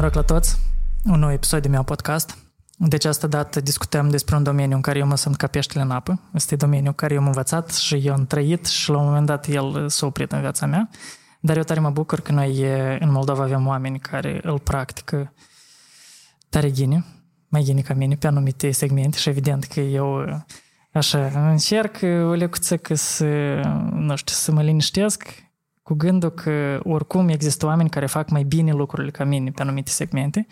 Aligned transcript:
Noroc 0.00 0.14
la 0.14 0.22
toți! 0.22 0.58
Un 1.04 1.18
nou 1.18 1.32
episod 1.32 1.62
de 1.62 1.68
meu 1.68 1.82
podcast. 1.82 2.38
Deci 2.76 3.04
asta 3.04 3.26
dată 3.26 3.60
discutăm 3.60 4.08
despre 4.08 4.36
un 4.36 4.42
domeniu 4.42 4.76
în 4.76 4.82
care 4.82 4.98
eu 4.98 5.06
mă 5.06 5.16
sunt 5.16 5.36
ca 5.36 5.46
peștele 5.46 5.82
în 5.82 5.90
apă. 5.90 6.20
Este 6.34 6.56
domeniul 6.56 6.86
în 6.86 6.92
care 6.92 7.14
eu 7.14 7.20
am 7.20 7.26
învățat 7.26 7.74
și 7.74 7.94
eu 7.94 8.12
am 8.12 8.26
trăit 8.26 8.66
și 8.66 8.90
la 8.90 8.98
un 8.98 9.04
moment 9.04 9.26
dat 9.26 9.46
el 9.46 9.88
s-a 9.88 10.06
oprit 10.06 10.32
în 10.32 10.40
viața 10.40 10.66
mea. 10.66 10.88
Dar 11.40 11.56
eu 11.56 11.62
tare 11.62 11.80
mă 11.80 11.90
bucur 11.90 12.20
că 12.20 12.32
noi 12.32 12.64
în 12.98 13.10
Moldova 13.10 13.42
avem 13.42 13.66
oameni 13.66 13.98
care 13.98 14.40
îl 14.42 14.58
practică 14.58 15.32
tare 16.48 16.70
ghine, 16.70 17.04
mai 17.48 17.62
ghine 17.62 17.80
ca 17.80 17.94
mine, 17.94 18.14
pe 18.14 18.26
anumite 18.26 18.70
segmente 18.70 19.18
și 19.18 19.28
evident 19.28 19.64
că 19.64 19.80
eu 19.80 20.24
așa 20.92 21.50
încerc 21.50 21.96
o 22.02 22.32
lecuță 22.32 22.76
că 22.76 22.94
să, 22.94 23.24
nu 23.92 24.16
știu, 24.16 24.34
să 24.34 24.52
mă 24.52 24.62
liniștesc 24.62 25.49
cu 25.90 25.96
gândul 25.96 26.30
că 26.30 26.80
oricum 26.82 27.28
există 27.28 27.66
oameni 27.66 27.90
care 27.90 28.06
fac 28.06 28.28
mai 28.28 28.42
bine 28.42 28.72
lucrurile 28.72 29.10
ca 29.10 29.24
mine 29.24 29.50
pe 29.50 29.62
anumite 29.62 29.90
segmente, 29.90 30.46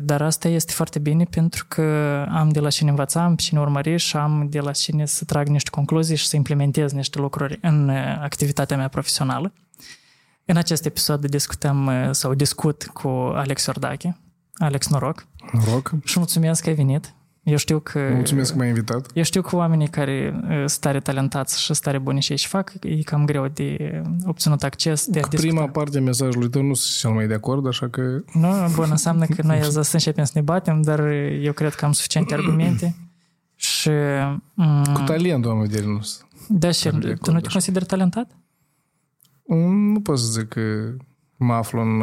dar 0.00 0.22
asta 0.22 0.48
este 0.48 0.72
foarte 0.72 0.98
bine 0.98 1.24
pentru 1.24 1.64
că 1.68 1.82
am 2.30 2.48
de 2.48 2.60
la 2.60 2.68
cine 2.68 2.90
învăța, 2.90 3.24
am 3.24 3.36
cine 3.36 3.60
urmări 3.60 3.96
și 3.96 4.16
am 4.16 4.46
de 4.50 4.60
la 4.60 4.70
cine 4.70 5.06
să 5.06 5.24
trag 5.24 5.46
niște 5.46 5.70
concluzii 5.70 6.16
și 6.16 6.26
să 6.26 6.36
implementez 6.36 6.92
niște 6.92 7.18
lucruri 7.18 7.58
în 7.62 7.88
activitatea 8.20 8.76
mea 8.76 8.88
profesională. 8.88 9.52
În 10.44 10.56
acest 10.56 10.84
episod 10.84 11.26
discutăm 11.26 11.90
sau 12.10 12.34
discut 12.34 12.90
cu 12.92 13.08
Alex 13.34 13.66
Ordache. 13.66 14.16
Alex, 14.54 14.88
noroc! 14.88 15.26
Noroc! 15.52 15.92
Și 16.04 16.18
mulțumesc 16.18 16.62
că 16.62 16.68
ai 16.68 16.74
venit! 16.74 17.13
Eu 17.44 17.56
știu 17.56 17.78
că... 17.78 18.10
Mulțumesc 18.12 18.52
că 18.52 18.58
m-ai 18.58 18.68
invitat. 18.68 19.10
Eu 19.14 19.22
știu 19.22 19.42
că 19.42 19.56
oamenii 19.56 19.88
care 19.88 20.40
sunt 20.48 20.78
tare 20.78 21.00
talentați 21.00 21.62
și 21.62 21.74
stare 21.74 21.98
buni 21.98 22.20
și 22.20 22.36
și 22.36 22.46
fac, 22.46 22.72
e 22.80 23.02
cam 23.02 23.24
greu 23.24 23.48
de 23.48 24.02
obținut 24.24 24.62
acces. 24.62 25.06
De 25.06 25.20
cu 25.20 25.28
prima 25.28 25.68
parte 25.68 25.98
a 25.98 26.00
mesajului 26.00 26.48
tău 26.48 26.62
nu 26.62 26.74
sunt 26.74 26.98
cel 26.98 27.10
mai 27.10 27.26
de 27.26 27.34
acord, 27.34 27.66
așa 27.66 27.88
că... 27.88 28.00
Nu, 28.32 28.48
bun, 28.74 28.86
înseamnă 28.90 29.26
că 29.26 29.42
noi 29.42 29.62
să 29.70 29.88
începem 29.92 30.24
să 30.24 30.32
ne 30.34 30.40
batem, 30.40 30.82
dar 30.82 31.00
eu 31.40 31.52
cred 31.52 31.74
că 31.74 31.84
am 31.84 31.92
suficiente 31.92 32.34
argumente 32.38 32.96
și... 33.54 33.90
Mm, 34.54 34.84
cu 34.92 35.00
talent, 35.00 35.46
am 35.46 35.60
vedere, 35.60 35.86
nu 35.86 36.00
Da, 36.48 36.70
și 36.70 36.88
tu 37.22 37.32
nu 37.32 37.40
te 37.40 37.48
consideri 37.48 37.84
talentat? 37.84 38.30
Mm, 39.46 39.92
nu 39.92 40.00
pot 40.00 40.18
să 40.18 40.26
zic 40.26 40.48
că 40.48 40.60
mă 41.36 41.52
aflu 41.52 41.80
în, 41.80 42.02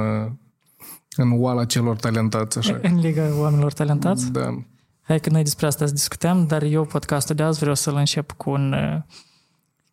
în 1.16 1.42
oala 1.42 1.66
celor 1.66 1.96
talentați, 1.96 2.58
așa. 2.58 2.80
În 2.82 3.00
liga 3.00 3.24
oamenilor 3.40 3.74
talentați? 3.74 4.32
Da. 4.32 4.64
Hai 5.12 5.20
că 5.20 5.30
noi 5.30 5.44
despre 5.44 5.66
asta 5.66 5.86
discutăm, 5.86 6.48
dar 6.48 6.64
eu 6.64 6.86
podcastul 6.86 7.36
de 7.36 7.44
azi 7.44 7.60
vreau 7.60 7.76
să-l 7.76 7.96
încep 7.96 8.32
cu 8.32 8.50
un... 8.50 8.76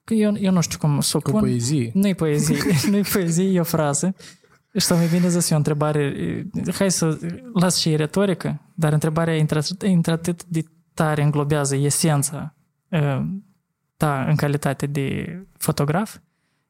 Că 0.05 0.15
eu, 0.15 0.37
eu 0.41 0.53
nu 0.53 0.61
știu 0.61 0.79
cum 0.79 1.01
să 1.01 1.17
o 1.17 1.21
pun. 1.21 1.33
Cu 1.33 1.39
poezie. 1.39 1.91
Nu-i 1.95 2.15
poezie, 2.15 2.57
nu-i 2.91 3.03
poezie, 3.03 3.45
e 3.45 3.61
o 3.61 3.65
frază. 3.65 4.15
Și 4.73 4.87
să 4.87 4.95
mai 4.95 5.07
bine 5.07 5.29
zis 5.29 5.51
o 5.51 5.57
întrebare, 5.57 6.15
hai 6.75 6.91
să 6.91 7.19
las 7.55 7.77
și 7.77 7.97
retorică, 7.97 8.61
dar 8.75 8.93
întrebarea 8.93 9.37
intră 9.83 10.13
atât 10.13 10.45
de 10.45 10.65
tare 10.95 11.23
înglobează 11.23 11.77
esența 11.77 12.55
ta 13.97 14.25
în 14.29 14.37
calitate 14.37 14.87
de 14.87 15.39
fotograf, 15.57 16.19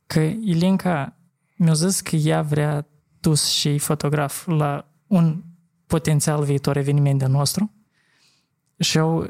că 0.07 0.21
Ilinca 0.21 1.17
mi-a 1.57 1.73
zis 1.73 2.01
că 2.01 2.17
ea 2.17 2.43
vrea 2.43 2.87
dus 3.21 3.47
și 3.47 3.79
fotograf 3.79 4.47
la 4.47 4.89
un 5.07 5.43
potențial 5.87 6.45
viitor 6.45 6.77
eveniment 6.77 7.19
de 7.19 7.27
nostru 7.27 7.73
și 8.79 8.99
eu, 8.99 9.27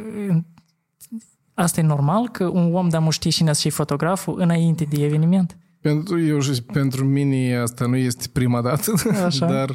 asta 1.55 1.81
e 1.81 1.83
normal 1.83 2.29
că 2.29 2.45
un 2.45 2.75
om 2.75 2.89
da 2.89 3.09
știe 3.11 3.31
cine 3.31 3.53
și 3.53 3.71
fotograful 3.71 4.41
înainte 4.41 4.85
de 4.85 5.05
eveniment? 5.05 5.57
Pentru, 5.81 6.21
eu 6.21 6.41
și 6.41 6.63
pentru 6.63 7.05
mine 7.05 7.57
asta 7.57 7.87
nu 7.87 7.97
este 7.97 8.25
prima 8.33 8.61
dată, 8.61 8.92
Așa. 9.25 9.47
dar 9.53 9.69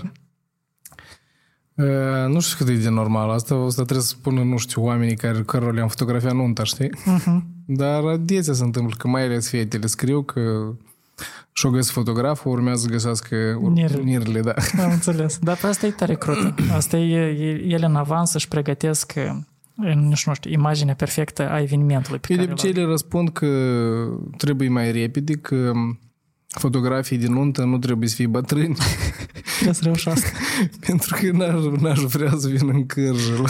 uh, 1.76 2.34
nu 2.34 2.40
știu 2.40 2.66
cât 2.66 2.76
e 2.76 2.78
de 2.78 2.90
normal. 2.90 3.30
Asta, 3.30 3.56
asta 3.56 3.84
trebuie 3.84 4.06
să 4.06 4.16
spună, 4.20 4.44
nu 4.44 4.58
știu, 4.58 4.84
oamenii 4.84 5.16
care, 5.16 5.42
care 5.42 5.72
le-am 5.72 5.88
fotografiat 5.88 6.34
nunta, 6.34 6.64
știi? 6.64 6.90
Uh-huh. 6.90 7.42
Dar 7.66 8.04
adesea 8.04 8.54
se 8.54 8.64
întâmplă 8.64 8.96
că 8.98 9.08
mai 9.08 9.24
ales 9.24 9.50
fetele 9.50 9.86
scriu 9.86 10.24
că 10.24 10.74
și-o 11.52 11.70
găsesc 11.70 11.92
fotograful, 11.92 12.52
urmează 12.52 12.82
să 12.82 12.88
găsească 12.88 13.36
nirile, 14.04 14.42
da. 14.42 14.54
Am 14.84 14.92
înțeles. 14.92 15.38
Dar 15.38 15.58
pe 15.58 15.68
asta 15.68 15.86
e 15.86 15.92
tare 15.92 16.16
crută. 16.16 16.56
Asta 16.72 16.98
e, 16.98 17.18
ele 17.68 17.86
în 17.86 17.96
avans 17.96 18.30
să-și 18.30 18.48
pregătesc 18.48 19.14
nu 19.76 20.16
știu, 20.16 20.52
imaginea 20.52 20.96
perfectă 20.96 21.50
a 21.50 21.62
evenimentului. 21.62 22.20
Pe 22.20 22.36
de 22.36 22.44
obicei 22.44 22.72
le 22.72 22.84
răspund 22.84 23.30
că 23.30 23.48
trebuie 24.38 24.70
mai 24.70 24.92
repede, 24.92 25.34
că 25.34 25.72
fotografii 26.48 27.18
din 27.18 27.34
nuntă 27.34 27.64
nu 27.64 27.78
trebuie 27.78 28.10
să 28.10 28.16
fie 28.16 28.28
bătrâni. 28.28 28.78
Trebuie 29.54 29.74
să 29.74 29.84
reușească. 29.84 30.30
Pentru 30.88 31.16
că 31.20 31.32
n-aș, 31.32 31.82
n-aș 31.82 32.00
vrea 32.00 32.34
să 32.38 32.48
vin 32.48 32.70
în 32.70 32.86
cârjă 32.86 33.42
la, 33.42 33.50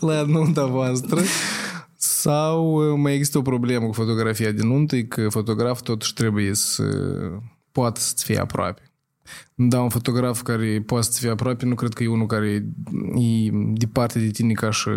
la 0.00 0.22
nunta 0.22 0.66
voastră. 0.66 1.20
Sau 1.96 2.80
mai 2.96 3.14
există 3.14 3.38
o 3.38 3.42
problemă 3.42 3.86
cu 3.86 3.92
fotografia 3.92 4.50
din 4.50 4.66
nuntă, 4.66 4.96
e 4.96 5.02
că 5.02 5.28
fotograful 5.28 5.84
totuși 5.84 6.14
trebuie 6.14 6.54
să 6.54 6.84
poată 7.72 8.00
să-ți 8.00 8.24
fie 8.24 8.38
aproape. 8.38 8.91
Da, 9.54 9.80
un 9.80 9.88
fotograf 9.88 10.42
care 10.42 10.82
poate 10.86 11.06
să 11.10 11.20
fie 11.20 11.30
aproape, 11.30 11.66
nu 11.66 11.74
cred 11.74 11.92
că 11.92 12.02
e 12.02 12.08
unul 12.08 12.26
care 12.26 12.64
e 13.14 13.50
departe 13.72 14.18
de 14.18 14.30
tine 14.30 14.52
ca 14.52 14.70
și 14.70 14.88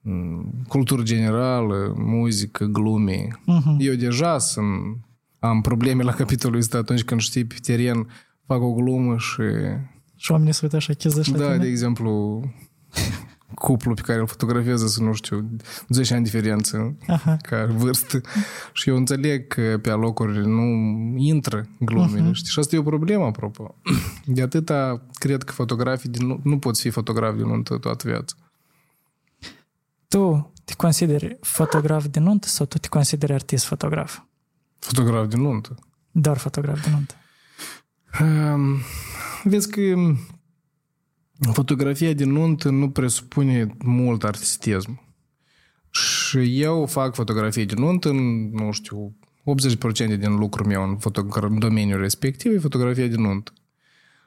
mm, 0.00 0.64
cultură 0.68 1.02
generală, 1.02 1.94
muzică, 1.96 2.64
glume. 2.64 3.28
Uh-huh. 3.28 3.76
Eu 3.78 3.94
deja 3.94 4.38
sunt, 4.38 4.98
am 5.38 5.60
probleme 5.60 6.02
la 6.02 6.12
capitolul 6.12 6.58
ăsta 6.58 6.78
atunci 6.78 7.04
când 7.04 7.20
știi 7.20 7.44
pe 7.44 7.56
teren, 7.62 8.08
fac 8.46 8.62
o 8.62 8.72
glumă 8.72 9.16
și... 9.16 9.42
Și 10.16 10.32
oamenii 10.32 10.52
se 10.52 10.60
uită 10.62 10.76
așa, 10.76 10.92
chiză 10.92 11.22
Da, 11.36 11.56
de 11.56 11.66
exemplu, 11.66 12.42
cuplu 13.54 13.94
pe 13.94 14.00
care 14.00 14.20
îl 14.20 14.26
fotografiază 14.26 14.86
să 14.86 15.02
nu 15.02 15.12
știu, 15.12 15.50
10 15.88 16.14
ani 16.14 16.24
diferență 16.24 16.96
Aha. 17.06 17.36
ca 17.42 17.66
vârstă 17.66 18.20
și 18.72 18.88
eu 18.88 18.96
înțeleg 18.96 19.46
că 19.46 19.78
pe 19.82 19.90
alocuri 19.90 20.46
nu 20.46 20.64
intră 21.16 21.68
glumele, 21.78 22.28
uh-huh. 22.28 22.32
știi? 22.32 22.50
Și 22.50 22.58
asta 22.58 22.76
e 22.76 22.78
o 22.78 22.82
problemă, 22.82 23.24
apropo. 23.24 23.74
De 24.24 24.42
atâta 24.42 25.02
cred 25.18 25.42
că 25.42 25.52
fotografii 25.52 26.10
din, 26.10 26.26
nu, 26.26 26.40
nu 26.42 26.58
poți 26.58 26.80
fi 26.80 26.90
fotograf 26.90 27.36
din 27.36 27.46
nuntă 27.46 27.76
toată 27.76 28.08
viața. 28.08 28.34
Tu 30.08 30.52
te 30.64 30.74
consideri 30.74 31.38
fotograf 31.40 32.06
de 32.06 32.18
nuntă 32.20 32.46
sau 32.48 32.66
tu 32.66 32.78
te 32.78 32.88
consideri 32.88 33.32
artist 33.32 33.64
fotograf? 33.64 34.22
Fotograf 34.78 35.26
de 35.26 35.36
nuntă. 35.36 35.74
Doar 36.10 36.36
fotograf 36.36 36.82
de 36.84 36.90
nuntă. 36.90 37.14
Um, 38.20 38.76
vezi 39.44 39.70
că 39.70 39.80
fotografia 41.52 42.12
de 42.12 42.24
nuntă 42.24 42.70
nu 42.70 42.90
presupune 42.90 43.76
mult 43.84 44.24
artistism. 44.24 45.00
Și 45.90 46.60
eu 46.60 46.86
fac 46.86 47.14
fotografie 47.14 47.64
de 47.64 47.74
nuntă 47.76 48.08
în, 48.08 48.50
nu 48.50 48.70
știu, 48.70 49.14
80% 49.40 50.18
din 50.18 50.36
lucrul 50.36 50.66
meu 50.66 50.82
în, 50.82 50.96
fotogra- 50.96 51.46
în 51.46 51.58
domeniul 51.58 52.00
respectiv 52.00 52.52
e 52.52 52.58
fotografia 52.58 53.06
de 53.06 53.16
nuntă. 53.16 53.52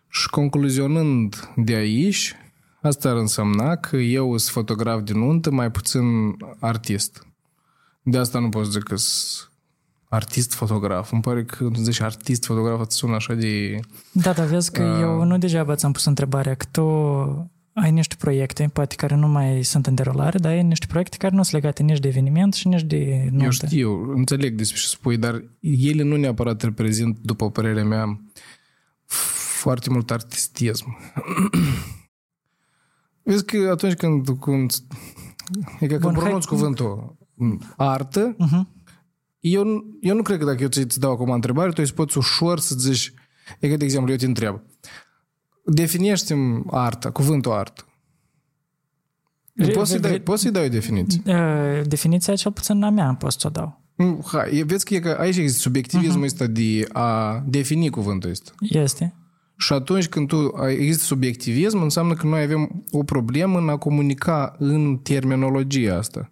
Și 0.10 0.30
concluzionând 0.30 1.54
de 1.56 1.74
aici, 1.74 2.36
asta 2.82 3.10
ar 3.10 3.16
însemna 3.16 3.76
că 3.76 3.98
eu 3.98 4.38
sunt 4.38 4.52
fotograf 4.52 5.02
de 5.02 5.14
nuntă, 5.14 5.52
mai 5.52 5.72
puțin 5.72 6.36
artist. 6.60 7.28
De 8.02 8.18
asta 8.18 8.40
nu 8.40 8.50
pot 8.50 8.66
zic 8.66 8.84
că 8.84 8.96
sunt 8.96 9.53
artist-fotograf. 10.14 11.12
Îmi 11.12 11.22
pare 11.22 11.44
că 11.44 11.70
zici 11.76 12.02
artist-fotograf 12.02 12.80
îți 12.80 12.96
sună 12.96 13.16
așa 13.16 13.34
de... 13.34 13.80
Da, 14.12 14.34
dar 14.34 14.46
vezi 14.46 14.72
că 14.72 14.84
uh... 14.84 15.00
eu 15.02 15.24
nu 15.24 15.38
degeaba 15.38 15.76
ți-am 15.76 15.92
pus 15.92 16.06
întrebarea 16.06 16.54
că 16.54 16.66
tu 16.72 16.84
ai 17.74 17.92
niște 17.92 18.16
proiecte, 18.20 18.70
poate 18.74 18.96
care 18.96 19.16
nu 19.16 19.28
mai 19.28 19.64
sunt 19.64 19.88
în 19.88 19.96
derulare, 19.96 20.38
dar 20.38 20.52
ai 20.52 20.64
niște 20.64 20.86
proiecte 20.90 21.18
care 21.18 21.36
nu 21.36 21.44
sunt 21.44 21.62
legate 21.62 21.84
nici 21.84 22.00
de 22.00 22.08
eveniment 22.08 22.54
și 22.54 22.68
nici 22.68 22.84
de 22.84 23.28
nuntă. 23.30 23.44
Eu 23.44 23.52
știu, 23.52 24.12
înțeleg 24.16 24.56
despre 24.56 24.80
ce 24.80 24.88
spui, 24.88 25.18
dar 25.18 25.44
ele 25.60 26.04
nu 26.04 26.16
neapărat 26.16 26.62
reprezint, 26.62 27.20
după 27.22 27.52
părerea 27.52 27.84
mea, 27.84 28.22
foarte 29.62 29.90
mult 29.90 30.12
artistism. 30.12 30.98
Vezi 33.24 33.46
că 33.46 33.70
atunci 33.72 33.94
când, 33.94 34.28
când 34.40 34.74
e 35.80 35.88
ca 35.88 35.98
când 35.98 36.18
pronunți 36.18 36.48
cuvântul 36.48 37.16
artă, 37.78 38.36
uh-huh 38.36 38.82
eu, 39.52 39.86
eu 40.02 40.16
nu 40.16 40.22
cred 40.22 40.38
că 40.38 40.46
dacă 40.46 40.62
eu 40.62 40.68
ți 40.68 41.00
dau 41.00 41.12
acum 41.12 41.32
întrebare, 41.32 41.72
tu 41.72 41.82
îți 41.82 41.94
poți 41.94 42.18
ușor 42.18 42.60
să 42.60 42.76
zici, 42.78 43.14
e 43.60 43.70
că, 43.70 43.78
de 43.78 43.84
exemplu, 43.84 44.12
eu 44.12 44.18
te 44.18 44.26
întreb, 44.26 44.62
definește-mi 45.66 46.64
arta, 46.70 47.12
cuvântul 47.12 47.52
artă. 47.52 47.86
Poți 49.74 49.90
să-i 49.90 50.00
dai, 50.00 50.20
poți 50.20 50.42
să 50.42 50.52
dai 50.52 50.66
o 50.66 50.70
definiție. 50.70 51.22
Definiția 51.86 52.36
cel 52.36 52.52
puțin 52.52 52.80
la 52.80 52.90
mea 52.90 53.16
pot 53.20 53.32
să 53.32 53.48
o 53.48 53.50
dau. 53.50 53.82
Hai, 54.26 54.64
vezi 54.66 54.86
că, 54.86 54.94
e 54.94 55.00
că 55.00 55.18
aici 55.20 55.38
există 55.38 55.62
subiectivismul 55.62 56.22
uh-huh. 56.22 56.26
ăsta 56.26 56.48
de 56.48 56.86
a 56.92 57.40
defini 57.48 57.90
cuvântul 57.90 58.30
ăsta. 58.30 58.52
Este. 58.60 59.16
Și 59.58 59.74
atunci 59.74 60.08
când 60.08 60.28
tu 60.28 60.54
există 60.68 61.04
subiectivism, 61.04 61.82
înseamnă 61.82 62.14
că 62.14 62.28
noi 62.28 62.42
avem 62.42 62.84
o 62.92 63.04
problemă 63.04 63.60
în 63.60 63.70
a 63.70 63.78
comunica 63.78 64.56
în 64.60 64.98
terminologia 64.98 65.98
asta. 65.98 66.30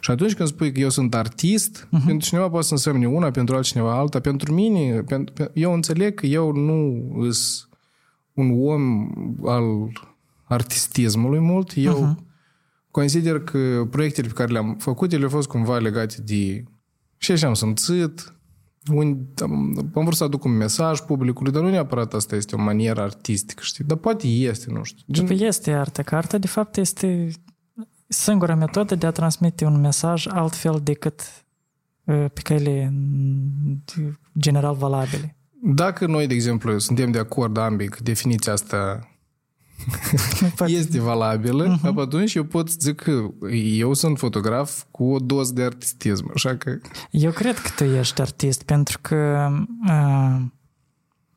Și 0.00 0.10
atunci 0.10 0.34
când 0.34 0.48
spui 0.48 0.72
că 0.72 0.80
eu 0.80 0.88
sunt 0.88 1.14
artist, 1.14 1.86
uh-huh. 1.86 2.06
pentru 2.06 2.26
cineva 2.26 2.48
poate 2.48 2.66
să 2.66 2.72
însemne 2.72 3.06
una, 3.06 3.30
pentru 3.30 3.54
altcineva 3.54 3.98
alta. 3.98 4.20
Pentru 4.20 4.52
mine, 4.52 5.02
pentru, 5.02 5.50
eu 5.54 5.72
înțeleg 5.72 6.14
că 6.14 6.26
eu 6.26 6.52
nu 6.52 7.10
îs 7.18 7.68
un 8.32 8.66
om 8.66 9.10
al 9.44 9.64
artistismului 10.44 11.38
mult, 11.38 11.72
eu 11.74 12.16
uh-huh. 12.16 12.22
consider 12.90 13.40
că 13.40 13.86
proiectele 13.90 14.26
pe 14.26 14.32
care 14.32 14.52
le-am 14.52 14.76
făcut, 14.78 15.12
ele 15.12 15.22
au 15.22 15.30
fost 15.30 15.48
cumva 15.48 15.78
legate 15.78 16.14
de 16.24 16.64
și 17.16 17.32
așa 17.32 17.46
am 17.46 17.54
simțit, 17.54 18.34
un, 18.92 19.18
am, 19.42 19.90
am 19.94 20.04
vrut 20.04 20.14
să 20.14 20.24
aduc 20.24 20.44
un 20.44 20.56
mesaj 20.56 21.00
publicului, 21.00 21.52
dar 21.52 21.62
nu 21.62 21.70
neapărat 21.70 22.14
asta 22.14 22.36
este 22.36 22.54
o 22.54 22.58
manieră 22.58 23.00
artistică, 23.00 23.62
știi? 23.64 23.84
Dar 23.84 23.96
poate 23.96 24.26
este, 24.26 24.70
nu 24.70 24.82
știu. 24.82 25.04
Gen... 25.12 25.26
Păi 25.26 25.46
este 25.46 25.70
artă, 25.70 26.02
că 26.02 26.14
arta 26.14 26.38
de 26.38 26.46
fapt 26.46 26.76
este 26.76 27.30
singura 28.12 28.54
metodă 28.54 28.94
de 28.94 29.06
a 29.06 29.10
transmite 29.10 29.64
un 29.64 29.80
mesaj 29.80 30.26
altfel 30.26 30.80
decât 30.82 31.20
uh, 32.04 32.24
pe 32.32 32.40
căile 32.42 32.92
general 34.38 34.74
valabile. 34.74 35.36
Dacă 35.64 36.06
noi, 36.06 36.26
de 36.26 36.34
exemplu, 36.34 36.78
suntem 36.78 37.10
de 37.10 37.18
acord 37.18 37.56
ambii 37.56 37.88
că 37.88 37.98
definiția 38.02 38.52
asta 38.52 39.08
este 40.66 41.00
valabilă, 41.00 41.76
uh-huh. 41.76 41.94
atunci 41.96 42.34
eu 42.34 42.44
pot 42.44 42.70
zic 42.70 43.00
că 43.00 43.30
eu 43.52 43.94
sunt 43.94 44.18
fotograf 44.18 44.84
cu 44.90 45.04
o 45.04 45.18
doză 45.18 45.52
de 45.52 45.62
artistism, 45.62 46.30
așa 46.34 46.56
că... 46.56 46.78
Eu 47.10 47.30
cred 47.30 47.58
că 47.58 47.68
tu 47.76 47.84
ești 47.84 48.20
artist, 48.20 48.62
pentru 48.62 48.98
că 49.00 49.48
uh, 49.88 50.42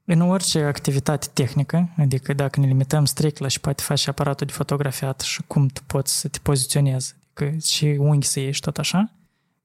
în 0.06 0.22
orice 0.22 0.60
activitate 0.60 1.28
tehnică, 1.34 1.90
adică 1.98 2.34
dacă 2.34 2.60
ne 2.60 2.68
limităm 2.68 3.06
strict 3.06 3.38
la 3.38 3.48
și 3.48 3.60
poate 3.60 3.82
faci 3.82 4.08
aparatul 4.08 4.48
de 4.48 4.54
fotografiat 4.54 5.20
și 5.22 5.42
cum 5.48 5.68
tu 5.68 5.82
poți 5.88 6.20
să 6.20 6.28
te 6.28 6.40
poziționezi, 6.42 7.16
adică 7.34 7.58
și 7.58 7.86
unghi 8.00 8.28
să 8.28 8.40
ieși 8.40 8.62
tot 8.62 8.78
așa, 8.78 9.14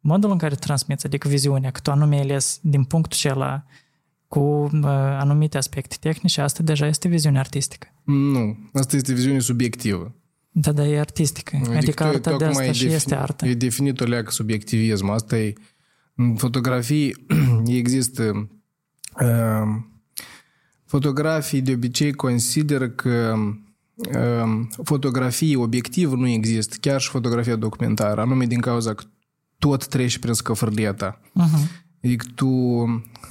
modul 0.00 0.30
în 0.30 0.38
care 0.38 0.54
transmiți, 0.54 1.06
adică 1.06 1.28
viziunea, 1.28 1.70
că 1.70 1.80
tu 1.80 1.90
anume 1.90 2.20
ales 2.20 2.58
din 2.62 2.84
punctul 2.84 3.18
acela 3.20 3.64
cu 4.28 4.40
uh, 4.40 4.84
anumite 5.18 5.56
aspecte 5.56 5.96
tehnice, 6.00 6.40
asta 6.40 6.62
deja 6.62 6.86
este 6.86 7.08
viziune 7.08 7.38
artistică. 7.38 7.86
Nu, 8.04 8.56
asta 8.72 8.96
este 8.96 9.12
viziune 9.12 9.38
subiectivă. 9.38 10.14
Da, 10.50 10.72
da, 10.72 10.86
e 10.86 10.98
artistică. 10.98 11.56
Adică, 11.56 11.76
adică 11.76 12.04
arta 12.04 12.36
de 12.36 12.44
asta 12.44 12.62
și 12.62 12.70
defini, 12.70 12.92
este 12.92 13.14
artă. 13.14 13.46
E 13.46 13.54
definit 13.54 14.00
o 14.00 14.04
leacă 14.04 14.30
subiectivism. 14.30 15.08
Asta 15.08 15.38
e... 15.38 15.52
În 16.14 16.34
fotografii 16.36 17.26
există... 17.66 18.48
Uh, 19.20 19.88
fotografii 20.90 21.60
de 21.60 21.72
obicei 21.72 22.12
consideră 22.12 22.88
că 22.88 23.34
uh, 23.94 24.66
fotografii 24.82 25.54
obiectiv 25.54 26.12
nu 26.12 26.28
există, 26.28 26.76
chiar 26.80 27.00
și 27.00 27.08
fotografia 27.08 27.56
documentară, 27.56 28.20
anume 28.20 28.46
din 28.46 28.60
cauza 28.60 28.94
că 28.94 29.04
tot 29.58 29.86
treci 29.86 30.18
prin 30.18 30.32
scăfărlia 30.32 30.94
ta. 30.94 31.20
Uh-huh. 31.20 31.88
Adică 32.04 32.26
tu 32.34 32.50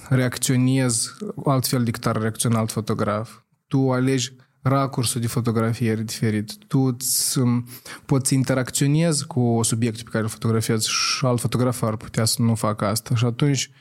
reacționezi 0.10 1.10
altfel 1.46 1.84
decât 1.84 2.06
ar 2.06 2.16
reacționa 2.16 2.60
alt 2.60 2.72
fotograf. 2.72 3.40
Tu 3.68 3.92
alegi 3.92 4.32
racursul 4.62 5.22
de 5.22 5.28
fotografie 5.28 5.96
diferit. 5.96 6.58
Tu 6.68 6.80
îți, 6.80 7.40
um, 7.40 7.68
poți 8.06 8.34
interacționezi 8.34 9.26
cu 9.26 9.60
subiectul 9.64 10.04
pe 10.04 10.10
care 10.10 10.24
îl 10.24 10.30
fotografiezi 10.30 10.90
și 10.90 11.26
alt 11.26 11.40
fotograf 11.40 11.82
ar 11.82 11.96
putea 11.96 12.26
să 12.26 12.42
nu 12.42 12.56
facă 12.56 12.86
asta. 12.86 13.16
Și 13.16 13.26
atunci, 13.26 13.72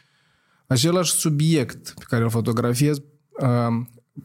același 0.67 1.13
subiect 1.13 1.93
pe 1.99 2.05
care 2.09 2.23
îl 2.23 2.31
fotografiezi 2.31 3.01
um, 3.01 3.08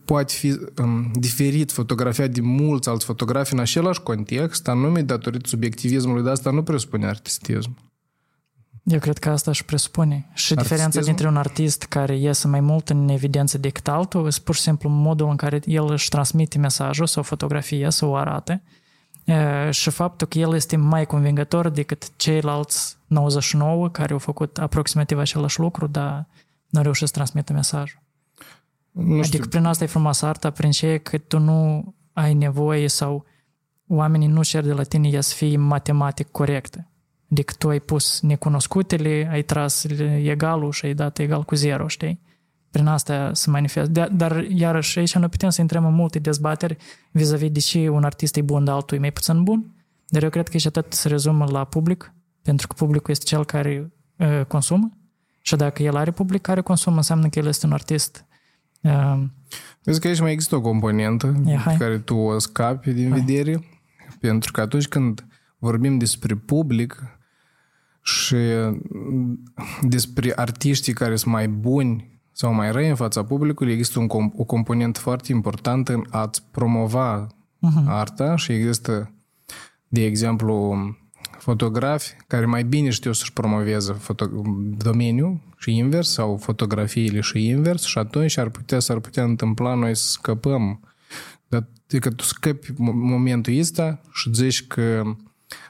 poate 0.05 0.33
fi 0.33 0.59
um, 0.81 1.11
diferit 1.13 1.71
fotografiat 1.71 2.29
de 2.29 2.41
mulți 2.41 2.89
alți 2.89 3.05
fotografi 3.05 3.53
în 3.53 3.59
același 3.59 4.01
context, 4.01 4.67
anume 4.67 5.01
datorită 5.01 5.47
subiectivismului, 5.47 6.23
de 6.23 6.29
asta 6.29 6.51
nu 6.51 6.63
presupune 6.63 7.05
artistism. 7.05 7.77
Eu 8.83 8.99
cred 8.99 9.17
că 9.17 9.29
asta 9.29 9.51
își 9.51 9.65
presupune. 9.65 10.15
Și 10.15 10.53
Artistism? 10.53 10.61
diferența 10.61 11.01
dintre 11.01 11.27
un 11.27 11.37
artist 11.37 11.83
care 11.83 12.17
iese 12.17 12.47
mai 12.47 12.59
mult 12.59 12.89
în 12.89 13.09
evidență 13.09 13.57
decât 13.57 13.87
altul 13.87 14.27
este 14.27 14.41
pur 14.43 14.55
și 14.55 14.61
simplu 14.61 14.89
modul 14.89 15.29
în 15.29 15.35
care 15.35 15.61
el 15.65 15.91
își 15.91 16.09
transmite 16.09 16.57
mesajul 16.57 17.07
sau 17.07 17.23
fotografie 17.23 17.89
sau 17.89 18.09
o 18.09 18.15
arată 18.15 18.61
și 19.69 19.89
faptul 19.89 20.27
că 20.27 20.39
el 20.39 20.53
este 20.53 20.75
mai 20.75 21.05
convingător 21.05 21.69
decât 21.69 22.15
ceilalți 22.15 22.97
99 23.07 23.89
care 23.89 24.13
au 24.13 24.19
făcut 24.19 24.57
aproximativ 24.57 25.17
același 25.17 25.59
lucru, 25.59 25.87
dar 25.87 26.27
nu 26.69 26.77
au 26.77 26.83
reușit 26.83 27.07
să 27.07 27.13
transmită 27.13 27.53
mesajul. 27.53 28.02
Nu 28.93 29.23
știu. 29.23 29.39
Adică 29.39 29.47
prin 29.47 29.65
asta 29.65 29.83
e 29.83 29.87
frumoasă 29.87 30.25
arta, 30.25 30.49
prin 30.49 30.71
ce 30.71 30.97
că 30.97 31.17
tu 31.17 31.39
nu 31.39 31.93
ai 32.13 32.33
nevoie 32.33 32.87
sau 32.87 33.25
oamenii 33.87 34.27
nu 34.27 34.43
cer 34.43 34.63
de 34.63 34.73
la 34.73 34.83
tine 34.83 35.21
să 35.21 35.35
fie 35.35 35.57
matematic 35.57 36.31
corecte 36.31 36.87
Adică 37.33 37.53
tu 37.57 37.69
ai 37.69 37.79
pus 37.79 38.21
necunoscutele, 38.21 39.27
ai 39.31 39.41
tras 39.41 39.85
egalul 40.23 40.71
și 40.71 40.85
ai 40.85 40.93
dat 40.93 41.19
egal 41.19 41.43
cu 41.43 41.55
zero, 41.55 41.87
știi? 41.87 42.21
Prin 42.71 42.87
asta 42.87 43.33
se 43.33 43.49
manifestă. 43.49 44.07
Dar, 44.07 44.43
iarăși, 44.43 44.99
aici 44.99 45.15
nu 45.15 45.29
putem 45.29 45.49
să 45.49 45.61
intrăm 45.61 45.85
în 45.85 45.93
multe 45.93 46.19
dezbateri 46.19 46.77
vis-a-vis 47.11 47.49
de 47.49 47.59
ce 47.59 47.89
un 47.89 48.03
artist 48.03 48.35
e 48.35 48.41
bun, 48.41 48.63
dar 48.63 48.75
altul 48.75 48.97
e 48.97 48.99
mai 48.99 49.11
puțin 49.11 49.43
bun. 49.43 49.73
Dar 50.07 50.23
eu 50.23 50.29
cred 50.29 50.45
că 50.45 50.51
aici 50.53 50.65
atât 50.65 50.93
se 50.93 51.07
rezumă 51.07 51.45
la 51.45 51.63
public, 51.63 52.13
pentru 52.41 52.67
că 52.67 52.73
publicul 52.77 53.11
este 53.11 53.25
cel 53.25 53.45
care 53.45 53.93
uh, 54.17 54.45
consumă 54.47 54.91
și 55.41 55.55
dacă 55.55 55.83
el 55.83 55.95
are 55.95 56.11
public 56.11 56.41
care 56.41 56.61
consumă, 56.61 56.95
înseamnă 56.95 57.29
că 57.29 57.39
el 57.39 57.45
este 57.45 57.65
un 57.65 57.71
artist 57.71 58.25
uh, 58.27 58.32
Vezi 59.83 59.99
că 59.99 60.07
aici 60.07 60.19
mai 60.19 60.31
există 60.31 60.55
o 60.55 60.61
componentă 60.61 61.41
yeah, 61.45 61.63
pe 61.65 61.75
care 61.77 61.97
tu 61.97 62.15
o 62.15 62.39
scapi 62.39 62.91
din 62.91 63.09
hai. 63.09 63.19
vedere, 63.19 63.63
pentru 64.19 64.51
că 64.51 64.61
atunci 64.61 64.87
când 64.87 65.25
vorbim 65.57 65.97
despre 65.97 66.35
public, 66.35 67.17
și 68.03 68.37
despre 69.81 70.33
artiștii 70.35 70.93
care 70.93 71.15
sunt 71.15 71.33
mai 71.33 71.47
buni 71.47 72.21
sau 72.31 72.53
mai 72.53 72.71
răi 72.71 72.89
în 72.89 72.95
fața 72.95 73.23
publicului, 73.23 73.73
există 73.73 73.99
un, 73.99 74.31
o 74.35 74.43
componentă 74.43 74.99
foarte 74.99 75.31
importantă 75.31 75.93
în 75.93 76.05
a-ți 76.09 76.43
promova 76.51 77.27
uh-huh. 77.27 77.85
arta 77.85 78.35
și 78.35 78.51
există, 78.51 79.11
de 79.87 80.05
exemplu, 80.05 80.75
fotografi 81.37 82.15
care 82.27 82.45
mai 82.45 82.63
bine 82.63 82.89
știu 82.89 83.11
să-și 83.11 83.33
promoveze 83.33 83.93
foto- 83.93 84.31
domeniul 84.77 85.39
și 85.63 85.77
invers 85.77 86.09
sau 86.09 86.37
fotografiile 86.37 87.19
și 87.19 87.47
invers 87.47 87.83
și 87.83 87.97
atunci 87.97 88.37
ar 88.37 88.49
putea, 88.49 88.79
s-ar 88.79 88.99
putea 88.99 89.23
întâmpla 89.23 89.73
noi 89.73 89.95
să 89.95 90.07
scăpăm. 90.07 90.79
Adică 91.49 92.09
tu 92.09 92.23
scăpi 92.23 92.73
momentul 92.77 93.59
ăsta 93.59 94.01
și 94.13 94.29
zici 94.33 94.67
că 94.67 95.03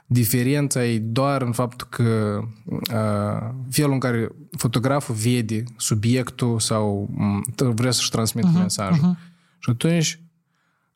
Diferența 0.05 0.85
e 0.85 0.99
doar 0.99 1.41
în 1.41 1.51
faptul 1.51 1.87
că 1.89 2.39
uh, 2.65 3.49
felul 3.69 3.91
în 3.91 3.99
care 3.99 4.29
fotograful 4.57 5.15
vede 5.15 5.63
subiectul 5.77 6.59
sau 6.59 7.09
um, 7.17 7.73
vrea 7.73 7.91
să-și 7.91 8.09
transmită 8.09 8.51
uh-huh, 8.55 8.61
mesajul. 8.61 9.15
Uh-huh. 9.15 9.57
Și 9.59 9.69
atunci 9.69 10.19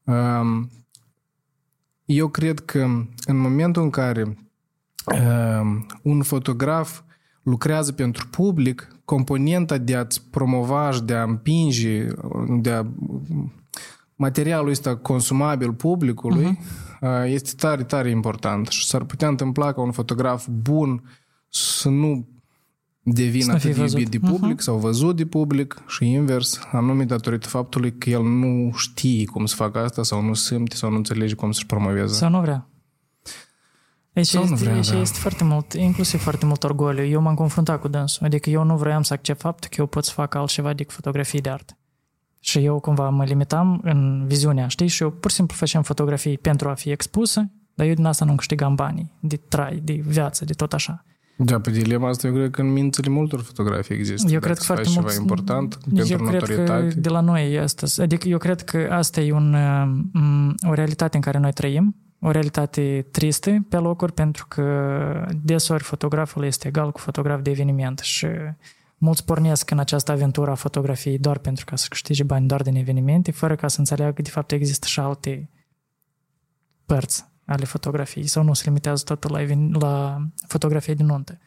um, 0.03 0.69
eu 2.05 2.27
cred 2.27 2.59
că 2.59 2.79
în 3.25 3.37
momentul 3.37 3.83
în 3.83 3.89
care 3.89 4.37
um, 5.05 5.85
un 6.01 6.21
fotograf 6.21 7.01
lucrează 7.49 7.91
pentru 7.91 8.27
public, 8.27 8.87
componenta 9.05 9.77
de 9.77 9.95
a-ți 9.95 10.21
promova 10.29 10.91
și 10.91 11.01
de 11.01 11.13
a 11.13 11.23
împinge, 11.23 12.07
de 12.59 12.71
a 12.71 12.85
materialul 14.15 14.69
ăsta 14.69 14.95
consumabil 14.95 15.73
publicului 15.73 16.57
uh-huh. 16.57 17.25
este 17.25 17.51
tare, 17.55 17.83
tare 17.83 18.09
important 18.09 18.67
și 18.67 18.85
s-ar 18.85 19.03
putea 19.03 19.27
întâmpla 19.27 19.73
ca 19.73 19.81
un 19.81 19.91
fotograf 19.91 20.47
bun 20.61 21.03
să 21.49 21.89
nu 21.89 22.27
devină 23.01 23.53
atât 23.53 23.75
de 23.75 23.81
iubit 23.81 24.09
de 24.09 24.19
public 24.19 24.55
uh-huh. 24.55 24.63
sau 24.63 24.77
văzut 24.77 25.15
de 25.15 25.25
public 25.25 25.83
și 25.87 26.11
invers, 26.11 26.59
anume 26.71 27.03
datorită 27.03 27.47
faptului 27.47 27.97
că 27.97 28.09
el 28.09 28.23
nu 28.23 28.71
știe 28.75 29.25
cum 29.25 29.45
să 29.45 29.55
facă 29.55 29.79
asta 29.79 30.03
sau 30.03 30.21
nu 30.21 30.33
simte 30.33 30.75
sau 30.75 30.89
nu 30.89 30.95
înțelege 30.95 31.35
cum 31.35 31.51
să-și 31.51 31.65
promoveze. 31.65 32.13
Sau 32.13 32.29
nu 32.29 32.41
vrea. 32.41 32.67
Aici 34.17 34.27
sau 34.27 34.41
este, 34.41 34.53
nu 34.53 34.59
vrea, 34.59 34.73
aici 34.73 34.89
da. 34.89 34.99
este 34.99 35.19
foarte 35.19 35.43
mult, 35.43 35.73
inclusiv 35.73 36.19
foarte 36.19 36.45
mult 36.45 36.63
orgoliu. 36.63 37.05
Eu 37.05 37.21
m-am 37.21 37.35
confruntat 37.35 37.81
cu 37.81 37.87
dânsul. 37.87 38.25
Adică 38.25 38.49
eu 38.49 38.63
nu 38.63 38.77
vreau 38.77 39.03
să 39.03 39.13
accept 39.13 39.39
faptul 39.39 39.69
că 39.69 39.75
eu 39.79 39.85
pot 39.85 40.05
să 40.05 40.11
fac 40.11 40.35
altceva 40.35 40.73
decât 40.73 40.93
fotografii 40.93 41.41
de 41.41 41.49
artă. 41.49 41.77
Și 42.39 42.59
eu 42.59 42.79
cumva 42.79 43.09
mă 43.09 43.23
limitam 43.23 43.79
în 43.83 44.23
viziunea, 44.27 44.67
știi? 44.67 44.87
Și 44.87 45.03
eu 45.03 45.11
pur 45.11 45.29
și 45.29 45.35
simplu 45.35 45.55
făceam 45.55 45.83
fotografii 45.83 46.37
pentru 46.37 46.69
a 46.69 46.73
fi 46.73 46.89
expusă, 46.89 47.51
dar 47.73 47.87
eu 47.87 47.93
din 47.93 48.05
asta 48.05 48.25
nu 48.25 48.35
câștigam 48.35 48.75
banii, 48.75 49.11
de 49.19 49.35
trai, 49.35 49.81
de 49.83 49.93
viață, 49.93 50.45
de 50.45 50.53
tot 50.53 50.73
așa. 50.73 51.05
Da, 51.37 51.59
pe 51.59 51.71
dilema 51.71 52.09
asta 52.09 52.27
eu 52.27 52.33
cred 52.33 52.51
că 52.51 52.61
în 52.61 52.71
mințele 52.71 53.09
multor 53.09 53.41
fotografii 53.41 53.95
există. 53.95 54.31
Eu 54.31 54.39
cred 54.39 54.57
că 54.57 54.63
foarte 54.63 54.89
mult... 54.93 55.07
ceva 55.07 55.21
important 55.21 55.77
eu 55.93 56.05
pentru 56.05 56.25
cred 56.25 56.41
notorietate. 56.41 56.87
că 56.87 56.99
de 56.99 57.09
la 57.09 57.19
noi 57.19 57.53
este. 57.53 58.01
Adică 58.01 58.27
eu 58.27 58.37
cred 58.37 58.61
că 58.61 58.87
asta 58.91 59.21
e 59.21 59.31
un, 59.31 59.55
mm, 60.11 60.55
o 60.69 60.73
realitate 60.73 61.15
în 61.15 61.21
care 61.21 61.37
noi 61.37 61.53
trăim, 61.53 61.95
o 62.19 62.31
realitate 62.31 63.05
tristă 63.11 63.65
pe 63.69 63.77
locuri, 63.77 64.13
pentru 64.13 64.45
că 64.47 65.27
desori 65.43 65.83
fotograful 65.83 66.43
este 66.43 66.67
egal 66.67 66.91
cu 66.91 66.99
fotograf 66.99 67.41
de 67.41 67.49
eveniment 67.49 67.99
și 67.99 68.27
Mulți 68.99 69.25
pornesc 69.25 69.71
în 69.71 69.79
această 69.79 70.11
aventură 70.11 70.51
a 70.51 70.55
fotografiei 70.55 71.17
doar 71.19 71.37
pentru 71.37 71.65
ca 71.65 71.75
să 71.75 71.85
câștige 71.89 72.23
bani 72.23 72.47
doar 72.47 72.61
din 72.61 72.75
evenimente, 72.75 73.31
fără 73.31 73.55
ca 73.55 73.67
să 73.67 73.79
înțeleagă 73.79 74.13
că 74.13 74.21
de 74.21 74.29
fapt 74.29 74.51
există 74.51 74.87
și 74.87 74.99
alte 74.99 75.49
părți 76.85 77.25
ale 77.45 77.65
fotografiei 77.65 78.27
sau 78.27 78.43
nu 78.43 78.53
se 78.53 78.63
limitează 78.65 79.03
totul 79.03 79.31
la, 79.31 79.39
la 79.79 80.27
fotografie 80.47 80.93
din 80.93 81.05
nuntă. 81.05 81.39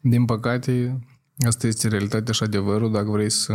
Din 0.00 0.24
păcate, 0.24 0.98
asta 1.46 1.66
este 1.66 1.88
realitatea 1.88 2.32
și 2.32 2.42
adevărul. 2.42 2.92
Dacă 2.92 3.10
vrei 3.10 3.30
să 3.30 3.52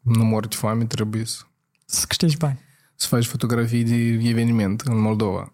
nu 0.00 0.24
mori 0.24 0.48
de 0.48 0.56
foame, 0.56 0.84
trebuie 0.84 1.24
să 1.24 1.42
Să 1.84 2.04
câștigi 2.06 2.36
bani. 2.36 2.58
Să 2.94 3.06
faci 3.06 3.26
fotografii 3.26 3.84
de 3.84 4.28
eveniment 4.28 4.80
în 4.80 5.00
Moldova. 5.00 5.52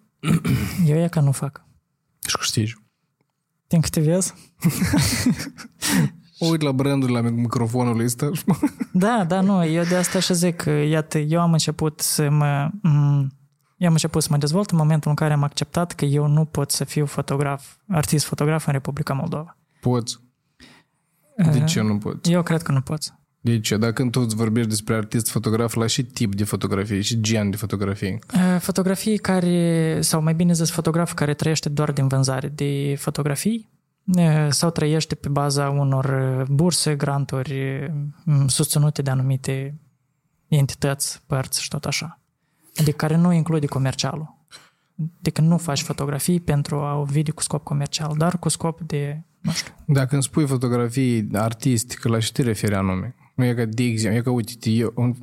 Eu 0.87 0.99
e 0.99 1.09
ca 1.09 1.21
nu 1.21 1.33
fac. 1.33 1.65
Și 2.27 2.37
câștigi. 2.37 2.77
Te 3.67 3.77
activez? 3.77 4.35
Uit 6.39 6.61
la 6.61 6.73
brandul 6.73 7.11
la 7.11 7.21
microfonul 7.21 8.05
ăsta. 8.05 8.31
Da, 8.93 9.25
da, 9.29 9.41
nu, 9.41 9.65
eu 9.65 9.85
de 9.85 9.97
asta 9.97 10.21
și 10.21 10.35
zic, 10.35 10.57
că, 10.57 10.71
iată, 10.71 11.19
eu 11.19 11.41
am 11.41 11.53
început 11.53 12.01
să 12.01 12.31
mă... 12.31 12.71
Eu 13.77 13.87
am 13.87 13.93
început 13.93 14.23
să 14.23 14.29
mă 14.31 14.37
dezvolt 14.37 14.71
în 14.71 14.77
momentul 14.77 15.11
în 15.11 15.17
care 15.17 15.33
am 15.33 15.43
acceptat 15.43 15.93
că 15.93 16.05
eu 16.05 16.27
nu 16.27 16.45
pot 16.45 16.71
să 16.71 16.85
fiu 16.85 17.07
fotograf, 17.07 17.77
artist 17.89 18.25
fotograf 18.25 18.67
în 18.67 18.73
Republica 18.73 19.15
Moldova. 19.15 19.57
Poți. 19.81 20.21
De 21.53 21.65
ce 21.65 21.81
nu 21.81 21.99
poți? 21.99 22.31
Eu 22.33 22.43
cred 22.43 22.63
că 22.63 22.73
nu 22.73 22.81
poți. 22.81 23.13
De 23.41 23.61
ce? 23.61 23.77
Dacă 23.77 24.09
tu 24.11 24.21
îți 24.21 24.35
vorbești 24.35 24.69
despre 24.69 24.95
artist 24.95 25.31
fotograf, 25.31 25.75
la 25.75 25.87
și 25.87 26.05
tip 26.05 26.35
de 26.35 26.45
fotografie 26.45 27.01
și 27.01 27.21
gen 27.21 27.51
de 27.51 27.57
fotografie? 27.57 28.19
Fotografii 28.59 29.19
care, 29.19 29.99
sau 30.01 30.23
mai 30.23 30.35
bine 30.35 30.53
zis 30.53 30.71
fotograf 30.71 31.13
care 31.13 31.35
trăiește 31.35 31.69
doar 31.69 31.93
din 31.93 32.09
vânzare 32.09 32.49
de 32.49 32.95
fotografii 32.99 33.69
sau 34.49 34.71
trăiește 34.71 35.15
pe 35.15 35.29
baza 35.29 35.69
unor 35.69 36.45
burse, 36.51 36.95
granturi 36.95 37.91
susținute 38.47 39.03
de 39.03 39.11
anumite 39.11 39.81
entități, 40.49 41.23
părți 41.27 41.63
și 41.63 41.69
tot 41.69 41.85
așa. 41.85 42.21
Adică 42.77 42.97
care 42.97 43.17
nu 43.17 43.33
include 43.33 43.67
comercialul. 43.67 44.39
Adică 45.19 45.41
nu 45.41 45.59
faci 45.59 45.83
fotografii 45.83 46.41
pentru 46.41 46.77
a 46.77 46.95
o 46.95 47.05
vide 47.05 47.31
cu 47.31 47.43
scop 47.43 47.65
comercial, 47.65 48.15
dar 48.17 48.39
cu 48.39 48.49
scop 48.49 48.81
de, 48.81 49.23
nu 49.41 49.51
știu. 49.51 49.73
Dacă 49.87 50.15
îmi 50.15 50.23
spui 50.23 50.47
fotografii 50.47 51.29
artistică, 51.33 52.09
la 52.09 52.19
ce 52.19 52.33
te 52.33 52.43
referi 52.43 52.75
anume? 52.75 53.15
Nu 53.35 53.45
e 53.45 53.55
ca, 53.55 53.65
de 53.65 53.83
exemplu, 53.83 54.19
e 54.19 54.23
ca, 54.23 54.31
uite, 54.31 54.71
eu, 54.71 54.93
un, 54.97 55.15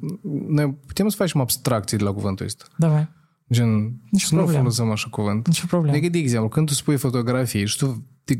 noi 0.47 0.73
putem 0.85 1.07
să 1.07 1.15
facem 1.15 1.41
abstracții 1.41 1.97
de 1.97 2.03
la 2.03 2.11
cuvântul 2.11 2.45
ăsta. 2.45 2.65
Da, 2.77 2.87
vai. 2.87 3.07
Gen, 3.51 3.93
Nici 4.09 4.21
să 4.21 4.35
nu 4.35 4.41
problemă. 4.41 4.61
folosim 4.61 4.91
așa 4.91 5.07
cuvânt. 5.11 5.47
Nici 5.47 5.65
problemă. 5.65 5.95
Adică, 5.97 6.11
de 6.11 6.17
exemplu, 6.17 6.49
când 6.49 6.67
tu 6.67 6.73
spui 6.73 6.97
fotografii 6.97 7.65
și 7.65 7.77
tu, 7.77 8.03
te, 8.23 8.33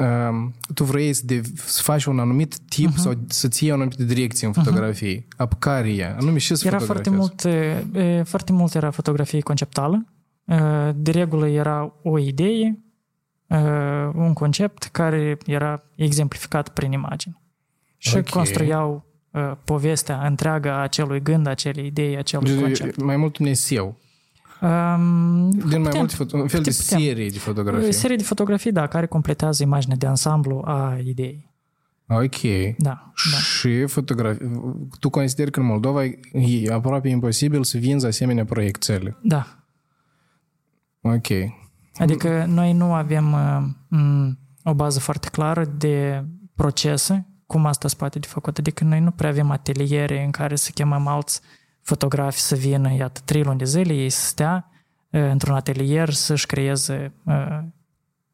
uh, 0.00 0.50
tu 0.74 0.84
vrei 0.84 1.12
să, 1.12 1.22
de, 1.24 1.42
să 1.54 1.82
faci 1.82 2.04
un 2.04 2.18
anumit 2.18 2.58
tip 2.58 2.90
uh-huh. 2.92 2.96
sau 2.96 3.12
să-ți 3.28 3.62
iei 3.62 3.72
o 3.72 3.74
anumită 3.74 4.02
direcție 4.02 4.46
în 4.46 4.52
fotografii, 4.52 5.20
uh-huh. 5.20 5.36
ap 5.36 5.58
care 5.58 5.94
e? 5.94 6.14
Anume 6.18 6.38
ce 6.38 6.54
să 6.54 6.66
Era 6.66 6.78
foarte 6.78 7.10
fotografiezi? 7.10 7.82
mult, 7.92 7.94
e, 7.96 8.22
foarte 8.22 8.52
mult 8.52 8.74
era 8.74 8.90
fotografie 8.90 9.40
conceptuală. 9.40 10.06
E, 10.44 10.56
De 10.96 11.10
regulă 11.10 11.48
era 11.48 11.94
o 12.02 12.18
idee, 12.18 12.78
e, 13.46 13.56
un 14.14 14.32
concept 14.32 14.82
care 14.92 15.38
era 15.46 15.82
exemplificat 15.94 16.68
prin 16.68 16.92
imagini. 16.92 17.42
Și 18.08 18.16
Ok. 18.16 18.28
construiau 18.28 19.04
e, 19.30 19.38
povestea 19.64 20.26
întreagă 20.26 20.70
a 20.70 20.80
acelui 20.82 21.22
gând, 21.22 21.46
acelei 21.46 21.86
idei, 21.86 22.16
acelui 22.16 22.46
Gen, 22.50 22.60
concept. 22.60 23.02
Mai 23.02 23.16
mult 23.16 23.36
un 23.36 23.46
eseu. 23.46 23.96
Um, 24.60 25.50
Din 25.50 25.60
mai 25.68 25.78
putem- 25.80 25.98
multe 25.98 26.14
foto- 26.14 26.32
un 26.32 26.48
fel 26.48 26.62
de 26.62 26.70
putem. 26.70 26.98
serie 26.98 27.28
de 27.28 27.38
fotografii. 27.38 27.92
Serie 27.92 28.16
de 28.16 28.22
fotografii, 28.22 28.72
da, 28.72 28.86
care 28.86 29.06
completează 29.06 29.62
imaginea 29.62 29.96
de 29.96 30.06
ansamblu 30.06 30.62
a 30.64 30.98
ideii. 31.04 31.52
Ok. 32.08 32.40
Da, 32.78 33.12
da. 33.32 33.36
Și 33.36 33.86
fotografii. 33.86 34.50
Tu 35.00 35.10
consideri 35.10 35.50
că 35.50 35.60
în 35.60 35.66
Moldova 35.66 36.04
e 36.04 36.72
aproape 36.72 37.08
imposibil 37.08 37.64
să 37.64 37.78
vinzi 37.78 38.06
asemenea 38.06 38.44
proiectele. 38.44 39.16
Da. 39.22 39.46
Ok. 41.00 41.26
Adică 41.98 42.44
noi 42.48 42.72
nu 42.72 42.92
avem 42.92 43.32
uh, 43.32 43.62
m, 43.98 44.38
o 44.64 44.74
bază 44.74 45.00
foarte 45.00 45.28
clară 45.28 45.64
de 45.64 46.24
procese, 46.54 47.26
cum 47.54 47.66
asta 47.66 47.88
se 47.88 47.94
poate 47.98 48.18
de 48.18 48.26
făcut. 48.26 48.58
Adică 48.58 48.84
noi 48.84 49.00
nu 49.00 49.10
prea 49.10 49.30
avem 49.30 49.50
ateliere 49.50 50.24
în 50.24 50.30
care 50.30 50.56
să 50.56 50.70
chemăm 50.74 51.06
alți 51.06 51.40
fotografi 51.80 52.40
să 52.40 52.54
vină, 52.54 52.94
iată, 52.94 53.20
trei 53.24 53.42
luni 53.42 53.58
de 53.58 53.64
zile, 53.64 53.94
ei 53.94 54.10
să 54.10 54.26
stea 54.26 54.70
uh, 55.10 55.28
într-un 55.30 55.54
atelier 55.54 56.10
să-și 56.10 56.46
creeze 56.46 57.12
uh, 57.24 57.58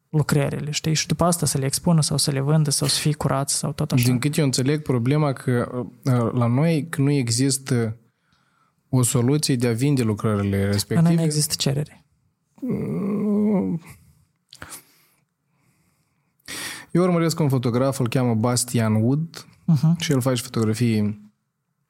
lucrările, 0.09 0.71
știi? 0.71 0.95
Și 0.95 1.07
după 1.07 1.25
asta 1.25 1.47
să 1.47 1.59
le 1.59 1.65
expună 1.65 2.03
sau 2.03 2.17
să 2.17 2.31
le 2.31 2.41
vândă 2.41 2.71
sau 2.71 2.89
să 2.89 3.01
fie 3.01 3.13
curați 3.13 3.55
sau 3.55 3.73
tot 3.73 3.93
așa. 3.93 4.05
Din 4.05 4.19
cât 4.19 4.37
eu 4.37 4.45
înțeleg, 4.45 4.83
problema 4.83 5.33
că 5.33 5.69
uh, 5.73 6.33
la 6.33 6.47
noi 6.47 6.87
că 6.89 7.01
nu 7.01 7.11
există 7.11 7.97
o 8.89 9.03
soluție 9.03 9.57
de 9.57 9.67
a 9.67 9.73
vinde 9.73 10.03
lucrările 10.03 10.57
La 10.57 10.63
noi 10.63 10.73
respective. 10.73 11.15
nu 11.15 11.23
există 11.23 11.55
cerere. 11.59 12.05
Eu 16.91 17.03
urmăresc 17.03 17.41
un 17.41 17.49
fotograf, 17.49 17.99
îl 17.99 18.09
cheamă 18.09 18.35
Bastian 18.35 18.95
Wood 18.95 19.45
Uh-huh. 19.75 19.97
și 19.99 20.13
el 20.13 20.21
face 20.21 20.43
fotografii 20.43 21.21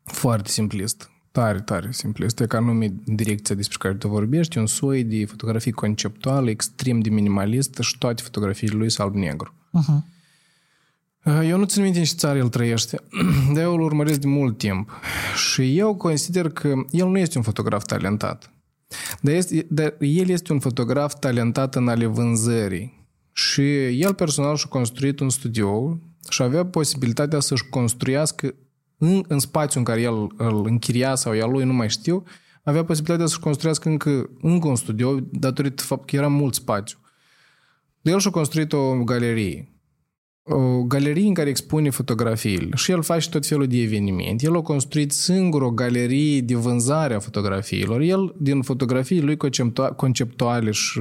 foarte 0.04 0.48
simplist. 0.48 1.10
Tare, 1.32 1.60
tare 1.60 1.92
simplist. 1.92 2.40
E 2.40 2.46
ca 2.46 2.58
nume 2.58 2.84
în 3.06 3.14
direcția 3.16 3.54
despre 3.54 3.76
care 3.80 3.94
tu 3.94 4.08
vorbești, 4.08 4.58
un 4.58 4.66
soi 4.66 5.04
de 5.04 5.24
fotografii 5.24 5.72
conceptuale, 5.72 6.50
extrem 6.50 7.00
de 7.00 7.10
minimalist 7.10 7.78
și 7.80 7.98
toate 7.98 8.22
fotografiile 8.22 8.76
lui 8.76 8.90
sunt 8.90 9.06
alb-negru. 9.06 9.54
Uh-huh. 9.54 10.02
Eu 11.44 11.58
nu 11.58 11.64
țin 11.64 11.82
minte 11.82 11.98
în 11.98 12.04
ce 12.04 12.14
țară 12.14 12.38
el 12.38 12.48
trăiește, 12.48 13.00
dar 13.54 13.62
eu 13.62 13.74
îl 13.74 13.80
urmăresc 13.80 14.20
de 14.20 14.26
mult 14.26 14.58
timp. 14.58 14.90
Și 15.50 15.78
eu 15.78 15.94
consider 15.94 16.48
că 16.50 16.74
el 16.90 17.08
nu 17.08 17.18
este 17.18 17.38
un 17.38 17.44
fotograf 17.44 17.84
talentat. 17.84 18.52
Dar, 19.20 19.34
este, 19.34 19.66
dar 19.68 19.94
el 19.98 20.28
este 20.28 20.52
un 20.52 20.60
fotograf 20.60 21.14
talentat 21.14 21.74
în 21.74 21.88
ale 21.88 22.06
vânzării. 22.06 22.99
Și 23.32 23.86
el 24.00 24.14
personal 24.14 24.56
și-a 24.56 24.68
construit 24.68 25.20
un 25.20 25.30
studio 25.30 25.98
și 26.28 26.42
avea 26.42 26.66
posibilitatea 26.66 27.40
să-și 27.40 27.68
construiască 27.68 28.54
în, 28.98 29.24
în 29.28 29.38
spațiul 29.38 29.78
în 29.78 29.84
care 29.84 30.00
el 30.00 30.26
îl 30.36 30.66
închiria 30.66 31.14
sau 31.14 31.36
ea 31.36 31.46
lui, 31.46 31.64
nu 31.64 31.72
mai 31.72 31.90
știu, 31.90 32.22
avea 32.62 32.84
posibilitatea 32.84 33.26
să-și 33.26 33.40
construiască 33.40 33.88
încă, 33.88 34.30
încă 34.40 34.68
un 34.68 34.76
studio 34.76 35.18
datorită 35.32 35.82
faptului 35.82 36.10
că 36.10 36.16
era 36.16 36.28
mult 36.28 36.54
spațiu. 36.54 36.98
El 38.02 38.18
și-a 38.18 38.30
construit 38.30 38.72
o 38.72 39.04
galerie 39.04 39.68
o 40.42 40.82
galerie 40.82 41.26
în 41.26 41.34
care 41.34 41.48
expune 41.48 41.90
fotografiile 41.90 42.76
și 42.76 42.90
el 42.90 43.02
face 43.02 43.28
tot 43.28 43.46
felul 43.46 43.66
de 43.66 43.76
evenimente. 43.82 44.46
El 44.46 44.56
a 44.56 44.60
construit 44.60 45.12
singur 45.12 45.62
o 45.62 45.70
galerie 45.70 46.40
de 46.40 46.54
vânzare 46.54 47.14
a 47.14 47.18
fotografiilor. 47.18 48.00
El, 48.00 48.34
din 48.38 48.62
fotografiile 48.62 49.24
lui 49.24 49.36
conceptua- 49.36 49.94
conceptuale 49.96 50.70
și 50.70 51.00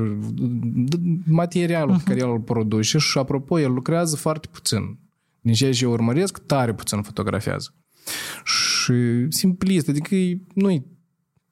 d- 0.88 1.26
materialul 1.26 1.96
uh-huh. 1.96 2.04
pe 2.04 2.10
care 2.10 2.20
el 2.20 2.32
îl 2.32 2.40
produce 2.40 2.98
și, 2.98 3.18
apropo, 3.18 3.60
el 3.60 3.72
lucrează 3.72 4.16
foarte 4.16 4.48
puțin. 4.52 5.00
Din 5.42 5.54
ceea 5.54 5.72
ce 5.72 5.84
eu 5.84 5.92
urmăresc, 5.92 6.38
tare 6.46 6.74
puțin 6.74 7.02
fotografiază. 7.02 7.74
Și 8.44 9.26
simplist, 9.30 9.90
adică 9.90 10.16
nu-i 10.54 10.86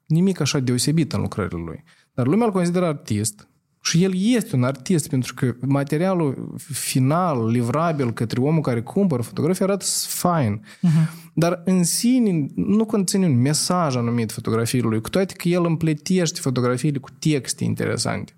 nimic 0.06 0.40
așa 0.40 0.58
deosebit 0.58 1.12
în 1.12 1.20
lucrările 1.20 1.62
lui. 1.62 1.82
Dar 2.14 2.26
lumea 2.26 2.46
îl 2.46 2.52
consideră 2.52 2.86
artist 2.86 3.47
și 3.88 4.02
el 4.02 4.12
este 4.14 4.56
un 4.56 4.64
artist 4.64 5.08
pentru 5.08 5.34
că 5.34 5.54
materialul 5.60 6.54
final, 6.72 7.50
livrabil 7.50 8.12
către 8.12 8.40
omul 8.40 8.60
care 8.60 8.82
cumpără 8.82 9.22
fotografii 9.22 9.64
arată 9.64 9.84
fain. 10.06 10.60
Uh-huh. 10.60 11.32
Dar 11.34 11.62
în 11.64 11.84
sine 11.84 12.46
nu 12.54 12.84
conține 12.84 13.26
un 13.26 13.40
mesaj 13.40 13.96
anumit 13.96 14.32
fotografiile 14.32 14.88
lui, 14.88 15.00
cu 15.00 15.08
toate 15.08 15.34
că 15.34 15.48
el 15.48 15.64
împletește 15.64 16.40
fotografiile 16.40 16.98
cu 16.98 17.10
texte 17.18 17.64
interesante. 17.64 18.32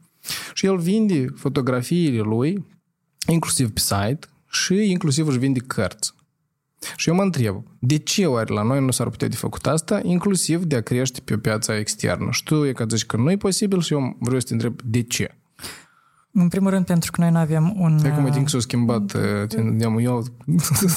Și 0.54 0.66
el 0.66 0.76
vinde 0.76 1.26
fotografiile 1.36 2.20
lui, 2.20 2.66
inclusiv 3.26 3.70
pe 3.70 3.80
site, 3.80 4.28
și 4.50 4.90
inclusiv 4.90 5.26
își 5.26 5.38
vinde 5.38 5.60
cărți. 5.60 6.12
Și 6.96 7.08
eu 7.08 7.14
mă 7.14 7.22
întreb, 7.22 7.62
de 7.78 7.96
ce 7.96 8.26
oare 8.26 8.52
la 8.52 8.62
noi 8.62 8.80
nu 8.80 8.90
s-ar 8.90 9.08
putea 9.08 9.28
de 9.28 9.36
făcut 9.36 9.66
asta, 9.66 10.00
inclusiv 10.02 10.64
de 10.64 10.76
a 10.76 10.80
crește 10.80 11.20
pe 11.24 11.38
piața 11.38 11.78
externă? 11.78 12.28
Și 12.30 12.42
tu 12.42 12.64
e 12.64 12.72
că 12.72 12.84
zici 12.88 13.04
că 13.04 13.16
nu 13.16 13.30
e 13.30 13.36
posibil 13.36 13.80
și 13.80 13.92
eu 13.92 14.16
vreau 14.20 14.40
să 14.40 14.46
te 14.46 14.52
întreb 14.52 14.80
de 14.82 15.02
ce. 15.02 15.34
În 16.32 16.48
primul 16.48 16.70
rând, 16.70 16.86
pentru 16.86 17.10
că 17.10 17.20
noi 17.20 17.30
nu 17.30 17.38
avem 17.38 17.74
un... 17.78 17.98
E 18.04 18.08
cum 18.08 18.30
timp 18.30 18.48
s-a 18.48 18.58
schimbat, 18.58 19.12
uh, 19.12 20.02
eu... 20.02 20.24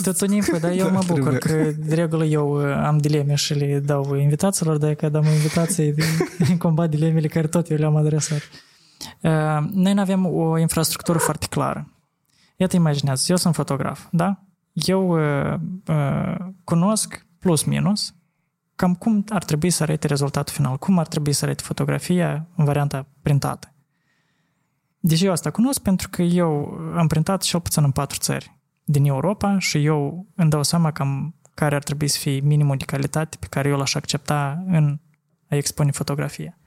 Tot 0.03 0.21
un 0.21 0.31
info, 0.31 0.57
dar 0.57 0.71
eu 0.71 0.91
mă 0.91 1.01
bucur 1.13 1.37
că 1.37 1.71
de 1.77 1.95
regulă 1.95 2.25
eu 2.25 2.61
uh, 2.61 2.83
am 2.85 2.97
dileme 2.97 3.35
și 3.35 3.53
le 3.53 3.79
dau 3.79 4.15
invitațiilor, 4.15 4.77
dar 4.77 4.93
că 4.93 5.09
dăm 5.09 5.23
invitații 5.23 5.93
în 6.49 6.57
combat 6.65 6.89
dilemele 6.89 7.27
care 7.27 7.47
tot 7.47 7.69
eu 7.69 7.77
le-am 7.77 7.95
adresat. 7.95 8.41
Uh, 9.21 9.69
Noi 9.73 9.93
nu 9.93 10.01
avem 10.01 10.25
o 10.25 10.57
infrastructură 10.57 11.17
foarte 11.17 11.45
clară. 11.49 11.87
Iată, 12.55 12.75
imaginează, 12.75 13.25
eu 13.27 13.35
sunt 13.35 13.55
fotograf, 13.55 14.05
da? 14.11 14.43
Eu 14.73 15.09
uh, 15.09 15.59
uh, 15.87 16.35
cunosc 16.63 17.25
plus 17.39 17.63
minus 17.63 18.13
cam 18.75 18.95
cum 18.95 19.23
ar 19.29 19.43
trebui 19.43 19.69
să 19.69 19.83
arate 19.83 20.07
rezultatul 20.07 20.53
final, 20.53 20.77
cum 20.77 20.97
ar 20.97 21.07
trebui 21.07 21.33
să 21.33 21.45
arate 21.45 21.63
fotografia 21.63 22.47
în 22.55 22.65
varianta 22.65 23.05
printată. 23.21 23.73
Deci 25.05 25.22
eu 25.22 25.31
asta 25.31 25.51
cunosc 25.51 25.81
pentru 25.81 26.10
că 26.10 26.22
eu 26.22 26.77
am 26.95 27.07
printat 27.07 27.41
cel 27.41 27.60
puțin 27.60 27.83
în 27.83 27.91
patru 27.91 28.17
țări 28.19 28.60
din 28.83 29.05
Europa 29.05 29.60
și 29.60 29.86
eu 29.86 30.25
îmi 30.36 30.50
dau 30.50 30.63
seama 30.63 30.91
cam 30.91 31.36
care 31.53 31.75
ar 31.75 31.83
trebui 31.83 32.07
să 32.07 32.17
fie 32.19 32.39
minimul 32.39 32.77
de 32.77 32.86
calitate 32.86 33.38
pe 33.39 33.48
care 33.50 33.69
eu 33.69 33.77
l-aș 33.77 33.95
accepta 33.95 34.63
în 34.67 35.00
a 35.50 35.55
expune 35.55 35.91
fotografia. 35.91 36.57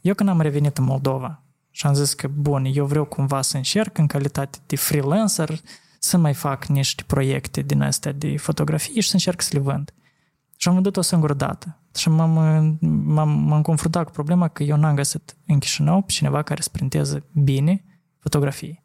Eu 0.00 0.14
când 0.14 0.28
am 0.28 0.40
revenit 0.40 0.78
în 0.78 0.84
Moldova 0.84 1.42
și 1.70 1.86
am 1.86 1.94
zis 1.94 2.14
că, 2.14 2.28
bun, 2.28 2.64
eu 2.72 2.86
vreau 2.86 3.04
cumva 3.04 3.42
să 3.42 3.56
încerc 3.56 3.98
în 3.98 4.06
calitate 4.06 4.58
de 4.66 4.76
freelancer 4.76 5.60
să 5.98 6.16
mai 6.16 6.34
fac 6.34 6.64
niște 6.64 7.02
proiecte 7.06 7.60
din 7.60 7.82
astea 7.82 8.12
de 8.12 8.36
fotografie 8.36 9.00
și 9.00 9.08
să 9.08 9.14
încerc 9.14 9.40
să 9.40 9.50
le 9.52 9.58
vând. 9.58 9.92
Și 10.62 10.68
am 10.68 10.74
vândut 10.74 10.96
o 10.96 11.00
singură 11.00 11.34
dată. 11.34 11.78
Și 11.96 12.08
m-am, 12.08 12.30
m-am, 13.04 13.28
m-am 13.28 13.62
confruntat 13.62 14.04
cu 14.04 14.10
problema 14.10 14.48
că 14.48 14.62
eu 14.62 14.76
n-am 14.76 14.94
găsit 14.94 15.36
în 15.46 15.58
Chișinău 15.58 16.02
pe 16.02 16.12
cineva 16.12 16.42
care 16.42 16.60
să 16.60 16.68
printeze 16.72 17.24
bine 17.32 17.84
fotografii. 18.18 18.84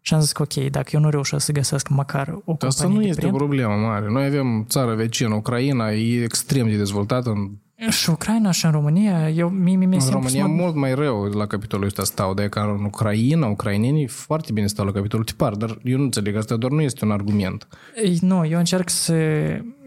Și 0.00 0.14
am 0.14 0.20
zis 0.20 0.32
că 0.32 0.42
ok, 0.42 0.54
dacă 0.54 0.90
eu 0.92 1.00
nu 1.00 1.10
reușesc 1.10 1.44
să 1.44 1.52
găsesc 1.52 1.88
măcar 1.88 2.28
o 2.28 2.40
companie 2.40 2.68
Asta 2.68 2.86
nu 2.86 3.00
de 3.00 3.06
este 3.06 3.20
o 3.20 3.28
print, 3.28 3.36
problemă 3.36 3.74
mare. 3.74 4.10
Noi 4.10 4.24
avem 4.24 4.64
țara 4.68 4.94
vecină, 4.94 5.34
Ucraina, 5.34 5.92
e 5.92 6.22
extrem 6.22 6.68
de 6.68 6.76
dezvoltată. 6.76 7.30
În, 7.30 7.50
și 7.90 8.10
Ucraina 8.10 8.50
și 8.50 8.64
în 8.64 8.70
România, 8.70 9.30
eu, 9.30 9.48
mie, 9.48 9.76
mie, 9.76 9.86
mie 9.86 9.94
în 9.96 10.00
simplu 10.00 10.18
România 10.20 10.42
să 10.42 10.48
mă- 10.48 10.54
mult 10.62 10.74
mai 10.74 10.94
rău 10.94 11.22
la 11.24 11.46
capitolul 11.46 11.86
ăsta 11.86 12.04
stau, 12.04 12.34
dar 12.34 12.44
e 12.44 12.48
ca 12.48 12.76
în 12.78 12.84
Ucraina, 12.84 13.46
ucrainenii 13.46 14.06
foarte 14.06 14.52
bine 14.52 14.66
stau 14.66 14.84
la 14.84 14.92
capitolul 14.92 15.24
tipar, 15.24 15.54
dar 15.54 15.78
eu 15.82 15.96
nu 15.96 16.02
înțeleg, 16.02 16.36
asta 16.36 16.56
doar 16.56 16.72
nu 16.72 16.80
este 16.80 17.04
un 17.04 17.10
argument. 17.10 17.68
Ei, 18.02 18.18
Nu, 18.20 18.46
eu 18.46 18.58
încerc 18.58 18.88
să, 18.88 19.14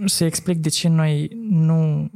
să 0.06 0.24
explic 0.26 0.58
de 0.58 0.70
ce 0.70 0.88
noi 0.88 1.32
nu 1.50 2.10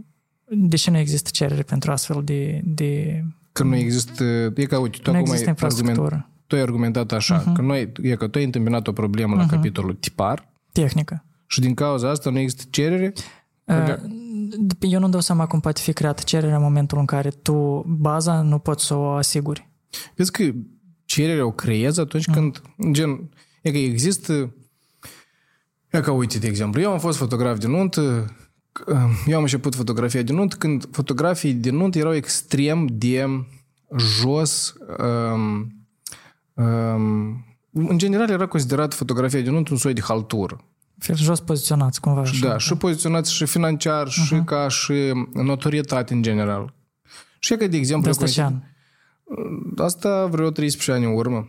de 0.53 0.75
ce 0.75 0.91
nu 0.91 0.97
există 0.97 1.29
cerere 1.33 1.61
pentru 1.61 1.91
astfel 1.91 2.21
de, 2.23 2.61
de 2.63 3.21
Că 3.51 3.63
nu 3.63 3.75
există, 3.75 4.23
e 4.55 4.65
ca, 4.65 4.79
uite, 4.79 4.97
tu 5.01 5.11
nu 5.11 5.17
acum 5.17 5.31
există 5.31 5.49
ai, 5.49 5.55
argument, 5.59 5.87
infrastructură 5.87 6.25
tu 6.47 6.55
ai 6.55 6.61
argumentat 6.61 7.11
așa, 7.11 7.43
Mhm. 7.45 7.53
că 7.53 7.61
noi, 7.61 7.91
e 8.01 8.15
că 8.15 8.27
tu 8.27 8.37
ai 8.37 8.43
întâmpinat 8.43 8.87
o 8.87 8.91
problemă 8.91 9.35
la 9.35 9.45
capitolul 9.45 9.93
tipar 9.93 10.49
tehnică. 10.71 11.25
și 11.47 11.59
din 11.59 11.73
cauza 11.73 12.09
asta 12.09 12.29
nu 12.29 12.39
există 12.39 12.63
cerere, 12.69 13.13
Uh, 13.65 13.95
Eu 14.79 14.99
nu-mi 14.99 15.11
dau 15.11 15.21
seama 15.21 15.47
cum 15.47 15.59
poate 15.59 15.81
fi 15.81 15.93
creată 15.93 16.21
cererea 16.25 16.55
în 16.55 16.61
momentul 16.61 16.97
în 16.97 17.05
care 17.05 17.29
tu 17.29 17.85
baza 17.87 18.41
nu 18.41 18.59
poți 18.59 18.85
să 18.85 18.95
o 18.95 19.09
asiguri. 19.09 19.69
Vezi 20.15 20.31
că 20.31 20.43
cererea 21.05 21.45
o 21.45 21.51
creezi 21.51 21.99
atunci 21.99 22.27
Mm. 22.27 22.33
când, 22.33 22.61
gen, 22.91 23.29
e 23.61 23.71
că 23.71 23.77
există, 23.77 24.53
e 25.89 25.99
ca 25.99 26.11
uite, 26.11 26.39
de 26.39 26.47
exemplu, 26.47 26.81
eu 26.81 26.91
am 26.91 26.99
fost 26.99 27.17
fotograf 27.17 27.57
de 27.57 27.67
nuntă, 27.67 28.35
eu 29.25 29.35
am 29.35 29.41
început 29.41 29.75
fotografia 29.75 30.21
de 30.21 30.33
nuntă 30.33 30.55
când 30.55 30.87
fotografii 30.91 31.53
de 31.53 31.69
nuntă 31.69 31.97
erau 31.97 32.13
extrem 32.13 32.87
de 32.91 33.45
jos, 33.97 34.73
um, 34.99 35.73
um, 36.53 37.45
în 37.73 37.97
general 37.97 38.29
era 38.29 38.47
considerat 38.47 38.93
fotografia 38.93 39.41
de 39.41 39.49
nuntă 39.49 39.71
un 39.71 39.77
soi 39.77 39.93
de 39.93 40.01
haltură. 40.01 40.65
Fi 41.01 41.13
jos 41.15 41.39
poziționați 41.39 42.01
cumva. 42.01 42.21
așa. 42.21 42.47
Da, 42.47 42.57
și 42.57 42.75
poziționați 42.75 43.33
și 43.33 43.45
financiar, 43.45 44.07
și 44.09 44.41
ca 44.45 44.67
și 44.67 44.93
notorietate 45.33 46.13
în 46.13 46.21
general. 46.21 46.73
Și 47.39 47.53
e 47.53 47.55
că, 47.55 47.63
de 47.63 47.69
De 47.69 47.77
exemplu, 47.77 48.09
asta 48.09 48.23
eu 48.25 48.31
ce 48.31 48.41
an? 48.41 48.61
asta 49.77 50.25
vreo 50.25 50.49
13 50.49 50.91
ani 50.91 51.05
în 51.05 51.17
urmă. 51.19 51.47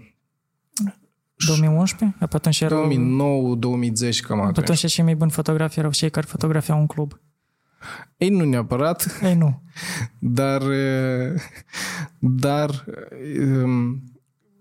2011? 1.47 2.19
Pe 2.19 2.27
atunci 2.37 2.61
erau... 2.61 2.89
2009-2010 2.89 2.93
cam 4.27 4.39
Pe 4.39 4.45
atunci. 4.45 4.59
atunci 4.59 4.87
cei 4.87 5.05
mai 5.05 5.15
buni 5.15 5.31
fotografi 5.31 5.79
erau 5.79 5.91
cei 5.91 6.11
care 6.11 6.27
fotografiau 6.27 6.79
un 6.79 6.87
club. 6.87 7.21
Ei, 8.17 8.29
nu 8.29 8.45
neapărat, 8.45 9.21
Ei, 9.23 9.35
nu. 9.35 9.63
dar 10.19 10.63
eh, 10.71 11.41
dar 12.19 12.85
um, 13.65 14.03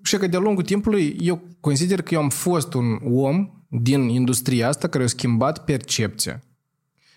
și 0.03 0.17
că 0.17 0.27
de-a 0.27 0.39
lungul 0.39 0.63
timpului 0.63 1.17
eu 1.19 1.41
consider 1.59 2.01
că 2.01 2.13
eu 2.13 2.21
am 2.21 2.29
fost 2.29 2.73
un 2.73 2.99
om 3.13 3.49
din 3.71 4.09
industria 4.09 4.67
asta 4.67 4.87
care 4.87 5.03
a 5.03 5.07
schimbat 5.07 5.63
percepția. 5.65 6.43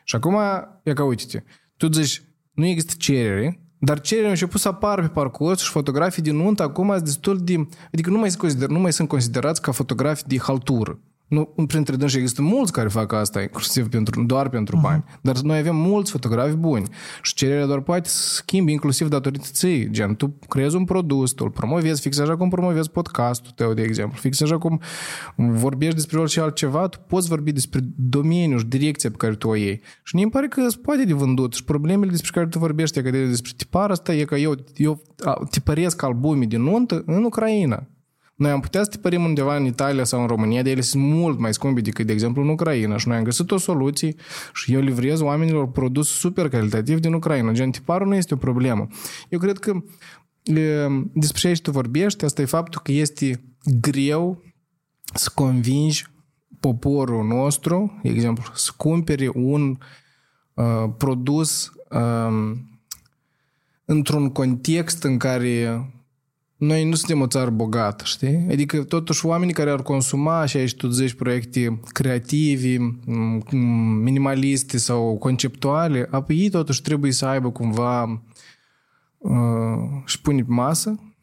Și 0.05 0.17
acum, 0.17 0.37
e 0.83 0.93
ca 0.93 1.05
uite 1.05 1.45
tu 1.77 1.93
zici, 1.93 2.23
nu 2.53 2.67
există 2.67 2.95
cerere, 2.99 3.61
dar 3.79 4.01
cererea 4.01 4.29
a 4.29 4.33
început 4.33 4.61
să 4.61 4.69
apară 4.69 5.03
pe 5.03 5.09
parcurs 5.09 5.63
și 5.63 5.71
fotografii 5.71 6.23
din 6.23 6.37
nuntă 6.37 6.63
acum 6.63 6.91
sunt 6.91 7.05
destul 7.05 7.39
de... 7.45 7.67
Adică 7.93 8.11
nu 8.11 8.19
mai, 8.19 8.29
sunt 8.29 8.41
consider, 8.41 8.69
nu 8.69 8.79
mai 8.79 8.93
sunt 8.93 9.09
considerați 9.09 9.63
ca 9.63 9.73
fotografii 9.73 10.27
de 10.29 10.39
haltură. 10.39 10.99
Nu, 11.29 11.45
printre 11.67 11.97
dânsi 11.97 12.17
există 12.17 12.43
mulți 12.43 12.73
care 12.73 12.89
fac 12.89 13.13
asta, 13.13 13.41
inclusiv 13.41 13.89
pentru, 13.89 14.25
doar 14.25 14.49
pentru 14.49 14.79
bani. 14.83 15.05
Dar 15.23 15.41
noi 15.41 15.59
avem 15.59 15.77
mulți 15.77 16.11
fotografi 16.11 16.57
buni. 16.57 16.85
Și 17.23 17.35
cererea 17.35 17.67
doar 17.67 17.81
poate 17.81 18.09
să 18.09 18.35
schimbi, 18.35 18.73
inclusiv 18.73 19.09
datorită 19.09 19.47
ții. 19.51 19.91
Gen, 19.91 20.15
tu 20.15 20.39
creezi 20.49 20.77
un 20.77 20.85
produs, 20.85 21.33
tu 21.33 21.45
îl 21.45 21.51
promovezi, 21.51 22.01
fix 22.01 22.19
așa 22.19 22.37
cum 22.37 22.49
promovezi 22.49 22.91
podcastul 22.91 23.53
tău, 23.55 23.75
de 23.75 23.83
exemplu. 23.83 24.19
Fix 24.21 24.41
așa 24.41 24.59
cum 24.59 24.81
vorbești 25.37 25.95
despre 25.95 26.19
orice 26.19 26.41
altceva, 26.41 26.89
tu 26.89 26.99
poți 27.07 27.29
vorbi 27.29 27.53
despre 27.53 27.81
domeniul 27.97 28.59
și 28.59 28.67
direcția 28.67 29.11
pe 29.11 29.17
care 29.17 29.35
tu 29.35 29.49
o 29.49 29.55
iei. 29.55 29.81
Și 30.03 30.17
mi 30.17 30.31
pare 30.31 30.49
că 30.49 30.61
îți 30.61 30.81
poate 30.81 31.05
de 31.05 31.13
vândut. 31.13 31.53
Și 31.55 31.65
problemele 31.65 32.11
despre 32.11 32.31
care 32.35 32.47
tu 32.47 32.59
vorbești, 32.59 33.03
că 33.03 33.11
de- 33.11 33.27
despre 33.27 33.53
tipar 33.57 33.91
asta, 33.91 34.15
e 34.15 34.25
că 34.25 34.35
eu, 34.37 34.55
eu 34.77 35.03
a, 35.25 35.47
tipăresc 35.51 36.03
albume 36.03 36.45
din 36.45 36.63
nuntă 36.63 37.03
în 37.07 37.25
Ucraina. 37.25 37.87
Noi 38.35 38.51
am 38.51 38.61
putea 38.61 38.83
să 38.83 38.89
tipărim 38.89 39.25
undeva 39.25 39.57
în 39.57 39.65
Italia 39.65 40.05
sau 40.05 40.21
în 40.21 40.27
România, 40.27 40.63
de 40.63 40.71
ele 40.71 40.81
sunt 40.81 41.03
mult 41.03 41.39
mai 41.39 41.55
scumpe 41.55 41.81
decât, 41.81 42.07
de 42.07 42.13
exemplu, 42.13 42.43
în 42.43 42.49
Ucraina. 42.49 42.97
Și 42.97 43.09
noi 43.09 43.17
am 43.17 43.23
găsit 43.23 43.51
o 43.51 43.57
soluție 43.57 44.15
și 44.55 44.73
eu 44.73 44.81
livrez 44.81 45.21
oamenilor 45.21 45.71
produs 45.71 46.09
super 46.09 46.49
calitativ 46.49 46.99
din 46.99 47.13
Ucraina. 47.13 47.53
Gen, 47.53 47.71
tiparul 47.71 48.07
nu 48.07 48.15
este 48.15 48.35
o 48.35 48.37
problemă. 48.37 48.87
Eu 49.29 49.39
cred 49.39 49.59
că 49.59 49.83
e, 50.43 50.87
despre 51.13 51.41
ce 51.41 51.47
aici 51.47 51.61
tu 51.61 51.71
vorbești, 51.71 52.25
asta 52.25 52.43
e 52.43 52.45
faptul 52.45 52.81
că 52.85 52.93
este 52.93 53.45
greu 53.81 54.43
să 55.15 55.31
convingi 55.35 56.07
poporul 56.61 57.27
nostru, 57.27 58.01
de 58.03 58.09
exemplu, 58.09 58.45
să 58.55 58.71
cumpere 58.77 59.31
un 59.35 59.79
uh, 60.55 60.85
produs 60.97 61.73
uh, 61.91 62.57
într-un 63.85 64.31
context 64.31 65.03
în 65.03 65.17
care 65.17 65.85
noi 66.57 66.85
nu 66.89 66.95
suntem 66.95 67.21
o 67.21 67.27
țară 67.27 67.51
bogată, 67.51 68.05
știi? 68.07 68.47
Adică 68.51 68.83
totuși 68.83 69.27
oamenii 69.27 69.55
care 69.55 69.71
ar 69.71 69.83
consuma 69.83 70.47
și 70.47 70.57
aici 70.57 70.75
tu 70.75 70.89
zici 70.89 71.13
proiecte 71.15 71.81
creativi, 71.89 72.77
m- 72.79 72.99
m- 73.47 74.01
minimaliste 74.03 74.79
sau 74.79 75.17
conceptuale, 75.19 76.09
apoi 76.11 76.37
ei 76.37 76.51
totuși 76.51 76.83
trebuie 76.83 77.13
să 77.13 77.27
aibă 77.27 77.51
cumva 77.51 78.23
uh, 79.19 80.03
și 80.05 80.21
pune 80.21 80.43
pe 80.43 80.53
masă. 80.53 81.14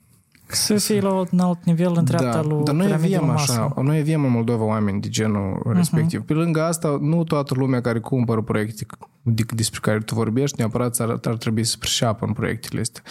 Să 0.55 0.75
fie 0.77 0.99
la 0.99 1.13
un 1.13 1.39
alt 1.39 1.63
nivel 1.63 1.93
în 1.95 2.03
dreapta 2.03 2.41
lui 2.41 2.63
dar 2.63 2.75
noi 2.75 2.85
piramidei 2.85 3.15
avem 3.15 3.27
masă. 3.27 3.51
așa, 3.51 3.81
noi 3.81 3.99
avem 3.99 4.23
în 4.23 4.31
Moldova 4.31 4.63
oameni 4.63 5.01
de 5.01 5.09
genul 5.09 5.71
respectiv. 5.73 6.21
Pe 6.21 6.33
lângă 6.33 6.63
asta, 6.63 6.97
nu 7.01 7.23
toată 7.23 7.53
lumea 7.57 7.81
care 7.81 7.99
cumpără 7.99 8.41
proiecte 8.41 8.85
de- 9.21 9.43
despre 9.55 9.79
care 9.81 9.99
tu 9.99 10.15
vorbești, 10.15 10.59
neapărat 10.59 10.99
ar, 10.99 11.19
ar 11.23 11.37
trebui 11.37 11.63
să 11.63 11.75
priceapă 11.79 12.25
în 12.25 12.33
proiectele 12.33 12.81
astea. 12.81 13.03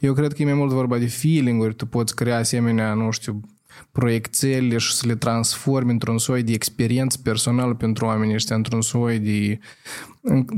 Eu 0.00 0.12
cred 0.12 0.32
că 0.32 0.42
e 0.42 0.44
mai 0.44 0.54
mult 0.54 0.70
vorba 0.72 0.98
de 0.98 1.06
feeling-uri, 1.06 1.74
tu 1.74 1.86
poți 1.86 2.14
crea 2.14 2.38
asemenea, 2.38 2.94
nu 2.94 3.10
știu, 3.10 3.40
proiectele 3.92 4.78
și 4.78 4.92
să 4.94 5.06
le 5.06 5.14
transformi 5.14 5.90
într-un 5.90 6.18
soi 6.18 6.42
de 6.42 6.52
experiență 6.52 7.18
personală 7.22 7.74
pentru 7.74 8.04
oamenii 8.04 8.34
ăștia, 8.34 8.56
într-un 8.56 8.82
soi 8.82 9.18
de... 9.18 9.58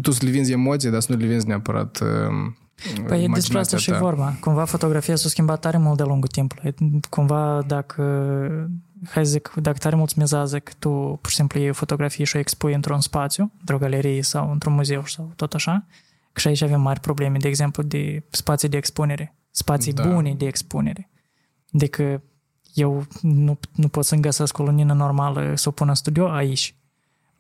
Tu 0.02 0.10
să 0.10 0.24
le 0.24 0.30
vinzi 0.30 0.52
emoții, 0.52 0.90
dar 0.90 1.00
să 1.00 1.12
nu 1.12 1.18
le 1.18 1.26
vinzi 1.26 1.46
neapărat 1.46 2.00
uh, 2.00 2.52
Păi 3.06 3.24
e 3.24 3.26
despre 3.26 3.58
asta 3.58 3.76
imaginația 3.76 3.78
și 3.78 3.90
ta. 3.90 3.98
vorba. 3.98 4.36
Cumva 4.40 4.64
fotografia 4.64 5.16
s-a 5.16 5.28
schimbat 5.28 5.60
tare 5.60 5.78
mult 5.78 5.96
de-a 5.96 6.06
lungul 6.06 6.28
timpului. 6.28 6.74
Cumva 7.10 7.62
dacă, 7.66 8.02
hai 9.08 9.24
să 9.24 9.30
zic, 9.30 9.52
dacă 9.56 9.78
tare 9.78 9.96
mulți 9.96 10.18
mizează 10.18 10.58
că 10.58 10.72
tu 10.78 10.90
pur 11.20 11.30
și 11.30 11.36
simplu 11.36 11.58
iei 11.58 11.68
o 11.70 11.72
fotografie 11.72 12.24
și 12.24 12.36
o 12.36 12.38
expui 12.38 12.74
într-un 12.74 13.00
spațiu, 13.00 13.52
într-o 13.60 13.78
galerie 13.78 14.22
sau 14.22 14.50
într-un 14.50 14.72
muzeu 14.72 15.04
sau 15.06 15.32
tot 15.36 15.54
așa, 15.54 15.86
că 16.32 16.40
și 16.40 16.48
aici 16.48 16.62
avem 16.62 16.80
mari 16.80 17.00
probleme, 17.00 17.38
de 17.38 17.48
exemplu, 17.48 17.82
de 17.82 18.22
spații 18.30 18.68
de 18.68 18.76
expunere, 18.76 19.36
spații 19.50 19.92
Da. 19.92 20.02
da. 20.02 20.08
bune 20.08 20.34
de 20.34 20.46
expunere. 20.46 21.10
Adică 21.74 22.22
eu 22.74 23.06
nu, 23.20 23.58
nu 23.74 23.88
pot 23.88 24.04
să-mi 24.04 24.22
găsesc 24.22 24.58
o 24.58 24.62
lumină 24.62 24.92
normală 24.92 25.52
să 25.54 25.68
o 25.68 25.72
pun 25.72 25.88
în 25.88 25.94
studio 25.94 26.28
aici. 26.28 26.77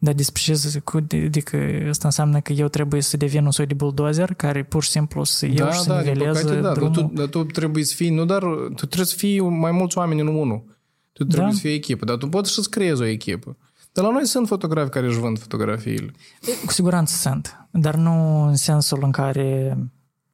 Dar 0.00 0.14
despre 0.14 0.42
ce 0.42 0.52
zic, 0.54 0.84
cu- 0.84 1.06
adică 1.12 1.56
asta 1.88 2.06
înseamnă 2.08 2.40
că 2.40 2.52
eu 2.52 2.68
trebuie 2.68 3.02
să 3.02 3.16
devin 3.16 3.44
un 3.44 3.50
soi 3.50 3.66
de 3.66 3.74
bulldozer 3.74 4.34
care 4.34 4.62
pur 4.62 4.82
și 4.82 4.90
simplu 4.90 5.24
să 5.24 5.46
iau 5.46 5.54
Da, 5.56 5.72
și 5.72 5.80
să 5.80 5.88
da, 5.88 6.02
din 6.02 6.12
nivelez 6.12 6.40
păcate, 6.42 6.54
da, 6.60 6.62
dar 6.62 6.72
drumul. 6.72 6.92
tu, 6.94 7.10
dar 7.14 7.26
tu 7.26 7.44
trebuie 7.44 7.84
să 7.84 7.94
fii, 7.94 8.10
nu 8.10 8.24
dar, 8.24 8.42
tu 8.74 8.86
trebuie 8.86 9.04
să 9.06 9.14
fii 9.16 9.40
mai 9.40 9.70
mulți 9.70 9.98
oameni 9.98 10.20
în 10.20 10.26
unul. 10.26 10.64
Tu 11.12 11.24
trebuie 11.24 11.48
Da. 11.48 11.54
să 11.54 11.60
fii 11.60 11.74
echipă, 11.74 12.04
dar 12.04 12.16
tu 12.16 12.28
poți 12.28 12.50
să-ți 12.52 12.70
creezi 12.70 13.02
o 13.02 13.04
echipă. 13.04 13.56
Dar 13.92 14.04
la 14.04 14.10
noi 14.10 14.26
sunt 14.26 14.46
fotografi 14.46 14.90
care 14.90 15.06
își 15.06 15.18
vând 15.18 15.38
fotografiile. 15.38 16.12
Cu 16.66 16.72
siguranță 16.72 17.14
sunt, 17.16 17.66
dar 17.70 17.94
nu 17.94 18.42
în 18.42 18.56
sensul 18.56 18.98
în 19.02 19.10
care... 19.10 19.76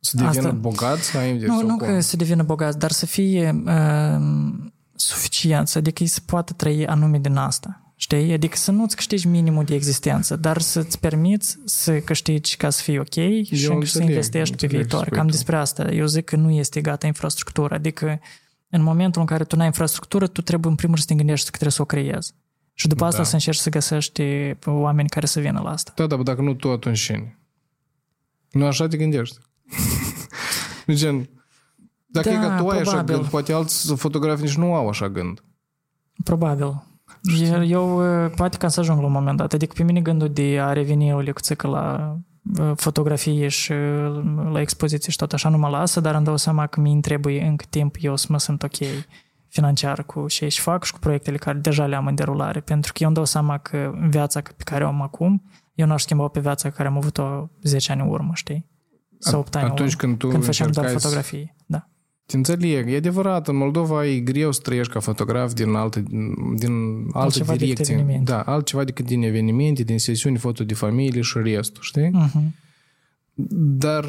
Să 0.00 0.16
devină 0.16 0.31
Asta- 0.46 0.50
bogați, 0.50 1.16
ai 1.16 1.38
Nu, 1.38 1.46
sau 1.46 1.66
nu 1.66 1.77
cum? 1.77 1.87
că 1.87 2.00
să 2.00 2.16
devină 2.16 2.42
bogați, 2.42 2.79
dar 2.79 2.90
să 2.90 3.07
fie 3.07 3.62
uh, 3.66 4.53
suficient, 4.94 5.72
adică 5.74 6.03
ei 6.03 6.09
să 6.09 6.20
poată 6.27 6.53
trăi 6.53 6.87
anume 6.87 7.18
din 7.18 7.37
asta. 7.37 7.84
Știi? 8.05 8.33
Adică 8.33 8.57
să 8.57 8.71
nu-ți 8.71 8.97
câștigi 8.97 9.27
minimul 9.27 9.64
de 9.64 9.75
existență, 9.75 10.37
dar 10.37 10.61
să-ți 10.61 10.99
permiți 11.01 11.59
să 11.64 11.99
câștigi 12.01 12.57
ca 12.57 12.71
să 12.71 12.83
fii 12.83 12.99
ok 12.99 13.12
și 13.12 13.43
încă 13.51 13.57
să 13.61 13.73
înțeleg, 13.73 14.09
investești 14.09 14.57
pe 14.57 14.62
înțeleg 14.64 14.71
ce 14.71 14.77
viitor. 14.77 15.05
spui 15.05 15.17
Cam 15.17 15.27
tu. 15.27 15.33
despre 15.33 15.57
asta. 15.57 15.90
Eu 15.93 16.07
zic 16.07 16.25
că 16.25 16.37
nu 16.37 16.51
este 16.51 16.81
gata 16.81 17.07
infrastructura. 17.07 17.75
Adică 17.75 18.21
în 18.69 18.83
momentul 18.83 19.21
în 19.21 19.27
care 19.27 19.45
tu 19.45 19.57
n-ai 19.57 19.67
infrastructură, 19.67 20.27
tu 20.27 20.43
trebuie 20.43 20.71
în 20.71 20.77
primul 20.77 20.95
rând 20.95 21.07
să 21.09 21.14
te 21.14 21.19
gândești 21.23 21.45
că 21.45 21.51
trebuie 21.51 21.73
să 21.73 21.83
o 21.83 21.85
creezi. 21.85 22.33
Și 22.75 22.88
după 22.88 23.05
asta 23.05 23.19
Da. 23.19 23.25
să 23.25 23.35
încerci 23.35 23.57
să 23.59 23.71
găsești 23.71 24.23
oameni 24.64 25.09
care 25.09 25.27
să 25.27 25.40
vină 25.40 25.61
la 25.61 25.71
asta. 25.71 25.93
Da, 25.97 26.07
da, 26.07 26.17
dacă 26.17 26.40
nu 26.43 26.55
tu, 26.55 26.71
atunci 26.71 27.01
cine? 27.01 27.38
Nu 28.51 28.67
așa 28.67 28.87
te 28.87 28.97
gândești. 28.97 29.37
Gen, 30.93 31.29
dacă 32.07 32.29
Da, 32.31 32.35
e 32.35 32.38
că 32.49 32.62
tu 32.62 32.69
ai 32.69 32.81
așa 32.81 32.90
probabil. 32.90 33.14
gând, 33.17 33.29
poate 33.29 33.53
alți 33.53 33.95
fotografi 33.95 34.43
nici 34.43 34.57
nu 34.57 34.75
au 34.75 34.88
așa 34.88 35.09
gând. 35.09 35.43
Probabil. 36.25 36.83
Eu, 37.22 37.64
eu 37.66 38.03
poate 38.37 38.57
ca 38.57 38.68
să 38.68 38.81
ajung 38.81 39.00
la 39.00 39.07
un 39.07 39.12
moment 39.12 39.37
dat. 39.37 39.53
Adică 39.53 39.74
pe 39.77 39.83
mine 39.83 40.00
gândul 40.00 40.29
de 40.29 40.59
a 40.61 40.72
reveni 40.72 41.12
o 41.12 41.20
lecuțică 41.20 41.66
la 41.68 42.16
uh, 42.61 42.72
fotografie 42.77 43.48
și 43.48 43.72
uh, 43.72 44.22
la 44.53 44.61
expoziție 44.61 45.11
și 45.11 45.16
tot 45.16 45.33
așa 45.33 45.48
nu 45.48 45.59
mă 45.59 45.68
lasă, 45.68 46.00
dar 46.00 46.14
îmi 46.14 46.24
dau 46.24 46.37
seama 46.37 46.66
că 46.66 46.81
mi 46.81 47.00
trebuie 47.00 47.42
încă 47.46 47.64
timp 47.70 47.96
eu 47.98 48.16
să 48.16 48.27
mă 48.31 48.38
sunt 48.38 48.62
ok 48.62 48.77
financiar 49.48 50.03
cu 50.05 50.27
ce 50.29 50.48
și 50.48 50.61
fac 50.61 50.85
și 50.85 50.92
cu 50.92 50.98
proiectele 50.98 51.37
care 51.37 51.59
deja 51.59 51.87
le 51.87 51.96
am 51.96 52.07
în 52.07 52.14
derulare, 52.14 52.61
pentru 52.61 52.92
că 52.92 52.98
eu 53.00 53.07
îmi 53.07 53.16
dau 53.16 53.24
seama 53.24 53.59
că 53.59 53.92
viața 54.09 54.40
pe 54.40 54.62
care 54.64 54.85
o 54.85 54.87
am 54.88 55.03
acum, 55.03 55.42
eu 55.74 55.87
n-aș 55.87 56.03
schimba 56.03 56.29
pe 56.29 56.40
viața 56.40 56.70
care 56.70 56.88
am 56.88 56.96
avut-o 56.96 57.48
10 57.62 57.92
ani 57.92 58.00
în 58.00 58.09
urmă, 58.09 58.31
știi? 58.35 58.66
Sau 59.18 59.40
8 59.40 59.55
ani 59.57 59.64
Atunci 59.70 59.96
când 59.96 60.18
tu 60.18 60.29
când 60.29 60.44
făceam 60.44 60.70
doar 60.70 60.85
încercai 60.87 61.11
să- 61.11 61.16
fotografii. 61.16 61.55
Da. 61.66 61.88
Te 62.27 62.37
înțeleg, 62.37 62.91
e 62.91 62.97
adevărat, 62.97 63.49
în 63.49 63.57
Moldova 63.57 64.07
e 64.07 64.19
greu 64.21 64.53
să 64.53 64.61
trăiești 64.63 64.93
ca 64.93 65.01
fotograf 65.01 65.53
din 65.53 65.75
alte, 65.75 66.03
din 66.57 66.73
alte 67.05 67.19
Altceva 67.19 67.53
decât 67.53 67.67
direcții. 67.67 67.95
evenimente. 67.95 68.31
Da, 68.33 68.41
altceva 68.41 68.85
decât 68.85 69.05
din 69.07 69.23
evenimente, 69.23 69.83
din 69.83 69.99
sesiuni 69.99 70.39
foto 70.39 70.65
de 70.65 70.75
familie 70.75 71.21
și 71.21 71.39
restul, 71.43 71.83
știi? 71.83 72.11
Mhm. 72.13 72.55
Dar 73.79 74.05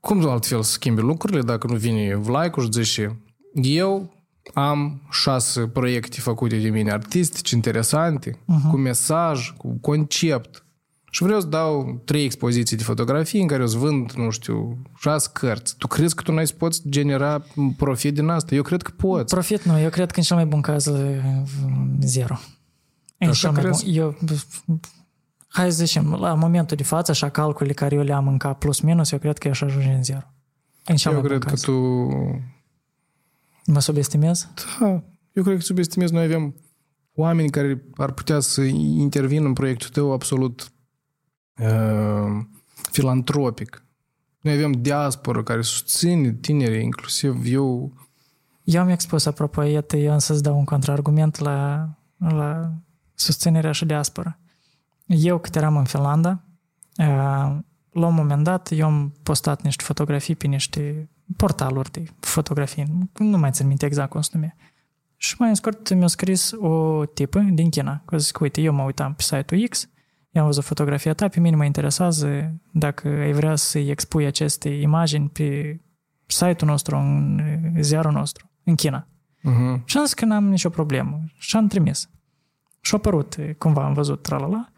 cum 0.00 0.26
altfel 0.28 0.62
să 0.62 0.72
schimbi 0.72 1.00
lucrurile 1.00 1.42
dacă 1.42 1.66
nu 1.66 1.76
vine 1.76 2.14
Vlaicu 2.16 2.60
și 2.60 2.68
zice 2.72 3.16
eu 3.52 4.12
am 4.54 5.00
șase 5.10 5.60
proiecte 5.66 6.20
făcute 6.20 6.56
de 6.56 6.68
mine 6.68 6.90
artistici, 6.92 7.50
interesante, 7.50 8.38
Mhm. 8.44 8.70
cu 8.70 8.76
mesaj, 8.76 9.52
cu 9.56 9.78
concept. 9.80 10.62
Și 11.10 11.22
vreau 11.22 11.40
să 11.40 11.46
dau 11.46 12.02
trei 12.04 12.24
expoziții 12.24 12.76
de 12.76 12.82
fotografii 12.82 13.40
în 13.40 13.46
care 13.46 13.62
o 13.62 13.66
să 13.66 13.78
vând, 13.78 14.12
nu 14.12 14.30
știu, 14.30 14.82
șase 14.98 15.28
cărți. 15.32 15.76
Tu 15.76 15.86
crezi 15.86 16.14
că 16.14 16.22
tu 16.22 16.32
n-ai 16.32 16.46
să 16.46 16.54
poți 16.58 16.82
genera 16.88 17.44
profit 17.76 18.14
din 18.14 18.28
asta? 18.28 18.54
Eu 18.54 18.62
cred 18.62 18.82
că 18.82 18.90
poți. 18.96 19.34
Profit 19.34 19.62
nu, 19.62 19.80
eu 19.80 19.90
cred 19.90 20.10
că 20.10 20.18
în 20.18 20.24
cel 20.24 20.36
mai 20.36 20.46
bun 20.46 20.60
caz 20.60 20.86
uh, 20.86 21.16
zero. 22.00 22.38
În 23.18 23.28
Așa 23.28 23.38
cel 23.38 23.50
mai 23.50 23.62
crezi? 23.62 23.84
bun. 23.84 23.94
Eu, 23.94 24.16
hai 25.48 25.72
să 25.72 25.84
zicem, 25.84 26.14
la 26.14 26.34
momentul 26.34 26.76
de 26.76 26.82
față, 26.82 27.10
așa 27.10 27.28
calculele 27.28 27.74
care 27.74 27.94
eu 27.94 28.02
le-am 28.02 28.28
în 28.28 28.38
cap 28.38 28.58
plus 28.58 28.80
minus, 28.80 29.10
eu 29.10 29.18
cred 29.18 29.38
că 29.38 29.46
eu 29.46 29.52
aș 29.52 29.60
ajunge 29.60 29.88
în 29.90 30.04
zero. 30.04 30.32
În 30.84 30.96
cel 30.96 31.12
Eu 31.12 31.18
mai 31.18 31.28
cred 31.28 31.40
bun 31.40 31.48
că 31.48 31.54
caz. 31.54 31.62
tu... 31.62 31.72
Mă 33.64 33.80
subestimez? 33.80 34.48
Da, 34.80 35.02
eu 35.32 35.42
cred 35.42 35.56
că 35.56 35.62
subestimezi. 35.62 36.12
Noi 36.12 36.24
avem 36.24 36.54
oameni 37.14 37.50
care 37.50 37.82
ar 37.96 38.12
putea 38.12 38.40
să 38.40 38.62
intervină 38.62 39.46
în 39.46 39.52
proiectul 39.52 39.88
tău 39.88 40.12
absolut 40.12 40.60
uh, 40.60 40.68
filantropic. 42.90 43.82
Noi 44.40 44.54
avem 44.54 44.72
diaspora 44.72 45.42
care 45.42 45.62
susține 45.62 46.32
tinerii, 46.32 46.82
inclusiv 46.82 47.42
eu. 47.44 47.92
Eu 48.64 48.80
am 48.80 48.88
expus, 48.88 49.26
apropo, 49.26 49.62
iată, 49.62 49.96
eu 49.96 50.12
am 50.12 50.18
să-ți 50.18 50.42
dau 50.42 50.58
un 50.58 50.64
contraargument 50.64 51.38
la, 51.38 51.88
la 52.16 52.72
susținerea 53.14 53.72
și 53.72 53.84
diaspora. 53.84 54.38
Eu, 55.06 55.38
cât 55.38 55.56
eram 55.56 55.76
în 55.76 55.84
Finlanda, 55.84 56.42
uh, 56.98 57.56
la 57.92 58.06
un 58.06 58.14
moment 58.14 58.44
dat, 58.44 58.68
eu 58.70 58.86
am 58.86 59.14
postat 59.22 59.62
niște 59.62 59.82
fotografii 59.84 60.34
pe 60.34 60.46
niște 60.46 61.08
portaluri 61.36 61.90
de 61.90 62.04
fotografii, 62.20 63.08
nu 63.18 63.38
mai 63.38 63.50
țin 63.50 63.66
minte 63.66 63.86
exact 63.86 64.10
cum 64.10 64.20
se 64.20 64.30
numea. 64.32 64.56
Și 65.16 65.34
mai 65.38 65.48
în 65.48 65.54
scurt 65.54 65.94
mi-a 65.94 66.06
scris 66.06 66.52
o 66.58 67.04
tipă 67.04 67.40
din 67.40 67.70
China, 67.70 68.02
că 68.04 68.18
zic, 68.18 68.40
uite, 68.40 68.60
eu 68.60 68.72
mă 68.72 68.82
uitam 68.82 69.14
pe 69.14 69.22
site-ul 69.22 69.68
X, 69.68 69.88
i-am 70.38 70.46
văzut 70.46 70.64
fotografia 70.64 71.14
ta, 71.14 71.28
pe 71.28 71.40
mine 71.40 71.56
mă 71.56 71.64
interesează 71.64 72.54
dacă 72.70 73.08
ai 73.08 73.32
vrea 73.32 73.54
să-i 73.54 73.90
expui 73.90 74.26
aceste 74.26 74.68
imagini 74.68 75.28
pe 75.28 75.80
site-ul 76.26 76.70
nostru, 76.70 76.96
în 76.96 77.40
ziarul 77.80 78.12
nostru, 78.12 78.50
în 78.64 78.74
China. 78.74 79.06
Uh-huh. 79.38 79.84
Și 79.84 79.96
am 79.96 80.04
zis 80.04 80.14
că 80.14 80.24
n-am 80.24 80.44
nicio 80.48 80.68
problemă. 80.68 81.20
Și 81.38 81.56
am 81.56 81.66
trimis. 81.66 82.10
Și 82.80 82.94
a 82.94 82.96
apărut, 82.96 83.34
e, 83.34 83.52
cumva 83.58 83.84
am 83.84 83.92
văzut, 83.92 84.22
tralala. 84.22 84.68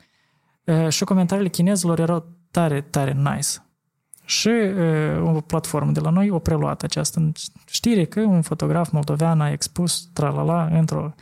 E, 0.65 0.89
Și 0.89 1.05
comentariile 1.05 1.51
chinezilor 1.51 1.99
erau 1.99 2.27
tare, 2.51 2.81
tare 2.81 3.13
nice. 3.13 3.49
Și 4.25 4.49
e, 4.49 5.17
o 5.17 5.41
platformă 5.41 5.93
de 5.93 6.01
la 6.01 6.11
noi 6.11 6.31
a 6.35 6.39
preluat 6.39 6.83
această 6.83 7.33
știre 7.67 8.05
că 8.05 8.21
un 8.21 8.43
fotograf 8.43 8.91
moldovean 8.91 9.41
a 9.41 9.51
expus 9.51 10.09
tralala 10.13 10.65
într-o... 10.65 11.15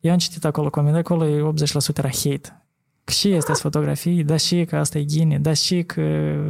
Eu 0.00 0.12
am 0.12 0.18
citit 0.18 0.44
acolo 0.44 0.70
comentarii, 0.70 1.06
acolo 1.06 1.26
e 1.26 1.52
80% 1.92 1.96
era 1.96 2.08
hate. 2.08 2.67
Că 3.08 3.14
și 3.14 3.32
este 3.32 3.52
fotografii, 3.52 4.24
da 4.24 4.36
și 4.36 4.64
că 4.64 4.76
asta 4.76 4.98
e 4.98 5.04
ghine, 5.04 5.38
da 5.38 5.52
și 5.52 5.82
că 5.82 6.00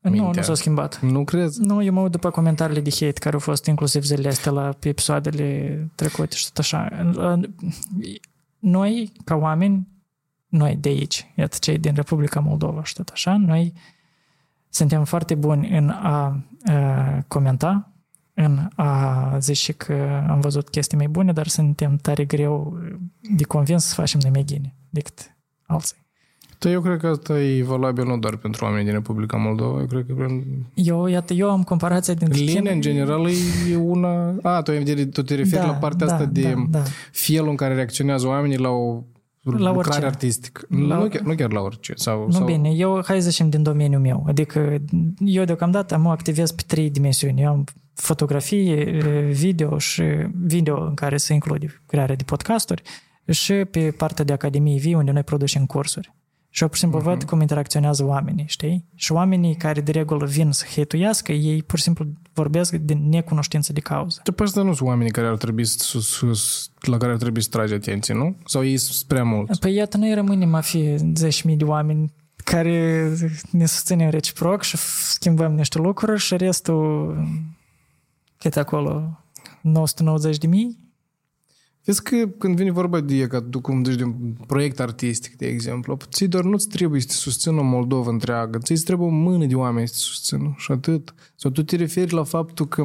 Nu, 0.00 0.10
nu 0.10 0.10
mintea. 0.10 0.42
s-a 0.42 0.54
schimbat. 0.54 1.00
Nu 1.00 1.24
crezi? 1.24 1.60
Nu, 1.60 1.82
eu 1.82 1.92
mă 1.92 2.00
uit 2.00 2.10
după 2.10 2.30
comentariile 2.30 2.80
de 2.80 2.90
hate 2.90 3.18
care 3.18 3.34
au 3.34 3.40
fost 3.40 3.66
inclusiv 3.66 4.02
zilele 4.02 4.28
astea 4.28 4.52
la 4.52 4.72
pe 4.78 4.88
episoadele 4.88 5.78
trecute 5.94 6.36
și 6.36 6.46
tot 6.46 6.58
așa. 6.58 6.88
Noi, 8.58 9.12
ca 9.24 9.34
oameni, 9.34 9.88
noi 10.48 10.76
de 10.80 10.88
aici, 10.88 11.26
iată 11.36 11.56
cei 11.60 11.78
din 11.78 11.92
Republica 11.94 12.40
Moldova 12.40 12.84
și 12.84 12.94
tot 12.94 13.08
așa, 13.08 13.36
noi 13.36 13.72
suntem 14.70 15.04
foarte 15.04 15.34
buni 15.34 15.78
în 15.78 15.88
a, 15.88 16.44
a 16.64 17.24
comenta, 17.28 17.92
în 18.34 18.68
a 18.76 19.36
zice 19.38 19.72
că 19.72 20.24
am 20.28 20.40
văzut 20.40 20.68
chestii 20.68 20.96
mai 20.96 21.08
bune, 21.08 21.32
dar 21.32 21.46
suntem 21.46 21.96
tare 21.96 22.24
greu 22.24 22.78
de 23.36 23.44
convins 23.44 23.84
să 23.84 23.94
facem 23.94 24.20
noi 24.22 24.30
mai 24.30 24.42
bine 24.42 24.74
decât 24.90 25.36
alții. 25.66 25.96
Da, 26.58 26.70
eu 26.70 26.80
cred 26.80 26.98
că 26.98 27.06
asta 27.06 27.40
e 27.40 27.62
valabil 27.62 28.04
nu 28.06 28.18
doar 28.18 28.36
pentru 28.36 28.64
oamenii 28.64 28.84
din 28.84 28.94
Republica 28.94 29.36
Moldova, 29.36 29.80
eu 29.80 29.86
cred 29.86 30.06
că 30.06 30.14
prin... 30.14 30.44
Eu, 30.74 31.06
iată, 31.06 31.32
eu 31.32 31.50
am 31.50 31.62
comparația 31.62 32.14
dintre 32.14 32.38
Linia, 32.38 32.72
în 32.72 32.80
general, 32.80 33.26
e 33.70 33.76
una... 33.76 34.34
A, 34.42 34.62
tu, 34.62 34.70
ai 34.70 34.78
vedere- 34.78 35.04
tu 35.06 35.22
te 35.22 35.34
referi 35.34 35.60
Da, 35.62 35.66
la 35.66 35.72
partea 35.72 36.06
da, 36.06 36.12
asta 36.12 36.24
de 36.24 36.42
da, 36.42 36.64
da. 36.68 36.82
felul 37.12 37.48
în 37.48 37.56
care 37.56 37.74
reacționează 37.74 38.26
oamenii 38.26 38.58
la 38.58 38.68
o 38.68 39.02
lucrare 39.42 39.76
orice. 39.76 40.04
artistică. 40.04 40.66
La- 40.68 40.96
Nu, 40.96 41.08
chiar, 41.08 41.22
nu 41.22 41.34
chiar 41.34 41.52
la 41.52 41.60
orice. 41.60 41.92
Sau, 41.96 42.24
Nu 42.26 42.30
sau... 42.32 42.44
bine, 42.46 42.70
eu, 42.70 43.02
hai 43.06 43.22
să 43.22 43.30
zicem, 43.30 43.48
din 43.50 43.62
domeniul 43.62 44.00
meu. 44.00 44.24
Adică 44.28 44.78
eu 45.18 45.44
deocamdată 45.44 45.98
mă 45.98 46.10
activez 46.10 46.50
pe 46.50 46.62
trei 46.66 46.90
dimensiuni. 46.90 47.42
Eu 47.42 47.48
am 47.48 47.64
fotografie, 47.94 48.84
video 49.32 49.78
și 49.78 50.02
video 50.44 50.82
în 50.86 50.94
care 50.94 51.16
se 51.16 51.32
include 51.32 51.82
crearea 51.86 52.14
de 52.16 52.22
podcasturi 52.24 52.82
și 53.30 53.52
pe 53.52 53.90
partea 53.90 54.24
de 54.24 54.32
Academie 54.32 54.78
Vii, 54.78 54.94
unde 54.94 55.10
noi 55.10 55.22
producem 55.22 55.66
cursuri. 55.66 56.12
Și 56.52 56.62
eu 56.62 56.68
pur 56.68 56.76
și 56.76 56.82
simplu 56.82 57.00
văd 57.00 57.22
cum 57.22 57.40
interacționează 57.40 58.04
oamenii, 58.04 58.44
știi? 58.48 58.84
Și 58.94 59.12
oamenii 59.12 59.54
care 59.54 59.80
de 59.80 59.90
regulă 59.90 60.26
vin 60.26 60.50
să 60.50 60.64
hate 60.76 60.96
ei 61.32 61.62
pur 61.62 61.78
și 61.78 61.84
simplu 61.84 62.06
vorbesc 62.32 62.74
din 62.74 63.08
necunoștință 63.08 63.72
de 63.72 63.80
cauză. 63.80 64.20
După 64.24 64.42
asta 64.42 64.62
nu 64.62 64.74
sunt 64.74 64.88
oamenii 64.88 65.12
care 65.12 65.26
ar 65.26 65.36
trebui 65.36 65.64
să, 65.64 66.00
să, 66.00 66.32
să, 66.32 66.68
la 66.80 66.96
care 66.96 67.12
ar 67.12 67.18
trebui 67.18 67.42
să 67.42 67.48
tragi 67.48 67.74
atenție, 67.74 68.14
nu? 68.14 68.36
Sau 68.44 68.64
ei 68.64 68.76
sunt 68.76 69.08
prea 69.08 69.24
mulți? 69.24 69.60
Păi 69.60 69.74
iată, 69.74 69.96
noi 69.96 70.14
rămânem 70.14 70.54
a 70.54 70.60
fi 70.60 70.94
10.000 71.50 71.56
de 71.56 71.64
oameni 71.64 72.12
care 72.44 73.08
ne 73.50 73.66
susținem 73.66 74.10
reciproc 74.10 74.62
și 74.62 74.76
schimbăm 74.76 75.54
niște 75.54 75.78
lucruri 75.78 76.20
și 76.20 76.36
restul, 76.36 77.16
cât 78.38 78.56
acolo, 78.56 79.20
990 79.62 80.38
de 80.38 80.46
mii? 80.46 80.78
Vezi 81.90 82.02
că 82.02 82.26
când 82.38 82.56
vine 82.56 82.70
vorba 82.70 83.00
de, 83.00 83.26
ca 83.26 83.40
tu 83.40 83.60
cum 83.60 83.84
zici, 83.84 83.94
de 83.94 84.04
un 84.04 84.34
proiect 84.46 84.80
artistic, 84.80 85.36
de 85.36 85.46
exemplu, 85.46 85.98
ți 86.10 86.24
doar 86.24 86.44
nu-ți 86.44 86.68
trebuie 86.68 87.00
să 87.00 87.06
te 87.06 87.12
susțină 87.12 87.60
o 87.60 87.62
Moldova 87.62 88.10
întreagă, 88.10 88.58
ți 88.58 88.72
îți 88.72 88.84
trebuie 88.84 89.08
o 89.08 89.10
mână 89.10 89.46
de 89.46 89.54
oameni 89.54 89.88
să 89.88 89.92
te 89.92 89.98
susțină 89.98 90.54
și 90.56 90.72
atât. 90.72 91.14
Sau 91.34 91.50
tu 91.50 91.62
te 91.62 91.76
referi 91.76 92.12
la 92.12 92.24
faptul 92.24 92.68
că 92.68 92.82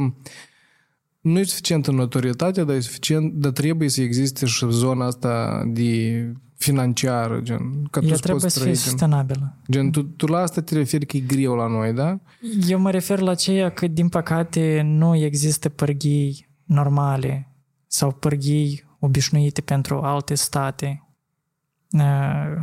nu 1.22 1.39
e 1.39 1.44
suficientă 1.44 1.91
notorietatea, 1.91 2.63
dar, 2.63 2.76
e 2.76 2.80
suficient, 2.80 3.34
dar 3.34 3.52
trebuie 3.52 3.89
să 3.89 4.02
existe 4.02 4.46
și 4.46 4.65
zona 4.70 5.06
asta 5.06 5.63
de 5.68 6.34
financiară, 6.58 7.39
gen, 7.41 7.88
ca 7.91 8.00
tu 8.00 8.06
Ea 8.06 8.15
să 8.15 8.22
trebuie 8.22 8.41
poți 8.44 8.54
să 8.54 8.60
fie 8.60 8.72
trăi. 8.72 8.82
Gen, 8.82 8.89
sustenabilă. 8.89 9.58
gen 9.72 9.91
tu, 9.91 10.04
tu 10.04 10.26
la 10.26 10.38
asta 10.38 10.62
te 10.62 10.76
referi 10.76 11.06
că 11.06 11.18
e 11.18 11.20
greu 11.20 11.56
la 11.56 11.68
noi, 11.68 11.94
da? 11.94 12.20
Eu 12.68 12.80
mă 12.80 12.91
refer 12.91 13.20
la 13.20 13.36
ceea 13.36 13.70
că, 13.70 13.88
din 13.88 14.10
păcate, 14.10 14.82
nu 14.86 15.15
există 15.15 15.70
pârghii 15.70 16.48
normale 16.63 17.50
sau 17.88 18.12
pârghii 18.12 18.85
obișnuite 19.06 19.62
pentru 19.62 20.00
alte 20.02 20.36
state 20.36 21.04
uh, 21.91 22.02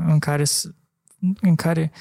în 0.06 0.18
care, 0.18 0.44
s- 0.44 0.68
în 1.40 1.54
care 1.54 1.92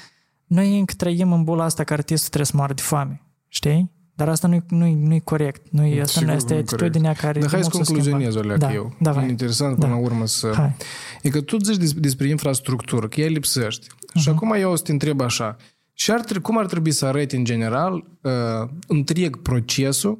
noi 0.46 0.78
încă 0.78 0.94
trăim 0.96 1.32
în 1.32 1.44
bula 1.44 1.64
asta 1.64 1.84
că 1.84 1.92
artistul 1.92 2.26
trebuie 2.28 2.46
să 2.50 2.56
moară 2.56 2.72
de 2.72 2.82
foame, 2.82 3.22
știi? 3.48 3.90
Dar 4.14 4.28
asta 4.28 4.48
nu-i, 4.48 4.62
nu-i, 4.68 4.94
nu-i 4.94 5.20
corect. 5.20 5.70
Nu-i, 5.70 6.00
asta, 6.00 6.06
Sigur 6.06 6.22
nu 6.22 6.30
că 6.30 6.36
asta 6.36 6.52
e 6.52 6.56
nu-i 6.56 6.64
corect. 6.64 6.82
atitudinea 6.82 7.12
care... 7.14 7.40
Dar 7.40 7.48
de 7.50 7.54
hai 7.56 7.64
să 7.64 7.70
mult 7.72 7.86
s-a 7.86 7.92
concluzionez 7.92 8.34
o 8.34 8.38
schimbat. 8.38 8.58
leacă 8.58 8.72
da, 8.74 8.78
eu. 8.80 8.96
Da, 9.00 9.10
e 9.10 9.12
vai. 9.12 9.28
interesant 9.28 9.78
Da. 9.78 9.86
până 9.86 9.98
la 9.98 10.04
urmă 10.06 10.26
să... 10.26 10.52
Hai. 10.54 10.76
E 11.22 11.28
că 11.28 11.40
tu 11.40 11.58
zici 11.58 11.76
des- 11.76 11.92
despre 11.92 12.28
infrastructură, 12.28 13.08
că 13.08 13.20
ea 13.20 13.28
lipsește. 13.28 13.86
Și 14.14 14.28
Mhm. 14.28 14.36
acum 14.36 14.52
eu 14.52 14.70
o 14.70 14.76
să 14.76 14.82
te 14.82 14.92
întreb 14.92 15.20
așa. 15.20 15.56
Și 15.92 16.10
ar, 16.10 16.20
tre- 16.20 16.38
cum 16.38 16.58
ar 16.58 16.66
trebui 16.66 16.90
să 16.90 17.06
arate 17.06 17.36
în 17.36 17.44
general 17.44 17.92
uh, 18.20 18.68
întreg 18.86 19.36
procesul 19.42 20.18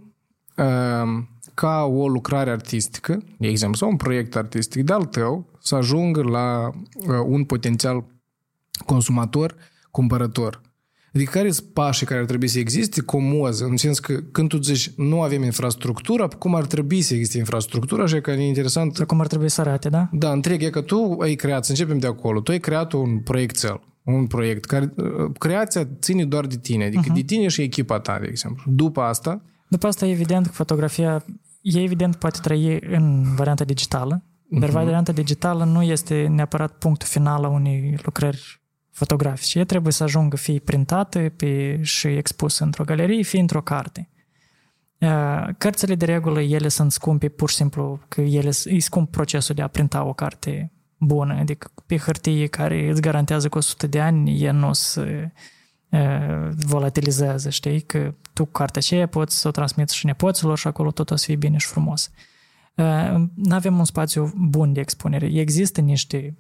uh, 0.57 0.65
ca 1.55 1.83
o 1.85 2.09
lucrare 2.09 2.51
artistică, 2.51 3.23
de 3.39 3.49
exemplu, 3.49 3.77
sau 3.77 3.89
un 3.89 3.97
proiect 3.97 4.37
artistic 4.37 4.85
de-al 4.85 5.05
tău, 5.05 5.47
să 5.61 5.75
ajungă 5.75 6.23
la 6.23 6.71
uh, 6.95 7.07
un 7.27 7.45
potențial 7.45 8.05
consumator, 8.87 9.55
cumpărător. 9.91 10.61
Adică 11.15 11.31
care 11.31 11.51
sunt 11.51 11.69
pașii 11.73 12.07
care 12.07 12.21
ar 12.21 12.27
trebui 12.27 12.49
să 12.49 12.59
existe 12.59 13.01
comoză, 13.01 13.65
în 13.65 13.77
sens 13.77 13.99
că 13.99 14.15
când 14.15 14.49
tu 14.49 14.61
zici 14.61 14.91
nu 14.97 15.23
avem 15.23 15.43
infrastructura, 15.43 16.29
cum 16.29 16.55
ar 16.55 16.67
trebui 16.67 17.01
să 17.01 17.15
existe 17.15 17.39
infrastructura, 17.39 18.03
așa 18.03 18.21
că 18.21 18.31
e 18.31 18.47
interesant. 18.47 18.97
Sau 18.97 19.07
cum 19.07 19.21
ar 19.21 19.27
trebui 19.27 19.49
să 19.49 19.61
arate, 19.61 19.89
da? 19.89 20.09
Da, 20.13 20.33
întreg, 20.33 20.63
e 20.63 20.71
că 20.71 20.81
tu 20.81 21.17
ai 21.21 21.35
creat, 21.35 21.65
să 21.65 21.71
începem 21.71 21.99
de 21.99 22.07
acolo, 22.07 22.41
tu 22.41 22.51
ai 22.51 22.61
creat 22.61 22.93
un 22.93 23.19
proiectel, 23.19 23.81
un 24.03 24.27
proiect, 24.27 24.65
care 24.65 24.95
creația 25.39 25.89
ține 26.01 26.25
doar 26.25 26.47
de 26.47 26.57
tine, 26.57 26.85
adică 26.85 27.11
uh-huh. 27.11 27.15
de 27.15 27.23
tine 27.23 27.49
și 27.49 27.63
echipa 27.63 28.01
ta, 28.01 28.19
de 28.21 28.27
exemplu. 28.29 28.73
După 28.73 29.01
asta... 29.01 29.43
După 29.73 29.87
asta, 29.87 30.07
evident 30.07 30.47
că 30.47 30.53
fotografia, 30.53 31.25
e 31.61 31.83
evident 31.83 32.17
poate 32.17 32.39
trăi 32.43 32.81
în 32.81 33.35
varianta 33.35 33.65
digitală, 33.65 34.23
dar 34.49 34.69
uh-huh. 34.69 34.73
varianta 34.73 35.13
digitală 35.13 35.65
nu 35.65 35.83
este 35.83 36.27
neapărat 36.27 36.73
punctul 36.73 37.09
final 37.09 37.45
a 37.45 37.49
unei 37.49 37.99
lucrări 38.03 38.61
fotografice. 38.91 39.59
Ea 39.59 39.65
trebuie 39.65 39.93
să 39.93 40.03
ajungă 40.03 40.37
fie 40.37 40.59
printată 40.59 41.19
pe, 41.37 41.83
și 41.83 42.07
expusă 42.07 42.65
într-o 42.65 42.85
galerie, 42.85 43.23
fie 43.23 43.41
într-o 43.41 43.63
carte. 43.63 44.09
Cărțile 45.59 45.95
de 45.95 46.05
regulă, 46.05 46.41
ele 46.41 46.69
sunt 46.69 46.93
scumpe 46.93 47.29
pur 47.29 47.51
și 47.51 47.57
simplu, 47.57 48.01
că 48.09 48.21
ele 48.21 48.51
e 48.65 48.79
scump 48.79 49.11
procesul 49.11 49.55
de 49.55 49.63
a 49.63 49.69
printa 49.69 50.05
o 50.05 50.13
carte 50.13 50.73
bună, 50.99 51.35
adică 51.35 51.71
pe 51.87 51.97
hârtie 51.97 52.47
care 52.47 52.91
îți 52.91 53.01
garantează 53.01 53.49
că 53.49 53.59
100 53.59 53.87
de 53.87 54.01
ani 54.01 54.43
ea 54.43 54.53
nu 54.53 54.73
se 54.73 55.33
volatilizează, 56.67 57.51
știi? 57.51 57.81
Că 57.81 58.15
tu 58.33 58.45
cartea 58.45 58.81
aceea 58.85 59.07
poți 59.07 59.39
să 59.39 59.49
o 59.49 59.51
transmiți 59.51 59.97
și 59.97 60.07
nepoților 60.07 60.59
și 60.59 60.67
acolo 60.67 60.91
tot 60.91 61.11
o 61.11 61.17
să 61.17 61.25
fie 61.25 61.37
bine 61.37 61.57
și 61.57 61.67
frumos. 61.67 62.11
Nu 63.35 63.55
avem 63.55 63.79
un 63.79 63.85
spațiu 63.85 64.33
bun 64.37 64.73
de 64.73 64.81
expunere. 64.81 65.27
Există 65.27 65.81
niște 65.81 66.39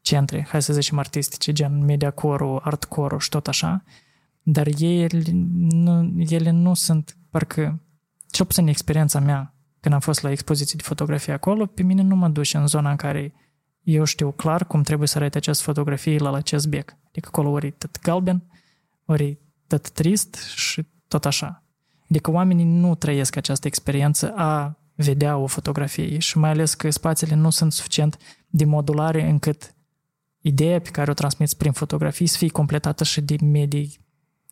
centre, 0.00 0.46
hai 0.48 0.62
să 0.62 0.72
zicem 0.72 0.98
artistice, 0.98 1.52
gen 1.52 1.84
mediacore 1.84 2.58
artcore 2.62 3.16
și 3.18 3.28
tot 3.28 3.48
așa, 3.48 3.84
dar 4.42 4.66
ele 4.78 5.22
nu, 5.58 6.14
ele 6.18 6.50
nu 6.50 6.74
sunt, 6.74 7.16
parcă, 7.30 7.82
cel 8.30 8.46
puțin 8.46 8.66
experiența 8.66 9.20
mea, 9.20 9.54
când 9.80 9.94
am 9.94 10.00
fost 10.00 10.22
la 10.22 10.30
expoziții 10.30 10.76
de 10.76 10.82
fotografie 10.82 11.32
acolo, 11.32 11.66
pe 11.66 11.82
mine 11.82 12.02
nu 12.02 12.16
mă 12.16 12.28
duce 12.28 12.56
în 12.56 12.66
zona 12.66 12.90
în 12.90 12.96
care 12.96 13.32
eu 13.82 14.04
știu 14.04 14.30
clar 14.30 14.66
cum 14.66 14.82
trebuie 14.82 15.08
să 15.08 15.18
arate 15.18 15.38
această 15.38 15.62
fotografie 15.62 16.18
la 16.18 16.34
acest 16.34 16.68
bec. 16.68 16.96
Adică 17.08 17.28
acolo 17.32 17.50
ori 17.50 17.70
tot 17.70 18.00
galben, 18.02 18.42
ori 19.04 19.38
tot 19.70 19.90
trist 19.90 20.34
și 20.34 20.86
tot 21.08 21.26
așa. 21.26 21.62
Adică 22.08 22.30
oamenii 22.30 22.64
nu 22.64 22.94
trăiesc 22.94 23.36
această 23.36 23.66
experiență 23.66 24.32
a 24.36 24.76
vedea 24.94 25.36
o 25.36 25.46
fotografie 25.46 26.18
și 26.18 26.38
mai 26.38 26.50
ales 26.50 26.74
că 26.74 26.90
spațiile 26.90 27.34
nu 27.34 27.50
sunt 27.50 27.72
suficient 27.72 28.16
de 28.46 28.64
modulare 28.64 29.28
încât 29.28 29.74
ideea 30.40 30.80
pe 30.80 30.90
care 30.90 31.10
o 31.10 31.14
transmiți 31.14 31.56
prin 31.56 31.72
fotografii 31.72 32.26
să 32.26 32.36
fie 32.36 32.48
completată 32.48 33.04
și 33.04 33.20
de 33.20 33.36
medii 33.44 34.00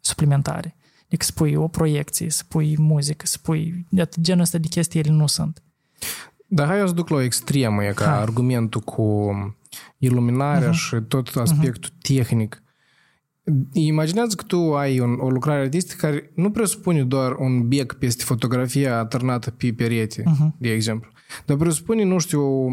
suplimentare. 0.01 0.77
Adică 1.07 1.25
să 1.25 1.33
pui 1.35 1.55
o 1.55 1.69
proiecție, 1.69 2.31
să 2.31 2.43
pui 2.49 2.77
muzică, 2.79 3.27
să 3.27 3.39
pui... 3.43 3.87
Genul 4.21 4.43
ăsta 4.43 4.59
de 4.59 4.69
chestii 4.69 5.01
ele 5.01 5.11
nu 5.11 5.27
sunt. 5.27 5.63
Dar 6.47 6.67
hai 6.67 6.79
eu 6.79 6.87
să 6.87 6.93
duc 6.93 7.09
la 7.09 7.17
o 7.17 7.21
extremă, 7.21 7.85
e 7.85 7.93
ca 7.93 8.05
ha. 8.05 8.21
argumentul 8.21 8.81
cu 8.81 9.31
iluminarea 9.99 10.71
uh-huh. 10.71 10.87
și 10.87 10.97
tot 11.09 11.37
aspectul 11.37 11.91
uh-huh. 11.91 12.03
tehnic. 12.03 12.63
Imaginează 13.73 14.35
că 14.35 14.45
tu 14.47 14.75
ai 14.75 15.01
un, 15.01 15.19
o 15.21 15.31
lucrare 15.31 15.61
artistică 15.61 16.07
care 16.07 16.31
nu 16.35 16.51
presupune 16.51 17.03
doar 17.03 17.33
un 17.39 17.69
bec 17.69 17.93
peste 17.93 18.25
fotografia 18.25 18.99
atârnată 18.99 19.51
pe 19.51 19.73
perete, 19.77 20.23
uh-huh. 20.23 20.59
de 20.59 20.71
exemplu, 20.71 21.11
dar 21.47 21.57
presupune, 21.57 22.05
nu 22.05 22.19
știu, 22.19 22.41
o, 22.41 22.71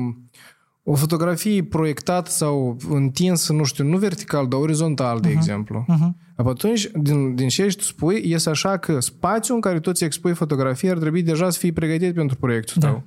o 0.83 0.95
fotografie 0.95 1.63
proiectată 1.63 2.29
sau 2.29 2.77
întinsă, 2.89 3.53
nu 3.53 3.63
știu, 3.63 3.83
nu 3.83 3.97
vertical, 3.97 4.47
dar 4.47 4.59
orizontal, 4.59 5.19
de 5.19 5.29
uh-huh. 5.29 5.35
exemplu. 5.35 5.85
Uh-huh. 5.89 6.25
Atunci, 6.35 6.89
din, 7.01 7.35
din 7.35 7.47
ce 7.47 7.65
tu 7.65 7.83
spui, 7.83 8.21
este 8.25 8.49
așa 8.49 8.77
că 8.77 8.99
spațiul 8.99 9.55
în 9.55 9.61
care 9.61 9.79
tu 9.79 9.91
ți 9.91 10.03
expui 10.03 10.33
fotografie 10.33 10.91
ar 10.91 10.97
trebui 10.97 11.21
deja 11.21 11.49
să 11.49 11.59
fie 11.59 11.71
pregătit 11.71 12.13
pentru 12.13 12.35
proiectul 12.35 12.75
da. 12.81 12.87
tău. 12.87 13.03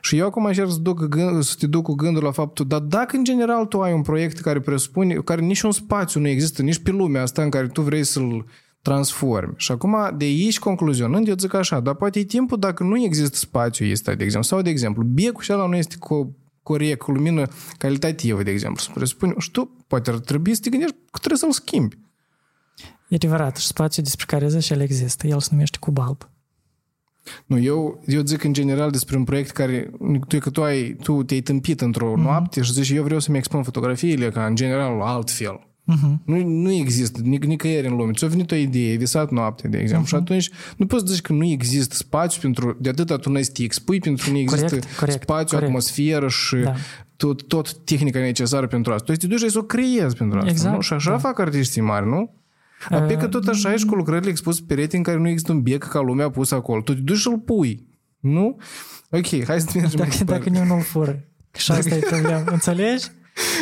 Și 0.00 0.16
eu 0.16 0.26
acum 0.26 0.44
încerc 0.44 0.70
să, 0.70 0.78
duc 0.78 1.04
gând, 1.04 1.42
să 1.42 1.54
te 1.58 1.66
duc 1.66 1.82
cu 1.82 1.94
gândul 1.94 2.22
la 2.22 2.30
faptul, 2.30 2.66
dar 2.66 2.80
dacă 2.80 3.16
în 3.16 3.24
general 3.24 3.66
tu 3.66 3.80
ai 3.80 3.92
un 3.92 4.02
proiect 4.02 4.38
care 4.38 4.60
presupune, 4.60 5.14
care 5.14 5.40
nici 5.40 5.60
un 5.60 5.72
spațiu 5.72 6.20
nu 6.20 6.28
există, 6.28 6.62
nici 6.62 6.78
pe 6.78 6.90
lumea 6.90 7.22
asta 7.22 7.42
în 7.42 7.50
care 7.50 7.66
tu 7.66 7.82
vrei 7.82 8.04
să-l 8.04 8.46
transformi. 8.82 9.54
Și 9.56 9.72
acum, 9.72 10.14
de 10.16 10.24
aici 10.24 10.58
concluzionând, 10.58 11.28
eu 11.28 11.34
zic 11.38 11.54
așa, 11.54 11.80
dar 11.80 11.94
poate 11.94 12.18
e 12.18 12.24
timpul 12.24 12.58
dacă 12.58 12.82
nu 12.82 13.02
există 13.02 13.36
spațiu 13.36 13.90
ăsta, 13.92 14.14
de 14.14 14.24
exemplu, 14.24 14.48
sau 14.48 14.62
de 14.62 14.70
exemplu, 14.70 15.02
becul 15.02 15.42
și 15.42 15.52
ăla 15.52 15.66
nu 15.66 15.76
este 15.76 15.96
cu 15.98 16.36
corect, 16.62 16.98
cu 16.98 17.10
lumină 17.10 17.48
calitativă, 17.78 18.42
de 18.42 18.50
exemplu, 18.50 18.80
să 18.80 18.90
presupune, 18.94 19.34
și 19.38 19.50
tu 19.50 19.76
poate 19.86 20.10
ar 20.10 20.18
trebui 20.18 20.54
să 20.54 20.60
te 20.60 20.70
gândești 20.70 20.96
că 21.10 21.18
trebuie 21.18 21.38
să-l 21.38 21.52
schimbi. 21.52 21.98
E 23.08 23.14
adevărat, 23.14 23.56
și 23.56 23.66
spațiul 23.66 24.04
despre 24.04 24.26
care 24.28 24.48
zici, 24.48 24.70
el 24.70 24.80
există, 24.80 25.26
el 25.26 25.40
se 25.40 25.48
numește 25.50 25.78
cub 25.80 25.98
alb. 25.98 26.31
Nu, 27.46 27.58
eu, 27.58 28.02
eu 28.06 28.22
zic 28.24 28.44
în 28.44 28.52
general 28.52 28.90
despre 28.90 29.16
un 29.16 29.24
proiect 29.24 29.50
care 29.50 29.90
tu, 30.28 30.38
că 30.38 30.50
tu, 30.50 30.62
ai, 30.62 30.96
tu 31.02 31.22
te-ai 31.22 31.40
tâmpit 31.40 31.80
într-o 31.80 32.12
mm-hmm. 32.12 32.22
noapte 32.22 32.62
și 32.62 32.72
zici 32.72 32.90
eu 32.90 33.02
vreau 33.02 33.20
să-mi 33.20 33.36
expun 33.36 33.62
fotografiile 33.62 34.30
ca 34.30 34.46
în 34.46 34.54
general 34.54 35.00
altfel. 35.00 35.66
Uh-huh. 35.82 36.24
Nu, 36.24 36.46
nu 36.46 36.72
există 36.72 37.20
nic- 37.20 37.44
nicăieri 37.44 37.86
în 37.86 37.96
lume. 37.96 38.12
Ți-a 38.12 38.28
venit 38.28 38.50
o 38.50 38.54
idee, 38.54 38.90
ai 38.90 38.96
visat 38.96 39.30
noapte, 39.30 39.68
de 39.68 39.78
exemplu. 39.78 40.06
Uh-huh. 40.06 40.08
Și 40.08 40.14
atunci 40.14 40.50
nu 40.76 40.86
poți 40.86 41.12
zici 41.12 41.20
că 41.20 41.32
nu 41.32 41.44
există 41.44 41.94
spațiu 41.94 42.40
pentru... 42.40 42.76
De 42.80 42.88
atâta 42.88 43.16
tu 43.16 43.30
n-ai 43.30 43.44
să 43.44 43.50
te 43.52 43.62
expui 43.62 43.98
pentru 43.98 44.24
că 44.24 44.30
nu 44.30 44.38
există 44.38 44.66
corect, 44.66 44.96
corect, 44.98 45.22
spațiu, 45.22 45.56
corect. 45.56 45.64
atmosferă 45.64 46.28
și 46.28 46.56
da. 46.56 46.74
tot, 47.16 47.42
tot 47.42 47.74
tehnica 47.74 48.18
necesară 48.18 48.66
pentru 48.66 48.92
asta. 48.92 49.12
Tu 49.12 49.18
te 49.18 49.26
duci 49.26 49.38
și 49.38 49.48
să 49.48 49.58
o 49.58 49.62
creezi 49.62 50.16
pentru 50.16 50.38
asta. 50.38 50.50
Exact, 50.50 50.74
nu? 50.74 50.80
Și 50.80 50.92
așa 50.92 51.10
da. 51.10 51.18
fac 51.18 51.38
artiștii 51.38 51.80
mari, 51.80 52.06
nu? 52.06 52.41
Apoi 52.88 53.16
că 53.16 53.26
tot 53.26 53.46
așa 53.46 53.72
ești 53.72 53.86
cu 53.86 53.94
lucrările 53.94 54.30
expus 54.30 54.60
pe 54.60 54.74
perete 54.74 54.96
în 54.96 55.02
care 55.02 55.18
nu 55.18 55.28
există 55.28 55.52
un 55.52 55.62
bec 55.62 55.84
ca 55.84 56.00
lumea 56.00 56.30
pus 56.30 56.50
acolo. 56.50 56.80
Tu 56.80 56.94
te 56.94 57.00
duci 57.00 57.16
și-l 57.16 57.38
pui. 57.38 57.86
Nu? 58.20 58.56
Ok, 59.10 59.44
hai 59.44 59.60
să 59.60 59.70
mergem 59.74 59.98
dacă, 59.98 60.10
mai 60.26 60.38
Dacă 60.38 60.50
nu 60.50 60.74
nu 60.74 60.80
fură. 60.80 61.24
Și 61.56 61.70
asta 61.70 61.94
e 61.94 61.98
problema. 61.98 62.42
Înțelegi? 62.46 63.06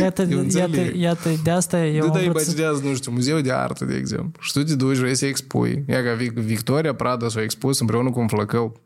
Iată, 0.01 0.29
iată, 0.57 0.81
iată, 0.97 1.29
de 1.45 1.51
asta 1.51 1.87
eu 1.87 1.93
de, 1.93 2.19
am 2.19 2.25
vrut 2.25 2.43
imaginează, 2.43 2.79
să... 2.79 2.87
nu 2.87 2.95
știu, 2.95 3.13
muzeul 3.13 3.43
de 3.43 3.53
artă, 3.53 3.85
de 3.85 3.97
exemplu. 3.97 4.43
Și 4.43 4.53
tu 4.53 4.63
te 4.63 4.75
duci, 4.75 4.97
vrei 4.97 5.15
să 5.15 5.27
expui. 5.27 5.85
Ia 5.89 6.03
ca 6.03 6.15
Victoria 6.35 6.95
Prada 6.95 7.29
s-a 7.29 7.43
expus 7.43 7.81
împreună 7.81 8.11
cu 8.11 8.21
un 8.21 8.29
flăcău. 8.29 8.81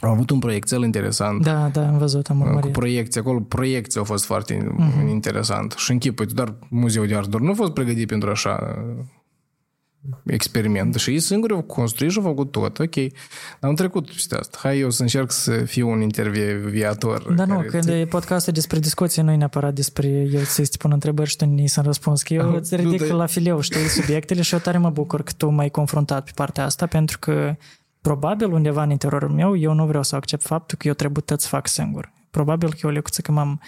Au 0.00 0.10
avut 0.10 0.30
un 0.30 0.38
proiectel 0.38 0.82
interesant. 0.82 1.42
Da, 1.42 1.68
da, 1.72 1.88
am 1.88 1.98
văzut, 1.98 2.26
am 2.26 2.40
urmărit. 2.40 2.60
Cu 2.60 2.68
proiecții, 2.68 3.20
acolo 3.20 3.40
proiecții 3.40 3.98
au 3.98 4.04
fost 4.04 4.24
foarte 4.24 4.56
uh-huh. 4.56 5.08
interesant. 5.08 5.72
Și 5.72 5.90
închipui, 5.90 6.26
doar 6.26 6.54
muzeul 6.70 7.06
de 7.06 7.14
artă, 7.14 7.28
doar 7.28 7.42
nu 7.42 7.50
a 7.50 7.54
fost 7.54 7.72
pregătit 7.72 8.06
pentru 8.06 8.30
așa 8.30 8.76
experiment 10.24 10.94
și 10.94 11.10
ei 11.10 11.20
singuri 11.20 11.52
au 11.52 11.62
construit 11.62 12.10
și 12.10 12.18
au 12.18 12.24
făcut 12.24 12.50
tot, 12.50 12.78
ok. 12.78 12.94
Am 13.60 13.74
trecut 13.74 14.06
peste 14.06 14.36
asta. 14.36 14.58
Hai 14.60 14.78
eu 14.78 14.90
să 14.90 15.02
încerc 15.02 15.30
să 15.30 15.52
fiu 15.52 15.88
un 15.90 16.00
intervieviator. 16.00 17.32
Da, 17.32 17.44
nu, 17.44 17.60
când 17.60 17.88
e 17.88 18.06
podcastul 18.10 18.52
despre 18.52 18.78
discuții, 18.78 19.22
nu 19.22 19.32
e 19.32 19.36
neapărat 19.36 19.74
despre 19.74 20.08
eu 20.08 20.40
să-ți 20.40 20.78
pun 20.78 20.92
întrebări 20.92 21.28
și 21.28 21.36
tu 21.36 21.46
nu 21.46 21.66
să 21.66 21.80
răspuns. 21.80 22.22
Că 22.22 22.34
eu 22.34 22.54
îți 22.54 22.76
ridic 22.76 23.00
de... 23.00 23.12
la 23.12 23.26
fileu, 23.26 23.60
știi, 23.60 23.88
subiectele 23.88 24.42
și 24.42 24.54
eu 24.54 24.60
tare 24.60 24.78
mă 24.78 24.90
bucur 24.90 25.22
că 25.22 25.32
tu 25.36 25.48
m-ai 25.48 25.70
confruntat 25.70 26.24
pe 26.24 26.30
partea 26.34 26.64
asta, 26.64 26.86
pentru 26.86 27.18
că 27.18 27.56
probabil 28.00 28.52
undeva 28.52 28.82
în 28.82 28.90
interiorul 28.90 29.30
meu 29.30 29.56
eu 29.56 29.72
nu 29.72 29.86
vreau 29.86 30.02
să 30.02 30.16
accept 30.16 30.42
faptul 30.42 30.78
că 30.78 30.88
eu 30.88 30.94
trebuie 30.94 31.22
tot 31.26 31.40
să 31.40 31.48
fac 31.48 31.66
singur. 31.66 32.12
Probabil 32.30 32.68
că 32.68 32.78
eu 32.82 32.90
lecuță 32.90 33.20
că 33.20 33.32
m-am 33.32 33.60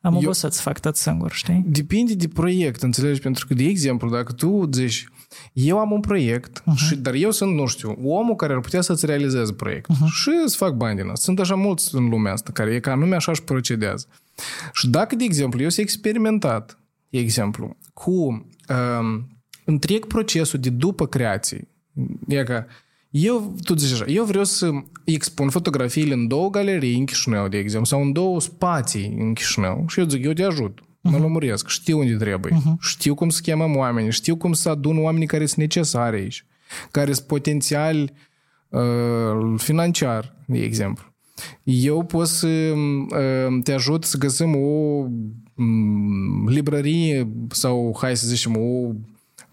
am 0.00 0.16
obosit 0.16 0.52
să 0.52 0.60
fac 0.62 0.80
tot 0.80 0.96
singur, 0.96 1.32
știi? 1.32 1.64
Depinde 1.66 2.14
de 2.14 2.28
proiect, 2.28 2.82
înțelegi? 2.82 3.20
Pentru 3.20 3.46
că, 3.46 3.54
de 3.54 3.64
exemplu, 3.64 4.10
dacă 4.10 4.32
tu 4.32 4.68
zici, 4.72 5.08
eu 5.52 5.78
am 5.78 5.90
un 5.90 6.00
proiect, 6.00 6.60
uh-huh. 6.62 6.74
și, 6.74 6.96
dar 6.96 7.14
eu 7.14 7.30
sunt, 7.30 7.54
nu 7.54 7.66
știu, 7.66 7.98
omul 8.04 8.34
care 8.34 8.52
ar 8.52 8.60
putea 8.60 8.80
să-ți 8.80 9.06
realizeze 9.06 9.52
proiectul 9.52 9.94
uh-huh. 9.94 10.12
și 10.12 10.30
să 10.46 10.56
fac 10.56 10.74
bani 10.74 10.96
din 10.96 11.04
asta. 11.04 11.20
Sunt 11.24 11.40
așa 11.40 11.54
mulți 11.54 11.94
în 11.94 12.08
lumea 12.08 12.32
asta 12.32 12.50
care 12.52 12.74
e 12.74 12.80
ca 12.80 12.92
anume 12.92 13.14
așa 13.14 13.32
și 13.32 13.42
procedează. 13.42 14.06
Și 14.72 14.88
dacă, 14.88 15.16
de 15.16 15.24
exemplu, 15.24 15.62
eu 15.62 15.68
sunt 15.68 15.86
experimentat, 15.86 16.78
de 17.08 17.18
exemplu, 17.18 17.76
cu 17.94 18.12
um, 18.12 19.28
întreg 19.64 20.06
procesul 20.06 20.60
de 20.60 20.70
după 20.70 21.06
creație, 21.06 21.68
e 22.28 22.42
ca 22.42 22.66
eu, 23.10 23.56
tu 23.64 23.74
zici 23.76 23.92
așa, 23.92 24.04
eu 24.04 24.24
vreau 24.24 24.44
să 24.44 24.70
expun 25.04 25.50
fotografiile 25.50 26.14
în 26.14 26.26
două 26.26 26.50
galerii 26.50 26.98
în 26.98 27.04
Chișinău, 27.04 27.48
de 27.48 27.58
exemplu, 27.58 27.86
sau 27.86 28.02
în 28.02 28.12
două 28.12 28.40
spații 28.40 29.16
în 29.18 29.32
Chișinău 29.32 29.84
și 29.88 29.98
eu 29.98 30.06
zic, 30.06 30.24
eu 30.24 30.32
te 30.32 30.42
ajut. 30.42 30.78
Mă 31.00 31.16
uh-huh. 31.16 31.20
lămuresc, 31.20 31.68
știu 31.68 31.98
unde 31.98 32.16
trebuie, 32.16 32.52
uh-huh. 32.52 32.80
știu 32.80 33.14
cum 33.14 33.28
să 33.28 33.40
chemăm 33.40 33.76
oamenii, 33.76 34.10
știu 34.10 34.36
cum 34.36 34.52
să 34.52 34.68
adun 34.68 35.02
oamenii 35.02 35.26
care 35.26 35.46
sunt 35.46 35.58
necesari 35.58 36.16
aici, 36.16 36.46
care 36.90 37.12
sunt 37.12 37.26
potențial 37.26 38.12
uh, 38.68 39.54
financiar, 39.56 40.34
de 40.46 40.58
exemplu. 40.58 41.04
Eu 41.62 42.04
pot 42.04 42.26
să 42.26 42.46
uh, 42.46 43.62
te 43.62 43.72
ajut 43.72 44.04
să 44.04 44.18
găsim 44.18 44.56
o 44.56 45.04
um, 45.54 46.48
librărie 46.48 47.28
sau, 47.48 47.96
hai 48.00 48.16
să 48.16 48.26
zicem, 48.26 48.56
o 48.56 48.92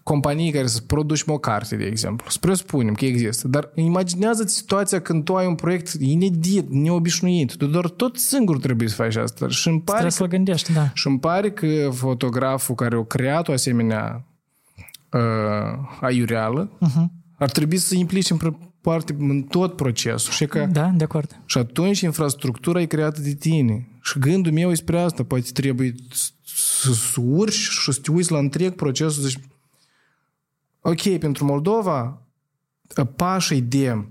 companii 0.08 0.52
care 0.52 0.66
să 0.66 0.80
produci 0.86 1.22
o 1.26 1.38
carte, 1.38 1.76
de 1.76 1.84
exemplu. 1.84 2.26
Să 2.30 2.38
presupunem 2.40 2.94
că 2.94 3.04
există. 3.04 3.48
Dar 3.48 3.70
imaginează 3.74 4.44
situația 4.46 5.00
când 5.00 5.24
tu 5.24 5.34
ai 5.34 5.46
un 5.46 5.54
proiect 5.54 5.92
inedit, 6.00 6.68
neobișnuit. 6.70 7.56
Tu 7.56 7.66
doar 7.66 7.88
tot 7.88 8.16
singur 8.16 8.58
trebuie 8.58 8.88
să 8.88 8.94
faci 8.94 9.16
asta. 9.16 9.48
Și 9.48 9.68
îmi 9.68 9.80
pare 9.80 10.02
că, 10.02 10.08
să 10.08 10.24
gândești, 10.24 10.72
da. 10.72 10.90
Și 10.94 11.06
îmi 11.06 11.18
pare 11.18 11.50
că 11.50 11.90
fotograful 11.92 12.74
care 12.74 12.96
a 12.96 13.04
creat 13.04 13.48
o 13.48 13.52
asemenea 13.52 14.24
uh, 15.12 15.20
aiureală, 16.00 16.70
Uh-huh. 16.80 17.06
ar 17.38 17.50
trebui 17.50 17.76
să 17.76 17.86
se 17.86 17.96
implice 17.96 18.32
în 18.32 18.38
pr- 18.38 18.66
parte 18.80 19.16
în 19.18 19.42
tot 19.42 19.76
procesul. 19.76 20.32
Și, 20.32 20.46
că, 20.46 20.68
Da, 20.72 20.92
de 20.96 21.04
acord. 21.04 21.40
și 21.44 21.58
atunci 21.58 22.00
infrastructura 22.00 22.80
e 22.80 22.84
creată 22.86 23.20
de 23.20 23.34
tine. 23.34 23.88
Și 24.02 24.18
gândul 24.18 24.52
meu 24.52 24.70
e 24.70 24.74
spre 24.74 25.00
asta. 25.00 25.22
Poate 25.22 25.50
trebuie 25.52 25.94
să, 26.12 26.30
să 26.92 27.20
urci 27.24 27.52
și 27.52 27.92
să 27.92 28.00
te 28.00 28.10
uiți 28.10 28.32
la 28.32 28.38
întreg 28.38 28.74
procesul. 28.74 29.22
Zici, 29.22 29.38
ok, 30.80 31.18
pentru 31.18 31.44
Moldova, 31.44 32.22
pașii 33.16 33.60
de... 33.60 34.06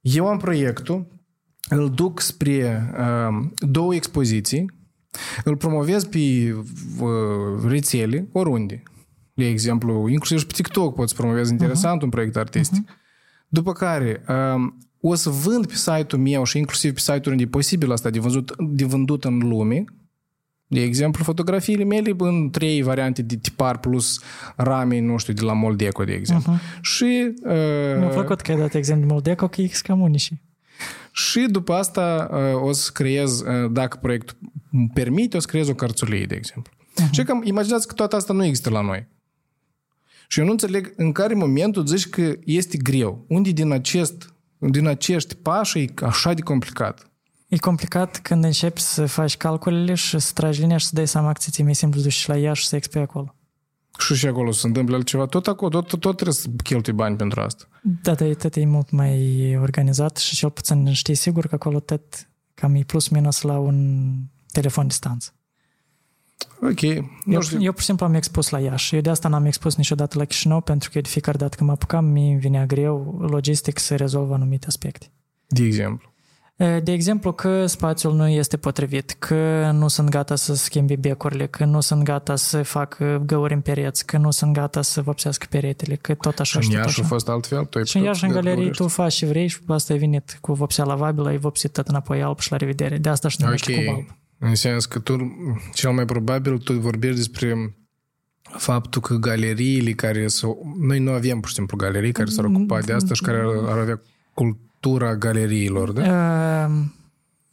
Eu 0.00 0.26
am 0.26 0.38
proiectul, 0.38 1.06
îl 1.68 1.90
duc 1.90 2.20
spre 2.20 2.90
uh, 2.98 3.46
două 3.58 3.94
expoziții, 3.94 4.70
îl 5.44 5.56
promovez 5.56 6.04
pe 6.04 6.18
uh, 7.00 7.64
rețele, 7.66 8.28
oriunde. 8.32 8.82
De 9.34 9.46
exemplu, 9.46 10.08
inclusiv 10.08 10.38
și 10.38 10.46
pe 10.46 10.52
TikTok 10.52 10.94
poți 10.94 11.14
promovezi 11.14 11.50
interesant 11.52 12.00
uh-huh. 12.00 12.04
un 12.04 12.08
proiect 12.08 12.36
artistic. 12.36 12.90
Uh-huh. 12.90 13.02
După 13.48 13.72
care 13.72 14.24
um, 14.28 14.78
o 15.00 15.14
să 15.14 15.30
vând 15.30 15.66
pe 15.66 15.74
site-ul 15.74 16.22
meu 16.22 16.44
și 16.44 16.58
inclusiv 16.58 16.92
pe 16.92 16.98
site-ul 17.00 17.30
unde 17.30 17.42
e 17.42 17.46
posibil 17.46 17.92
asta 17.92 18.10
de 18.10 18.18
vândut, 18.18 18.54
de 18.58 18.84
vândut 18.84 19.24
în 19.24 19.38
lume, 19.38 19.84
de 20.66 20.80
exemplu, 20.80 21.24
fotografiile 21.24 21.84
mele 21.84 22.14
în 22.18 22.50
trei 22.50 22.82
variante 22.82 23.22
de 23.22 23.36
tipar 23.36 23.78
plus 23.78 24.20
rame, 24.56 25.00
nu 25.00 25.16
știu, 25.16 25.32
de 25.32 25.42
la 25.42 25.52
Moldeco, 25.52 26.04
de 26.04 26.12
exemplu. 26.12 26.52
Uh-huh. 26.52 26.80
Și, 26.80 27.34
uh, 27.44 27.98
Mi-a 27.98 28.08
plăcut 28.08 28.40
că 28.40 28.50
ai 28.50 28.58
dat 28.58 28.74
exemplu 28.74 29.06
de 29.06 29.12
Moldeco, 29.12 29.48
că 29.48 29.60
e 29.60 29.70
cam 29.82 30.00
unici. 30.00 30.32
și 31.12 31.46
după 31.50 31.72
asta 31.72 32.28
uh, 32.32 32.62
o 32.62 32.72
să 32.72 32.90
creez, 32.92 33.40
uh, 33.40 33.70
dacă 33.70 33.98
proiectul 34.02 34.36
îmi 34.72 34.90
permite, 34.94 35.36
o 35.36 35.40
să 35.40 35.46
creez 35.46 35.68
o 35.68 35.74
cărțulie, 35.74 36.26
de 36.26 36.34
exemplu. 36.34 36.72
Uh-huh. 36.72 37.10
Și 37.10 37.22
că 37.22 37.38
imaginați 37.42 37.86
că 37.86 37.94
toată 37.94 38.16
asta 38.16 38.32
nu 38.32 38.44
există 38.44 38.70
la 38.70 38.80
noi. 38.80 39.06
Și 40.28 40.38
eu 40.38 40.44
nu 40.44 40.50
înțeleg 40.50 40.92
în 40.96 41.12
care 41.12 41.34
moment 41.34 41.72
tu 41.72 41.84
zici 41.84 42.08
că 42.08 42.32
este 42.44 42.76
greu. 42.76 43.24
Unde 43.28 43.50
din 43.50 43.72
acest 43.72 44.34
din 44.58 44.86
acești 44.86 45.34
pași 45.34 45.78
e 45.78 45.92
așa 46.02 46.32
de 46.32 46.40
complicat? 46.40 47.10
E 47.54 47.58
complicat 47.58 48.18
când 48.18 48.44
începi 48.44 48.80
să 48.80 49.06
faci 49.06 49.36
calculele 49.36 49.94
și 49.94 50.18
să 50.18 50.30
tragi 50.34 50.60
linia 50.60 50.76
și 50.76 50.86
să 50.86 50.94
dai 50.94 51.06
seama 51.06 51.32
că 51.32 51.38
ți 51.38 51.62
mai 51.62 51.74
simplu 51.74 51.98
să 51.98 52.04
duci 52.04 52.26
la 52.26 52.38
ea 52.38 52.52
și 52.52 52.66
să 52.66 52.76
expui 52.76 53.00
acolo. 53.00 53.34
Și 53.98 54.14
și 54.14 54.26
acolo 54.26 54.50
se 54.50 54.66
întâmplă 54.66 54.96
altceva. 54.96 55.26
Tot 55.26 55.46
acolo, 55.46 55.70
tot, 55.70 55.88
tot, 55.88 56.00
tot 56.00 56.14
trebuie 56.14 56.34
să 56.34 56.48
cheltui 56.62 56.92
bani 56.92 57.16
pentru 57.16 57.40
asta. 57.40 57.64
Da, 58.02 58.14
dar 58.14 58.28
e 58.28 58.34
tot 58.34 58.56
e 58.56 58.64
mult 58.64 58.90
mai 58.90 59.56
organizat 59.60 60.16
și 60.16 60.34
cel 60.36 60.50
puțin 60.50 60.92
știi 60.92 61.14
sigur 61.14 61.46
că 61.46 61.54
acolo 61.54 61.80
tot 61.80 62.28
cam 62.54 62.74
e 62.74 62.82
plus 62.82 63.08
minus 63.08 63.40
la 63.40 63.58
un 63.58 64.10
telefon 64.52 64.86
distanță. 64.86 65.34
Ok. 66.62 66.80
Eu, 66.82 67.10
Nu 67.24 67.40
știu. 67.40 67.62
eu, 67.62 67.72
pur 67.72 67.80
și 67.80 67.86
simplu, 67.86 68.06
am 68.06 68.14
expus 68.14 68.48
la 68.48 68.60
Iași. 68.60 68.94
Eu 68.94 69.00
de 69.00 69.10
asta 69.10 69.28
n-am 69.28 69.44
expus 69.44 69.76
niciodată 69.76 70.18
la 70.18 70.24
Chișinău, 70.24 70.60
pentru 70.60 70.88
că 70.90 70.96
eu 70.96 71.02
de 71.02 71.08
fiecare 71.08 71.38
dată 71.38 71.56
când 71.56 71.68
mă 71.68 71.74
apucam, 71.74 72.04
mi 72.04 72.38
venea 72.40 72.66
greu 72.66 73.18
logistic 73.28 73.78
să 73.78 73.96
rezolv 73.96 74.32
anumite 74.32 74.66
aspecte. 74.66 75.06
De 75.46 75.64
exemplu. 75.64 76.13
De 76.56 76.92
exemplu, 76.92 77.32
că 77.32 77.66
spațiul 77.66 78.14
nu 78.14 78.28
este 78.28 78.56
potrivit, 78.56 79.10
că 79.18 79.70
nu 79.74 79.88
sunt 79.88 80.08
gata 80.08 80.36
să 80.36 80.54
schimbi 80.54 80.96
becurile, 80.96 81.46
că 81.46 81.64
nu 81.64 81.80
sunt 81.80 82.02
gata 82.02 82.36
să 82.36 82.62
fac 82.62 82.98
găuri 83.26 83.54
în 83.54 83.60
pereți, 83.60 84.06
că 84.06 84.18
nu 84.18 84.30
sunt 84.30 84.52
gata 84.52 84.82
să 84.82 85.02
vopsească 85.02 85.46
peretele, 85.50 85.94
că 85.94 86.14
tot 86.14 86.38
așa 86.38 86.60
Și 86.60 86.66
în 86.66 86.72
și 86.72 86.76
tot 86.76 86.84
Iași 86.84 87.00
a 87.00 87.02
așa. 87.02 87.08
fost 87.14 87.28
altfel? 87.28 87.64
Tu 87.64 87.78
ai 87.78 87.86
Și 87.86 87.96
în 87.96 88.02
putut 88.02 88.14
Iași, 88.16 88.24
în 88.24 88.30
de 88.32 88.34
galerie, 88.34 88.56
București? 88.56 88.82
tu 88.82 88.88
faci 88.88 89.12
și 89.12 89.26
vrei 89.26 89.46
și 89.46 89.58
asta 89.66 89.92
ai 89.92 89.98
venit 89.98 90.38
cu 90.40 90.52
vopsea 90.52 90.84
lavabilă, 90.84 91.28
ai 91.28 91.36
vopsit 91.36 91.72
tot 91.72 91.88
înapoi 91.88 92.22
alb 92.22 92.38
și 92.38 92.50
la 92.50 92.56
revedere. 92.56 92.98
De 92.98 93.08
asta 93.08 93.28
și 93.28 93.36
numește 93.40 93.72
Ok. 93.76 93.84
cu 93.84 93.90
alb. 93.90 94.06
În 94.38 94.54
sens 94.54 94.86
că 94.86 94.98
tu, 94.98 95.16
cel 95.74 95.90
mai 95.90 96.04
probabil, 96.04 96.58
tu 96.58 96.72
vorbești 96.72 97.16
despre 97.16 97.76
faptul 98.42 99.00
că 99.00 99.14
galeriile 99.14 99.92
care 99.92 100.26
s-au... 100.26 100.74
Noi 100.80 100.98
nu 100.98 101.10
avem, 101.10 101.40
pur 101.40 101.48
și 101.48 101.54
simplu, 101.54 101.76
galerii 101.76 102.12
care 102.12 102.30
s-ar 102.30 102.44
ocupa 102.44 102.80
de 102.80 102.92
asta 102.92 103.14
și 103.14 103.22
care 103.22 103.36
ar, 103.38 103.70
ar 103.72 103.78
avea 103.78 104.00
cultura 104.84 105.14
galeriilor, 105.14 105.92
da? 105.92 106.02
Uh, 106.02 106.74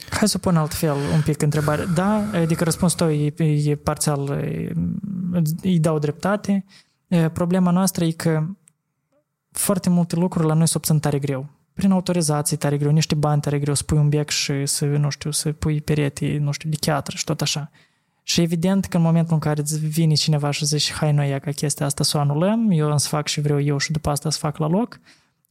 hai 0.10 0.28
să 0.28 0.38
pun 0.38 0.56
altfel 0.56 0.96
un 1.14 1.22
pic 1.22 1.42
întrebare. 1.42 1.86
Da, 1.94 2.24
adică 2.34 2.64
răspunsul 2.64 2.98
tău 2.98 3.12
e, 3.12 3.34
e 3.70 3.76
parțial, 3.76 4.30
e, 4.30 4.72
îți 5.32 5.56
dau 5.80 6.00
dreptate. 6.00 6.66
E, 7.08 7.30
Problema 7.30 7.72
noastră 7.72 8.06
e 8.06 8.12
că 8.12 8.46
foarte 9.52 9.90
multe 9.90 10.16
lucruri 10.16 10.48
la 10.48 10.54
noi 10.54 10.68
se 10.68 10.74
obțin 10.76 11.00
tare 11.00 11.20
greu. 11.20 11.50
Prin 11.74 11.92
autorizații 11.92 12.58
tare 12.58 12.78
greu, 12.78 12.92
niște 12.92 13.16
bani 13.16 13.42
tare 13.42 13.60
greu, 13.60 13.74
să 13.74 13.84
pui 13.84 13.98
un 13.98 14.10
bec 14.10 14.30
și 14.30 14.66
să, 14.66 14.86
nu 14.86 15.10
știu, 15.10 15.32
să 15.32 15.52
pui 15.52 15.82
perete, 15.82 16.38
nu 16.42 16.52
știu, 16.52 16.70
de 16.70 16.78
cheatră 16.80 17.16
și 17.18 17.24
tot 17.24 17.42
așa. 17.42 17.72
Și 18.24 18.42
evident 18.42 18.86
că 18.86 18.98
în 18.98 19.04
momentul 19.04 19.34
în 19.34 19.40
care 19.40 19.62
îți 19.62 19.80
vine 19.80 20.14
cineva 20.14 20.52
și 20.52 20.66
zici, 20.66 20.92
hai 20.92 21.14
noi 21.14 21.30
ia 21.30 21.40
ca 21.40 21.52
chestia 21.52 21.86
asta 21.86 22.04
să 22.04 22.18
o 22.18 22.20
anulăm, 22.20 22.70
eu 22.72 22.98
să 22.98 23.08
fac 23.08 23.28
și 23.28 23.42
vreau 23.42 23.62
eu 23.62 23.78
și 23.78 23.92
după 23.92 24.10
asta 24.10 24.30
să 24.30 24.38
fac 24.38 24.58
la 24.58 24.68
loc, 24.68 25.00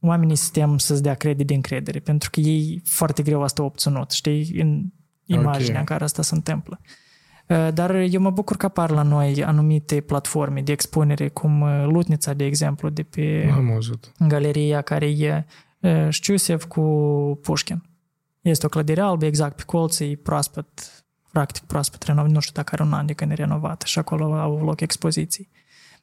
oamenii 0.01 0.35
sistem 0.35 0.77
să-ți 0.77 1.01
dea 1.03 1.13
credit 1.13 1.47
de 1.47 1.53
încredere, 1.53 1.99
pentru 1.99 2.29
că 2.29 2.39
ei 2.39 2.81
foarte 2.85 3.23
greu 3.23 3.43
asta 3.43 3.63
obținut, 3.63 4.11
știi, 4.11 4.61
în 4.61 4.83
imaginea 5.25 5.73
Ok. 5.73 5.79
în 5.79 5.83
care 5.85 6.03
asta 6.03 6.21
se 6.21 6.35
întâmplă. 6.35 6.79
Uh, 7.47 7.67
Dar 7.73 7.95
eu 7.95 8.21
mă 8.21 8.29
bucur 8.29 8.57
că 8.57 8.65
apar 8.65 8.91
la 8.91 9.01
noi 9.01 9.43
anumite 9.43 10.01
platforme 10.01 10.61
de 10.61 10.71
expunere, 10.71 11.27
cum 11.27 11.61
uh, 11.61 11.83
Lutnița, 11.85 12.33
de 12.33 12.45
exemplu, 12.45 12.89
de 12.89 13.03
pe 13.03 13.51
Am 13.53 13.71
auzit. 13.71 14.11
galeria 14.27 14.81
care 14.81 15.05
e 15.05 15.45
uh, 15.79 16.07
Știusev 16.09 16.63
cu 16.63 16.81
Pușkin. 17.41 17.83
Este 18.41 18.65
o 18.65 18.69
clădire 18.69 19.01
albă, 19.01 19.25
exact 19.25 19.55
pe 19.55 19.63
colț, 19.65 19.99
e 19.99 20.19
proaspăt, 20.23 21.03
practic 21.31 21.63
proaspăt 21.63 22.03
renovat, 22.03 22.31
nu 22.31 22.39
știu 22.39 22.53
dacă 22.55 22.69
are 22.73 22.83
un 22.83 22.93
an 22.93 23.05
de 23.05 23.13
când 23.13 23.31
e 23.31 23.33
renovată 23.33 23.85
și 23.85 23.99
acolo 23.99 24.33
au 24.33 24.63
loc 24.63 24.81
expoziții. 24.81 25.49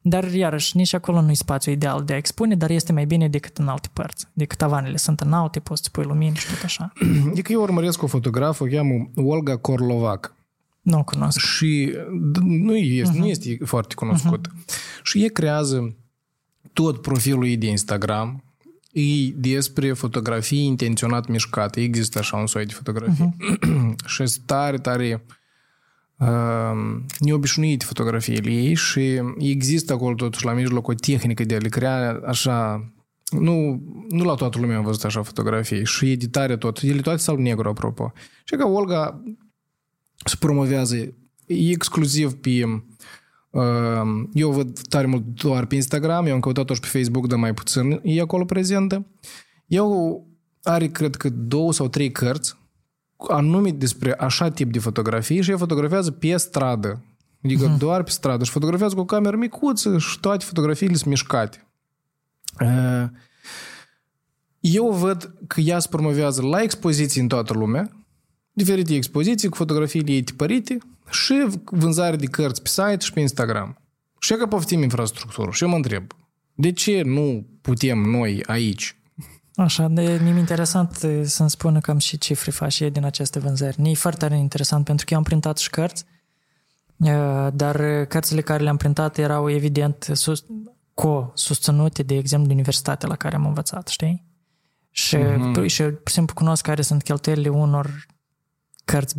Dar, 0.00 0.32
iarăși, 0.32 0.76
nici 0.76 0.94
acolo 0.94 1.20
nu 1.20 1.30
e 1.30 1.34
spațiu 1.34 1.72
ideal 1.72 2.04
de 2.04 2.12
a 2.12 2.16
expune, 2.16 2.54
dar 2.54 2.70
este 2.70 2.92
mai 2.92 3.04
bine 3.04 3.28
decât 3.28 3.58
în 3.58 3.68
alte 3.68 3.88
părți. 3.92 4.26
Decât 4.32 4.58
tavanele 4.58 4.96
sunt 4.96 5.20
înalte, 5.20 5.60
poți 5.60 5.82
să 5.82 5.88
pui 5.92 6.04
lumini 6.04 6.36
și 6.36 6.46
tot 6.46 6.62
așa. 6.64 6.92
E 7.34 7.40
că 7.46 7.52
eu 7.52 7.60
urmăresc 7.62 8.02
o 8.02 8.06
fotografă, 8.06 8.64
o 8.64 8.66
cheamă 8.66 9.10
Olga 9.14 9.56
Korlovac. 9.56 10.36
Nu 10.80 10.98
o 10.98 11.04
cunosc. 11.04 11.38
Și 11.38 11.94
d- 12.32 12.42
nu 12.42 12.76
este, 12.76 13.14
uh-huh. 13.14 13.18
nu 13.18 13.26
este 13.26 13.58
foarte 13.64 13.94
cunoscut. 13.94 14.48
Uh-huh. 14.48 15.02
Și 15.02 15.24
e 15.24 15.28
creează 15.28 15.96
tot 16.72 17.02
profilul 17.02 17.46
ei 17.46 17.56
de 17.56 17.66
Instagram 17.66 18.42
e 18.92 19.30
despre 19.34 19.92
fotografii 19.92 20.64
intenționat 20.64 21.26
mișcate. 21.26 21.80
Există 21.80 22.18
așa 22.18 22.36
un 22.36 22.46
soi 22.46 22.66
de 22.66 22.72
fotografii. 22.72 23.34
Uh-huh. 23.34 24.06
și 24.12 24.26
sunt 24.26 24.46
tare, 24.46 24.78
tare 24.78 25.14
uh, 25.14 25.34
neobișnuite 27.18 27.84
fotografiile 27.84 28.50
ei 28.50 28.74
și 28.74 29.22
există 29.38 29.92
acolo 29.92 30.14
totuși 30.14 30.44
la 30.44 30.52
mijloc 30.52 30.88
o 30.88 30.94
tehnică 30.94 31.44
de 31.44 31.54
a 31.54 31.58
le 31.58 31.68
crea 31.68 32.20
așa 32.26 32.88
nu, 33.30 33.82
nu 34.08 34.24
la 34.24 34.34
toată 34.34 34.58
lumea 34.58 34.76
am 34.76 34.84
văzut 34.84 35.04
așa 35.04 35.22
fotografii 35.22 35.84
și 35.84 36.10
editare 36.10 36.56
tot. 36.56 36.80
Ele 36.82 37.00
toate 37.00 37.18
sunt 37.18 37.38
negru, 37.38 37.68
apropo. 37.68 38.12
Și 38.44 38.54
că 38.54 38.66
Olga 38.66 39.22
se 40.24 40.36
promovează 40.38 41.14
exclusiv 41.46 42.32
pe 42.32 42.64
uh, 43.50 43.62
eu 44.32 44.50
văd 44.50 44.80
tare 44.88 45.06
mult 45.06 45.24
doar 45.24 45.66
pe 45.66 45.74
Instagram, 45.74 46.26
eu 46.26 46.34
am 46.34 46.40
căutat-o 46.40 46.74
și 46.74 46.80
pe 46.80 46.86
Facebook, 46.86 47.26
dar 47.26 47.38
mai 47.38 47.54
puțin 47.54 48.00
e 48.02 48.20
acolo 48.20 48.44
prezentă. 48.44 49.06
Eu 49.66 50.26
are, 50.62 50.86
cred 50.86 51.16
că, 51.16 51.28
două 51.28 51.72
sau 51.72 51.88
trei 51.88 52.10
cărți 52.10 52.57
anume 53.28 53.70
despre 53.70 54.14
așa 54.14 54.50
tip 54.50 54.72
de 54.72 54.78
fotografii 54.78 55.42
și 55.42 55.50
ea 55.50 55.56
fotografiază 55.56 56.10
pe 56.10 56.36
stradă. 56.36 57.02
Adică 57.44 57.74
uh-huh. 57.74 57.78
doar 57.78 58.02
pe 58.02 58.10
stradă 58.10 58.44
și 58.44 58.50
fotografiază 58.50 58.94
cu 58.94 59.00
o 59.00 59.04
cameră 59.04 59.36
micuță 59.36 59.98
și 59.98 60.20
toate 60.20 60.44
fotografiile 60.44 60.94
sunt 60.94 61.08
mișcate. 61.08 61.66
Uh, 62.60 63.04
Eu 64.60 64.92
văd 64.92 65.34
că 65.46 65.60
ea 65.60 65.78
se 65.78 65.88
promovează 65.90 66.42
la 66.42 66.62
expoziții 66.62 67.20
în 67.20 67.28
toată 67.28 67.52
lumea, 67.52 67.90
diferite 68.52 68.94
expoziții 68.94 69.48
cu 69.48 69.56
fotografiile 69.56 70.12
ei 70.12 70.22
tipărite 70.22 70.78
și 71.10 71.46
vânzare 71.64 72.16
de 72.16 72.26
cărți 72.26 72.62
pe 72.62 72.68
site 72.68 72.98
și 72.98 73.12
pe 73.12 73.20
Instagram. 73.20 73.78
Și 74.20 74.34
că 74.34 74.46
poftim 74.46 74.82
infrastructură. 74.82 75.50
Și 75.50 75.62
eu 75.62 75.68
mă 75.68 75.76
întreb, 75.76 76.06
de 76.54 76.72
ce 76.72 77.02
nu 77.02 77.46
putem 77.60 77.98
noi 77.98 78.42
aici 78.46 78.97
Așa, 79.58 79.88
de, 79.88 80.18
mi-e 80.22 80.38
interesant 80.38 81.02
e, 81.02 81.24
să-mi 81.24 81.50
spună 81.50 81.80
cam 81.80 81.98
și 81.98 82.18
cifre 82.18 82.50
faci 82.50 82.80
ei 82.80 82.90
din 82.90 83.04
aceste 83.04 83.38
vânzări. 83.38 83.80
Mi-e 83.80 83.94
foarte 83.94 84.18
tare 84.18 84.38
interesant 84.38 84.84
pentru 84.84 85.04
că 85.04 85.12
eu 85.12 85.18
am 85.18 85.24
printat 85.24 85.58
și 85.58 85.70
cărți, 85.70 86.04
e, 86.96 87.12
dar 87.52 88.04
cărțile 88.04 88.40
care 88.40 88.62
le-am 88.62 88.76
printat 88.76 89.18
erau 89.18 89.50
evident 89.50 90.10
sus, 90.12 90.44
co-susținute, 90.94 92.02
de 92.02 92.16
exemplu, 92.16 92.46
de 92.46 92.52
universitatea 92.52 93.08
la 93.08 93.16
care 93.16 93.34
am 93.34 93.46
învățat, 93.46 93.88
știi? 93.88 94.24
Și, 94.90 95.16
mm-hmm. 95.16 95.66
și 95.66 95.82
pur 95.82 96.08
și 96.08 96.12
simplu 96.12 96.34
cunosc 96.34 96.62
care 96.62 96.82
sunt 96.82 97.02
cheltuielile 97.02 97.48
unor 97.48 98.06
cărți 98.84 99.16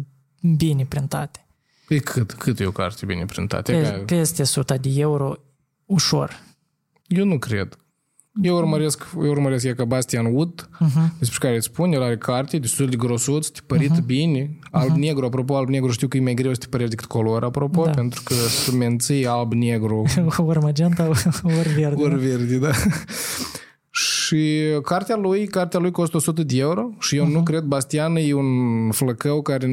bine 0.58 0.86
printate. 0.86 1.46
Păi 1.88 2.00
cât, 2.00 2.32
cât 2.32 2.60
e 2.60 2.66
o 2.66 2.72
carte 2.72 3.06
bine 3.06 3.26
printată? 3.26 3.72
Pe, 3.72 3.82
Ca- 3.82 4.04
peste 4.06 4.42
100 4.42 4.78
de 4.78 4.90
euro, 4.96 5.36
ușor. 5.86 6.40
Eu 7.08 7.26
nu 7.26 7.40
cred. 7.40 7.78
Eu 8.42 8.56
urmăresc, 8.56 9.08
eu 9.16 9.30
urmăresc 9.30 9.66
e 9.66 9.74
ca 9.74 9.86
Bastian 9.86 10.26
Wood, 10.26 10.70
uh-huh. 10.76 11.18
despre 11.20 11.38
care 11.40 11.56
îți 11.56 11.66
spun, 11.66 11.92
el 11.92 12.02
are 12.02 12.18
carte, 12.18 12.58
destul 12.58 12.88
de 12.90 12.96
grosuț, 12.96 13.48
tipărit 13.48 13.92
uh-huh. 13.92 14.06
bine, 14.06 14.60
alb-negru, 14.72 15.26
apropo, 15.26 15.56
alb-negru 15.56 15.92
știu 15.92 16.08
că 16.08 16.18
e 16.18 16.22
mai 16.22 16.34
greu 16.34 16.54
să 16.54 16.60
tipărești 16.60 16.96
decât 16.96 17.08
color, 17.08 17.44
apropo, 17.44 17.84
da. 17.84 17.90
pentru 17.90 18.22
că 18.24 18.34
să 18.34 18.72
menții 18.72 19.28
alb-negru. 19.28 20.06
ori 20.38 20.60
magenta, 20.70 21.08
ori 21.44 21.74
verde. 21.76 22.04
Ori 22.04 22.16
verde, 22.16 22.58
da. 22.58 22.72
Și 24.00 24.62
cartea 24.84 25.16
lui, 25.16 25.48
cartea 25.48 25.80
lui 25.80 25.92
costă 25.92 26.18
100 26.18 26.44
de 26.44 26.58
euro 26.58 26.90
și 27.00 27.16
eu 27.16 27.26
uh-huh. 27.26 27.32
nu 27.32 27.44
cred, 27.44 27.64
Bastian 27.64 28.16
e 28.16 28.34
un 28.34 28.92
flăcău 28.92 29.42
care 29.42 29.68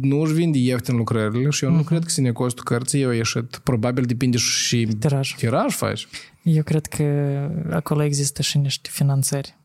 nu 0.00 0.20
își 0.20 0.32
vinde 0.32 0.58
ieftin 0.58 0.96
lucrările 0.96 1.50
și 1.50 1.64
eu 1.64 1.70
uh-huh. 1.70 1.76
nu 1.76 1.82
cred 1.82 2.04
că 2.04 2.10
se 2.10 2.20
ne 2.20 2.32
costă 2.32 2.62
cărții, 2.64 3.00
eu 3.00 3.10
ieșit, 3.10 3.60
probabil 3.62 4.04
depinde 4.04 4.36
și 4.36 4.88
tiraj. 4.98 5.34
tiraj 5.34 5.74
faci. 5.74 6.08
Eu 6.42 6.62
cred 6.62 6.86
că 6.86 7.04
acolo 7.70 8.02
există 8.02 8.42
și 8.42 8.58
niște 8.58 8.88
finanțări. 8.92 9.56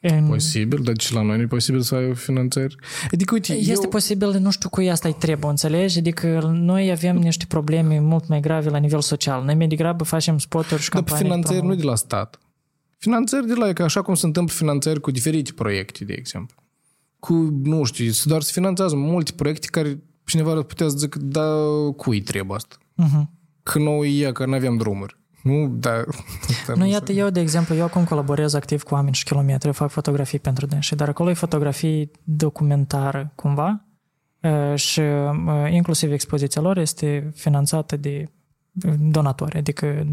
În... 0.00 0.26
Posibil, 0.26 0.80
dar 0.82 0.94
și 0.98 1.12
la 1.14 1.22
noi 1.22 1.36
nu 1.36 1.42
e 1.42 1.46
posibil 1.46 1.80
să 1.80 1.94
ai 1.94 2.14
finanțări. 2.14 2.76
Adică, 3.12 3.34
uite, 3.34 3.52
este 3.52 3.84
eu... 3.84 3.88
posibil, 3.88 4.38
nu 4.38 4.50
știu 4.50 4.68
cui 4.68 4.90
asta 4.90 5.08
îi 5.08 5.16
trebuie, 5.18 5.50
înțelegi? 5.50 5.98
Adică 5.98 6.50
noi 6.54 6.90
avem 6.90 7.16
niște 7.16 7.44
probleme 7.48 7.98
mult 7.98 8.28
mai 8.28 8.40
grave 8.40 8.70
la 8.70 8.78
nivel 8.78 9.00
social. 9.00 9.44
Noi 9.44 9.54
mai 9.54 9.66
degrabă 9.66 10.04
facem 10.04 10.38
spoturi 10.38 10.82
și 10.82 10.88
campanii. 10.88 11.22
Dar 11.22 11.32
finanțări 11.32 11.66
nu 11.66 11.74
de 11.74 11.82
la 11.82 11.94
stat. 11.94 12.38
Finanțări 12.96 13.46
de 13.46 13.54
la, 13.54 13.72
că 13.72 13.82
așa 13.82 14.02
cum 14.02 14.14
se 14.14 14.26
întâmplă 14.26 14.54
finanțări 14.54 15.00
cu 15.00 15.10
diferite 15.10 15.52
proiecte, 15.52 16.04
de 16.04 16.12
exemplu. 16.12 16.62
Cu, 17.18 17.34
nu 17.62 17.84
știu, 17.84 18.10
doar 18.24 18.42
se 18.42 18.52
finanțează 18.52 18.96
multe 18.96 19.32
proiecte 19.32 19.66
care 19.70 20.02
cineva 20.24 20.50
ar 20.50 20.62
putea 20.62 20.88
să 20.88 20.96
zică, 20.96 21.18
da, 21.18 21.46
cui 21.96 22.20
trebuie 22.20 22.56
asta? 22.56 22.76
Uh-huh. 22.76 23.24
Că 23.62 23.78
noi 23.78 24.18
e, 24.18 24.32
că 24.32 24.46
nu 24.46 24.54
avem 24.54 24.76
drumuri. 24.76 25.16
Nu, 25.42 25.68
da. 25.68 26.04
Nu, 26.74 26.86
iată, 26.86 27.12
eu, 27.12 27.30
de 27.30 27.40
exemplu, 27.40 27.74
eu 27.74 27.84
acum 27.84 28.04
colaborez 28.04 28.54
activ 28.54 28.82
cu 28.82 28.94
oameni 28.94 29.14
și 29.14 29.24
kilometri, 29.24 29.72
fac 29.72 29.90
fotografii 29.90 30.38
pentru 30.38 30.66
dânsi, 30.66 30.94
dar 30.94 31.08
acolo 31.08 31.30
e 31.30 31.34
fotografii 31.34 32.10
documentară, 32.24 33.32
cumva, 33.34 33.84
și 34.74 35.00
inclusiv 35.70 36.12
expoziția 36.12 36.62
lor 36.62 36.78
este 36.78 37.32
finanțată 37.34 37.96
de 37.96 38.24
donatori, 38.98 39.58
adică 39.58 40.06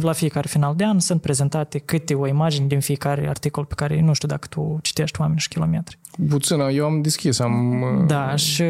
la 0.00 0.12
fiecare 0.12 0.48
final 0.48 0.76
de 0.76 0.84
an 0.84 0.98
sunt 0.98 1.20
prezentate 1.20 1.78
câte 1.78 2.14
o 2.14 2.26
imagine 2.26 2.66
din 2.66 2.80
fiecare 2.80 3.28
articol 3.28 3.64
pe 3.64 3.74
care 3.74 4.00
nu 4.00 4.12
știu 4.12 4.28
dacă 4.28 4.46
tu 4.46 4.78
citești 4.82 5.20
oameni 5.20 5.40
și 5.40 5.48
kilometri. 5.48 5.98
Puțin, 6.28 6.58
eu 6.58 6.84
am 6.84 7.02
deschis, 7.02 7.38
am... 7.38 8.04
Da, 8.06 8.36
și 8.36 8.62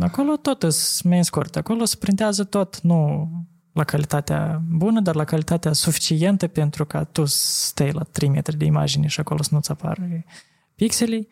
acolo 0.00 0.36
tot 0.42 0.66
mai 1.04 1.24
scurt, 1.24 1.56
acolo 1.56 1.84
se 1.84 1.96
printează 1.98 2.44
tot, 2.44 2.80
nu 2.80 3.28
la 3.72 3.84
calitatea 3.84 4.62
bună, 4.70 5.00
dar 5.00 5.14
la 5.14 5.24
calitatea 5.24 5.72
suficientă 5.72 6.46
pentru 6.46 6.84
ca 6.84 7.04
tu 7.04 7.24
stai 7.24 7.92
la 7.92 8.02
3 8.02 8.28
metri 8.28 8.56
de 8.56 8.64
imagine 8.64 9.06
și 9.06 9.20
acolo 9.20 9.42
să 9.42 9.48
nu-ți 9.52 9.70
apară 9.70 10.08
pixelii 10.74 11.28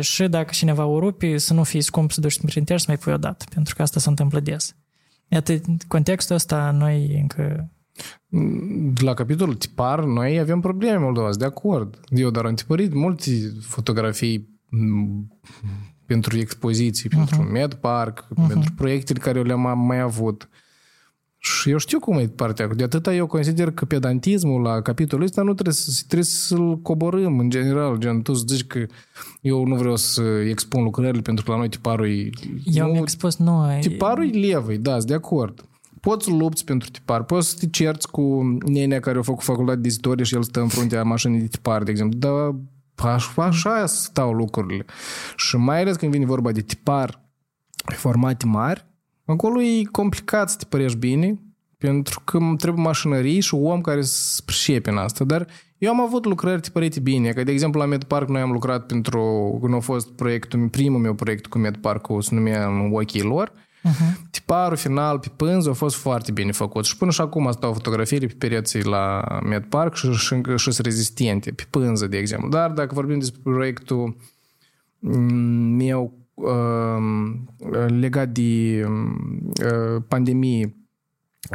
și 0.00 0.28
dacă 0.28 0.50
cineva 0.52 0.84
o 0.84 0.98
rupi, 0.98 1.38
să 1.38 1.54
nu 1.54 1.62
fie 1.62 1.82
scump 1.82 2.12
să 2.12 2.20
duci 2.20 2.32
să 2.32 2.40
printești 2.46 2.84
să 2.84 2.90
mai 2.90 3.00
pui 3.00 3.12
o 3.12 3.16
dată, 3.16 3.44
pentru 3.54 3.74
că 3.74 3.82
asta 3.82 4.00
se 4.00 4.08
întâmplă 4.08 4.40
des. 4.40 4.76
Iată, 5.32 5.60
contextul 5.88 6.34
ăsta 6.34 6.70
noi 6.70 7.18
încă... 7.20 7.70
La 9.02 9.14
capitolul 9.14 9.54
tipar, 9.54 10.04
noi 10.04 10.38
avem 10.38 10.60
probleme 10.60 10.96
Moldova, 10.96 11.34
de 11.34 11.44
acord. 11.44 12.00
Eu 12.08 12.30
dar 12.30 12.44
am 12.44 12.54
tipărit 12.54 12.94
multe 12.94 13.30
fotografii 13.60 14.60
pentru 16.06 16.38
expoziții, 16.38 17.08
uh-huh. 17.08 17.16
pentru 17.16 17.42
Medpark, 17.42 18.24
uh-huh. 18.24 18.46
pentru 18.48 18.72
proiectele 18.76 19.18
care 19.18 19.38
eu 19.38 19.44
le-am 19.44 19.78
mai 19.78 20.00
avut. 20.00 20.48
Și 21.44 21.70
eu 21.70 21.78
știu 21.78 21.98
cum 21.98 22.18
e 22.18 22.26
partea. 22.26 22.66
De 22.66 22.82
atâta 22.82 23.14
eu 23.14 23.26
consider 23.26 23.70
că 23.70 23.84
pedantismul 23.84 24.62
la 24.62 24.80
capitolul 24.80 25.24
ăsta 25.24 25.42
nu 25.42 25.52
trebuie, 25.52 25.74
să, 25.74 26.02
trebuie 26.06 26.28
să-l 26.28 26.78
coborâm 26.78 27.38
în 27.38 27.50
general. 27.50 27.96
Gen, 27.98 28.22
tu 28.22 28.34
să 28.34 28.44
zici 28.46 28.66
că 28.66 28.86
eu 29.40 29.64
nu 29.66 29.74
vreau 29.74 29.96
să 29.96 30.22
expun 30.22 30.82
lucrările 30.82 31.22
pentru 31.22 31.44
că 31.44 31.50
la 31.50 31.56
noi 31.56 31.68
tiparul 31.68 32.06
e... 32.06 32.30
Eu 32.64 32.86
nu, 32.86 32.92
mi-am 32.92 33.02
expus 33.02 33.36
noi. 33.36 33.80
Tiparul 33.80 34.34
e 34.34 34.46
levă, 34.46 34.72
da, 34.72 34.98
de 34.98 35.14
acord. 35.14 35.64
Poți 36.00 36.24
să 36.24 36.30
lupți 36.30 36.64
pentru 36.64 36.90
tipar, 36.90 37.24
poți 37.24 37.48
să 37.48 37.56
te 37.58 37.66
cerți 37.66 38.10
cu 38.10 38.56
nenea 38.64 39.00
care 39.00 39.18
a 39.18 39.22
făcut 39.22 39.44
facultate 39.44 39.80
de 39.80 39.88
istorie 39.88 40.24
și 40.24 40.34
el 40.34 40.42
stă 40.42 40.60
în 40.60 40.68
fruntea 40.68 41.02
mașinii 41.02 41.40
de 41.40 41.46
tipar, 41.46 41.82
de 41.82 41.90
exemplu. 41.90 42.18
Dar 42.18 42.54
așa, 43.12 43.42
așa 43.42 43.86
stau 43.86 44.32
lucrurile. 44.32 44.84
Și 45.36 45.56
mai 45.56 45.80
ales 45.80 45.96
când 45.96 46.12
vine 46.12 46.24
vorba 46.24 46.52
de 46.52 46.60
tipar 46.60 47.20
formate 47.94 48.46
mari, 48.46 48.90
Acolo 49.24 49.62
e 49.62 49.84
complicat 49.90 50.50
să 50.50 50.56
te 50.56 50.64
părești 50.64 50.98
bine, 50.98 51.38
pentru 51.78 52.20
că 52.24 52.38
trebuie 52.58 52.84
mașinării 52.84 53.40
și 53.40 53.54
om 53.54 53.80
care 53.80 54.02
să 54.02 54.42
pricepe 54.44 54.90
în 54.90 54.96
asta. 54.96 55.24
Dar 55.24 55.46
eu 55.78 55.90
am 55.90 56.00
avut 56.00 56.24
lucrări 56.24 56.60
tipărite 56.60 57.00
bine, 57.00 57.32
că 57.32 57.42
de 57.42 57.52
exemplu 57.52 57.80
la 57.80 57.86
MedPark 57.86 58.28
noi 58.28 58.40
am 58.40 58.50
lucrat 58.50 58.86
pentru, 58.86 59.58
când 59.60 59.74
a 59.74 59.78
fost 59.78 60.10
proiectul, 60.10 60.68
primul 60.68 61.00
meu 61.00 61.14
proiect 61.14 61.46
cu 61.46 61.58
MedPark, 61.58 62.06
se 62.18 62.34
numea 62.34 62.66
în 62.66 62.90
ochii 62.92 63.22
lor, 63.22 63.52
uh-huh. 63.52 64.30
tiparul 64.30 64.76
final 64.76 65.18
pe 65.18 65.28
pânză 65.36 65.70
a 65.70 65.72
fost 65.72 65.96
foarte 65.96 66.32
bine 66.32 66.52
făcut 66.52 66.84
și 66.84 66.96
până 66.96 67.10
și 67.10 67.20
acum 67.20 67.52
stau 67.52 67.72
fotografiile 67.72 68.26
pe 68.26 68.34
pereții 68.38 68.84
la 68.84 69.24
MedPark 69.44 69.94
și, 69.94 70.12
și, 70.12 70.40
și 70.56 70.72
sunt 70.72 70.78
rezistente, 70.78 71.50
pe 71.50 71.64
pânză, 71.70 72.06
de 72.06 72.16
exemplu. 72.16 72.48
Dar 72.48 72.70
dacă 72.70 72.94
vorbim 72.94 73.18
despre 73.18 73.40
proiectul 73.42 74.16
mm, 74.98 75.74
meu 75.76 76.12
Um, 76.12 76.21
legat 77.86 78.28
de 78.28 78.84
uh, 78.86 80.02
pandemie 80.08 80.74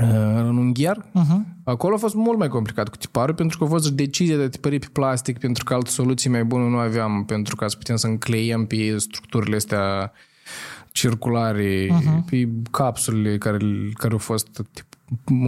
uh, 0.01 0.36
în 0.36 0.57
ungher, 0.57 0.97
uh-huh. 0.97 1.39
acolo 1.63 1.95
a 1.95 1.97
fost 1.97 2.15
mult 2.15 2.38
mai 2.38 2.47
complicat 2.47 2.89
cu 2.89 2.97
tiparul 2.97 3.36
pentru 3.36 3.57
că 3.57 3.63
a 3.63 3.67
fost 3.67 3.91
decizia 3.91 4.38
de 4.38 4.43
a 4.43 4.49
tipări 4.49 4.80
pe 4.80 4.88
plastic 4.91 5.39
pentru 5.39 5.63
că 5.63 5.73
alte 5.73 5.89
soluții 5.89 6.30
mai 6.30 6.43
bune 6.43 6.69
nu 6.69 6.78
aveam 6.78 7.25
pentru 7.25 7.55
ca 7.55 7.67
să 7.67 7.78
putem 7.78 7.95
să 7.95 8.07
încleiem 8.07 8.65
pe 8.65 8.97
structurile 8.97 9.55
astea 9.55 10.11
circulare, 10.91 11.88
uh-huh. 11.88 12.30
pe 12.30 12.49
capsulele 12.71 13.38
care, 13.38 13.57
care 13.93 14.13
au 14.13 14.19
fost 14.19 14.47
tip, 14.71 14.86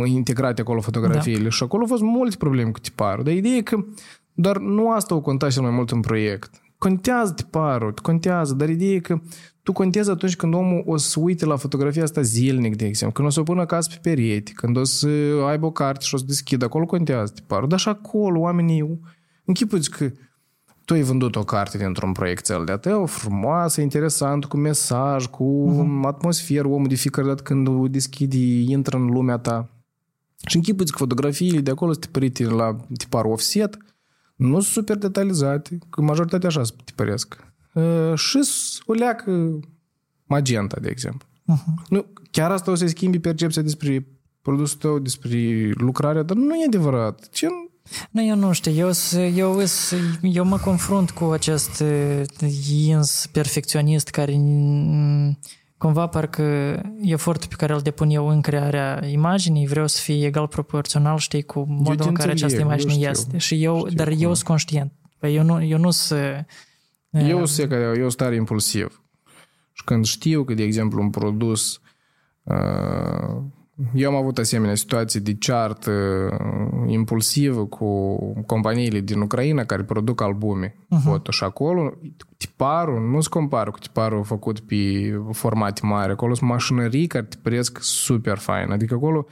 integrate 0.06 0.62
acolo 0.62 0.82
fotografiile 0.82 1.44
da. 1.44 1.50
și 1.50 1.64
acolo 1.64 1.82
au 1.82 1.88
fost 1.88 2.02
multe 2.02 2.36
probleme 2.36 2.72
cu 2.72 2.80
tiparul. 2.80 3.24
Dar 3.24 3.34
ideea 3.34 3.56
e 3.56 3.62
că 3.62 3.86
doar 4.34 4.58
nu 4.58 4.92
asta 4.92 5.16
o 5.16 5.22
conta 5.22 5.50
cel 5.50 5.62
mai 5.62 5.72
mult 5.72 5.92
în 5.92 6.00
proiect. 6.00 6.62
Contează 6.80 7.34
tiparul, 7.34 7.94
contează, 8.02 8.54
dar 8.54 8.70
ideea 8.70 8.92
e 8.92 9.00
că 9.00 9.22
tu 9.64 9.72
contezi 9.72 10.10
atunci 10.10 10.36
când 10.36 10.54
omul 10.54 10.84
o 10.86 10.98
să 10.98 11.20
uite 11.20 11.46
la 11.46 11.56
fotografia 11.56 12.04
asta 12.04 12.22
zilnic, 12.22 12.76
de 12.76 12.86
exemplu, 12.86 13.16
când 13.16 13.28
o 13.28 13.32
să 13.32 13.40
o 13.40 13.44
pună 13.44 13.62
acasă 13.62 13.90
pe 13.90 14.10
perete, 14.10 14.52
când 14.56 14.78
o 14.78 14.84
să 14.84 15.08
aibă 15.48 15.66
o 15.66 15.72
carte 15.72 16.06
și 16.06 16.14
o 16.14 16.18
să 16.18 16.24
deschidă, 16.28 16.66
acolo 16.66 16.86
contează 16.86 17.32
tiparul. 17.36 17.68
Dar 17.68 17.80
și 17.80 17.90
acolo 17.90 18.40
oamenii 18.40 19.00
închipuți 19.46 19.90
că 19.90 20.12
tu 20.86 20.94
ai 20.94 21.02
vândut 21.02 21.36
o 21.36 21.44
carte 21.44 21.78
dintr-un 21.78 22.12
proiect 22.12 22.50
de-a 22.66 22.78
tău, 22.78 23.06
frumoasă, 23.06 23.82
interesant, 23.82 24.46
cu 24.46 24.58
mesaj, 24.58 25.26
cu 25.26 25.74
uh-huh. 25.74 26.08
atmosferă, 26.08 26.68
omul 26.68 26.88
de 26.88 26.96
fiecare 26.96 27.28
dată 27.28 27.44
când 27.44 27.68
o 27.68 27.88
deschide, 27.88 28.38
intră 28.72 28.98
în 28.98 29.06
lumea 29.06 29.38
ta. 29.38 29.70
Și 30.48 30.56
închipuți 30.56 30.92
că 30.92 30.98
fotografiile 30.98 31.60
de 31.60 31.72
acolo 31.72 31.92
sunt 31.92 32.06
tipărite 32.06 32.44
la 32.44 32.76
tipar 32.98 33.26
offset, 33.26 33.78
nu 34.40 34.60
sunt 34.60 34.64
super 34.64 34.96
detalizate, 34.96 35.78
că 35.90 36.02
majoritatea 36.02 36.48
așa 36.48 36.64
se 36.64 36.74
tipăresc. 36.84 37.38
Uh, 37.74 38.14
și 38.16 38.40
o 38.86 38.94
leacă 38.94 39.60
magenta, 40.26 40.78
de 40.82 40.90
exemplu. 40.90 41.28
Uh-huh. 41.54 41.88
Nu, 41.90 42.06
chiar 42.32 42.52
asta 42.52 42.72
o 42.72 42.76
să 42.76 42.88
schimbi 42.88 43.20
percepția 43.20 43.62
despre 43.62 44.08
produsul 44.42 44.78
tău, 44.80 45.00
despre 45.00 45.72
lucrarea, 45.74 46.24
dar 46.24 46.38
nu 46.38 46.56
e 46.56 46.66
adevărat. 46.66 47.30
Ce 47.30 47.48
nu, 48.12 48.24
eu 48.24 48.36
nu 48.36 48.52
știu, 48.52 48.72
eu, 48.72 48.92
eu, 49.36 49.62
eu 50.22 50.46
mă 50.46 50.58
confrunt 50.58 51.12
cu 51.12 51.24
acest 51.24 51.84
ins 52.72 53.28
perfecționist 53.32 54.10
care 54.10 54.32
cumva 55.80 56.08
parcă 56.08 56.82
efortul 57.02 57.50
pe 57.50 57.56
care 57.56 57.74
îl 57.74 57.80
depun 57.80 58.10
eu 58.10 58.28
în 58.28 58.42
crearea 58.42 59.06
imaginii 59.06 59.68
vreau 59.68 59.88
să 59.88 60.02
fie 60.02 60.26
egal 60.26 60.48
proporțional, 60.48 61.18
știi, 61.18 61.44
cu 61.44 61.66
modul 61.68 62.08
în 62.08 62.14
care 62.14 62.32
această 62.32 62.60
imagine 62.60 62.94
eu 62.94 63.10
este. 63.10 63.38
Și 63.38 63.64
eu, 63.64 63.78
știu 63.78 63.96
dar 63.96 64.08
cum. 64.08 64.18
eu 64.22 64.34
sunt 64.34 64.48
conștient. 64.48 64.92
Păi 65.18 65.36
eu 65.36 65.44
nu, 65.44 65.64
eu 65.64 65.78
nu 65.78 65.92
sunt... 65.92 66.46
Eu 67.10 67.46
sunt 67.46 67.72
eu 67.72 68.10
stare 68.10 68.36
impulsiv. 68.36 69.04
Și 69.72 69.84
când 69.84 70.06
știu 70.06 70.44
că, 70.44 70.54
de 70.54 70.64
exemplu, 70.64 71.02
un 71.02 71.10
produs 71.10 71.82
uh, 72.44 73.42
eu 73.94 74.10
am 74.10 74.16
avut 74.16 74.38
asemenea 74.38 74.76
situații 74.76 75.20
de 75.20 75.34
ceartă 75.34 75.92
uh, 75.92 76.92
impulsivă 76.92 77.66
cu 77.66 78.18
companiile 78.46 79.00
din 79.00 79.20
Ucraina 79.20 79.64
care 79.64 79.84
produc 79.84 80.22
albume 80.22 80.76
uh-huh. 80.76 81.04
foto 81.04 81.32
și 81.32 81.44
acolo 81.44 81.94
tiparul 82.38 83.10
nu 83.10 83.22
se 83.22 83.30
compară 83.30 83.72
cu 83.72 83.80
tiparul 83.80 84.24
făcut 84.24 84.60
pe 84.60 84.76
format 85.32 85.82
mare. 85.82 86.12
Acolo 86.12 86.34
sunt 86.34 86.50
mașinării 86.50 87.08
care 87.08 87.26
tipăresc 87.26 87.78
super 87.82 88.38
fain. 88.38 88.72
Adică 88.72 88.94
acolo 88.94 89.26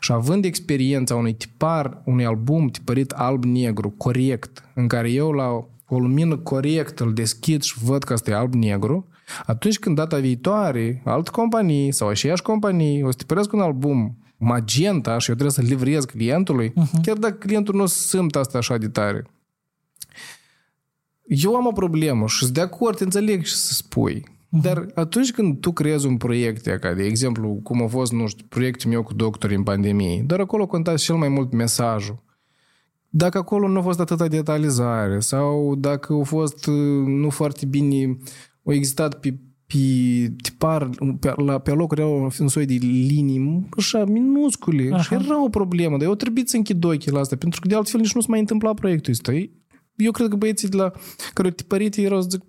și 0.00 0.12
având 0.12 0.44
experiența 0.44 1.14
unui 1.14 1.34
tipar, 1.34 2.02
unui 2.04 2.24
album 2.24 2.66
tipărit 2.66 3.10
alb-negru, 3.10 3.90
corect, 3.90 4.68
în 4.74 4.86
care 4.86 5.10
eu 5.10 5.30
la 5.30 5.64
o 5.88 5.98
lumină 5.98 6.36
corectă 6.36 7.04
îl 7.04 7.12
deschid 7.12 7.62
și 7.62 7.78
văd 7.84 8.02
că 8.02 8.12
asta 8.12 8.30
e 8.30 8.34
alb-negru, 8.34 9.06
atunci 9.46 9.78
când 9.78 9.96
data 9.96 10.18
viitoare, 10.18 11.02
alte 11.04 11.30
companii 11.30 11.92
sau 11.92 12.08
aceeași 12.08 12.42
companii 12.42 13.02
o 13.02 13.10
să 13.10 13.16
tipăresc 13.16 13.52
un 13.52 13.60
album 13.60 14.18
magenta 14.36 15.18
și 15.18 15.28
eu 15.28 15.36
trebuie 15.36 15.54
să 15.64 15.74
livrez 15.74 16.04
clientului, 16.04 16.70
uh-huh. 16.70 17.00
chiar 17.02 17.16
dacă 17.16 17.34
clientul 17.34 17.74
nu 17.74 17.86
simt 17.86 18.36
asta 18.36 18.58
așa 18.58 18.76
de 18.76 18.88
tare. 18.88 19.26
Eu 21.22 21.54
am 21.54 21.66
o 21.66 21.72
problemă 21.72 22.26
și 22.26 22.38
sunt 22.38 22.54
de 22.54 22.60
acord, 22.60 23.00
înțeleg 23.00 23.42
ce 23.42 23.54
să 23.54 23.72
spui. 23.72 24.20
Uh-huh. 24.20 24.60
Dar 24.62 24.86
atunci 24.94 25.32
când 25.32 25.60
tu 25.60 25.72
creezi 25.72 26.06
un 26.06 26.16
proiect, 26.16 26.78
ca 26.80 26.92
de 26.92 27.04
exemplu, 27.04 27.60
cum 27.62 27.82
a 27.82 27.86
fost, 27.86 28.12
nu 28.12 28.26
știu, 28.26 28.46
proiectul 28.48 28.90
meu 28.90 29.02
cu 29.02 29.14
doctorii 29.14 29.56
în 29.56 29.62
pandemie, 29.62 30.22
dar 30.26 30.40
acolo 30.40 30.66
conta 30.66 30.94
cel 30.94 31.14
mai 31.14 31.28
mult 31.28 31.52
mesajul. 31.52 32.24
Dacă 33.08 33.38
acolo 33.38 33.68
nu 33.68 33.78
a 33.78 33.82
fost 33.82 34.00
atâta 34.00 34.28
detalizare 34.28 35.20
sau 35.20 35.74
dacă 35.74 36.18
a 36.20 36.24
fost 36.24 36.66
nu 37.06 37.30
foarte 37.30 37.66
bine, 37.66 38.16
au 38.65 38.73
existat 38.73 39.19
pe 39.19 39.39
pe 39.67 40.33
tipar, 40.41 40.89
pe, 41.19 41.33
la, 41.45 41.57
pe 41.59 41.71
locuri 41.71 42.01
erau 42.01 42.31
un 42.39 42.47
soi 42.47 42.65
de 42.65 42.73
linii 42.81 43.67
așa 43.77 44.05
minuscule 44.05 44.89
Aha. 44.93 45.01
și 45.01 45.13
era 45.13 45.43
o 45.43 45.49
problemă, 45.49 45.97
dar 45.97 46.07
eu 46.07 46.15
trebuie 46.15 46.43
să 46.47 46.55
închid 46.55 46.83
ochii 46.83 47.11
la 47.11 47.19
asta, 47.19 47.35
pentru 47.35 47.61
că 47.61 47.67
de 47.67 47.75
altfel 47.75 47.99
nici 47.99 48.13
nu 48.13 48.21
se 48.21 48.27
mai 48.29 48.39
întâmpla 48.39 48.73
proiectul 48.73 49.11
ăsta. 49.11 49.31
Eu 49.95 50.11
cred 50.11 50.27
că 50.27 50.35
băieții 50.35 50.69
de 50.69 50.77
la 50.77 50.91
care 51.33 51.47
au 51.47 51.53
tipărit 51.53 51.95
erau 51.95 52.21
să 52.21 52.27
zic 52.29 52.41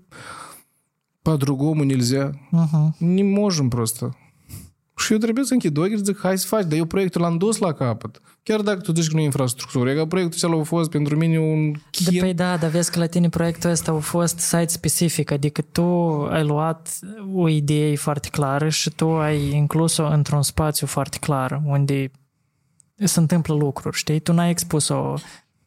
по-другому 1.22 1.84
нельзя. 1.84 2.32
Uh-huh. 2.52 2.92
Не 2.98 3.22
можем 3.22 3.70
просто. 3.70 4.16
Și 4.97 5.11
eu 5.11 5.17
trebuie 5.17 5.45
să 5.45 5.53
închid 5.53 5.77
ochii 5.77 5.97
și 5.97 6.03
zic, 6.03 6.19
hai 6.19 6.37
să 6.37 6.47
faci, 6.47 6.63
dar 6.63 6.77
eu 6.77 6.85
proiectul 6.85 7.21
l-am 7.21 7.37
dus 7.37 7.57
la 7.57 7.73
capăt. 7.73 8.21
Chiar 8.43 8.61
dacă 8.61 8.79
tu 8.79 8.93
zici 8.93 9.07
că 9.07 9.15
nu 9.15 9.21
e 9.21 9.23
infrastructură, 9.23 9.89
e 9.89 9.95
că 9.95 10.05
proiectul 10.05 10.39
ăsta 10.43 10.59
a 10.59 10.63
fost 10.63 10.89
pentru 10.89 11.15
mine 11.15 11.39
un 11.39 11.71
chin. 11.91 12.19
Păi 12.19 12.33
da, 12.33 12.57
dar 12.57 12.69
vezi 12.69 12.91
că 12.91 12.99
la 12.99 13.05
tine 13.05 13.29
proiectul 13.29 13.69
ăsta 13.69 13.91
a 13.91 13.99
fost 13.99 14.39
site 14.39 14.67
specific, 14.67 15.31
adică 15.31 15.61
tu 15.61 15.81
ai 16.31 16.43
luat 16.43 16.99
o 17.33 17.49
idee 17.49 17.95
foarte 17.95 18.29
clară 18.31 18.69
și 18.69 18.89
tu 18.89 19.09
ai 19.09 19.51
inclus-o 19.51 20.05
într-un 20.07 20.41
spațiu 20.41 20.87
foarte 20.87 21.17
clar, 21.19 21.61
unde 21.65 22.11
se 22.95 23.19
întâmplă 23.19 23.53
lucruri, 23.53 23.97
știi? 23.97 24.19
Tu 24.19 24.33
n-ai 24.33 24.49
expus-o 24.49 25.13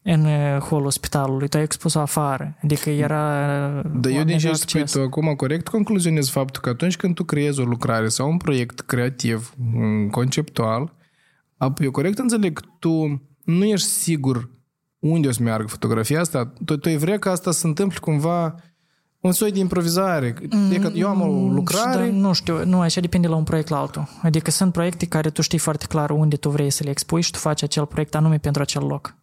în 0.03 0.25
holul 0.59 0.91
spitalului, 0.91 1.47
tu 1.47 1.57
ai 1.57 1.63
expus-o 1.63 1.99
afară. 1.99 2.57
Adică 2.63 2.89
era... 2.89 3.47
Dar 3.81 4.11
eu 4.11 4.23
din 4.23 4.37
ce 4.37 4.53
spui 4.53 4.83
tu 4.83 5.01
acum 5.01 5.33
corect 5.35 5.67
concluzionez 5.67 6.29
faptul 6.29 6.61
că 6.61 6.69
atunci 6.69 6.97
când 6.97 7.15
tu 7.15 7.23
creezi 7.23 7.59
o 7.59 7.63
lucrare 7.63 8.07
sau 8.07 8.29
un 8.29 8.37
proiect 8.37 8.79
creativ, 8.79 9.53
conceptual, 10.11 10.93
eu 11.77 11.91
corect 11.91 12.17
înțeleg 12.17 12.59
că 12.59 12.65
tu 12.79 13.21
nu 13.43 13.65
ești 13.65 13.87
sigur 13.87 14.49
unde 14.99 15.27
o 15.27 15.31
să 15.31 15.43
meargă 15.43 15.67
fotografia 15.67 16.19
asta, 16.19 16.53
tu, 16.65 16.77
tu 16.77 16.89
ai 16.89 16.97
vrea 16.97 17.19
ca 17.19 17.31
asta 17.31 17.51
să 17.51 17.59
se 17.59 17.67
întâmple 17.67 17.97
cumva 18.01 18.55
un 19.19 19.31
soi 19.31 19.51
de 19.51 19.59
improvizare. 19.59 20.35
Adică 20.51 20.91
eu 20.95 21.07
am 21.07 21.21
o 21.21 21.25
mm, 21.25 21.53
lucrare... 21.53 22.05
Da, 22.05 22.11
nu 22.11 22.33
știu, 22.33 22.65
nu, 22.65 22.79
așa 22.79 23.01
depinde 23.01 23.27
la 23.27 23.35
un 23.35 23.43
proiect 23.43 23.69
la 23.69 23.77
altul. 23.77 24.07
Adică 24.21 24.51
sunt 24.51 24.73
proiecte 24.73 25.05
care 25.05 25.29
tu 25.29 25.41
știi 25.41 25.57
foarte 25.57 25.85
clar 25.85 26.09
unde 26.09 26.35
tu 26.35 26.49
vrei 26.49 26.69
să 26.69 26.83
le 26.83 26.89
expui 26.89 27.21
și 27.21 27.31
tu 27.31 27.37
faci 27.37 27.63
acel 27.63 27.85
proiect 27.85 28.15
anume 28.15 28.37
pentru 28.37 28.61
acel 28.61 28.83
loc. 28.83 29.15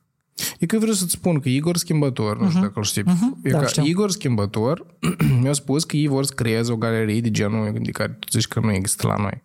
E 0.59 0.67
că 0.67 0.79
vreau 0.79 0.95
să-ți 0.95 1.13
spun 1.13 1.41
că 1.41 1.49
Igor 1.49 1.77
Schimbător, 1.77 2.37
uh-huh. 2.37 2.41
nu 2.41 2.49
știu 2.49 2.59
mhm. 2.59 2.67
dacă 2.67 2.79
îl 2.79 2.85
știi, 2.85 3.03
uh-huh. 3.03 3.43
e 3.43 3.51
da, 3.51 3.59
că 3.59 3.67
știu. 3.67 3.85
Igor 3.85 4.11
Schimbător 4.11 4.87
mi-a 5.43 5.53
spus 5.53 5.85
că 5.85 5.97
ei 5.97 6.07
vor 6.07 6.25
să 6.25 6.33
creeze 6.35 6.73
o 6.73 6.77
galerie 6.77 7.21
de 7.21 7.31
genul 7.31 7.77
de 7.83 7.91
care 7.91 8.17
tu 8.19 8.27
zici 8.31 8.49
că 8.49 8.61
nu 8.61 8.73
există 8.73 9.07
la 9.07 9.17
noi. 9.17 9.43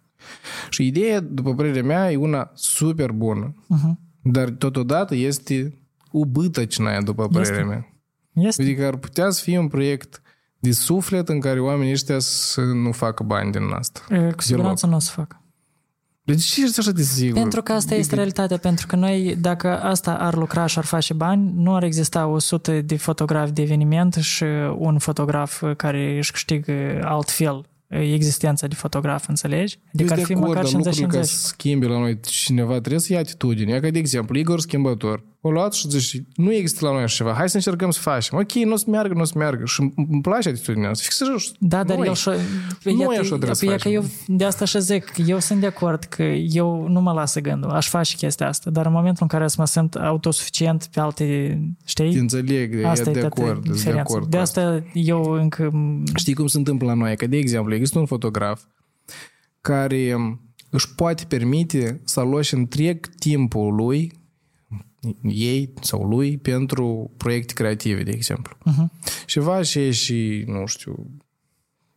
Și 0.69 0.85
ideea, 0.85 1.19
după 1.19 1.55
părerea 1.55 1.83
mea, 1.83 2.11
e 2.11 2.15
una 2.15 2.51
super 2.53 3.11
bună. 3.11 3.53
Uh-huh. 3.53 3.91
Dar 4.21 4.49
totodată 4.49 5.15
este 5.15 5.77
ubâtăcinaia, 6.11 7.01
după 7.01 7.27
părerea 7.27 7.59
este. 7.59 7.67
mea. 7.67 7.87
Este. 8.47 8.61
Adică 8.61 8.85
ar 8.85 8.95
putea 8.95 9.29
să 9.29 9.41
fie 9.41 9.57
un 9.57 9.67
proiect 9.67 10.21
de 10.59 10.71
suflet 10.71 11.29
în 11.29 11.39
care 11.39 11.59
oamenii 11.59 11.91
ăștia 11.91 12.19
să 12.19 12.61
nu 12.61 12.91
facă 12.91 13.23
bani 13.23 13.51
din 13.51 13.61
asta. 13.61 14.01
E, 14.09 14.31
cu 14.35 14.41
siguranță 14.41 14.87
nu 14.87 14.95
o 14.95 14.99
să 14.99 15.11
facă. 15.11 15.42
De 16.25 16.35
ce 16.35 16.63
ești 16.63 16.79
așa 16.79 16.91
de 16.91 17.01
sigur? 17.01 17.39
Pentru 17.39 17.61
că 17.61 17.71
asta 17.71 17.95
este 17.95 18.15
realitatea. 18.15 18.57
Pentru 18.57 18.87
că 18.87 18.95
noi, 18.95 19.37
dacă 19.41 19.81
asta 19.81 20.13
ar 20.13 20.35
lucra 20.35 20.65
și 20.65 20.77
ar 20.77 20.85
face 20.85 21.13
bani, 21.13 21.51
nu 21.55 21.75
ar 21.75 21.83
exista 21.83 22.27
100 22.27 22.81
de 22.81 22.97
fotografi 22.97 23.51
de 23.51 23.61
eveniment 23.61 24.13
și 24.13 24.43
un 24.77 24.97
fotograf 24.97 25.63
care 25.77 26.17
își 26.17 26.31
câștigă 26.31 27.01
altfel 27.03 27.65
existența 27.87 28.67
de 28.67 28.75
fotograf, 28.75 29.27
înțelegi? 29.27 29.79
Adică 29.93 30.13
ar 30.13 30.19
fi 30.19 30.33
acord, 30.33 30.47
măcar 30.47 30.65
50-50. 30.65 31.07
ca 31.07 31.21
să 31.21 31.47
schimbi 31.47 31.85
la 31.85 31.99
noi 31.99 32.19
cineva, 32.19 32.79
trebuie 32.79 32.99
să 32.99 33.13
ia 33.13 33.19
atitudine. 33.19 33.79
Ca 33.79 33.89
de 33.89 33.99
exemplu, 33.99 34.37
Igor 34.37 34.59
Schimbător, 34.59 35.23
o 35.45 35.51
luat 35.51 35.73
și 35.73 35.89
zice, 35.89 36.25
nu 36.35 36.53
există 36.53 36.85
la 36.85 36.91
noi 36.91 37.03
așa 37.03 37.15
ceva, 37.15 37.33
hai 37.33 37.49
să 37.49 37.55
încercăm 37.55 37.91
să 37.91 37.99
facem. 37.99 38.37
Ok, 38.37 38.51
nu 38.51 38.73
o 38.73 38.75
să 38.75 38.85
meargă, 38.87 39.13
nu 39.13 39.21
o 39.21 39.23
să 39.23 39.33
meargă. 39.37 39.65
Și 39.65 39.91
îmi 39.95 40.21
place 40.21 40.49
atitudinea 40.49 40.89
asta. 40.89 41.03
Fix 41.03 41.21
Da, 41.59 41.83
dar 41.83 41.97
noi. 41.97 42.07
el 42.07 42.13
și 42.13 42.29
nu 42.83 43.07
așa 43.07 43.21
trebuie 43.21 43.55
să 43.55 43.75
că 43.75 43.89
eu 43.89 44.05
de 44.27 44.45
asta 44.45 44.65
și 44.65 44.81
zic, 44.81 45.11
eu 45.25 45.39
sunt 45.39 45.59
de 45.59 45.65
acord 45.65 46.03
că 46.03 46.23
eu 46.23 46.87
nu 46.87 47.01
mă 47.01 47.11
lasă 47.11 47.39
gândul, 47.39 47.69
aș 47.69 47.89
face 47.89 48.15
chestia 48.15 48.47
asta, 48.47 48.69
dar 48.69 48.85
în 48.85 48.91
momentul 48.91 49.21
în 49.21 49.27
care 49.27 49.47
să 49.47 49.55
mă 49.59 49.65
simt 49.65 49.95
autosuficient 49.95 50.85
pe 50.85 50.99
alte, 50.99 51.59
știi? 51.85 52.15
Înțeleg, 52.15 52.83
asta 52.83 53.09
e 53.09 53.13
de 53.13 53.25
acord, 53.25 53.83
de 53.83 53.91
acord. 53.91 54.27
De 54.27 54.37
asta 54.37 54.83
eu 54.93 55.23
încă... 55.23 55.71
Știi 56.15 56.33
cum 56.33 56.47
se 56.47 56.57
întâmplă 56.57 56.87
la 56.87 56.93
noi? 56.93 57.15
Că, 57.15 57.27
de 57.27 57.37
exemplu, 57.37 57.73
există 57.73 57.99
un 57.99 58.05
fotograf 58.05 58.61
care 59.61 60.15
își 60.69 60.95
poate 60.95 61.23
permite 61.27 62.01
să 62.03 62.19
aloce 62.19 62.55
întreg 62.55 63.09
timpul 63.19 63.75
lui 63.75 64.21
ei 65.21 65.73
sau 65.81 66.03
lui 66.03 66.37
pentru 66.37 67.11
proiecte 67.17 67.53
creative, 67.53 68.03
de 68.03 68.11
exemplu. 68.11 68.57
Uh-huh. 68.69 69.13
Și 69.25 69.39
va 69.39 69.61
și, 69.61 69.91
și, 69.91 70.43
nu 70.47 70.65
știu, 70.65 71.09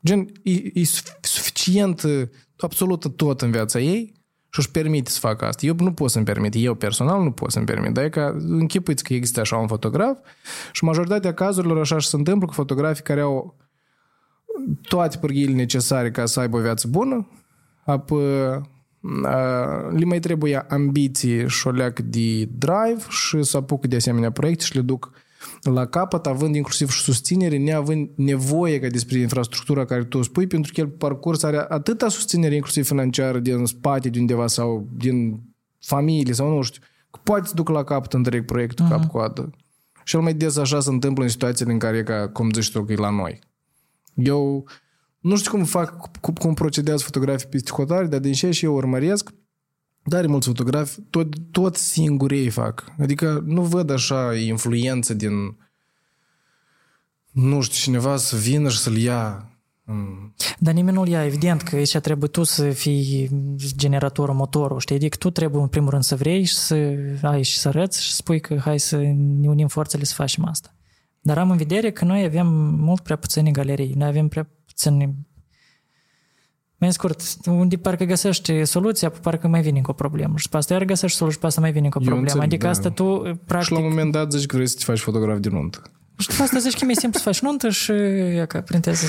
gen, 0.04 0.26
e, 0.42 0.50
e 0.52 0.84
suficient 1.20 2.02
absolut 2.58 3.16
tot 3.16 3.40
în 3.40 3.50
viața 3.50 3.80
ei 3.80 4.14
și 4.50 4.58
își 4.58 4.70
permite 4.70 5.10
să 5.10 5.18
facă 5.18 5.44
asta. 5.44 5.66
Eu 5.66 5.74
nu 5.78 5.92
pot 5.92 6.10
să-mi 6.10 6.24
permit, 6.24 6.54
eu 6.56 6.74
personal 6.74 7.22
nu 7.22 7.32
pot 7.32 7.50
să-mi 7.50 7.66
permit, 7.66 7.92
dar 7.92 8.04
e 8.04 8.08
ca 8.08 8.36
închipuiți 8.38 9.04
că 9.04 9.14
există 9.14 9.40
așa 9.40 9.56
un 9.56 9.66
fotograf 9.66 10.18
și 10.72 10.84
majoritatea 10.84 11.34
cazurilor 11.34 11.78
așa 11.78 11.98
și 11.98 12.08
se 12.08 12.16
întâmplă 12.16 12.46
cu 12.46 12.52
fotografii 12.52 13.02
care 13.02 13.20
au 13.20 13.56
toate 14.88 15.18
pârghiile 15.18 15.54
necesare 15.54 16.10
ca 16.10 16.26
să 16.26 16.40
aibă 16.40 16.56
o 16.56 16.60
viață 16.60 16.88
bună, 16.88 17.28
apoi 17.84 18.60
le 19.90 20.04
mai 20.04 20.18
trebuie 20.18 20.58
ambiții 20.58 21.48
și 21.48 21.66
o 21.66 21.70
leacă 21.70 22.02
de 22.02 22.44
drive 22.44 23.04
și 23.08 23.42
să 23.42 23.56
apucă 23.56 23.86
de 23.86 23.96
asemenea 23.96 24.30
proiecte 24.30 24.64
și 24.64 24.74
le 24.74 24.80
duc 24.80 25.10
la 25.62 25.86
capăt, 25.86 26.26
având 26.26 26.54
inclusiv 26.54 26.90
și 26.90 27.00
susținere, 27.00 27.56
neavând 27.58 28.10
nevoie 28.14 28.80
ca 28.80 28.88
despre 28.88 29.18
infrastructura 29.18 29.84
care 29.84 30.04
tu 30.04 30.22
spui, 30.22 30.46
pentru 30.46 30.72
că 30.74 30.80
el 30.80 30.88
parcurs 30.88 31.42
are 31.42 31.64
atâta 31.68 32.08
susținere, 32.08 32.54
inclusiv 32.54 32.86
financiară, 32.86 33.38
din 33.38 33.64
spate 33.64 34.08
de 34.08 34.18
undeva 34.18 34.46
sau 34.46 34.88
din 34.96 35.42
familie 35.80 36.32
sau 36.32 36.54
nu 36.54 36.62
știu, 36.62 36.82
că 37.10 37.20
poate 37.22 37.46
să 37.46 37.54
duc 37.54 37.68
la 37.68 37.84
capăt 37.84 38.12
întreg 38.12 38.44
proiectul 38.44 38.86
uh-huh. 38.86 38.90
cap-coadă. 38.90 39.50
Cel 40.04 40.20
mai 40.20 40.34
des 40.34 40.56
așa 40.56 40.80
se 40.80 40.90
întâmplă 40.90 41.22
în 41.22 41.30
situațiile 41.30 41.72
în 41.72 41.78
care 41.78 41.96
e 41.96 42.02
ca, 42.02 42.28
cum 42.28 42.50
zici 42.50 42.70
tu, 42.70 42.84
că 42.84 42.92
e 42.92 42.96
la 42.96 43.10
noi. 43.10 43.38
Eu 44.14 44.64
nu 45.26 45.36
știu 45.36 45.50
cum 45.50 45.64
fac, 45.64 46.10
cum, 46.20 46.34
cum 46.34 46.54
procedează 46.54 47.02
fotografii 47.04 47.48
pe 47.48 47.60
hotare, 47.70 48.06
dar 48.06 48.20
din 48.20 48.32
ce 48.32 48.50
și 48.50 48.64
eu 48.64 48.74
urmăresc, 48.74 49.30
dar 50.02 50.26
mulți 50.26 50.46
fotografi, 50.46 51.00
tot, 51.10 51.26
tot 51.50 51.76
singuri 51.76 52.38
ei 52.38 52.48
fac. 52.48 52.84
Adică 52.98 53.42
nu 53.46 53.62
văd 53.62 53.90
așa 53.90 54.34
influență 54.34 55.14
din 55.14 55.32
nu 57.30 57.60
știu, 57.60 57.76
cineva 57.76 58.16
să 58.16 58.36
vină 58.36 58.68
și 58.68 58.78
să-l 58.78 58.96
ia 58.96 59.50
dar 60.58 60.74
nimeni 60.74 60.96
nu-l 60.96 61.08
ia, 61.08 61.24
evident 61.24 61.62
că 61.62 61.76
aici 61.76 61.96
trebuie 61.96 62.28
tu 62.28 62.42
să 62.42 62.70
fii 62.70 63.30
generatorul, 63.56 64.34
motorul, 64.34 64.78
știi? 64.78 64.96
Adică 64.96 65.16
tu 65.16 65.30
trebuie 65.30 65.62
în 65.62 65.68
primul 65.68 65.90
rând 65.90 66.02
să 66.02 66.16
vrei 66.16 66.44
și 66.44 66.54
să 66.54 66.94
ai 67.22 67.42
și 67.42 67.58
să 67.58 67.68
arăți 67.68 68.02
și 68.02 68.12
spui 68.12 68.40
că 68.40 68.56
hai 68.58 68.78
să 68.78 68.96
ne 69.40 69.48
unim 69.48 69.66
forțele 69.68 70.04
să 70.04 70.14
facem 70.14 70.44
asta. 70.44 70.74
Dar 71.20 71.38
am 71.38 71.50
în 71.50 71.56
vedere 71.56 71.90
că 71.90 72.04
noi 72.04 72.24
avem 72.24 72.46
mult 72.78 73.00
prea 73.00 73.16
puține 73.16 73.50
galerii, 73.50 73.94
noi 73.94 74.08
avem 74.08 74.28
prea 74.28 74.48
puține 74.76 75.14
mai 76.78 76.92
scurt, 76.92 77.22
unde 77.46 77.76
parcă 77.76 78.04
găsești 78.04 78.64
soluția, 78.64 79.10
parcă 79.10 79.48
mai 79.48 79.62
vine 79.62 79.80
cu 79.80 79.90
o 79.90 79.94
problemă. 79.94 80.34
Și 80.36 80.48
pe 80.48 80.56
asta 80.56 80.74
iar 80.74 80.84
găsești 80.84 81.16
soluția, 81.16 81.36
și 81.36 81.40
pe 81.40 81.46
asta 81.46 81.60
mai 81.60 81.72
vine 81.72 81.88
cu 81.88 81.98
o 81.98 82.00
problemă. 82.00 82.20
Înțeleg, 82.20 82.44
adică 82.44 82.64
da. 82.64 82.70
asta 82.70 82.90
tu, 82.90 83.38
practic... 83.46 83.68
Și 83.68 83.72
la 83.72 83.78
un 83.78 83.88
moment 83.88 84.12
dat 84.12 84.32
zici 84.32 84.46
că 84.46 84.56
vrei 84.56 84.68
să 84.68 84.76
te 84.78 84.84
faci 84.84 84.98
fotograf 84.98 85.38
de 85.38 85.48
nuntă. 85.48 85.82
Și 86.18 86.28
după 86.28 86.42
asta 86.42 86.58
zici 86.58 86.78
că 86.78 86.84
mi-e 86.84 86.94
simplu 86.94 87.18
să 87.18 87.24
faci 87.24 87.40
nuntă 87.40 87.68
și 87.68 87.92
ia 88.34 88.46
ca 88.46 88.60
printezi 88.60 89.04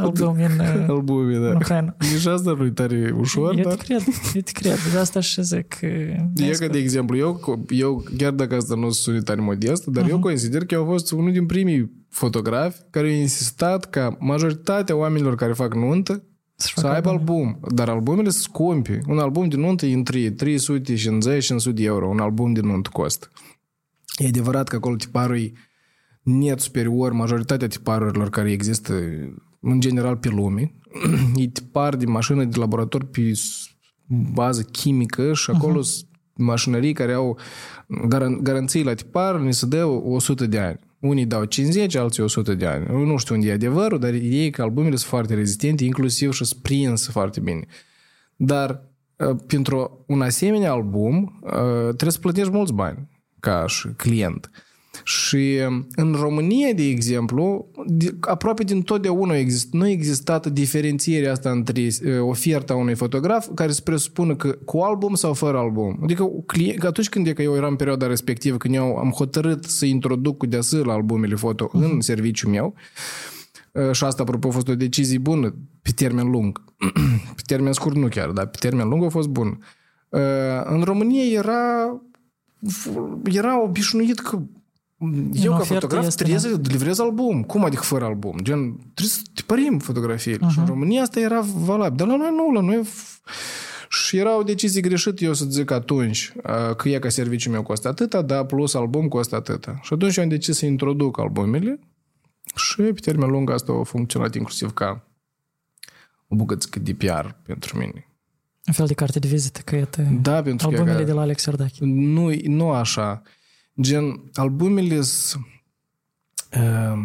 album 0.00 0.36
în, 0.38 0.66
Albume, 0.94 1.38
da. 1.38 1.48
în 1.48 1.54
Ucraina. 1.54 1.96
Nici 1.98 2.26
asta 2.26 2.54
nu 2.58 2.64
e 2.64 2.70
tare 2.70 3.14
ușor, 3.18 3.56
eu 3.56 3.62
dar... 3.62 3.74
te 3.74 3.84
cred, 3.84 4.02
eu 4.34 4.40
te 4.40 4.52
cred. 4.52 4.78
De 4.92 4.98
asta 4.98 5.20
și 5.20 5.42
zic. 5.42 5.78
E 5.80 6.50
ca 6.58 6.66
de 6.66 6.78
exemplu, 6.78 7.16
eu, 7.16 7.64
eu 7.68 8.04
chiar 8.16 8.32
dacă 8.32 8.54
asta 8.54 8.74
nu 8.74 8.90
sunt 8.90 9.24
tare 9.24 9.40
modest, 9.40 9.86
dar 9.86 10.04
uh-huh. 10.04 10.10
eu 10.10 10.18
consider 10.18 10.64
că 10.64 10.74
eu 10.74 10.80
am 10.80 10.86
fost 10.86 11.12
unul 11.12 11.32
din 11.32 11.46
primii 11.46 12.05
fotografi 12.16 12.80
care 12.90 13.06
au 13.06 13.12
insistat 13.12 13.90
ca 13.90 14.16
majoritatea 14.20 14.96
oamenilor 14.96 15.34
care 15.34 15.52
fac 15.52 15.74
nuntă 15.74 16.22
să 16.54 16.86
aibă 16.86 17.08
album, 17.08 17.58
dar 17.74 17.88
albumele 17.88 18.28
sunt 18.28 18.42
scumpe. 18.42 19.00
Un 19.06 19.18
album 19.18 19.48
de 19.48 19.56
nuntă 19.56 19.86
e 19.86 19.94
între 19.94 20.30
350-500 20.30 20.34
de 21.74 21.82
euro. 21.82 22.08
Un 22.08 22.18
album 22.18 22.52
de 22.52 22.60
nuntă 22.60 22.90
costă. 22.92 23.28
E 24.16 24.26
adevărat 24.26 24.68
că 24.68 24.76
acolo 24.76 24.96
tiparul 24.96 25.36
e 25.36 25.52
net 26.22 26.60
superior 26.60 27.12
majoritatea 27.12 27.68
tiparurilor 27.68 28.30
care 28.30 28.50
există 28.50 28.92
în 29.60 29.80
general 29.80 30.16
pe 30.16 30.28
lume. 30.28 30.74
e 31.36 31.48
tipar 31.48 31.96
de 31.96 32.06
mașină 32.06 32.44
de 32.44 32.58
laborator 32.58 33.04
pe 33.04 33.32
bază 34.32 34.62
chimică 34.62 35.32
și 35.32 35.50
acolo 35.50 35.80
uh-huh. 35.80 36.08
mașinării 36.34 36.92
care 36.92 37.12
au 37.12 37.38
garan- 37.88 38.38
garanții 38.42 38.84
la 38.84 38.94
tipar, 38.94 39.40
ne 39.40 39.50
se 39.50 39.66
dă 39.66 39.84
100 39.84 40.46
de 40.46 40.58
ani. 40.58 40.78
Unii 41.00 41.26
dau 41.26 41.44
50, 41.44 41.94
alții 41.94 42.22
100 42.22 42.54
de 42.54 42.66
ani. 42.66 42.86
Eu 42.88 43.04
nu 43.04 43.16
știu 43.16 43.34
unde 43.34 43.48
e 43.48 43.52
adevărul, 43.52 43.98
dar 43.98 44.12
ei 44.12 44.50
că 44.50 44.62
albumele 44.62 44.96
sunt 44.96 45.10
foarte 45.10 45.34
rezistente, 45.34 45.84
inclusiv 45.84 46.32
și 46.32 46.44
sunt 46.44 46.62
prins 46.62 47.08
foarte 47.08 47.40
bine. 47.40 47.64
Dar 48.36 48.82
uh, 49.16 49.36
pentru 49.46 50.04
un 50.06 50.22
asemenea 50.22 50.72
album 50.72 51.40
uh, 51.42 51.50
trebuie 51.82 52.10
să 52.10 52.18
plătești 52.18 52.50
mulți 52.50 52.72
bani 52.72 53.08
ca 53.40 53.64
și 53.66 53.88
client. 53.96 54.50
Și 55.04 55.58
în 55.94 56.16
România, 56.20 56.72
de 56.72 56.82
exemplu, 56.82 57.70
aproape 58.20 58.62
din 58.62 58.82
totdeauna 58.82 59.36
exist, 59.36 59.72
nu 59.72 59.82
a 59.82 59.88
existat 59.88 60.46
diferențierea 60.46 61.32
asta 61.32 61.50
între 61.50 61.88
oferta 62.20 62.74
unui 62.74 62.94
fotograf 62.94 63.48
care 63.54 63.72
se 63.72 63.80
presupune 63.84 64.34
că 64.34 64.58
cu 64.64 64.78
album 64.78 65.14
sau 65.14 65.32
fără 65.32 65.58
album. 65.58 65.98
Adică 66.02 66.30
că 66.78 66.86
atunci 66.86 67.08
când 67.08 67.26
e 67.26 67.32
că 67.32 67.42
eu 67.42 67.56
eram 67.56 67.70
în 67.70 67.76
perioada 67.76 68.06
respectivă, 68.06 68.56
când 68.56 68.74
eu 68.74 68.96
am 68.96 69.10
hotărât 69.10 69.64
să 69.64 69.84
introduc 69.84 70.36
cu 70.36 70.46
deasă 70.46 70.82
albumele 70.86 71.34
foto 71.34 71.68
uh-huh. 71.68 71.92
în 71.92 72.00
serviciul 72.00 72.50
meu, 72.50 72.74
și 73.92 74.04
asta, 74.04 74.22
apropo, 74.22 74.48
a 74.48 74.50
fost 74.50 74.68
o 74.68 74.74
decizie 74.74 75.18
bună 75.18 75.54
pe 75.82 75.90
termen 75.90 76.30
lung. 76.30 76.64
pe 77.36 77.42
termen 77.46 77.72
scurt 77.72 77.96
nu 77.96 78.08
chiar, 78.08 78.30
dar 78.30 78.46
pe 78.46 78.56
termen 78.60 78.88
lung 78.88 79.04
a 79.04 79.08
fost 79.08 79.28
bun. 79.28 79.58
În 80.64 80.82
România 80.82 81.24
era 81.24 82.00
era 83.24 83.62
obișnuit 83.62 84.18
că 84.18 84.42
eu, 85.32 85.52
ca 85.56 85.58
fotograf, 85.58 86.14
trebuie 86.14 86.38
să 86.38 86.60
livrez 86.62 86.98
album. 86.98 87.42
Cum 87.42 87.64
adică 87.64 87.82
fără 87.82 88.04
album? 88.04 88.38
Gen, 88.42 88.72
trebuie 88.72 89.06
să 89.06 89.20
tipărim 89.34 89.78
fotografiile. 89.78 90.46
Uh-huh. 90.46 90.52
Și 90.52 90.58
în 90.58 90.66
România 90.66 91.02
asta 91.02 91.20
era 91.20 91.40
valabil. 91.40 91.96
Dar 91.96 92.06
la 92.06 92.16
noi 92.16 92.30
nu, 92.30 92.52
la 92.52 92.60
noi... 92.60 92.88
Și 93.88 94.16
era 94.16 94.38
o 94.38 94.42
decizie 94.42 94.80
greșită, 94.80 95.24
eu 95.24 95.32
să 95.32 95.44
zic 95.44 95.70
atunci, 95.70 96.32
că 96.76 96.88
e 96.88 96.98
ca 96.98 97.08
serviciul 97.08 97.52
meu 97.52 97.62
costă 97.62 97.88
atâta, 97.88 98.22
dar 98.22 98.44
plus 98.44 98.74
album 98.74 99.08
costă 99.08 99.36
atâta. 99.36 99.78
Și 99.82 99.92
atunci 99.92 100.16
eu 100.16 100.22
am 100.22 100.28
decis 100.28 100.56
să 100.56 100.66
introduc 100.66 101.18
albumele 101.18 101.78
și 102.54 102.82
pe 102.82 103.00
termen 103.00 103.30
lung 103.30 103.50
asta 103.50 103.72
a 103.72 103.82
funcționat 103.82 104.34
inclusiv 104.34 104.72
ca 104.72 105.06
o 106.28 106.36
bucățică 106.36 106.78
de 106.78 106.94
PR 106.94 107.26
pentru 107.42 107.78
mine. 107.78 108.08
Un 108.66 108.72
fel 108.72 108.86
de 108.86 108.94
carte 108.94 109.18
de 109.18 109.28
vizită, 109.28 109.60
că 109.64 109.76
e 109.76 109.88
da, 110.20 110.42
pentru 110.42 110.68
albumele 110.68 110.98
că, 110.98 111.04
de 111.04 111.12
la 111.12 111.20
Alex 111.20 111.44
Iordache. 111.44 111.84
Nu, 111.84 112.30
nu 112.44 112.70
așa. 112.70 113.22
Gen, 113.80 114.30
albumele 114.34 115.00
sunt 115.00 115.46
uh, 116.56 116.98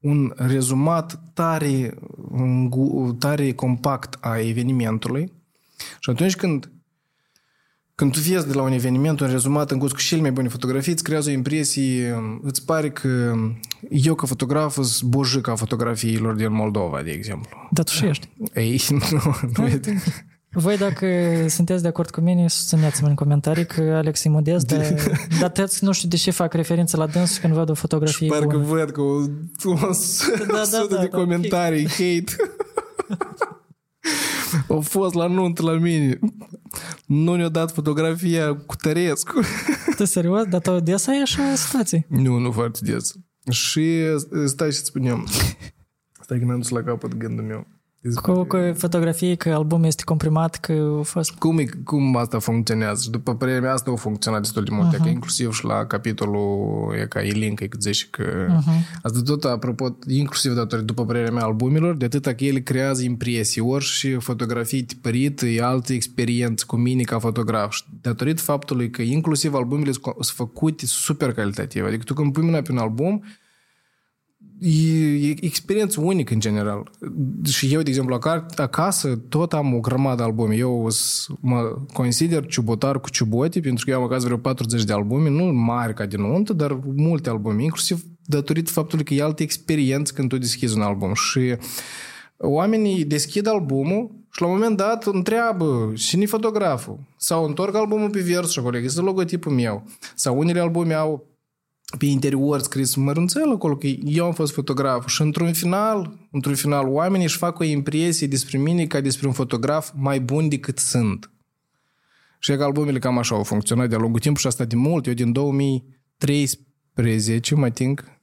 un 0.00 0.32
rezumat 0.36 1.20
tare, 1.34 1.94
tare 3.18 3.52
compact 3.52 4.16
a 4.20 4.38
evenimentului 4.38 5.32
și 6.00 6.10
atunci 6.10 6.36
când 6.36 6.70
când 7.98 8.12
tu 8.12 8.20
vezi 8.20 8.46
de 8.46 8.52
la 8.52 8.62
un 8.62 8.72
eveniment 8.72 9.20
un 9.20 9.30
rezumat 9.30 9.70
în 9.70 9.78
cu 9.78 9.88
cele 9.88 10.20
mai 10.20 10.32
bune 10.32 10.48
fotografii, 10.48 10.92
îți 10.92 11.02
creează 11.02 11.28
o 11.28 11.32
impresie, 11.32 12.14
îți 12.42 12.64
pare 12.64 12.90
că 12.90 13.34
eu 13.90 14.14
ca 14.14 14.26
fotograf 14.26 14.78
sunt 14.80 15.10
bojica 15.10 15.54
fotografiilor 15.54 16.34
din 16.34 16.52
Moldova, 16.52 17.02
de 17.02 17.10
exemplu. 17.10 17.68
Dar 17.70 17.84
tu 17.84 17.92
și 17.92 17.98
șești. 17.98 18.28
Ei, 18.54 18.80
nu, 19.10 19.36
nu 19.56 19.66
e... 19.66 19.80
Voi, 20.50 20.76
dacă 20.76 21.06
sunteți 21.48 21.82
de 21.82 21.88
acord 21.88 22.10
cu 22.10 22.20
mine, 22.20 22.48
susțineți-mă 22.48 23.08
în 23.08 23.14
comentarii 23.14 23.66
că 23.66 23.80
Alex 23.80 24.24
e 24.24 24.28
modest, 24.28 24.66
dar, 24.66 24.94
dar 25.40 25.50
tăți 25.50 25.84
nu 25.84 25.92
știu 25.92 26.08
de 26.08 26.16
ce 26.16 26.30
fac 26.30 26.52
referință 26.52 26.96
la 26.96 27.06
dâns 27.06 27.38
când 27.38 27.54
văd 27.54 27.68
o 27.68 27.74
fotografie 27.74 28.26
Și 28.26 28.32
parcă 28.32 28.56
bună. 28.56 28.64
văd 28.64 28.90
că 28.90 29.00
o, 29.00 29.14
o 29.14 29.26
da, 29.74 29.90
da, 30.52 30.64
sută 30.78 30.94
da, 30.94 31.00
de 31.00 31.08
da, 31.10 31.16
comentarii, 31.16 31.84
da, 31.84 31.90
hate. 31.90 32.36
Au 34.68 34.80
fost 34.80 35.14
la 35.14 35.26
nuntă 35.26 35.62
la 35.62 35.72
mine. 35.72 36.18
Nu 37.06 37.34
ne-a 37.34 37.48
dat 37.48 37.72
fotografia 37.72 38.56
cu 38.56 38.76
Tărescu. 38.76 39.40
Tu 39.96 40.04
serios? 40.04 40.44
Dar 40.44 40.60
tu 40.60 40.80
des 40.80 41.06
ai 41.06 41.20
așa 41.20 41.54
situații? 41.54 42.06
Nu, 42.08 42.38
nu 42.38 42.52
foarte 42.52 42.78
des. 42.82 43.14
Și 43.50 44.02
stai 44.44 44.72
și 44.72 44.78
spunem. 44.78 45.26
Stai 46.20 46.38
că 46.38 46.44
n-am 46.44 46.58
dus 46.58 46.68
la 46.68 46.82
capăt 46.82 47.16
gândul 47.16 47.44
meu. 47.44 47.66
Cu, 48.14 48.44
cu 48.44 48.56
fotografii, 48.74 49.36
că 49.36 49.48
albumul 49.48 49.86
este 49.86 50.02
comprimat, 50.04 50.56
că 50.56 50.96
a 50.98 51.02
fost... 51.02 51.30
Cum, 51.30 51.58
e, 51.58 51.64
cum 51.84 52.16
asta 52.16 52.38
funcționează? 52.38 53.02
Și 53.02 53.10
după 53.10 53.34
părerea 53.34 53.60
mea, 53.60 53.72
asta 53.72 53.90
a 53.90 53.96
funcționat 53.96 54.40
destul 54.40 54.64
de 54.64 54.70
mult. 54.72 54.94
Uh-huh. 54.94 55.02
Că 55.02 55.08
inclusiv 55.08 55.52
și 55.52 55.64
la 55.64 55.86
capitolul 55.86 56.94
e 57.00 57.06
ca 57.06 57.24
e-link, 57.24 57.60
e 57.60 57.68
zice 57.78 58.06
că... 58.10 58.24
Uh-huh. 58.24 59.00
Asta 59.02 59.20
tot, 59.24 59.44
apropo, 59.44 59.96
inclusiv 60.08 60.52
datorită, 60.52 60.86
după 60.86 61.04
părerea 61.04 61.30
mea, 61.30 61.44
albumelor, 61.44 61.96
de 61.96 62.04
atâta 62.04 62.34
că 62.34 62.44
ele 62.44 62.60
creează 62.60 63.02
impresii, 63.02 63.60
ori 63.60 63.84
și 63.84 64.14
fotografii 64.14 64.82
tipărite, 64.82 65.48
e 65.48 65.62
altă 65.62 65.92
experiență 65.92 66.64
cu 66.66 66.76
mine 66.76 67.02
ca 67.02 67.18
fotograf. 67.18 67.72
Și 67.72 67.82
datorită 68.00 68.42
faptului 68.42 68.90
că 68.90 69.02
inclusiv 69.02 69.54
albumele 69.54 69.92
sunt 69.92 70.26
făcute 70.26 70.86
super 70.86 71.32
calitative. 71.32 71.86
Adică 71.86 72.02
tu 72.02 72.14
când 72.14 72.32
pui 72.32 72.44
mâna 72.44 72.60
pe 72.60 72.72
un 72.72 72.78
album, 72.78 73.24
e, 74.60 75.28
e 75.28 75.34
experiență 75.40 76.00
unică 76.00 76.34
în 76.34 76.40
general. 76.40 76.90
Și 77.44 77.72
eu, 77.72 77.82
de 77.82 77.88
exemplu, 77.88 78.18
acasă 78.56 79.16
tot 79.28 79.52
am 79.52 79.74
o 79.74 79.80
grămadă 79.80 80.22
albume. 80.22 80.54
Eu 80.54 80.88
mă 81.40 81.76
consider 81.92 82.46
ciubotar 82.46 83.00
cu 83.00 83.10
ciubote, 83.10 83.60
pentru 83.60 83.84
că 83.84 83.90
eu 83.90 83.98
am 83.98 84.04
acasă 84.04 84.24
vreo 84.24 84.38
40 84.38 84.84
de 84.84 84.92
albume, 84.92 85.28
nu 85.28 85.44
mari 85.44 85.94
ca 85.94 86.06
din 86.06 86.20
nuntă, 86.20 86.52
dar 86.52 86.78
multe 86.96 87.28
albume, 87.28 87.62
inclusiv 87.62 88.04
datorită 88.24 88.70
faptului 88.70 89.04
că 89.04 89.14
e 89.14 89.22
altă 89.22 89.42
experiență 89.42 90.12
când 90.12 90.28
tu 90.28 90.38
deschizi 90.38 90.76
un 90.76 90.82
album. 90.82 91.14
Și 91.14 91.56
oamenii 92.36 93.04
deschid 93.04 93.46
albumul 93.46 94.10
și 94.30 94.40
la 94.40 94.46
un 94.46 94.52
moment 94.52 94.76
dat 94.76 95.04
întreabă 95.04 95.92
cine 95.96 96.26
fotograful? 96.26 96.98
Sau 97.16 97.44
întorc 97.44 97.74
albumul 97.74 98.10
pe 98.10 98.20
vers 98.20 98.50
și 98.50 98.58
acolo 98.58 98.76
există 98.76 99.02
logotipul 99.02 99.52
meu. 99.52 99.84
Sau 100.14 100.38
unele 100.38 100.60
albume 100.60 100.94
au 100.94 101.26
pe 101.98 102.06
interior 102.06 102.60
scris 102.60 102.94
mărunțel 102.94 103.50
acolo 103.50 103.76
că 103.76 103.86
eu 103.86 104.24
am 104.24 104.32
fost 104.32 104.52
fotograf 104.52 105.06
și 105.06 105.22
într-un 105.22 105.52
final, 105.52 106.28
într-un 106.30 106.54
final 106.54 106.88
oamenii 106.88 107.26
își 107.26 107.36
fac 107.36 107.58
o 107.58 107.64
impresie 107.64 108.26
despre 108.26 108.58
mine 108.58 108.86
ca 108.86 109.00
despre 109.00 109.26
un 109.26 109.32
fotograf 109.32 109.90
mai 109.94 110.20
bun 110.20 110.48
decât 110.48 110.78
sunt. 110.78 111.30
Și 112.38 112.56
că 112.56 112.64
albumele 112.64 112.98
cam 112.98 113.18
așa 113.18 113.34
au 113.34 113.42
funcționat 113.42 113.88
de-a 113.88 113.98
lungul 113.98 114.20
timpului 114.20 114.40
și 114.40 114.46
asta 114.46 114.64
de 114.64 114.76
mult. 114.76 115.06
Eu 115.06 115.12
din 115.12 115.32
2013, 115.32 117.54
mă 117.54 117.70
ting, 117.70 118.18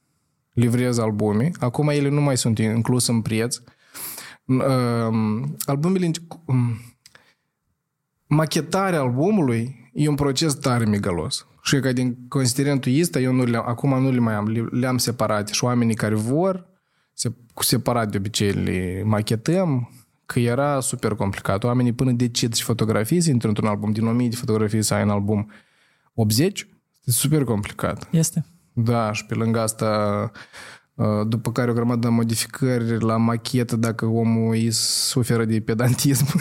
livrez 0.52 0.98
albume. 0.98 1.50
Acum 1.58 1.88
ele 1.88 2.08
nu 2.08 2.20
mai 2.20 2.36
sunt 2.36 2.58
incluse 2.58 3.12
în 3.12 3.22
preț. 3.22 3.60
Albumele... 5.64 6.10
Machetarea 8.26 9.00
albumului 9.00 9.90
e 9.92 10.08
un 10.08 10.14
proces 10.14 10.54
tare 10.54 10.84
migalos. 10.84 11.46
Și 11.66 11.80
că 11.80 11.92
din 11.92 12.16
considerentul 12.28 13.00
ăsta, 13.00 13.18
eu 13.18 13.32
nu 13.32 13.44
le 13.44 13.56
acum 13.56 14.02
nu 14.02 14.10
le 14.10 14.18
mai 14.18 14.34
am, 14.34 14.46
le, 14.46 14.60
le-am 14.70 14.98
separat. 14.98 15.48
Și 15.48 15.64
oamenii 15.64 15.94
care 15.94 16.14
vor, 16.14 16.66
se, 17.12 17.32
cu 17.54 17.62
separat 17.62 18.10
de 18.10 18.16
obicei 18.16 18.52
le 18.52 19.02
machetăm, 19.04 19.90
că 20.26 20.40
era 20.40 20.80
super 20.80 21.14
complicat. 21.14 21.64
Oamenii 21.64 21.92
până 21.92 22.12
decid 22.12 22.54
și 22.54 22.62
fotografii 22.62 23.20
să 23.20 23.30
intră 23.30 23.48
într-un 23.48 23.68
album, 23.68 23.92
din 23.92 24.06
1000 24.06 24.28
de 24.28 24.36
fotografii 24.36 24.82
să 24.82 24.94
ai 24.94 25.02
în 25.02 25.10
album 25.10 25.50
80, 26.14 26.68
este 27.04 27.20
super 27.20 27.44
complicat. 27.44 28.08
Este. 28.10 28.46
Da, 28.72 29.12
și 29.12 29.26
pe 29.26 29.34
lângă 29.34 29.60
asta 29.60 30.30
după 31.26 31.52
care 31.52 31.70
o 31.70 31.74
grămadă 31.74 32.00
de 32.00 32.08
modificări 32.08 33.00
la 33.00 33.16
machetă 33.16 33.76
dacă 33.76 34.06
omul 34.06 34.52
îi 34.52 34.70
suferă 34.70 35.44
de 35.44 35.60
pedantism. 35.60 36.26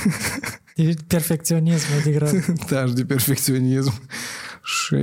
De 0.75 0.93
perfecționism, 1.07 1.87
degrabă. 2.03 2.43
da, 2.69 2.85
și 2.85 2.93
de 2.93 3.05
perfecționism. 3.05 3.93
Și 4.65 4.95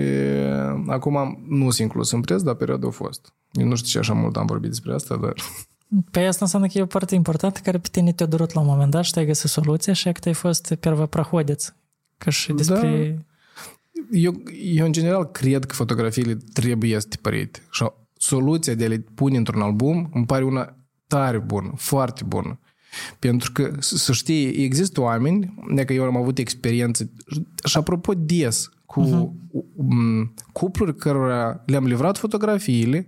acum 0.87 1.45
nu 1.49 1.71
sunt 1.71 1.79
inclus 1.79 2.13
în 2.13 2.21
preț, 2.21 2.43
dar 2.43 2.55
perioada 2.55 2.87
a 2.87 2.91
fost. 2.91 3.33
Eu 3.53 3.67
nu 3.67 3.75
știu 3.75 3.89
ce 3.89 3.99
așa 3.99 4.13
mult 4.13 4.37
am 4.37 4.47
vorbit 4.47 4.71
despre 4.71 4.95
asta, 4.95 5.17
dar... 5.17 5.33
Păi 6.11 6.27
asta 6.27 6.45
înseamnă 6.45 6.69
că 6.69 6.79
e 6.79 6.83
o 6.83 6.87
parte 6.87 7.15
importantă 7.15 7.61
care 7.63 7.79
pe 7.79 7.89
tine 7.91 8.13
te-a 8.13 8.27
durut 8.27 8.53
la 8.53 8.61
un 8.61 8.67
moment 8.67 8.91
dat 8.91 9.05
și 9.05 9.13
te-ai 9.13 9.27
găsit 9.27 9.51
soluția 9.51 9.93
și 9.93 10.13
că 10.13 10.29
ai 10.29 10.33
fost 10.33 10.75
prohodeț. 11.09 11.73
Că 12.19 12.31
și 12.31 12.53
despre... 12.53 12.81
Da. 12.81 13.23
Eu, 14.11 14.43
eu, 14.63 14.87
în 14.87 14.93
general, 14.93 15.25
cred 15.25 15.65
că 15.65 15.75
fotografiile 15.75 16.39
trebuie 16.53 17.01
să 17.01 17.07
tipărite. 17.09 17.63
Și 17.71 17.85
soluția 18.17 18.75
de 18.75 18.85
a 18.85 18.89
le 18.89 19.05
pune 19.15 19.37
într-un 19.37 19.61
album 19.61 20.11
îmi 20.15 20.27
pare 20.27 20.45
una 20.45 20.77
tare 21.07 21.39
bună, 21.39 21.73
foarte 21.77 22.25
bună. 22.27 22.59
Pentru 23.19 23.53
că, 23.53 23.73
să 23.79 24.13
știi, 24.13 24.65
există 24.65 25.01
oameni, 25.01 25.55
dacă 25.75 25.93
eu 25.93 26.05
am 26.05 26.17
avut 26.17 26.39
experiență, 26.39 27.11
și 27.65 27.77
apropo 27.77 28.15
des, 28.15 28.69
cu 28.93 29.37
uh-huh. 29.53 30.43
cupluri 30.53 30.97
cărora 30.97 31.63
le-am 31.67 31.85
livrat 31.85 32.19
fotografiile 32.19 33.07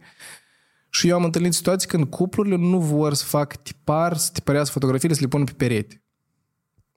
și 0.91 1.09
eu 1.09 1.17
am 1.17 1.25
întâlnit 1.25 1.53
situații 1.53 1.89
când 1.89 2.05
cuplurile 2.05 2.57
nu 2.57 2.79
vor 2.79 3.15
să 3.15 3.25
fac 3.25 3.57
tipar, 3.57 4.17
să 4.17 4.31
tipărească 4.33 4.73
fotografiile, 4.73 5.15
să 5.15 5.21
le 5.21 5.29
pună 5.29 5.45
pe 5.45 5.53
perete. 5.57 6.03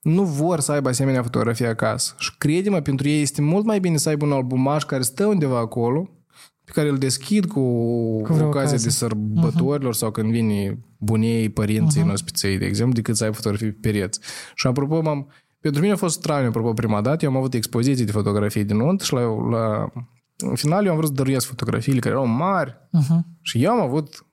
Nu 0.01 0.23
vor 0.23 0.59
să 0.59 0.71
aibă 0.71 0.89
asemenea 0.89 1.21
fotografii 1.21 1.65
acasă. 1.65 2.15
Și 2.17 2.37
crede-mă, 2.37 2.79
pentru 2.79 3.07
ei 3.07 3.21
este 3.21 3.41
mult 3.41 3.65
mai 3.65 3.79
bine 3.79 3.97
să 3.97 4.09
aibă 4.09 4.25
un 4.25 4.31
albumaj 4.31 4.83
care 4.83 5.01
stă 5.01 5.25
undeva 5.25 5.57
acolo, 5.57 6.09
pe 6.63 6.71
care 6.73 6.89
îl 6.89 6.97
deschid 6.97 7.45
cu, 7.45 7.61
cu 8.21 8.33
ocazie 8.33 8.77
de 8.77 8.89
sărbătorilor 8.89 9.93
uh-huh. 9.93 9.97
sau 9.97 10.11
când 10.11 10.31
vine 10.31 10.79
bunei 10.97 11.49
părinții 11.49 12.01
uh-huh. 12.01 12.03
în 12.03 12.09
ospiței, 12.09 12.57
de 12.57 12.65
exemplu, 12.65 12.93
decât 12.93 13.15
să 13.15 13.23
ai 13.23 13.33
fotografii 13.33 13.71
pe 13.71 13.89
pereți. 13.89 14.19
Și 14.55 14.67
apropo, 14.67 15.01
m-am, 15.01 15.27
Pentru 15.59 15.81
mine 15.81 15.93
a 15.93 15.97
fost 15.97 16.15
straniu, 16.19 16.47
apropo, 16.47 16.73
prima 16.73 17.01
dată. 17.01 17.25
Eu 17.25 17.31
am 17.31 17.37
avut 17.37 17.53
expoziții 17.53 18.05
de 18.05 18.11
fotografii 18.11 18.63
din 18.63 18.79
unt 18.79 19.01
și 19.01 19.13
la, 19.13 19.21
la 19.49 19.91
în 20.37 20.55
final 20.55 20.85
eu 20.85 20.91
am 20.91 20.97
vrut 20.97 21.09
să 21.09 21.15
dăruiesc 21.15 21.47
fotografiile 21.47 21.99
care 21.99 22.13
erau 22.13 22.27
mari 22.27 22.75
Uh-huh. 22.87 23.19
și 23.41 23.63
eu 23.63 23.71
am 23.71 23.81
avut 23.81 24.25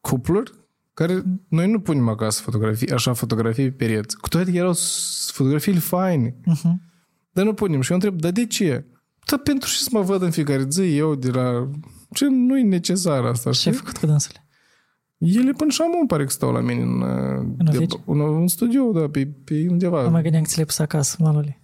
cupluri 0.00 0.50
care 0.94 1.22
noi 1.48 1.70
nu 1.70 1.80
punem 1.80 2.08
acasă 2.08 2.42
fotografii, 2.42 2.90
așa 2.90 3.12
fotografii 3.12 3.70
pe 3.70 3.84
pereți. 3.84 4.16
Cu 4.16 4.28
toate 4.28 4.50
că 4.50 4.56
erau 4.56 4.72
s- 4.72 5.30
fotografiile 5.32 5.78
faine. 5.78 6.30
Uh-huh. 6.30 6.72
Dar 7.32 7.44
nu 7.44 7.54
punem. 7.54 7.80
Și 7.80 7.90
eu 7.90 7.96
întreb, 7.96 8.20
dar 8.20 8.30
de 8.30 8.46
ce? 8.46 8.86
Da 9.30 9.36
pentru 9.36 9.68
ce 9.68 9.76
să 9.76 9.88
mă 9.92 10.00
văd 10.00 10.22
în 10.22 10.30
fiecare 10.30 10.66
zi 10.70 10.96
eu 10.96 11.14
de 11.14 11.30
la... 11.30 11.70
Ce 12.10 12.26
nu 12.28 12.58
e 12.58 12.62
necesar 12.62 13.24
asta, 13.24 13.50
Ce 13.50 13.68
ai 13.68 13.74
știi? 13.74 13.84
făcut 13.84 13.98
cu 13.98 14.06
dânsele? 14.06 14.41
Ele 15.24 15.52
până 15.52 15.70
și 15.70 15.82
amul 15.82 16.06
pare 16.06 16.24
că 16.24 16.30
stau 16.30 16.52
la 16.52 16.60
mine 16.60 16.82
în, 16.82 17.02
În 17.58 17.64
de, 17.70 17.76
oficiu? 17.76 18.02
în, 18.06 18.20
în 18.20 18.46
studio, 18.46 18.92
da, 18.92 19.08
pe, 19.08 19.26
pe 19.44 19.66
undeva. 19.68 20.04
Am 20.04 20.12
mai 20.12 20.22
gândeam 20.22 20.42
că 20.42 20.48
ți 20.48 20.54
le-ai 20.54 20.66
pus 20.66 20.78
acasă, 20.78 21.16
malule. 21.18 21.62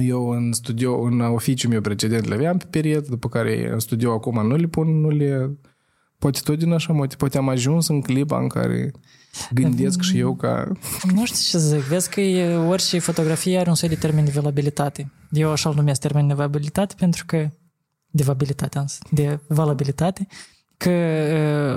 Eu 0.00 0.28
în 0.28 0.52
studio, 0.52 1.00
în 1.00 1.20
oficiul 1.20 1.70
meu 1.70 1.80
precedent 1.80 2.26
le 2.26 2.34
aveam 2.34 2.56
pe 2.56 2.64
perete, 2.70 3.08
după 3.08 3.28
care 3.28 3.70
în 3.72 3.78
studio 3.78 4.12
acum 4.12 4.46
nu 4.46 4.56
le 4.56 4.66
pun, 4.66 5.00
nu 5.00 5.08
le... 5.08 5.58
Poate 6.18 6.40
tot 6.44 6.58
din 6.58 6.72
așa 6.72 6.92
motiv, 6.92 7.16
poate 7.18 7.38
am 7.38 7.48
ajuns 7.48 7.88
în 7.88 8.00
clipa 8.00 8.38
în 8.38 8.48
care 8.48 8.90
gândesc 9.50 10.00
și 10.00 10.18
eu 10.18 10.36
ca... 10.36 10.72
Nu 11.14 11.24
știu 11.24 11.36
ce 11.36 11.58
să 11.58 11.58
zic. 11.58 11.78
Vezi 11.78 12.10
că 12.10 12.20
e, 12.20 12.56
orice 12.56 12.98
fotografie 12.98 13.58
are 13.58 13.68
un 13.68 13.74
soi 13.74 13.88
de 13.88 13.94
termen 13.94 14.24
de 14.24 14.30
valabilitate. 14.30 15.12
Eu 15.30 15.50
așa 15.50 15.68
îl 15.68 15.74
numesc 15.74 16.00
termen 16.00 16.26
de 16.26 16.34
valabilitate 16.34 16.94
pentru 16.98 17.24
că 17.26 17.50
de 18.10 18.22
valabilitate, 18.22 18.78
ans, 18.78 18.98
de 19.10 19.40
valabilitate, 19.48 20.26
că 20.78 20.90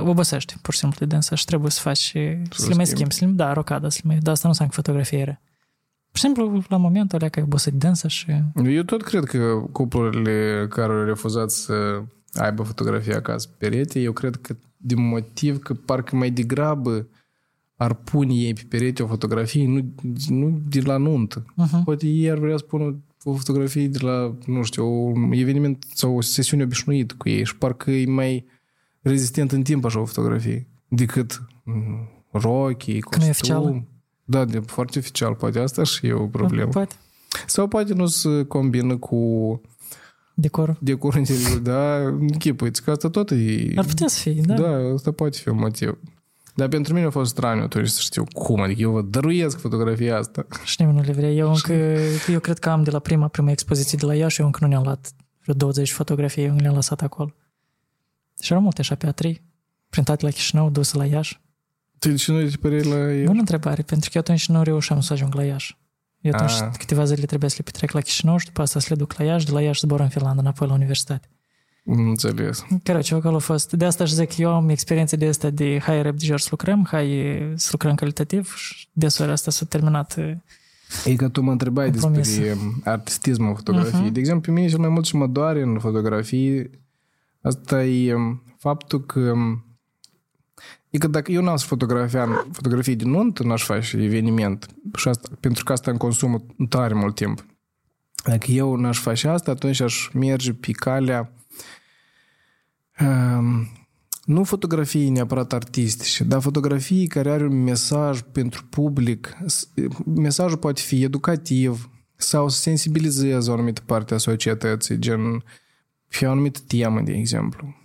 uh, 0.02 0.08
obosești, 0.10 0.56
pur 0.62 0.74
și 0.74 0.80
simplu, 0.80 0.97
de 0.99 1.06
dânsă 1.06 1.36
și 1.36 1.45
trebuie 1.45 1.72
să 1.72 1.80
faci, 1.82 2.14
uh, 2.16 2.41
să 2.52 2.68
le 2.68 2.76
mai 2.76 2.86
schimbi. 2.86 3.14
schimbi, 3.14 3.14
să 3.14 3.26
le, 3.26 3.32
da, 3.32 3.54
rocada, 3.54 3.89
să 3.89 3.99
le 4.04 4.08
mai, 4.10 4.18
dar 4.18 4.34
asta 4.34 4.47
nu 4.47 4.49
înseamnă 4.49 4.74
că 4.74 4.82
fotografie 4.82 5.20
era. 5.20 5.41
Pur 6.12 6.20
și 6.20 6.22
simplu, 6.22 6.64
la 6.68 6.78
momentul 6.78 7.20
ăla 7.20 7.30
că 7.30 7.39
ai 7.39 7.45
obosit 7.45 7.72
de 7.72 7.78
dânsă 7.78 8.08
și 8.08 8.26
Eu 8.64 8.84
tot 8.84 9.04
cred 9.04 9.24
că 9.24 9.64
cuplurile 9.72 10.68
care 10.70 10.93
au 10.93 11.04
refuzat 11.04 11.52
să 11.52 12.04
aibă 12.34 12.64
fotografia 12.64 13.16
acasă 13.16 13.47
pe 13.47 13.68
perete, 13.68 13.99
eu 13.99 14.12
cred 14.12 14.36
că 14.36 14.56
din 14.78 15.08
motiv 15.08 15.60
că 15.60 15.74
parcă 15.74 16.16
mai 16.16 16.30
degrabă 16.30 17.08
ar 17.76 17.93
pune 17.93 18.34
ei 18.34 18.54
pe 18.54 18.66
perete 18.70 19.04
o 19.04 19.08
fotografie, 19.08 19.68
nu, 19.68 19.93
nu 20.28 20.62
de 20.70 20.82
la 20.82 20.97
nuntă. 20.97 21.45
uh-huh. 21.45 21.84
Poate 21.84 22.08
ei 22.08 22.32
ar 22.32 22.38
vrea 22.38 22.58
să 22.58 22.64
pună 22.64 23.04
o 23.24 23.34
fotografie 23.34 23.88
de 23.88 23.97
la, 24.02 24.36
nu 24.45 24.64
știu, 24.64 24.86
un 24.88 25.32
eveniment 25.32 25.86
sau 25.93 26.16
o 26.16 26.22
sesiune 26.22 26.64
obișnuită 26.64 27.16
cu 27.18 27.30
ei 27.30 27.45
și 27.45 27.58
parcă 27.58 27.91
e 27.91 28.06
mai 28.06 28.45
rezistent 29.02 29.52
în 29.52 29.64
timp 29.64 29.86
așa 29.86 29.99
o 29.99 30.06
fotografie 30.06 30.68
decât 30.88 31.41
mm, 31.64 32.10
rochii, 32.32 33.04
nu 33.18 33.26
e 33.26 33.30
oficială? 33.30 33.60
costum. 33.60 33.88
Da, 34.24 34.45
de, 34.45 34.60
foarte 34.60 34.99
oficial. 34.99 35.34
Poate 35.34 35.60
asta 35.60 35.84
și 35.84 36.08
e 36.08 36.14
o 36.14 36.28
problemă. 36.28 36.70
Poate. 36.70 36.95
Sau 37.45 37.68
poate 37.68 37.93
nu 37.93 38.06
se 38.06 38.43
combină 38.43 38.97
cu 38.97 39.62
Decorul. 40.34 40.78
decorul 40.80 41.20
interior, 41.20 41.58
da, 41.58 41.95
închipuiți 41.95 42.84
că 42.84 42.91
asta 42.91 43.10
tot 43.10 43.32
e... 43.32 43.72
Ar 43.76 43.86
putea 43.86 44.08
să 44.08 44.20
fie, 44.20 44.41
da? 44.45 44.54
Da, 44.54 44.93
asta 44.93 45.12
poate 45.12 45.38
fi 45.38 45.49
un 45.49 45.58
motiv. 45.58 45.97
Dar 46.56 46.68
pentru 46.68 46.93
mine 46.93 47.06
a 47.06 47.10
fost 47.10 47.32
straniu 47.32 47.64
atunci 47.64 47.88
să 47.88 47.99
știu 48.02 48.24
cum, 48.34 48.62
adică 48.62 48.82
eu 48.82 48.91
vă 48.91 49.02
dăruiesc 49.02 49.60
fotografia 49.60 50.18
asta. 50.18 50.45
Și 50.64 50.76
nimeni 50.80 50.97
nu 50.97 51.04
le 51.04 51.12
vrea. 51.12 51.30
Eu 51.30 51.49
încă, 51.49 51.74
eu 52.28 52.39
cred 52.39 52.60
că 52.60 52.70
am 52.70 52.84
de 52.84 52.91
la 52.91 52.99
prima, 52.99 53.28
prima 53.28 53.52
expoziție 53.52 53.97
de 54.02 54.06
la 54.06 54.16
Iași, 54.16 54.39
eu 54.39 54.45
încă 54.45 54.60
nu 54.62 54.68
ne-am 54.68 54.84
luat 54.84 55.12
vreo 55.41 55.54
20 55.56 55.91
fotografii, 55.91 56.43
eu 56.43 56.56
le-am 56.60 56.74
lăsat 56.74 57.02
acolo. 57.02 57.34
Și 58.41 58.51
erau 58.51 58.63
multe 58.63 58.81
așa 58.81 58.95
pe 58.95 59.13
A3, 59.13 59.41
printate 59.89 60.25
la 60.25 60.31
Chișinău, 60.31 60.69
duse 60.69 60.97
la 60.97 61.05
Iași. 61.05 61.39
Tu 61.99 62.15
și 62.15 62.31
nu 62.31 62.39
ești 62.39 62.57
păreri 62.57 62.87
la 62.87 62.95
Iași? 62.95 63.25
Bună 63.25 63.39
întrebare, 63.39 63.81
pentru 63.81 64.09
că 64.09 64.17
eu 64.17 64.21
atunci 64.21 64.47
nu 64.47 64.63
reușeam 64.63 65.01
să 65.01 65.13
ajung 65.13 65.35
la 65.35 65.43
Iași. 65.43 65.77
Eu 66.21 66.31
ah. 66.33 66.41
atunci 66.41 66.61
A. 66.61 66.69
câteva 66.77 67.05
zile 67.05 67.25
trebuia 67.25 67.49
să 67.49 67.55
le 67.57 67.63
petrec 67.63 67.91
la 67.91 68.01
Chișinău 68.01 68.37
și 68.37 68.45
după 68.45 68.61
asta 68.61 68.79
să 68.79 68.87
le 68.89 68.95
duc 68.95 69.13
la 69.17 69.23
Iași, 69.23 69.45
de 69.45 69.51
la 69.51 69.61
Iași 69.61 69.79
zbor 69.79 69.99
în 69.99 70.09
Finlanda 70.09 70.41
înapoi 70.41 70.67
la 70.67 70.73
universitate. 70.73 71.27
Înțeles. 71.85 72.65
Care 72.83 73.01
ceva 73.01 73.19
acolo 73.19 73.35
a 73.35 73.39
fost. 73.39 73.71
De 73.71 73.85
asta 73.85 74.05
și 74.05 74.13
zic, 74.13 74.37
eu 74.37 74.53
am 74.53 74.69
experiențe 74.69 75.15
de 75.15 75.27
asta 75.27 75.49
de 75.49 75.79
hai 75.83 76.01
rep 76.01 76.17
de 76.17 76.37
să 76.37 76.47
lucrăm, 76.49 76.87
hai 76.89 77.37
să 77.55 77.69
lucrăm 77.71 77.95
calitativ 77.95 78.55
și 78.55 78.87
deseori 78.91 79.31
asta 79.31 79.51
s-a 79.51 79.65
terminat 79.65 80.15
uh, 80.17 80.31
E 81.05 81.15
că 81.15 81.27
tu 81.27 81.41
mă 81.41 81.51
întrebai 81.51 81.91
despre 81.91 82.57
artistismul 82.83 83.55
fotografiei. 83.55 84.09
Uh-huh. 84.09 84.13
De 84.13 84.19
exemplu, 84.19 84.41
pe 84.41 84.51
mine 84.51 84.69
cel 84.69 84.79
mai 84.79 84.89
mult 84.89 85.05
ce 85.05 85.17
mă 85.17 85.27
doare 85.27 85.61
în 85.61 85.79
fotografie 85.79 86.69
asta 87.41 87.85
e 87.85 88.13
um, 88.13 88.43
faptul 88.57 89.05
că 89.05 89.19
um, 89.19 89.65
E 90.91 90.97
că 90.97 91.07
dacă 91.07 91.31
eu 91.31 91.41
n-am 91.43 91.55
să 91.55 91.65
fotografia 91.65 92.45
fotografii 92.51 92.95
din 92.95 93.09
nuntă, 93.09 93.43
n-aș 93.43 93.63
face 93.63 93.97
eveniment. 93.97 94.67
Și 94.95 95.07
asta, 95.07 95.29
pentru 95.39 95.63
că 95.63 95.71
asta 95.71 95.89
îmi 95.89 95.99
consumă 95.99 96.45
tare 96.69 96.93
mult 96.93 97.15
timp. 97.15 97.45
Dacă 98.25 98.51
eu 98.51 98.75
n-aș 98.75 98.99
face 98.99 99.27
asta, 99.27 99.51
atunci 99.51 99.79
aș 99.79 100.09
merge 100.13 100.53
pe 100.53 100.71
calea 100.71 101.33
um, 102.99 103.67
nu 104.25 104.43
fotografii 104.43 105.09
neapărat 105.09 105.53
artistice, 105.53 106.23
dar 106.23 106.41
fotografii 106.41 107.07
care 107.07 107.31
are 107.31 107.43
un 107.43 107.63
mesaj 107.63 108.21
pentru 108.21 108.65
public. 108.69 109.37
S- 109.45 109.69
Mesajul 110.05 110.57
poate 110.57 110.81
fi 110.81 111.03
educativ 111.03 111.89
sau 112.15 112.49
să 112.49 112.61
sensibilizeze 112.61 113.49
o 113.49 113.53
anumită 113.53 113.81
parte 113.85 114.13
a 114.13 114.17
societății, 114.17 114.99
gen 114.99 115.43
pe 116.20 116.26
o 116.26 116.30
anumită 116.30 116.59
temă, 116.68 117.01
de 117.01 117.12
exemplu. 117.12 117.76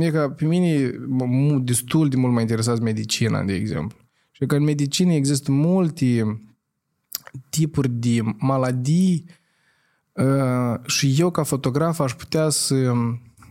E 0.00 0.10
ca 0.10 0.30
pe 0.30 0.44
mine 0.44 0.90
mă- 1.08 1.24
mu- 1.24 1.58
destul 1.58 2.08
de 2.08 2.16
mult 2.16 2.32
mă 2.32 2.40
interesează 2.40 2.82
medicina, 2.82 3.42
de 3.42 3.54
exemplu. 3.54 3.98
Și 4.30 4.46
că 4.46 4.56
în 4.56 4.62
medicină 4.62 5.12
există 5.12 5.52
multe 5.52 6.38
tipuri 7.50 7.88
de 7.88 8.20
maladii 8.38 9.24
uh, 10.12 10.86
și 10.86 11.14
eu 11.18 11.30
ca 11.30 11.42
fotograf 11.42 12.00
aș 12.00 12.14
putea 12.14 12.48
să 12.48 12.92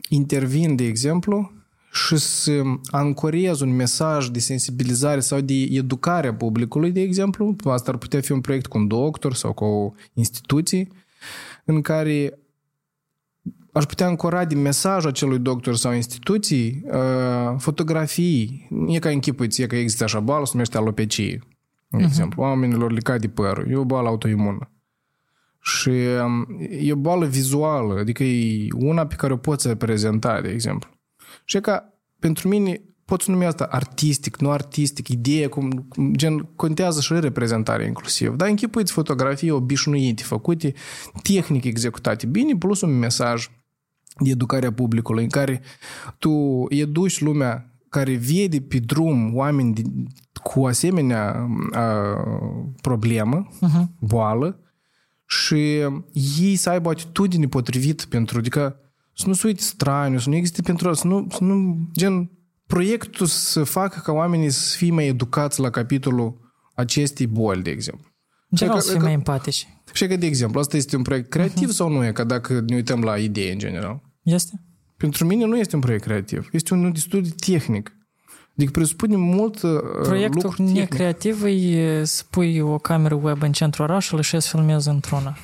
intervin, 0.10 0.76
de 0.76 0.84
exemplu, 0.84 1.52
și 1.92 2.18
să 2.18 2.62
ancorez 2.92 3.60
un 3.60 3.76
mesaj 3.76 4.28
de 4.28 4.40
sensibilizare 4.40 5.20
sau 5.20 5.40
de 5.40 5.54
educare 5.54 6.28
a 6.28 6.34
publicului, 6.34 6.92
de 6.92 7.02
exemplu. 7.02 7.56
Asta 7.64 7.92
ar 7.92 7.98
putea 7.98 8.22
fi 8.22 8.32
un 8.32 8.42
proiect 8.42 8.66
cu 8.66 8.78
un 8.78 8.88
doctor 8.88 9.34
sau 9.34 9.54
cu 9.54 9.64
o 9.64 9.94
instituție 10.14 10.88
în 11.66 11.82
care 11.82 12.38
aș 13.74 13.84
putea 13.84 14.08
încora 14.08 14.46
din 14.46 14.62
mesajul 14.62 15.10
acelui 15.10 15.40
doctor 15.40 15.76
sau 15.76 15.94
instituții 15.94 16.84
uh, 16.86 17.56
fotografii. 17.58 18.68
E 18.88 19.00
ca 19.00 19.10
închipuiți, 19.10 19.62
e 19.62 19.68
că 19.68 19.76
există 19.76 20.04
așa 20.04 20.20
boală, 20.20 20.46
se 20.46 20.52
numește 20.54 20.78
alopecie. 20.78 21.40
De 21.88 22.04
exemplu, 22.04 22.42
oamenilor 22.42 22.92
le 22.92 23.00
cade 23.00 23.28
părul. 23.28 23.72
E 23.72 23.76
o 23.76 23.84
boală 23.84 24.08
autoimună. 24.08 24.72
Și 25.60 25.90
um, 25.90 26.48
e 26.82 26.92
o 26.92 26.96
boală 26.96 27.26
vizuală, 27.26 28.00
adică 28.00 28.24
e 28.24 28.68
una 28.76 29.06
pe 29.06 29.16
care 29.16 29.34
o 29.34 29.38
poți 29.38 29.68
reprezenta, 29.68 30.42
de 30.42 30.50
exemplu. 30.50 30.90
Și 31.46 31.58
e 31.58 31.60
ca, 31.60 31.94
pentru 32.20 32.48
mine, 32.48 32.82
poți 33.06 33.30
numi 33.30 33.46
asta 33.46 33.68
artistic, 33.72 34.38
nu 34.38 34.52
artistic, 34.52 35.08
idee, 35.08 35.48
cum, 35.48 35.88
gen, 36.12 36.50
contează 36.56 37.02
și 37.02 37.14
reprezentarea 37.20 37.86
inclusiv. 37.86 38.36
Dar 38.36 38.48
închipuiți 38.48 38.92
fotografii 38.92 39.50
obișnuite, 39.50 40.24
făcute, 40.24 40.74
tehnic 41.22 41.64
executate 41.64 42.26
bine, 42.26 42.56
plus 42.56 42.82
un 42.82 42.98
mesaj 42.98 43.50
de 44.18 44.30
educare 44.30 44.66
a 44.66 44.74
publicului, 44.74 45.24
în 45.24 45.30
care 45.30 45.62
tu 46.18 46.66
educi 46.70 47.20
lumea 47.20 47.74
care 47.90 48.16
vede 48.16 48.62
pe 48.62 48.80
drum 48.80 49.36
oameni 49.36 49.74
de, 49.74 49.82
cu 50.44 50.66
asemenea 50.66 51.50
a, 51.72 51.84
problemă, 52.82 53.48
Uh-huh. 53.62 53.84
boală, 54.00 54.60
și 55.26 55.56
ei 56.40 56.56
să 56.56 56.70
aibă 56.70 56.88
o 56.88 56.92
atitudine 56.92 57.48
potrivită 57.48 58.04
pentru, 58.10 58.38
adică 58.38 58.76
să 59.14 59.28
nu 59.28 59.34
se 59.34 59.48
uite 59.48 59.62
straniu, 59.62 60.18
să 60.18 60.30
nu 60.30 60.36
existe 60.36 60.62
pentru 60.62 60.94
să 60.94 61.08
nu, 61.08 61.28
să 61.30 61.44
nu, 61.44 61.78
gen, 61.96 62.30
proiectul 62.68 63.26
să 63.26 63.64
facă 63.64 64.00
ca 64.04 64.12
oamenii 64.12 64.50
să 64.50 64.78
fie 64.78 64.92
mai 64.92 65.08
educați 65.08 65.60
la 65.60 65.70
capitolul 65.70 66.40
acestei 66.76 67.28
boli, 67.28 67.62
de 67.62 67.70
exemplu. 67.70 68.13
În 68.54 68.60
general 68.60 68.80
că- 68.80 68.86
să 68.86 68.90
fim 68.92 69.00
că- 69.00 69.06
mai 69.06 69.14
empatici. 69.14 69.68
Și 69.94 70.08
că, 70.08 70.16
de 70.16 70.26
exemplu, 70.26 70.60
asta 70.60 70.78
este 70.78 70.96
un 70.96 71.02
proiect 71.02 71.30
creativ 71.30 71.70
uh-huh. 71.70 71.74
sau 71.76 71.90
nu 71.90 72.06
e, 72.06 72.12
ca 72.12 72.24
dacă 72.24 72.64
ne 72.68 72.76
uităm 72.76 73.02
la 73.02 73.18
idee 73.18 73.52
în 73.52 73.58
general? 73.58 74.02
Este? 74.22 74.62
Pentru 74.98 75.26
mine 75.26 75.46
nu 75.46 75.58
este 75.58 75.76
un 75.76 75.82
proiect 75.82 76.04
creativ, 76.04 76.50
este 76.52 76.74
un 76.74 76.92
destul 76.94 77.22
de 77.24 77.30
tehnic. 77.46 77.96
Adică 78.58 78.72
presupune 78.72 79.16
mult 79.16 79.62
uh, 79.62 79.72
Proiectul 80.04 80.42
lucru 80.44 80.58
tehnic. 80.64 80.76
necreativ 80.80 81.44
e 81.44 82.04
să 82.04 82.24
pui 82.30 82.60
o 82.60 82.78
cameră 82.78 83.16
web 83.16 83.42
în 83.42 83.52
centrul 83.52 83.86
orașului 83.86 84.24
și 84.24 84.40
să 84.40 84.48
filmezi 84.58 84.88
într-una. 84.90 85.38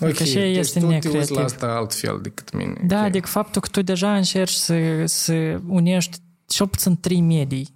Adică 0.00 0.24
și 0.24 0.34
deci 0.34 0.56
este 0.56 0.80
tu 0.80 0.86
te 0.86 0.92
uiți 0.92 1.06
necreativ. 1.06 1.36
la 1.36 1.42
asta 1.42 1.66
altfel 1.66 2.18
decât 2.22 2.52
mine. 2.52 2.74
Da, 2.86 2.98
Ok. 2.98 3.04
adică 3.04 3.26
faptul 3.26 3.60
că 3.60 3.68
tu 3.68 3.82
deja 3.82 4.16
încerci 4.16 4.52
să, 4.52 4.76
să 5.04 5.60
unești 5.68 6.16
cel 6.46 6.68
puțin 6.68 6.96
trei 7.00 7.20
medii 7.20 7.68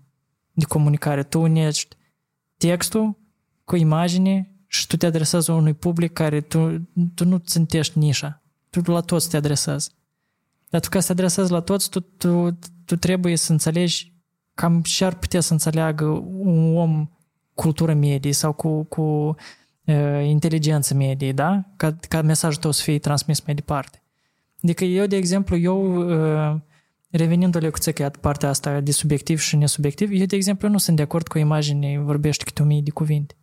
de 0.53 0.64
comunicare. 0.64 1.22
Tu 1.22 1.41
unești 1.41 1.97
textul 2.57 3.18
cu 3.64 3.76
imagine 3.76 4.55
și 4.73 4.87
tu 4.87 4.97
te 4.97 5.07
adresezi 5.07 5.51
unui 5.51 5.75
public 5.75 6.12
care 6.12 6.41
tu, 6.41 6.89
tu 7.14 7.25
nu 7.25 7.39
țintești 7.39 7.99
nișa. 7.99 8.43
Tu 8.71 8.91
la 8.91 9.01
toți 9.01 9.31
te 9.31 9.37
adresezi. 9.37 9.91
Dar 10.68 10.81
tu 10.81 10.89
ca 10.89 11.01
să 11.01 11.07
te 11.07 11.12
adresezi 11.12 11.51
la 11.51 11.61
toți, 11.61 11.91
tu, 11.91 12.01
tu, 12.01 12.59
tu 12.85 12.97
trebuie 12.97 13.37
să 13.37 13.53
înțelegi 13.53 14.12
cam 14.55 14.83
ce 14.83 15.05
ar 15.05 15.14
putea 15.14 15.41
să 15.41 15.53
înțeleagă 15.53 16.05
un 16.05 16.77
om 16.77 17.11
cultură 17.55 17.95
medie 17.95 18.33
sau 18.33 18.53
cu, 18.53 18.83
cu 18.83 19.03
uh, 19.85 20.25
inteligență 20.25 20.95
medie, 20.95 21.33
da? 21.33 21.64
Ca, 21.77 21.97
ca 22.09 22.23
mesajul 22.23 22.61
tău 22.61 22.71
să 22.71 22.83
fie 22.83 22.99
transmis 22.99 23.41
mai 23.41 23.55
departe. 23.55 24.03
Adică 24.62 24.85
eu, 24.85 25.07
de 25.07 25.16
exemplu, 25.16 25.57
eu, 25.57 26.09
uh, 26.53 26.61
revenind-o 27.11 27.71
țăcă 27.71 28.12
partea 28.21 28.49
asta 28.49 28.81
de 28.81 28.93
subiectiv 28.93 29.41
și 29.41 29.57
nesubiectiv, 29.57 30.11
eu, 30.12 30.27
de 30.27 30.37
exemplu, 30.37 30.68
nu 30.68 30.79
sunt 30.79 30.97
de 30.97 31.03
acord 31.03 31.29
cu 31.29 31.39
imagine 31.39 31.99
vorbește 31.99 32.45
câte 32.45 32.62
o 32.62 32.64
mie 32.64 32.81
de 32.81 32.91
cuvinte. 32.91 33.35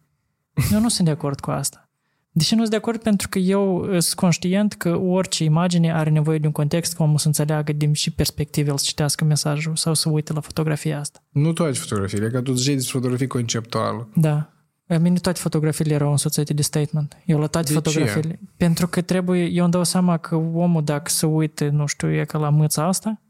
Eu 0.71 0.79
nu 0.79 0.89
sunt 0.89 1.07
de 1.07 1.13
acord 1.13 1.39
cu 1.39 1.51
asta. 1.51 1.89
Deși 2.31 2.53
nu 2.53 2.59
sunt 2.59 2.71
de 2.71 2.75
acord 2.75 3.01
pentru 3.01 3.29
că 3.29 3.39
eu 3.39 3.85
sunt 3.89 4.13
conștient 4.13 4.73
că 4.73 4.95
orice 4.95 5.43
imagine 5.43 5.93
are 5.93 6.09
nevoie 6.09 6.37
de 6.37 6.45
un 6.45 6.51
context 6.51 6.95
cum 6.95 7.05
omul 7.05 7.17
să 7.17 7.27
înțeleagă 7.27 7.71
din 7.71 7.93
și 7.93 8.11
perspective 8.11 8.69
el 8.69 8.77
să 8.77 8.83
citească 8.87 9.25
mesajul 9.25 9.75
sau 9.75 9.93
să 9.93 10.09
uite 10.09 10.33
la 10.33 10.39
fotografia 10.39 10.99
asta. 10.99 11.23
Nu 11.29 11.53
toate 11.53 11.73
fotografiile, 11.73 12.29
că 12.29 12.41
tu 12.41 12.53
zici 12.53 12.73
despre 12.73 12.91
fotografie 12.91 13.27
conceptuală. 13.27 14.09
Da. 14.15 14.51
La 14.85 14.97
mine 14.97 15.17
toate 15.19 15.39
fotografiile 15.39 15.93
erau 15.93 16.11
însoțite 16.11 16.53
de 16.53 16.61
statement. 16.61 17.17
Eu 17.25 17.39
la 17.39 17.47
toate 17.47 17.67
de 17.67 17.73
fotografiile. 17.73 18.39
Ce? 18.43 18.49
Pentru 18.57 18.87
că 18.87 19.01
trebuie, 19.01 19.43
eu 19.43 19.63
îmi 19.63 19.71
dau 19.71 19.83
seama 19.83 20.17
că 20.17 20.35
omul 20.35 20.83
dacă 20.83 21.09
se 21.09 21.25
uite, 21.25 21.69
nu 21.69 21.85
știu, 21.85 22.11
e 22.11 22.23
ca 22.25 22.37
la 22.37 22.49
mâța 22.49 22.87
asta, 22.87 23.21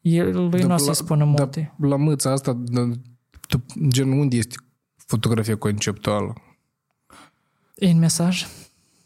el, 0.00 0.48
lui 0.48 0.62
nu 0.62 0.74
o 0.74 0.76
să-i 0.76 0.94
spună 0.94 1.24
multe. 1.24 1.74
La 1.78 1.96
mâța 1.96 2.32
asta, 2.32 2.62
tu, 3.48 3.64
gen, 3.88 4.10
unde 4.10 4.36
este 4.36 4.54
fotografia 5.10 5.56
conceptuală? 5.56 6.34
În 7.74 7.98
mesaj? 7.98 8.46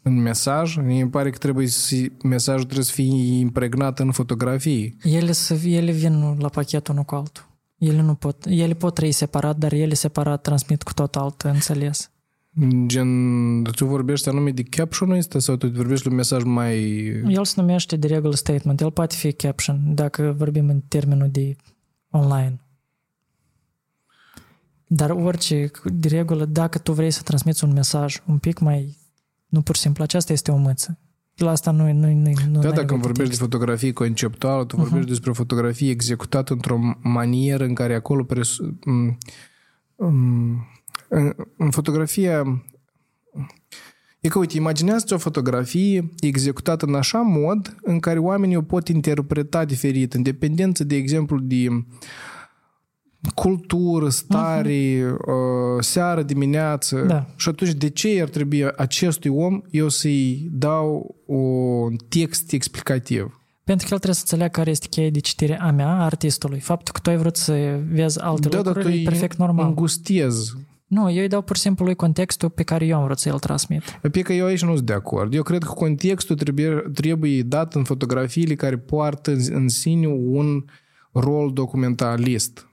În 0.01 0.21
mesaj? 0.21 0.75
Mi 0.77 1.09
pare 1.09 1.29
că 1.29 1.37
trebuie 1.37 1.67
să, 1.67 1.95
mesajul 2.23 2.63
trebuie 2.63 2.85
să 2.85 2.91
fie 2.91 3.37
impregnat 3.39 3.99
în 3.99 4.11
fotografii. 4.11 4.97
Ele, 5.03 5.31
să, 5.31 5.53
ele 5.53 5.91
vin 5.91 6.37
la 6.39 6.49
pachet 6.49 6.87
unul 6.87 7.03
cu 7.03 7.15
altul. 7.15 7.47
Ele, 7.77 8.01
nu 8.01 8.13
pot, 8.13 8.45
ele 8.45 8.73
pot 8.73 8.93
trăi 8.93 9.11
separat, 9.11 9.57
dar 9.57 9.73
ele 9.73 9.93
separat 9.93 10.41
transmit 10.41 10.83
cu 10.83 10.93
tot 10.93 11.15
alt 11.15 11.41
înțeles. 11.41 12.09
Gen, 12.85 13.63
tu 13.63 13.85
vorbești 13.85 14.29
anume 14.29 14.51
de 14.51 14.63
caption 14.63 15.11
ăsta 15.11 15.39
sau 15.39 15.55
tu 15.55 15.67
vorbești 15.67 16.07
un 16.07 16.15
mesaj 16.15 16.43
mai... 16.43 17.05
El 17.27 17.45
se 17.45 17.61
numește 17.61 17.95
de 17.95 18.07
regulă 18.07 18.35
statement. 18.35 18.81
El 18.81 18.91
poate 18.91 19.15
fi 19.15 19.33
caption 19.33 19.95
dacă 19.95 20.35
vorbim 20.37 20.69
în 20.69 20.81
termenul 20.87 21.29
de 21.31 21.55
online. 22.09 22.64
Dar 24.87 25.09
orice, 25.09 25.71
de 25.83 26.07
regulă, 26.07 26.45
dacă 26.45 26.77
tu 26.77 26.91
vrei 26.91 27.11
să 27.11 27.21
transmiți 27.21 27.63
un 27.63 27.73
mesaj 27.73 28.21
un 28.25 28.37
pic 28.37 28.59
mai, 28.59 28.97
nu 29.47 29.61
pur 29.61 29.75
și 29.75 29.81
simplu, 29.81 30.03
aceasta 30.03 30.33
este 30.33 30.51
o 30.51 30.55
mâță. 30.55 30.99
La 31.35 31.51
asta 31.51 31.71
nu, 31.71 31.93
nu, 31.93 32.13
nu, 32.13 32.31
nu 32.51 32.59
Da, 32.59 32.71
dacă 32.71 32.95
vorbești 32.95 33.31
de 33.31 33.39
fotografie 33.39 33.93
conceptuală, 33.93 34.65
tu 34.65 34.75
vorbești 34.75 35.05
uh-huh. 35.05 35.09
despre 35.09 35.31
fotografie 35.31 35.89
executată 35.89 36.53
într-o 36.53 36.79
manieră 37.01 37.63
în 37.63 37.73
care 37.73 37.95
acolo 37.95 38.23
pres... 38.23 38.57
în, 41.07 41.33
în 41.57 41.69
fotografia 41.71 42.43
E 44.25 44.27
că, 44.27 44.39
uite, 44.39 44.57
imaginează 44.57 45.13
o 45.13 45.17
fotografie 45.17 46.09
executată 46.19 46.85
în 46.85 46.95
așa 46.95 47.17
mod 47.17 47.75
în 47.81 47.99
care 47.99 48.19
oamenii 48.19 48.55
o 48.55 48.61
pot 48.61 48.87
interpreta 48.87 49.65
diferit, 49.65 50.13
în 50.13 50.21
dependență, 50.21 50.83
de 50.83 50.95
exemplu, 50.95 51.39
de 51.39 51.85
cultură, 53.33 54.09
stare, 54.09 55.01
uh-huh. 55.01 55.79
seară, 55.79 56.23
dimineață. 56.23 57.03
Da. 57.07 57.25
Și 57.35 57.49
atunci 57.49 57.71
de 57.71 57.89
ce 57.89 58.19
ar 58.21 58.29
trebui 58.29 58.65
acestui 58.75 59.29
om 59.29 59.61
eu 59.69 59.89
să-i 59.89 60.49
dau 60.51 61.15
un 61.25 61.95
text 62.09 62.51
explicativ? 62.51 63.39
Pentru 63.63 63.87
că 63.87 63.93
el 63.93 63.99
trebuie 63.99 64.13
să 64.13 64.21
înțeleagă 64.21 64.51
care 64.51 64.69
este 64.69 64.87
cheia 64.87 65.09
de 65.09 65.19
citire 65.19 65.59
a 65.59 65.71
mea, 65.71 65.87
a 65.87 66.03
artistului. 66.03 66.59
Faptul 66.59 66.93
că 66.93 66.99
tu 66.99 67.09
ai 67.09 67.17
vrut 67.17 67.35
să 67.35 67.79
vezi 67.91 68.19
alte 68.19 68.49
da, 68.49 68.57
lucruri 68.57 68.83
dar 68.83 68.83
tu 68.83 68.99
e 68.99 69.03
perfect 69.03 69.37
normal. 69.37 69.67
îngustez. 69.67 70.55
Nu, 70.87 71.11
eu 71.11 71.21
îi 71.21 71.27
dau 71.27 71.41
pur 71.41 71.55
și 71.55 71.61
simplu 71.61 71.85
lui 71.85 71.95
contextul 71.95 72.49
pe 72.49 72.63
care 72.63 72.85
eu 72.85 72.97
am 72.97 73.03
vrut 73.03 73.19
să 73.19 73.29
el 73.29 73.39
transmit. 73.39 73.81
Pe 74.11 74.21
că 74.21 74.33
eu 74.33 74.45
aici 74.45 74.63
nu 74.63 74.73
sunt 74.73 74.85
de 74.85 74.93
acord. 74.93 75.33
Eu 75.33 75.43
cred 75.43 75.63
că 75.63 75.71
contextul 75.71 76.35
trebuie, 76.35 76.83
trebuie 76.93 77.41
dat 77.41 77.73
în 77.73 77.83
fotografiile 77.83 78.55
care 78.55 78.77
poartă 78.77 79.31
în 79.49 79.67
sine 79.67 80.07
un 80.07 80.65
rol 81.11 81.53
documentalist. 81.53 82.67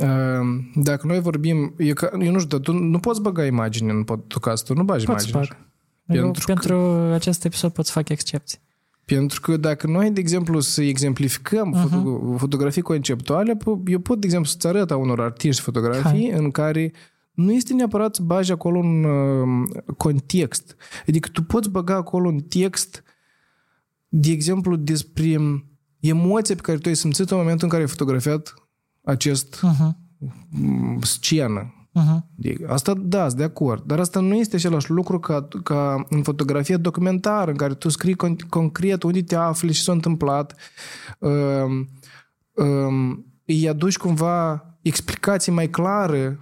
Ehm, 0.00 0.70
dacă 0.74 1.06
noi 1.06 1.20
vorbim, 1.20 1.74
eu, 1.78 1.94
eu 2.20 2.32
nu 2.32 2.38
știu, 2.38 2.58
tu 2.58 2.72
nu 2.72 2.98
poți 2.98 3.20
băga 3.20 3.44
imagini 3.44 3.90
în 3.90 4.04
podcast, 4.04 4.64
tu 4.64 4.74
nu 4.74 4.84
bagi 4.84 5.04
Poți 5.04 5.30
imagini. 5.30 5.48
Bag. 5.48 5.66
Pentru, 6.06 6.26
eu, 6.26 6.54
pentru 6.54 6.76
acest 7.12 7.44
episod 7.44 7.72
pot 7.72 7.86
să 7.86 7.92
fac 7.92 8.08
excepții. 8.08 8.58
Pentru 9.04 9.40
că 9.40 9.56
dacă 9.56 9.86
noi, 9.86 10.10
de 10.10 10.20
exemplu, 10.20 10.60
să 10.60 10.82
exemplificăm 10.82 11.74
uh-huh. 11.74 11.88
foto- 11.88 12.38
fotografii 12.38 12.82
conceptuale, 12.82 13.56
eu 13.86 13.98
pot, 13.98 14.20
de 14.20 14.26
exemplu, 14.26 14.50
să-ți 14.50 14.66
arăt 14.66 14.90
a 14.90 14.96
unor 14.96 15.20
artiști 15.20 15.62
fotografii 15.62 16.30
Hai. 16.30 16.38
în 16.38 16.50
care 16.50 16.92
nu 17.32 17.52
este 17.52 17.74
neapărat 17.74 18.14
să 18.14 18.22
bagi 18.22 18.52
acolo 18.52 18.78
un 18.78 19.04
uh, 19.04 19.68
context. 19.96 20.76
Adică 21.06 21.28
tu 21.32 21.42
poți 21.42 21.70
băga 21.70 21.94
acolo 21.94 22.28
un 22.28 22.38
text, 22.38 23.02
de 24.08 24.30
exemplu, 24.30 24.76
despre 24.76 25.36
emoția 26.00 26.54
pe 26.54 26.60
care 26.60 26.78
tu 26.78 26.88
ai 26.88 26.96
simțit 26.96 27.30
în 27.30 27.36
momentul 27.36 27.64
în 27.64 27.68
care 27.68 27.82
ai 27.82 27.88
fotografiat 27.88 28.54
acest 29.08 29.64
uh-huh. 29.66 29.90
scenă. 31.00 31.72
Uh-huh. 31.94 32.66
Asta, 32.66 32.94
da, 32.94 33.26
sunt 33.26 33.38
de 33.38 33.44
acord. 33.44 33.82
Dar 33.86 33.98
asta 34.00 34.20
nu 34.20 34.34
este 34.34 34.56
același 34.56 34.90
lucru 34.90 35.18
ca, 35.18 35.48
ca 35.62 36.06
în 36.08 36.22
fotografie 36.22 36.76
documentară, 36.76 37.50
în 37.50 37.56
care 37.56 37.74
tu 37.74 37.88
scrii 37.88 38.16
con- 38.16 38.48
concret 38.48 39.02
unde 39.02 39.22
te 39.22 39.34
afli 39.34 39.72
și 39.72 39.82
s-a 39.82 39.92
întâmplat. 39.92 40.54
Um, 41.18 41.88
um, 42.52 43.26
îi 43.44 43.68
aduci 43.68 43.96
cumva 43.96 44.64
explicații 44.82 45.52
mai 45.52 45.68
clare 45.68 46.38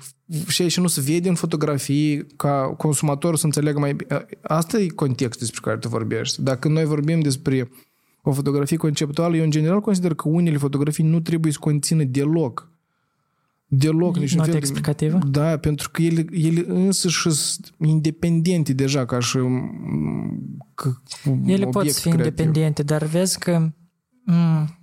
și 0.48 0.68
și 0.68 0.80
nu 0.80 0.86
se 0.86 1.00
vede 1.00 1.28
în 1.28 1.34
fotografii 1.34 2.26
ca 2.26 2.74
consumatorul 2.76 3.36
să 3.36 3.44
înțeleagă 3.44 3.78
mai 3.78 3.94
bine. 3.94 4.26
Asta 4.42 4.78
e 4.78 4.86
contextul 4.86 5.46
despre 5.46 5.60
care 5.64 5.76
tu 5.76 5.88
vorbești. 5.88 6.42
Dacă 6.42 6.68
noi 6.68 6.84
vorbim 6.84 7.20
despre 7.20 7.70
o 8.28 8.32
fotografie 8.32 8.76
conceptuală, 8.76 9.36
eu 9.36 9.44
în 9.44 9.50
general 9.50 9.80
consider 9.80 10.14
că 10.14 10.28
unele 10.28 10.56
fotografii 10.56 11.04
nu 11.04 11.20
trebuie 11.20 11.52
să 11.52 11.58
conțină 11.60 12.04
deloc. 12.04 12.70
Deloc. 13.66 14.16
Nici 14.16 14.34
Note 14.34 14.56
explicativă? 14.56 15.18
Da, 15.30 15.56
pentru 15.56 15.90
că 15.90 16.02
ele, 16.02 16.24
ele 16.30 16.64
însă 16.66 17.08
și 17.08 17.30
sunt 17.30 17.74
independente 17.78 18.72
deja 18.72 19.04
ca 19.04 19.20
și 19.20 19.38
că, 20.74 20.92
Ele 21.46 21.66
pot 21.66 21.92
fi 21.92 22.00
creativ. 22.00 22.20
independente, 22.20 22.82
dar 22.82 23.02
vezi 23.04 23.38
că 23.38 23.68
m- 24.30 24.74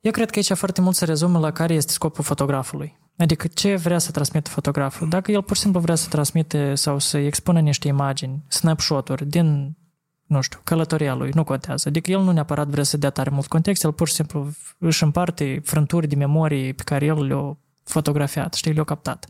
eu 0.00 0.10
cred 0.10 0.30
că 0.30 0.38
aici 0.38 0.52
foarte 0.52 0.80
mult 0.80 0.94
se 0.94 1.04
rezumă 1.04 1.38
la 1.38 1.50
care 1.50 1.74
este 1.74 1.92
scopul 1.92 2.24
fotografului. 2.24 2.98
Adică 3.16 3.46
ce 3.46 3.76
vrea 3.76 3.98
să 3.98 4.10
transmită 4.10 4.50
fotograful. 4.50 5.08
Dacă 5.08 5.32
el 5.32 5.42
pur 5.42 5.56
și 5.56 5.62
simplu 5.62 5.80
vrea 5.80 5.94
să 5.94 6.08
transmite 6.08 6.74
sau 6.74 6.98
să 6.98 7.18
expună 7.18 7.60
niște 7.60 7.88
imagini, 7.88 8.44
snapshot-uri 8.48 9.26
din 9.26 9.76
nu 10.26 10.40
știu, 10.40 10.60
călătoria 10.64 11.14
lui, 11.14 11.30
nu 11.34 11.44
contează. 11.44 11.88
Adică 11.88 12.10
el 12.10 12.20
nu 12.20 12.32
neapărat 12.32 12.68
vrea 12.68 12.82
să 12.82 12.96
dea 12.96 13.10
tare 13.10 13.30
mult 13.30 13.46
context, 13.46 13.84
el 13.84 13.92
pur 13.92 14.08
și 14.08 14.14
simplu 14.14 14.50
își 14.78 15.02
împarte 15.02 15.60
frânturi 15.64 16.06
de 16.06 16.16
memorie 16.16 16.72
pe 16.72 16.82
care 16.82 17.04
el 17.04 17.26
le-a 17.26 17.58
fotografiat, 17.84 18.54
știi, 18.54 18.72
le-a 18.72 18.84
captat. 18.84 19.26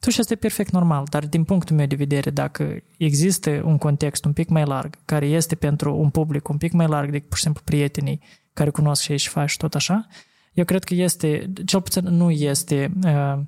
Tu 0.00 0.10
și 0.10 0.20
asta 0.20 0.32
e 0.32 0.36
perfect 0.36 0.70
normal, 0.70 1.06
dar 1.10 1.26
din 1.26 1.44
punctul 1.44 1.76
meu 1.76 1.86
de 1.86 1.94
vedere, 1.94 2.30
dacă 2.30 2.82
există 2.98 3.62
un 3.64 3.78
context 3.78 4.24
un 4.24 4.32
pic 4.32 4.48
mai 4.48 4.64
larg, 4.64 4.94
care 5.04 5.26
este 5.26 5.54
pentru 5.54 5.96
un 5.96 6.10
public 6.10 6.48
un 6.48 6.56
pic 6.56 6.72
mai 6.72 6.86
larg 6.86 7.10
decât 7.10 7.28
pur 7.28 7.36
și 7.36 7.42
simplu 7.42 7.62
prietenii 7.64 8.20
care 8.52 8.70
cunosc 8.70 9.02
și 9.02 9.10
ei 9.10 9.18
și 9.18 9.28
faci 9.28 9.50
și 9.50 9.56
tot 9.56 9.74
așa, 9.74 10.06
eu 10.52 10.64
cred 10.64 10.84
că 10.84 10.94
este, 10.94 11.52
cel 11.64 11.80
puțin 11.80 12.04
nu 12.04 12.30
este, 12.30 12.92
uh, 13.04 13.38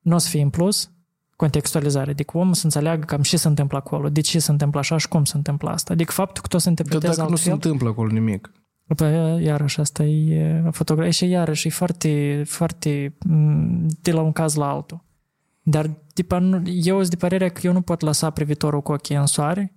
nu 0.00 0.14
o 0.14 0.18
să 0.18 0.28
fie 0.28 0.42
în 0.42 0.50
plus, 0.50 0.90
contextualizare, 1.44 2.10
adică 2.10 2.38
omul 2.38 2.54
să 2.54 2.64
înțeleagă 2.64 3.04
cam 3.04 3.22
ce 3.22 3.36
se 3.36 3.48
întâmplă 3.48 3.78
acolo, 3.78 4.08
de 4.08 4.20
ce 4.20 4.38
se 4.38 4.50
întâmplă 4.50 4.78
așa 4.78 4.96
și 4.96 5.08
cum 5.08 5.24
se 5.24 5.36
întâmplă 5.36 5.70
asta. 5.70 5.92
Adică 5.92 6.12
faptul 6.12 6.42
că 6.42 6.48
tot 6.48 6.60
se 6.60 6.68
interpretează 6.68 7.16
Dar 7.16 7.16
dacă 7.16 7.30
altfel, 7.30 7.52
nu 7.52 7.58
se 7.58 7.66
întâmplă 7.66 7.88
acolo 7.88 8.10
nimic. 8.10 8.52
Păi, 8.96 9.44
iarăși, 9.44 9.80
asta 9.80 10.02
e 10.02 10.62
fotografie 10.70 11.12
și 11.12 11.28
iarăși 11.28 11.66
e 11.66 11.70
foarte, 11.70 12.42
foarte 12.46 13.16
de 14.02 14.12
la 14.12 14.20
un 14.20 14.32
caz 14.32 14.54
la 14.54 14.68
altul. 14.68 15.04
Dar 15.62 15.90
eu 16.64 16.98
sunt 16.98 17.10
de 17.10 17.16
părere 17.16 17.48
că 17.48 17.60
eu 17.66 17.72
nu 17.72 17.80
pot 17.80 18.00
lăsa 18.00 18.30
privitorul 18.30 18.82
cu 18.82 18.92
ochii 18.92 19.16
în 19.16 19.26
soare, 19.26 19.72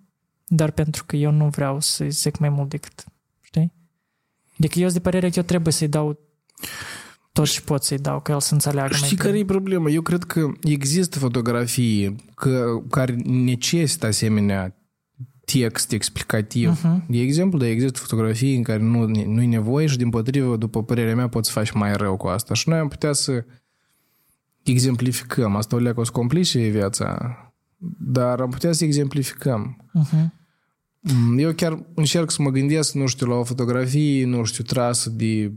dar 0.46 0.72
pentru 0.72 1.04
că 1.06 1.16
eu 1.16 1.32
nu 1.32 1.48
vreau 1.48 1.80
să 1.80 2.06
zic 2.08 2.38
mai 2.38 2.50
mult 2.50 2.70
decât, 2.70 3.04
știi? 3.42 3.74
Adică 4.58 4.80
eu 4.80 4.90
sunt 4.90 5.04
de 5.04 5.10
părere 5.10 5.30
că 5.30 5.34
eu 5.38 5.44
trebuie 5.44 5.74
să-i 5.74 5.88
dau 5.88 6.20
tot 7.38 7.50
ce 7.50 7.62
pot 7.62 7.84
să-i 7.84 7.98
dau, 7.98 8.20
că 8.20 8.32
el 8.32 8.40
să 8.40 8.54
înțeleagă 8.54 8.94
Știi 8.94 9.16
mai 9.16 9.26
care 9.26 9.38
e 9.38 9.46
problema? 9.46 9.90
Eu 9.90 10.02
cred 10.02 10.24
că 10.24 10.52
există 10.62 11.20
fotografii 11.20 12.16
că, 12.36 12.82
care 12.90 13.14
necesită 13.26 14.06
asemenea 14.06 14.76
text 15.46 15.92
explicativ. 15.92 16.80
Uh-huh. 16.80 17.06
De 17.08 17.20
exemplu, 17.20 17.60
dar 17.60 17.68
există 17.68 18.00
fotografii 18.00 18.56
în 18.56 18.64
care 18.64 18.84
nu, 18.84 19.06
nu 19.08 19.42
e 19.42 19.46
nevoie 19.46 19.88
și 19.88 19.98
din 19.98 20.10
potrivă, 20.10 20.58
după 20.58 20.84
părerea 20.84 21.16
mea, 21.16 21.28
poți 21.28 21.48
să 21.48 21.60
faci 21.60 21.72
mai 21.72 21.94
rău 21.94 22.18
cu 22.18 22.28
asta. 22.28 22.54
Și 22.54 22.70
noi 22.70 22.78
am 22.78 22.88
putea 22.88 23.14
să 23.14 23.46
exemplificăm. 24.64 25.56
Asta 25.56 25.76
o 25.76 25.80
leacă 25.80 26.00
o 26.00 26.04
să 26.04 26.12
complice 26.12 26.68
viața, 26.68 27.36
dar 28.00 28.40
am 28.40 28.50
putea 28.50 28.72
să 28.72 28.84
exemplificăm. 28.84 29.92
Uh-huh. 30.00 30.26
Eu 31.38 31.52
chiar 31.54 31.86
încerc 31.94 32.32
să 32.32 32.42
mă 32.42 32.50
gândesc, 32.50 32.94
nu 32.94 33.06
știu, 33.06 33.28
la 33.28 33.36
o 33.36 33.44
fotografie, 33.44 34.26
nu 34.26 34.44
știu, 34.44 34.64
trasă 34.64 35.10
de 35.10 35.52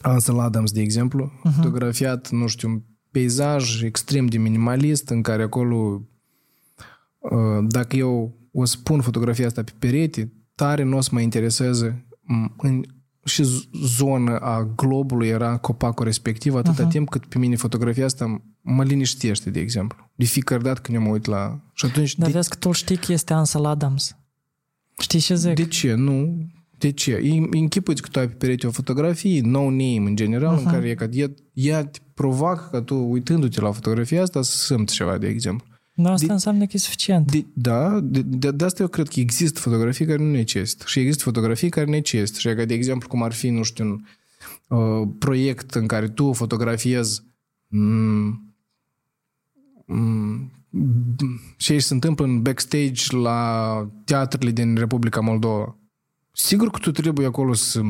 Ansel 0.00 0.38
Adams, 0.38 0.72
de 0.72 0.80
exemplu, 0.80 1.26
uh-huh. 1.26 1.54
fotografiat, 1.54 2.30
nu 2.30 2.46
știu, 2.46 2.84
peisaj 3.10 3.82
extrem 3.82 4.26
de 4.26 4.38
minimalist 4.38 5.08
în 5.08 5.22
care 5.22 5.42
acolo 5.42 6.02
uh, 7.18 7.64
dacă 7.68 7.96
eu 7.96 8.38
o 8.52 8.64
să 8.64 8.76
pun 8.82 9.00
fotografia 9.00 9.46
asta 9.46 9.62
pe 9.62 9.72
perete, 9.78 10.32
tare 10.54 10.82
nu 10.82 10.96
o 10.96 11.00
să 11.00 11.10
mă 11.12 11.20
intereseze 11.20 12.06
în, 12.56 12.82
și 13.24 13.42
zona 13.84 14.38
a 14.38 14.72
globului 14.76 15.28
era 15.28 15.56
copacul 15.56 16.04
respectiv 16.04 16.54
atâta 16.54 16.86
uh-huh. 16.86 16.90
timp 16.90 17.08
cât 17.08 17.24
pe 17.24 17.38
mine 17.38 17.56
fotografia 17.56 18.04
asta 18.04 18.42
mă 18.60 18.84
liniștește, 18.84 19.50
de 19.50 19.60
exemplu. 19.60 20.10
De 20.14 20.24
fiecare 20.24 20.62
dată 20.62 20.80
când 20.80 20.96
eu 20.96 21.02
mă 21.02 21.10
uit 21.10 21.24
la... 21.24 21.60
Și 21.72 21.84
atunci... 21.84 22.16
Dar 22.16 22.26
de... 22.26 22.34
vezi 22.34 22.48
că 22.48 22.56
tu 22.56 22.72
știi 22.72 22.96
că 22.96 23.12
este 23.12 23.32
Ansel 23.32 23.64
Adams. 23.64 24.16
Știi 24.98 25.20
ce 25.20 25.34
zic? 25.34 25.54
De 25.54 25.66
ce? 25.66 25.94
Nu. 25.94 26.46
De 26.80 26.90
ce? 26.90 27.20
Închipuiți 27.50 28.02
că 28.02 28.08
tu 28.08 28.18
ai 28.18 28.28
pe 28.28 28.34
perete 28.34 28.66
o 28.66 28.70
fotografie, 28.70 29.40
no 29.40 29.62
name 29.62 30.02
în 30.04 30.16
general, 30.16 30.56
uh-huh. 30.56 30.64
în 30.64 30.70
care 30.70 30.88
e 30.88 30.94
că 30.94 31.08
ea, 31.12 31.30
ea 31.52 31.84
te 31.84 31.98
provoacă 32.14 32.68
ca 32.72 32.82
tu, 32.82 33.10
uitându-te 33.10 33.60
la 33.60 33.72
fotografia 33.72 34.22
asta, 34.22 34.42
să 34.42 34.56
simți 34.56 34.94
ceva, 34.94 35.18
de 35.18 35.26
exemplu. 35.26 35.66
Nu, 35.94 36.08
asta 36.10 36.26
de, 36.26 36.32
înseamnă 36.32 36.64
că 36.64 36.70
e 36.74 36.78
suficient. 36.78 37.30
De, 37.30 37.44
da, 37.52 38.00
de, 38.00 38.22
de, 38.22 38.50
de 38.50 38.64
asta 38.64 38.82
eu 38.82 38.88
cred 38.88 39.08
că 39.08 39.20
există 39.20 39.60
fotografii 39.60 40.06
care 40.06 40.22
nu 40.22 40.30
necesită. 40.30 40.84
Și 40.86 40.98
există 40.98 41.22
fotografii 41.22 41.68
care 41.68 41.90
necesită. 41.90 42.38
Și 42.38 42.54
că, 42.54 42.64
de 42.64 42.74
exemplu, 42.74 43.08
cum 43.08 43.22
ar 43.22 43.32
fi, 43.32 43.48
nu 43.48 43.62
știu, 43.62 43.84
un 43.84 44.00
uh, 44.78 45.08
proiect 45.18 45.74
în 45.74 45.86
care 45.86 46.08
tu 46.08 46.32
fotografiezi 46.32 47.22
mm, 47.68 48.54
mm, 49.86 50.50
ce 51.56 51.78
se 51.78 51.94
întâmplă 51.94 52.24
în 52.24 52.42
backstage 52.42 53.16
la 53.16 53.90
teatrele 54.04 54.50
din 54.50 54.74
Republica 54.74 55.20
Moldova. 55.20 55.74
Sigur 56.32 56.70
că 56.70 56.78
tu 56.78 56.90
trebuie 56.90 57.26
acolo 57.26 57.52
să 57.52 57.80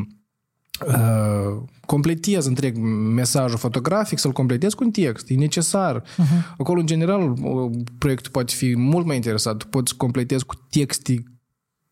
uh, 0.86 1.62
completezi 1.86 2.48
întreg 2.48 2.76
mesajul 3.14 3.58
fotografic, 3.58 4.18
să-l 4.18 4.32
completezi 4.32 4.74
cu 4.74 4.84
un 4.84 4.90
text. 4.90 5.30
E 5.30 5.34
necesar. 5.34 6.02
Uh-huh. 6.02 6.56
Acolo, 6.58 6.80
în 6.80 6.86
general, 6.86 7.34
proiectul 7.98 8.30
poate 8.30 8.54
fi 8.54 8.76
mult 8.76 9.06
mai 9.06 9.16
interesat. 9.16 9.56
Tu 9.56 9.66
poți 9.66 9.96
completezi 9.96 10.44
cu 10.44 10.54
texte 10.70 11.22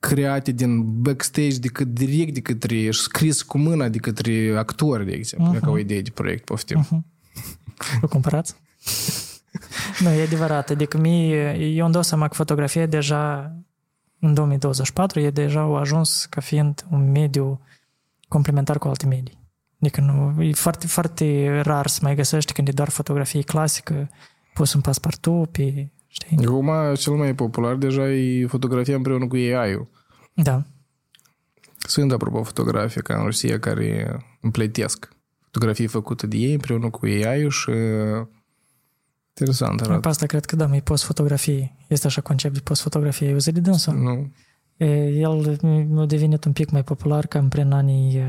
create 0.00 0.52
din 0.52 1.00
backstage 1.02 1.58
decât 1.58 1.86
direct 1.86 2.34
de 2.34 2.40
către, 2.40 2.90
scris 2.90 3.42
cu 3.42 3.58
mâna 3.58 3.88
de 3.88 3.98
către 3.98 4.54
actori, 4.56 5.04
de 5.04 5.12
exemplu, 5.12 5.56
uh-huh. 5.56 5.60
ca 5.60 5.70
o 5.70 5.78
idee 5.78 6.02
de 6.02 6.10
proiect, 6.10 6.44
poftim. 6.44 6.84
Uh-huh. 6.84 7.16
O 8.00 8.08
cumpărați? 8.08 8.54
nu, 10.00 10.08
e 10.08 10.22
adevărat. 10.22 10.70
Adică 10.70 10.98
mie, 10.98 11.56
eu 11.58 11.84
îmi 11.84 11.92
dau 11.92 12.02
seama 12.02 12.28
că 12.28 12.34
fotografia 12.34 12.86
deja 12.86 13.52
în 14.20 14.34
2024 14.34 15.20
e 15.20 15.30
deja 15.30 15.60
au 15.60 15.76
ajuns 15.76 16.26
ca 16.30 16.40
fiind 16.40 16.86
un 16.90 17.10
mediu 17.10 17.60
complementar 18.28 18.78
cu 18.78 18.88
alte 18.88 19.06
medii. 19.06 19.38
Adică 19.80 20.00
nu, 20.00 20.42
e 20.42 20.52
foarte, 20.52 20.86
foarte 20.86 21.60
rar 21.60 21.86
să 21.86 21.98
mai 22.02 22.14
găsești 22.14 22.52
când 22.52 22.68
e 22.68 22.72
doar 22.72 22.88
fotografie 22.88 23.42
clasică, 23.42 24.10
pus 24.54 24.72
în 24.72 24.80
paspartu, 24.80 25.48
pe, 25.52 25.90
știi? 26.06 26.46
Acum, 26.46 26.70
cel 26.94 27.12
mai 27.12 27.34
popular 27.34 27.74
deja 27.74 28.10
e 28.10 28.46
fotografia 28.46 28.96
împreună 28.96 29.26
cu 29.26 29.34
AI-ul. 29.34 29.88
Da. 30.34 30.62
Sunt, 31.78 32.12
apropo, 32.12 32.42
fotografii 32.42 33.02
ca 33.02 33.18
în 33.18 33.24
Rusia 33.24 33.58
care 33.58 34.16
împletesc 34.40 35.08
fotografii 35.50 35.86
făcute 35.86 36.26
de 36.26 36.36
ei 36.36 36.52
împreună 36.52 36.90
cu 36.90 37.04
AI-ul 37.04 37.50
și 37.50 37.70
Interesant 39.38 39.80
arată. 39.80 40.00
Pe 40.00 40.08
asta 40.08 40.26
cred 40.26 40.44
că 40.44 40.56
da, 40.56 40.66
mai 40.66 40.82
post 40.82 41.04
fotografie. 41.04 41.76
Este 41.88 42.06
așa 42.06 42.20
concept 42.20 42.54
de 42.54 42.60
post 42.60 42.80
fotografie. 42.82 43.28
Eu 43.28 43.38
zic 43.38 43.54
de 43.54 43.60
dânsul. 43.60 43.94
Nu. 43.94 44.32
El 45.08 45.58
a 45.96 46.06
devenit 46.06 46.44
un 46.44 46.52
pic 46.52 46.70
mai 46.70 46.84
popular 46.84 47.26
cam 47.26 47.48
prin 47.48 47.72
anii 47.72 48.22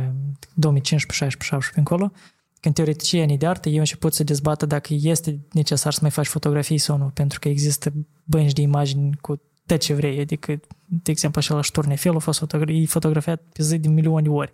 2015, 0.54 1.24
16, 1.24 1.44
17 1.44 1.80
încolo, 1.80 2.12
când 2.60 2.76
teoreticienii 2.76 3.38
de 3.38 3.48
artă 3.48 3.70
eu 3.70 3.80
început 3.80 4.14
să 4.14 4.24
dezbată 4.24 4.66
dacă 4.66 4.94
este 5.02 5.40
necesar 5.52 5.94
să 5.94 6.00
mai 6.02 6.12
faci 6.12 6.28
fotografii 6.28 6.78
sau 6.78 6.98
nu, 6.98 7.06
pentru 7.06 7.40
că 7.40 7.50
există 7.50 7.94
bănci 8.24 8.54
de 8.54 8.62
imagini 8.62 9.18
cu 9.22 9.42
tot 9.66 9.80
ce 9.80 9.94
vrei, 9.94 10.20
adică, 10.20 10.60
de 10.86 11.12
exemplu, 11.12 11.40
așa 11.40 11.56
la 11.56 11.62
Turnefel 11.72 12.16
a 12.16 12.20
fost 12.20 12.40
fotogra- 12.40 12.86
fotografiat 12.86 13.42
pe 13.54 13.64
zi 13.64 13.78
de 13.78 13.88
milioane 13.88 14.30
ori. 14.30 14.52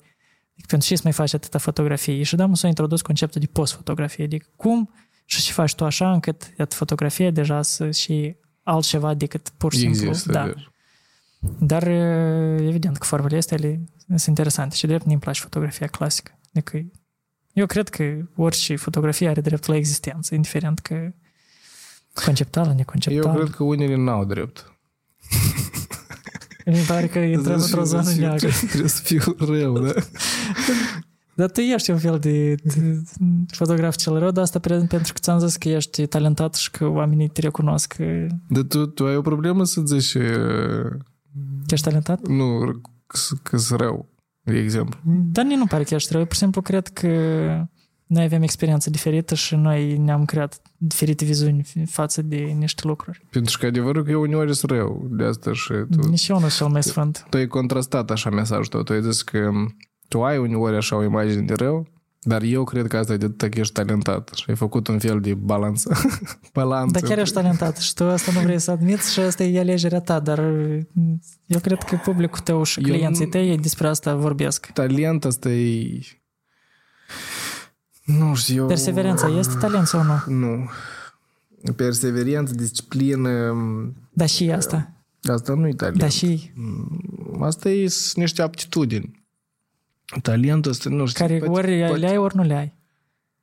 Adică 0.51 0.67
pentru 0.67 0.87
ce 0.87 0.95
să 0.95 1.01
mai 1.03 1.13
faci 1.13 1.33
atâta 1.33 1.57
fotografie? 1.57 2.23
Și 2.23 2.35
da, 2.35 2.49
s-a 2.53 2.67
introdus 2.67 3.01
conceptul 3.01 3.41
de 3.41 3.47
post-fotografie, 3.47 4.23
adică 4.23 4.47
cum 4.55 4.89
și 5.25 5.41
ce 5.41 5.51
faci 5.51 5.75
tu 5.75 5.85
așa 5.85 6.11
încât 6.11 6.53
iată, 6.57 6.75
fotografie 6.75 7.31
deja 7.31 7.61
să 7.61 7.91
și 7.91 8.35
altceva 8.63 9.13
decât 9.13 9.49
pur 9.49 9.73
și 9.73 9.79
simplu. 9.79 10.07
Există, 10.07 10.31
da. 10.31 10.53
Dar 11.59 11.87
evident 12.57 12.97
că 12.97 13.05
formele 13.05 13.37
astea 13.37 13.57
sunt 14.07 14.25
interesante 14.25 14.75
și 14.75 14.87
drept 14.87 15.05
nu-mi 15.05 15.19
place 15.19 15.41
fotografia 15.41 15.87
clasică. 15.87 16.39
Adică 16.53 16.85
eu 17.53 17.65
cred 17.65 17.89
că 17.89 18.03
orice 18.35 18.75
fotografie 18.75 19.29
are 19.29 19.41
drept 19.41 19.65
la 19.65 19.75
existență, 19.75 20.35
indiferent 20.35 20.79
că 20.79 21.13
conceptuală, 22.13 22.73
neconceptuală. 22.73 23.37
Eu 23.37 23.43
cred 23.43 23.55
că 23.55 23.63
unele 23.63 23.95
n-au 23.95 24.25
drept. 24.25 24.73
Mi 26.65 26.77
pare 26.87 27.07
că 27.07 27.19
intrăm 27.37 27.61
într-o 27.61 27.83
zonă 27.83 28.11
neagră. 28.11 28.49
Trebuie 28.67 28.89
să 28.89 29.01
fiu 29.01 29.35
rău, 29.39 29.79
da? 29.79 29.93
Dar 31.35 31.51
tu 31.51 31.59
ești 31.59 31.91
un 31.91 31.97
fel 31.97 32.19
de, 32.19 32.55
de 32.55 33.01
fotograf 33.47 33.95
cel 33.95 34.19
rău, 34.19 34.31
dar 34.31 34.43
asta 34.43 34.59
pentru 34.59 35.13
că 35.13 35.19
ți-am 35.19 35.39
zis 35.39 35.55
că 35.55 35.69
ești 35.69 36.05
talentat 36.05 36.55
și 36.55 36.71
că 36.71 36.87
oamenii 36.87 37.27
te 37.27 37.41
recunosc. 37.41 37.95
Dar 38.49 38.63
tu, 38.63 38.85
tu 38.85 39.05
ai 39.05 39.15
o 39.15 39.21
problemă 39.21 39.63
să 39.63 39.81
zici... 39.85 40.17
Că 41.67 41.73
ești 41.73 41.85
talentat? 41.85 42.27
Nu, 42.27 42.81
că 43.43 43.57
sunt 43.57 43.79
rău, 43.79 44.09
de 44.41 44.57
exemplu. 44.57 44.99
Dar 45.31 45.45
nici 45.45 45.57
nu 45.57 45.65
pare 45.65 45.83
că 45.83 45.93
ești 45.95 46.11
rău. 46.11 46.19
Eu, 46.19 46.25
pur 46.25 46.35
și 46.35 46.41
simplu, 46.41 46.61
cred 46.61 46.87
că 46.87 47.07
noi 48.05 48.23
avem 48.23 48.41
experiență 48.41 48.89
diferită 48.89 49.35
și 49.35 49.55
noi 49.55 49.97
ne-am 49.97 50.25
creat 50.25 50.61
diferite 50.77 51.25
viziuni 51.25 51.65
față 51.85 52.21
de 52.21 52.37
niște 52.37 52.87
lucruri. 52.87 53.25
Pentru 53.29 53.57
că 53.59 53.65
adevărul 53.65 54.03
că 54.03 54.11
eu 54.11 54.21
uneori 54.21 54.55
sunt 54.55 54.71
rău 54.71 55.07
de 55.11 55.23
asta 55.23 55.53
și 55.53 55.71
tu... 55.71 56.07
Nici 56.09 56.27
eu 56.27 56.39
nu 56.39 56.41
sunt 56.41 56.51
cel 56.51 56.67
mai 56.67 56.83
sfânt. 56.83 57.25
Tu 57.29 57.37
ai 57.37 57.47
contrastat 57.47 58.11
așa 58.11 58.29
mesajul 58.29 58.65
tău. 58.65 58.83
Tu 58.83 58.93
ai 58.93 59.01
zis 59.01 59.21
că 59.21 59.49
tu 60.07 60.23
ai 60.23 60.37
uneori 60.37 60.75
așa 60.75 60.95
o 60.95 61.03
imagine 61.03 61.41
de 61.41 61.53
rău, 61.53 61.87
dar 62.27 62.41
eu 62.41 62.63
cred 62.63 62.87
că 62.87 62.97
asta 62.97 63.13
e 63.13 63.17
de 63.17 63.25
atât 63.25 63.53
că 63.53 63.59
ești 63.59 63.73
talentat 63.73 64.31
și 64.33 64.45
ai 64.47 64.55
făcut 64.55 64.87
un 64.87 64.99
fel 64.99 65.19
de 65.19 65.33
balanță. 65.33 65.95
balanță. 66.53 66.99
Dar 66.99 67.09
chiar 67.09 67.17
ești 67.17 67.33
talentat 67.33 67.77
și 67.77 67.93
tu 67.93 68.03
asta 68.03 68.31
nu 68.31 68.39
vrei 68.39 68.59
să 68.59 68.71
admiți 68.71 69.13
și 69.13 69.19
asta 69.19 69.43
e 69.43 69.59
alegerea 69.59 69.99
ta, 69.99 70.19
dar 70.19 70.39
eu 71.45 71.59
cred 71.61 71.83
că 71.83 71.95
publicul 72.03 72.39
tău 72.39 72.63
și 72.63 72.81
clienții 72.81 73.27
tăi 73.27 73.57
despre 73.57 73.87
asta 73.87 74.15
vorbesc. 74.15 74.69
Talent 74.73 75.25
asta 75.25 75.49
e... 75.49 75.99
Nu 78.03 78.35
știu, 78.35 78.55
eu... 78.55 78.67
Perseverența 78.67 79.27
este 79.27 79.57
talent 79.57 79.87
sau 79.87 80.03
nu? 80.03 80.23
Nu. 80.27 80.69
Perseverență, 81.75 82.53
disciplină... 82.53 83.55
Da 84.13 84.25
și 84.25 84.51
asta. 84.51 84.93
Asta 85.23 85.53
nu 85.53 85.67
e 85.67 85.73
talent. 85.73 85.97
Da 85.97 86.07
și... 86.07 86.51
Asta 87.39 87.69
e 87.69 87.93
niște 88.13 88.41
aptitudini. 88.41 89.24
Talentul 90.21 90.71
ăsta, 90.71 90.89
nu 90.89 91.05
știu... 91.05 91.25
Care 91.25 91.39
ori 91.39 91.79
poate, 91.79 91.95
le 91.97 92.07
ai, 92.07 92.17
ori 92.17 92.35
nu 92.35 92.43
le 92.43 92.55
ai. 92.55 92.73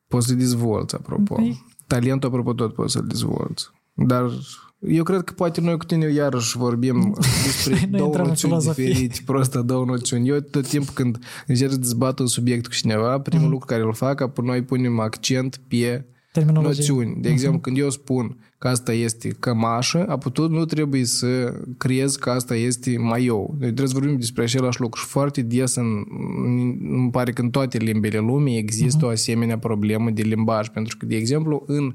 Poți 0.07 0.27
să 0.27 0.35
dezvolți, 0.35 0.95
apropo. 0.95 1.35
Păi... 1.35 1.65
Talentul, 1.87 2.29
apropo, 2.29 2.53
tot 2.53 2.75
poți 2.75 2.93
să-l 2.93 3.07
dezvolți. 3.07 3.71
Dar 3.93 4.31
eu 4.79 5.03
cred 5.03 5.23
că 5.23 5.33
poate 5.33 5.61
noi 5.61 5.77
cu 5.79 5.85
tine 5.85 6.13
iarăși 6.13 6.57
vorbim 6.57 7.17
despre 7.45 7.89
două 7.91 8.17
noțiuni 8.17 8.59
diferite, 8.63 9.21
prost 9.25 9.55
două 9.55 9.85
noțiuni. 9.85 10.29
Eu 10.29 10.41
tot 10.41 10.69
timpul 10.69 10.95
când 10.95 11.19
încerc 11.47 11.71
să 11.71 11.77
dezbat 11.77 12.19
un 12.19 12.27
subiect 12.27 12.67
cu 12.67 12.73
cineva, 12.73 13.21
primul 13.21 13.45
mm. 13.45 13.51
lucru 13.51 13.67
care 13.67 13.83
îl 13.83 13.95
fac, 13.95 14.21
apoi 14.21 14.47
noi 14.47 14.63
punem 14.63 15.01
accent 15.01 15.61
pe 15.69 16.05
noțiuni. 16.41 17.17
De 17.21 17.29
exemplu, 17.29 17.59
mm-hmm. 17.59 17.63
când 17.63 17.79
eu 17.79 17.91
spun 17.91 18.37
că 18.59 18.69
asta 18.69 18.93
este 18.93 19.29
cămașă, 19.29 20.05
apoi 20.09 20.33
tu 20.33 20.49
nu 20.49 20.65
trebuie 20.65 21.05
să 21.05 21.61
crezi 21.77 22.19
că 22.19 22.31
asta 22.31 22.57
este 22.57 22.99
maiou. 22.99 23.51
Noi 23.51 23.67
trebuie 23.67 23.87
să 23.87 23.99
vorbim 23.99 24.19
despre 24.19 24.43
același 24.43 24.81
lucru. 24.81 25.01
Și 25.01 25.07
foarte 25.07 25.43
des 25.43 25.75
în, 25.75 26.05
îmi 26.91 27.11
pare 27.11 27.33
că 27.33 27.43
în 27.43 27.51
toate 27.51 27.79
limbile 27.79 28.19
lumii 28.19 28.59
există 28.59 29.05
uh-huh. 29.05 29.09
o 29.09 29.13
asemenea 29.13 29.59
problemă 29.59 30.11
de 30.11 30.23
limbaj. 30.23 30.69
Pentru 30.69 30.97
că, 30.97 31.07
de 31.07 31.17
exemplu, 31.17 31.63
în 31.67 31.95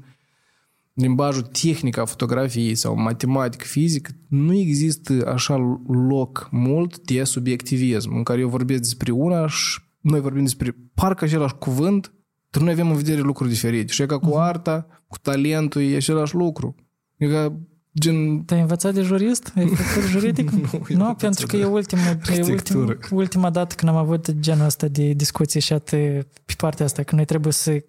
limbajul 0.92 1.42
tehnic 1.42 1.96
a 1.96 2.04
fotografiei 2.04 2.74
sau 2.74 2.96
matematic, 2.96 3.62
fizic, 3.62 4.08
nu 4.28 4.54
există 4.54 5.30
așa 5.32 5.80
loc 6.08 6.48
mult 6.50 7.00
de 7.00 7.24
subiectivism, 7.24 8.16
în 8.16 8.22
care 8.22 8.40
eu 8.40 8.48
vorbesc 8.48 8.80
despre 8.80 9.12
una 9.12 9.46
și 9.46 9.80
noi 10.00 10.20
vorbim 10.20 10.42
despre 10.42 10.76
parcă 10.94 11.24
același 11.24 11.54
cuvânt, 11.54 12.12
dar 12.50 12.62
noi 12.62 12.72
avem 12.72 12.90
în 12.90 12.96
vedere 12.96 13.20
lucruri 13.20 13.50
diferite. 13.50 13.92
Și 13.92 14.02
e 14.02 14.06
ca 14.06 14.18
cu 14.18 14.30
uh-huh. 14.30 14.40
arta, 14.40 14.86
cu 15.06 15.18
talentul, 15.18 15.82
e 15.82 15.96
același 15.96 16.34
lucru. 16.34 16.74
E 17.16 17.26
ca 17.26 17.52
gen... 17.98 18.42
Te-ai 18.42 18.60
învățat 18.60 18.94
de 18.94 19.02
jurist? 19.02 19.52
Ai 19.56 19.66
făcut 19.66 20.08
juridic? 20.14 20.50
nu, 20.50 20.70
nu 20.88 21.14
pentru 21.14 21.46
că 21.46 21.56
e 21.56 21.64
ultima, 21.64 22.02
e 22.36 22.42
ultima, 22.42 22.96
ultima 23.10 23.50
dată 23.50 23.74
când 23.74 23.90
am 23.90 23.96
avut 23.96 24.30
genul 24.30 24.64
ăsta 24.64 24.88
de 24.88 25.12
discuții 25.12 25.60
și 25.60 25.72
atât 25.72 26.26
pe 26.44 26.54
partea 26.56 26.84
asta, 26.84 27.02
că 27.02 27.14
noi 27.14 27.24
trebuie 27.24 27.52
să 27.52 27.84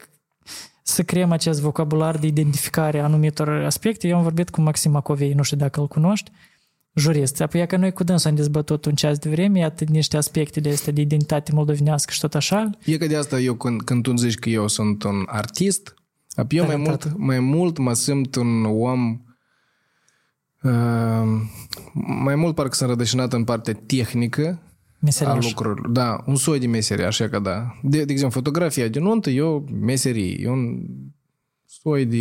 să 0.90 1.04
creăm 1.04 1.32
acest 1.32 1.60
vocabular 1.60 2.18
de 2.18 2.28
identificare 2.28 3.00
a 3.00 3.04
anumitor 3.04 3.50
aspecte. 3.50 4.08
Eu 4.08 4.18
am 4.18 4.24
vorbit 4.24 4.50
cu 4.50 4.62
Maxim 4.62 4.92
Macovei, 4.92 5.34
nu 5.34 5.44
știu 5.44 5.58
dacă 5.58 5.80
îl 5.80 5.88
cunoști, 5.88 6.32
jurist. 7.00 7.42
Apoi 7.42 7.68
că 7.68 7.78
noi 7.78 7.92
cu 7.92 8.04
dânsul 8.04 8.30
am 8.30 8.36
dezbătut 8.36 8.86
un 8.86 8.94
ceas 8.94 9.18
de 9.18 9.30
vreme, 9.30 9.60
iată 9.60 9.84
niște 9.88 10.18
aspecte 10.18 10.60
de 10.60 10.70
astea 10.70 10.94
de 10.94 11.02
identitate 11.02 11.52
moldovenească 11.54 12.12
și 12.12 12.20
tot 12.20 12.36
așa. 12.36 12.70
E 12.86 12.98
că 12.98 13.08
de 13.08 13.16
asta 13.16 13.40
eu 13.40 13.54
când, 13.54 13.82
când 13.82 14.04
tu 14.04 14.16
zici 14.16 14.36
că 14.36 14.50
eu 14.50 14.68
sunt 14.68 15.04
un 15.04 15.24
artist, 15.26 15.94
Eu 16.48 16.66
mai 16.66 16.76
Talentat. 16.76 17.04
mult, 17.04 17.18
mai 17.18 17.40
mult 17.40 17.78
mă 17.78 17.94
simt 17.94 18.36
un 18.36 18.66
om 18.66 19.22
uh, 20.62 21.42
mai 21.94 22.36
mult 22.36 22.56
parcă 22.56 22.76
sunt 22.76 22.90
rădășinat 22.90 23.34
în 23.34 23.44
partea 23.44 23.74
tehnică 23.86 24.62
a 25.02 25.04
Meseriaș. 25.06 25.48
lucrurilor. 25.48 25.88
Da, 25.88 26.24
un 26.26 26.36
soi 26.36 26.60
de 26.60 26.68
meserie, 26.68 27.06
așa 27.06 27.30
că 27.30 27.40
da. 27.40 27.80
De, 27.82 28.04
de 28.04 28.12
exemplu, 28.12 28.42
fotografia 28.42 28.88
de 28.88 29.00
nuntă 29.00 29.30
e 29.30 29.42
o 29.42 29.60
meserie, 29.82 30.42
e 30.42 30.50
un 30.50 30.82
soi 31.66 32.06
de... 32.06 32.18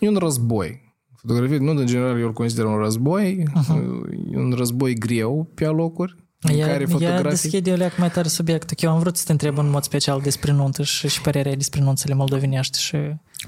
e 0.00 0.08
un 0.08 0.16
război. 0.16 0.91
Fotografia 1.26 1.58
de 1.58 1.64
nuntă, 1.64 1.80
în 1.80 1.86
general, 1.86 2.18
eu 2.20 2.26
îl 2.26 2.32
consider 2.32 2.64
un 2.64 2.76
război, 2.76 3.44
uh-huh. 3.48 4.32
e 4.32 4.38
un 4.38 4.52
război 4.56 4.94
greu 4.94 5.50
pe 5.54 5.64
alocuri, 5.64 6.16
în 6.40 6.58
Ea, 6.58 6.66
care 6.66 6.80
ea 6.80 6.86
fotografii... 6.86 7.22
deschide 7.22 7.72
o 7.72 7.74
leacă 7.74 7.94
mai 7.98 8.10
tare 8.10 8.28
subiectul, 8.28 8.76
că 8.76 8.84
eu 8.84 8.92
am 8.92 8.98
vrut 8.98 9.16
să 9.16 9.24
te 9.26 9.32
întreb 9.32 9.58
în 9.58 9.70
mod 9.70 9.82
special 9.82 10.20
despre 10.20 10.52
nuntă 10.52 10.82
și, 10.82 11.08
și 11.08 11.20
părerea 11.20 11.56
despre 11.56 11.80
nunțele 11.80 12.14
moldovenești 12.14 12.80
și... 12.80 12.96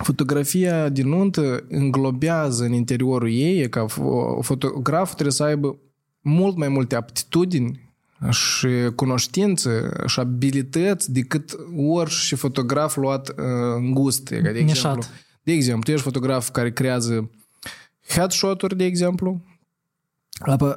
Fotografia 0.03 0.89
din 0.89 1.09
nuntă 1.09 1.65
înglobează 1.69 2.65
în 2.65 2.73
interiorul 2.73 3.31
ei, 3.33 3.59
e 3.61 3.69
ca 3.69 3.87
fo- 3.87 4.41
fotograful 4.41 5.15
trebuie 5.15 5.35
să 5.35 5.43
aibă 5.43 5.77
mult 6.21 6.57
mai 6.57 6.69
multe 6.69 6.95
aptitudini 6.95 7.93
și 8.31 8.69
cunoștință 8.95 10.03
și 10.07 10.21
abilități 10.21 11.13
decât 11.13 11.57
orice 11.89 12.37
fotograf 12.37 12.97
luat 12.97 13.29
uh, 13.29 13.35
în 13.77 13.95
gust. 13.95 14.31
E 14.31 14.41
ca 14.41 14.53
De 14.53 14.59
Nișat. 14.59 14.69
exemplu, 14.69 15.03
de 15.43 15.53
exemplu, 15.53 15.83
tu 15.83 15.91
ești 15.91 16.03
fotograf 16.03 16.51
care 16.51 16.73
creează 16.73 17.31
headshot-uri, 18.09 18.77
de 18.77 18.85
exemplu, 18.85 19.43
Apoi, 20.39 20.75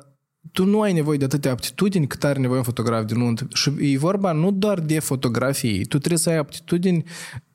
tu 0.51 0.65
nu 0.65 0.81
ai 0.81 0.93
nevoie 0.93 1.17
de 1.17 1.25
atâtea 1.25 1.51
aptitudini 1.51 2.07
cât 2.07 2.23
are 2.23 2.39
nevoie 2.39 2.57
un 2.57 2.63
fotograf 2.63 3.05
de 3.05 3.13
nuntă. 3.13 3.47
Și 3.53 3.71
e 3.79 3.97
vorba 3.97 4.31
nu 4.31 4.51
doar 4.51 4.79
de 4.79 4.99
fotografii. 4.99 5.85
Tu 5.85 5.97
trebuie 5.97 6.19
să 6.19 6.29
ai 6.29 6.37
aptitudini 6.37 7.03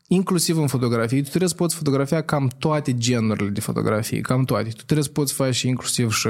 inclusiv 0.07 0.59
în 0.59 0.67
fotografie. 0.67 1.23
Tu 1.23 1.29
trebuie 1.29 1.49
să 1.49 1.55
poți 1.55 1.75
fotografia 1.75 2.23
cam 2.23 2.51
toate 2.59 2.97
genurile 2.97 3.49
de 3.49 3.61
fotografie, 3.61 4.21
cam 4.21 4.45
toate. 4.45 4.69
Tu 4.69 4.83
trebuie 4.85 5.05
să 5.05 5.11
poți 5.11 5.33
face 5.33 5.53
și 5.53 5.69
inclusiv 5.69 6.13
și 6.13 6.29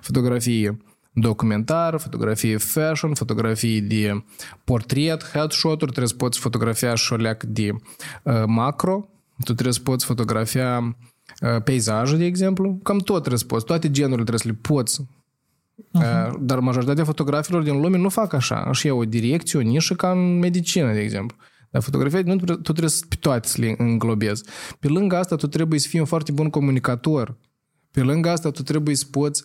fotografie 0.00 0.78
documentar, 1.12 1.98
fotografie 1.98 2.56
fashion, 2.56 3.14
fotografii 3.14 3.80
de 3.80 4.24
portret, 4.64 5.24
headshot-uri, 5.32 5.90
trebuie 5.90 6.08
să 6.08 6.14
poți 6.14 6.38
fotografia 6.38 6.94
și 6.94 7.12
o 7.12 7.16
leacă 7.16 7.46
de 7.46 7.70
uh, 7.72 8.42
macro, 8.46 9.08
tu 9.44 9.52
trebuie 9.52 9.72
să 9.72 9.80
poți 9.80 10.04
fotografia 10.04 10.96
uh, 11.40 11.62
peisaje, 11.62 12.16
de 12.16 12.24
exemplu, 12.24 12.78
cam 12.82 12.98
tot 12.98 13.18
trebuie 13.18 13.38
să 13.38 13.46
poți, 13.46 13.64
toate 13.64 13.90
genurile 13.90 14.24
trebuie 14.24 14.38
să 14.38 14.48
le 14.48 14.58
poți 14.60 15.02
Uh-huh. 15.78 16.32
Dar 16.40 16.58
majoritatea 16.58 17.04
fotografilor 17.04 17.62
din 17.62 17.80
lume 17.80 17.96
nu 17.96 18.08
fac 18.08 18.32
așa. 18.32 18.72
Și 18.72 18.86
e 18.86 18.90
o 18.90 19.04
direcție, 19.04 19.58
o 19.58 19.62
nișă 19.62 19.94
ca 19.94 20.10
în 20.10 20.38
medicină, 20.38 20.92
de 20.92 21.00
exemplu. 21.00 21.36
Dar 21.70 21.82
fotografia, 21.82 22.20
nu, 22.24 22.36
tu 22.36 22.56
trebuie 22.56 22.88
să 22.88 23.04
pe 23.08 23.16
toate 23.20 23.48
să 23.48 23.60
le 23.60 23.74
înglobezi. 23.78 24.44
Pe 24.80 24.88
lângă 24.88 25.16
asta, 25.16 25.36
tu 25.36 25.46
trebuie 25.46 25.78
să 25.78 25.88
fii 25.88 26.00
un 26.00 26.04
foarte 26.04 26.32
bun 26.32 26.50
comunicator. 26.50 27.36
Pe 27.90 28.00
lângă 28.00 28.28
asta, 28.28 28.50
tu 28.50 28.62
trebuie 28.62 28.94
să 28.94 29.04
poți 29.10 29.44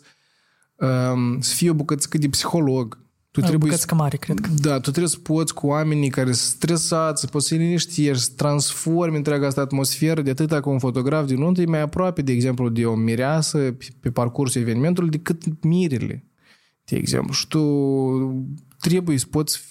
um, 0.75 1.41
să 1.41 1.55
fii 1.55 1.69
o 1.69 1.73
bucățică 1.73 2.17
de 2.17 2.29
psiholog. 2.29 2.99
Tu 3.33 3.39
trebuie 3.39 3.69
Bucățică 3.69 3.95
mare, 3.95 4.17
cred 4.17 4.39
că. 4.39 4.49
da, 4.55 4.73
tu 4.73 4.89
trebuie 4.89 5.07
să 5.07 5.17
poți 5.23 5.53
cu 5.53 5.67
oamenii 5.67 6.09
care 6.09 6.31
sunt 6.31 6.55
stresați, 6.55 7.21
să 7.21 7.27
poți 7.27 7.47
să-i 7.47 7.57
liniștești, 7.57 8.23
să 8.23 8.29
transformi 8.35 9.15
întreaga 9.17 9.47
asta 9.47 9.61
atmosferă 9.61 10.21
de 10.21 10.29
atâta 10.29 10.59
că 10.59 10.69
un 10.69 10.79
fotograf 10.79 11.25
din 11.25 11.39
nuntă 11.39 11.61
e 11.61 11.65
mai 11.65 11.81
aproape, 11.81 12.21
de 12.21 12.31
exemplu, 12.31 12.69
de 12.69 12.85
o 12.85 12.95
mireasă 12.95 13.57
pe, 13.57 13.87
pe 13.99 14.11
parcursul 14.11 14.61
evenimentului 14.61 15.09
decât 15.09 15.63
mirile, 15.63 16.25
de 16.85 16.95
exemplu. 16.95 17.33
Și 17.33 17.47
tu 17.47 17.61
trebuie 18.79 19.17
să 19.17 19.25
poți 19.29 19.61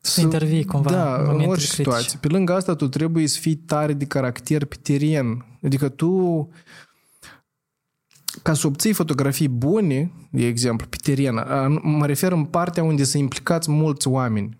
Să 0.00 0.20
intervii 0.20 0.64
cumva 0.64 0.90
da, 0.90 1.12
în 1.14 1.18
în 1.18 1.24
momentele 1.24 1.48
orice 1.50 1.66
critice. 1.66 1.90
situație. 1.90 2.18
Pe 2.20 2.28
lângă 2.28 2.52
asta, 2.54 2.74
tu 2.74 2.88
trebuie 2.88 3.26
să 3.26 3.38
fii 3.40 3.56
tare 3.56 3.92
de 3.92 4.04
caracter 4.04 4.64
pe 4.64 4.76
teren. 4.82 5.44
Adică 5.62 5.88
tu, 5.88 6.48
ca 8.42 8.52
să 8.52 8.66
obții 8.66 8.92
fotografii 8.92 9.48
bune, 9.48 10.12
de 10.30 10.46
exemplu, 10.46 10.86
pe 10.86 10.96
teren, 11.02 11.36
a, 11.36 11.68
mă 11.82 12.06
refer 12.06 12.32
în 12.32 12.44
partea 12.44 12.82
unde 12.82 13.04
să 13.04 13.18
implicați 13.18 13.70
mulți 13.70 14.08
oameni. 14.08 14.58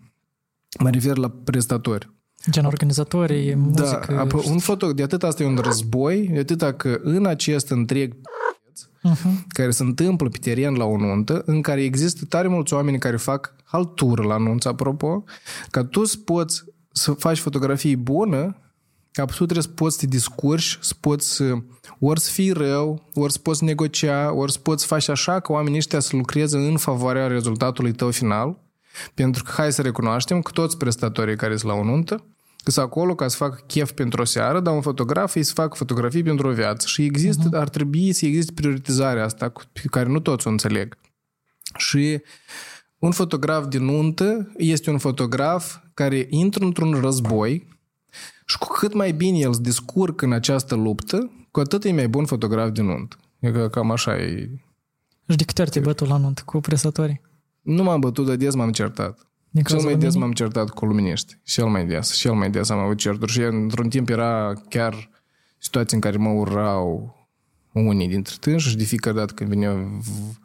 Mă 0.79 0.89
refer 0.89 1.17
la 1.17 1.29
prestatori. 1.43 2.09
Gen 2.49 2.65
organizatorii, 2.65 3.55
muzică. 3.55 4.05
Da, 4.07 4.19
apă, 4.19 4.41
un 4.45 4.59
foto, 4.59 4.93
de 4.93 5.03
atât 5.03 5.23
asta 5.23 5.43
e 5.43 5.45
un 5.45 5.57
război, 5.57 6.29
de 6.33 6.39
atâta 6.39 6.73
că 6.73 6.99
în 7.03 7.25
acest 7.25 7.69
întreg 7.69 8.13
uh-huh. 8.13 9.47
care 9.47 9.71
se 9.71 9.83
întâmplă 9.83 10.29
pe 10.29 10.37
teren 10.37 10.73
la 10.73 10.83
o 10.83 10.97
nuntă, 10.97 11.43
în 11.45 11.61
care 11.61 11.83
există 11.83 12.25
tare 12.25 12.47
mulți 12.47 12.73
oameni 12.73 12.99
care 12.99 13.17
fac 13.17 13.55
haltură 13.63 14.23
la 14.23 14.37
nunță, 14.37 14.67
apropo, 14.67 15.23
ca 15.69 15.83
tu 15.83 16.05
să 16.05 16.17
poți 16.25 16.63
să 16.91 17.11
faci 17.11 17.39
fotografii 17.39 17.95
bună, 17.97 18.55
ca 19.11 19.25
tu 19.25 19.33
trebuie 19.33 19.61
să 19.61 19.69
poți 19.69 19.95
să 19.95 20.01
te 20.01 20.07
discurci, 20.07 20.77
să 20.81 20.93
poți 20.99 21.35
să, 21.35 21.53
ori 21.99 22.19
să 22.19 22.31
fii 22.31 22.51
rău, 22.51 23.09
ori 23.13 23.31
să 23.31 23.39
poți 23.39 23.63
negocia, 23.63 24.33
ori 24.33 24.51
să 24.51 24.59
poți 24.59 24.85
face 24.85 25.11
așa 25.11 25.39
că 25.39 25.51
oamenii 25.51 25.77
ăștia 25.77 25.99
să 25.99 26.15
lucreze 26.15 26.57
în 26.57 26.77
favoarea 26.77 27.27
rezultatului 27.27 27.91
tău 27.91 28.11
final, 28.11 28.59
pentru 29.13 29.43
că 29.43 29.51
hai 29.51 29.71
să 29.71 29.81
recunoaștem 29.81 30.41
că 30.41 30.51
toți 30.51 30.77
prestatorii 30.77 31.35
care 31.35 31.57
sunt 31.57 31.71
la 31.71 31.77
o 31.77 31.83
nuntă, 31.83 32.25
că 32.63 32.71
sunt 32.71 32.85
acolo 32.85 33.15
ca 33.15 33.27
să 33.27 33.35
facă 33.35 33.63
chef 33.67 33.91
pentru 33.91 34.21
o 34.21 34.25
seară, 34.25 34.59
dar 34.59 34.73
un 34.73 34.81
fotograf 34.81 35.35
e 35.35 35.41
să 35.41 35.53
facă 35.53 35.75
fotografii 35.75 36.23
pentru 36.23 36.47
o 36.47 36.51
viață. 36.51 36.87
Și 36.87 37.03
există, 37.03 37.47
uh-huh. 37.47 37.59
ar 37.59 37.69
trebui 37.69 38.13
să 38.13 38.25
existe 38.25 38.51
prioritizarea 38.51 39.23
asta, 39.23 39.49
cu- 39.49 39.61
pe 39.73 39.81
care 39.89 40.09
nu 40.09 40.19
toți 40.19 40.47
o 40.47 40.49
înțeleg. 40.49 40.97
Și 41.77 42.21
un 42.97 43.11
fotograf 43.11 43.67
de 43.67 43.77
nuntă 43.77 44.51
este 44.57 44.89
un 44.89 44.97
fotograf 44.97 45.75
care 45.93 46.27
intră 46.29 46.65
într-un 46.65 46.99
război 47.01 47.70
și 48.51 48.57
cu 48.57 48.67
cât 48.67 48.93
mai 48.93 49.11
bine 49.11 49.37
el 49.37 49.53
se 49.53 49.61
descurcă 49.61 50.25
în 50.25 50.31
această 50.31 50.75
luptă, 50.75 51.31
cu 51.51 51.59
atât 51.59 51.83
e 51.83 51.91
mai 51.91 52.07
bun 52.07 52.25
fotograf 52.25 52.69
de 52.69 52.81
nuntă. 52.81 53.15
E 53.39 53.51
că 53.51 53.69
cam 53.69 53.91
așa 53.91 54.17
e. 54.17 54.49
Și 55.29 55.37
de 55.37 55.43
câte 55.43 55.61
ori 55.61 55.71
te-ai 55.71 55.83
bătut 55.83 56.07
la 56.07 56.17
nuntă 56.17 56.41
cu 56.45 56.59
prestatorii? 56.59 57.21
Nu 57.61 57.83
m-am 57.83 57.99
bătut, 57.99 58.25
dar 58.25 58.35
des 58.35 58.55
m-am 58.55 58.71
certat. 58.71 59.19
Din 59.49 59.63
Cel 59.63 59.71
cauza 59.71 59.85
mai 59.85 59.93
des 59.93 60.03
luminii? 60.03 60.19
m-am 60.19 60.33
certat 60.33 60.69
cu 60.69 60.85
luminiști. 60.85 61.37
Cel 61.43 61.65
mai 61.65 61.85
des. 61.85 62.13
Cel 62.15 62.33
mai 62.33 62.49
des 62.49 62.69
am 62.69 62.77
avut 62.79 62.97
certuri. 62.97 63.31
Și 63.31 63.41
într-un 63.41 63.89
timp 63.89 64.09
era 64.09 64.53
chiar 64.69 65.09
situații 65.57 65.95
în 65.95 66.01
care 66.01 66.17
mă 66.17 66.29
urau 66.29 67.15
unii 67.73 68.07
dintre 68.07 68.35
tânși 68.39 68.69
și 68.69 68.77
de 68.77 68.83
fiecare 68.83 69.15
dată 69.15 69.33
când 69.33 69.49
vinea... 69.49 69.73
v- 69.99 70.39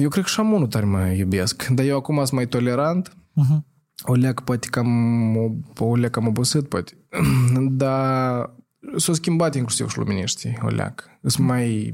Eu 0.00 0.08
cred 0.08 0.24
că 0.24 0.30
și 0.30 0.40
am 0.40 0.52
unul 0.52 0.66
tare 0.66 0.84
mă 0.84 1.06
iubesc. 1.06 1.66
Dar 1.66 1.84
eu 1.84 1.96
acum 1.96 2.16
sunt 2.16 2.30
mai 2.30 2.46
tolerant. 2.46 3.08
Uh-huh. 3.08 3.58
O 4.02 4.14
leacă 4.14 4.42
poate 4.44 4.68
cam... 4.68 5.36
O 5.78 5.96
leacă 5.96 6.18
am 6.18 6.26
obosit, 6.26 6.68
poate. 6.68 6.96
Dar 7.70 8.54
s-a 8.96 9.12
schimbat 9.12 9.54
inclusiv 9.54 9.88
și 9.88 9.98
luminiștii, 9.98 10.58
o 10.62 10.68
leacă. 10.68 11.18
Sunt 11.22 11.46
mai... 11.46 11.90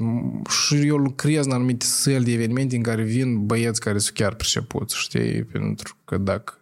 Și 0.48 0.86
eu 0.86 0.96
lucrez 0.96 1.44
în 1.44 1.52
anumite 1.52 1.84
săli 1.84 2.24
de 2.24 2.32
evenimente 2.32 2.76
în 2.76 2.82
care 2.82 3.02
vin 3.02 3.46
băieți 3.46 3.80
care 3.80 3.98
sunt 3.98 4.16
chiar 4.16 4.34
pricepuți, 4.34 4.98
știi? 4.98 5.44
Pentru 5.44 5.96
că 6.04 6.18
dacă 6.18 6.52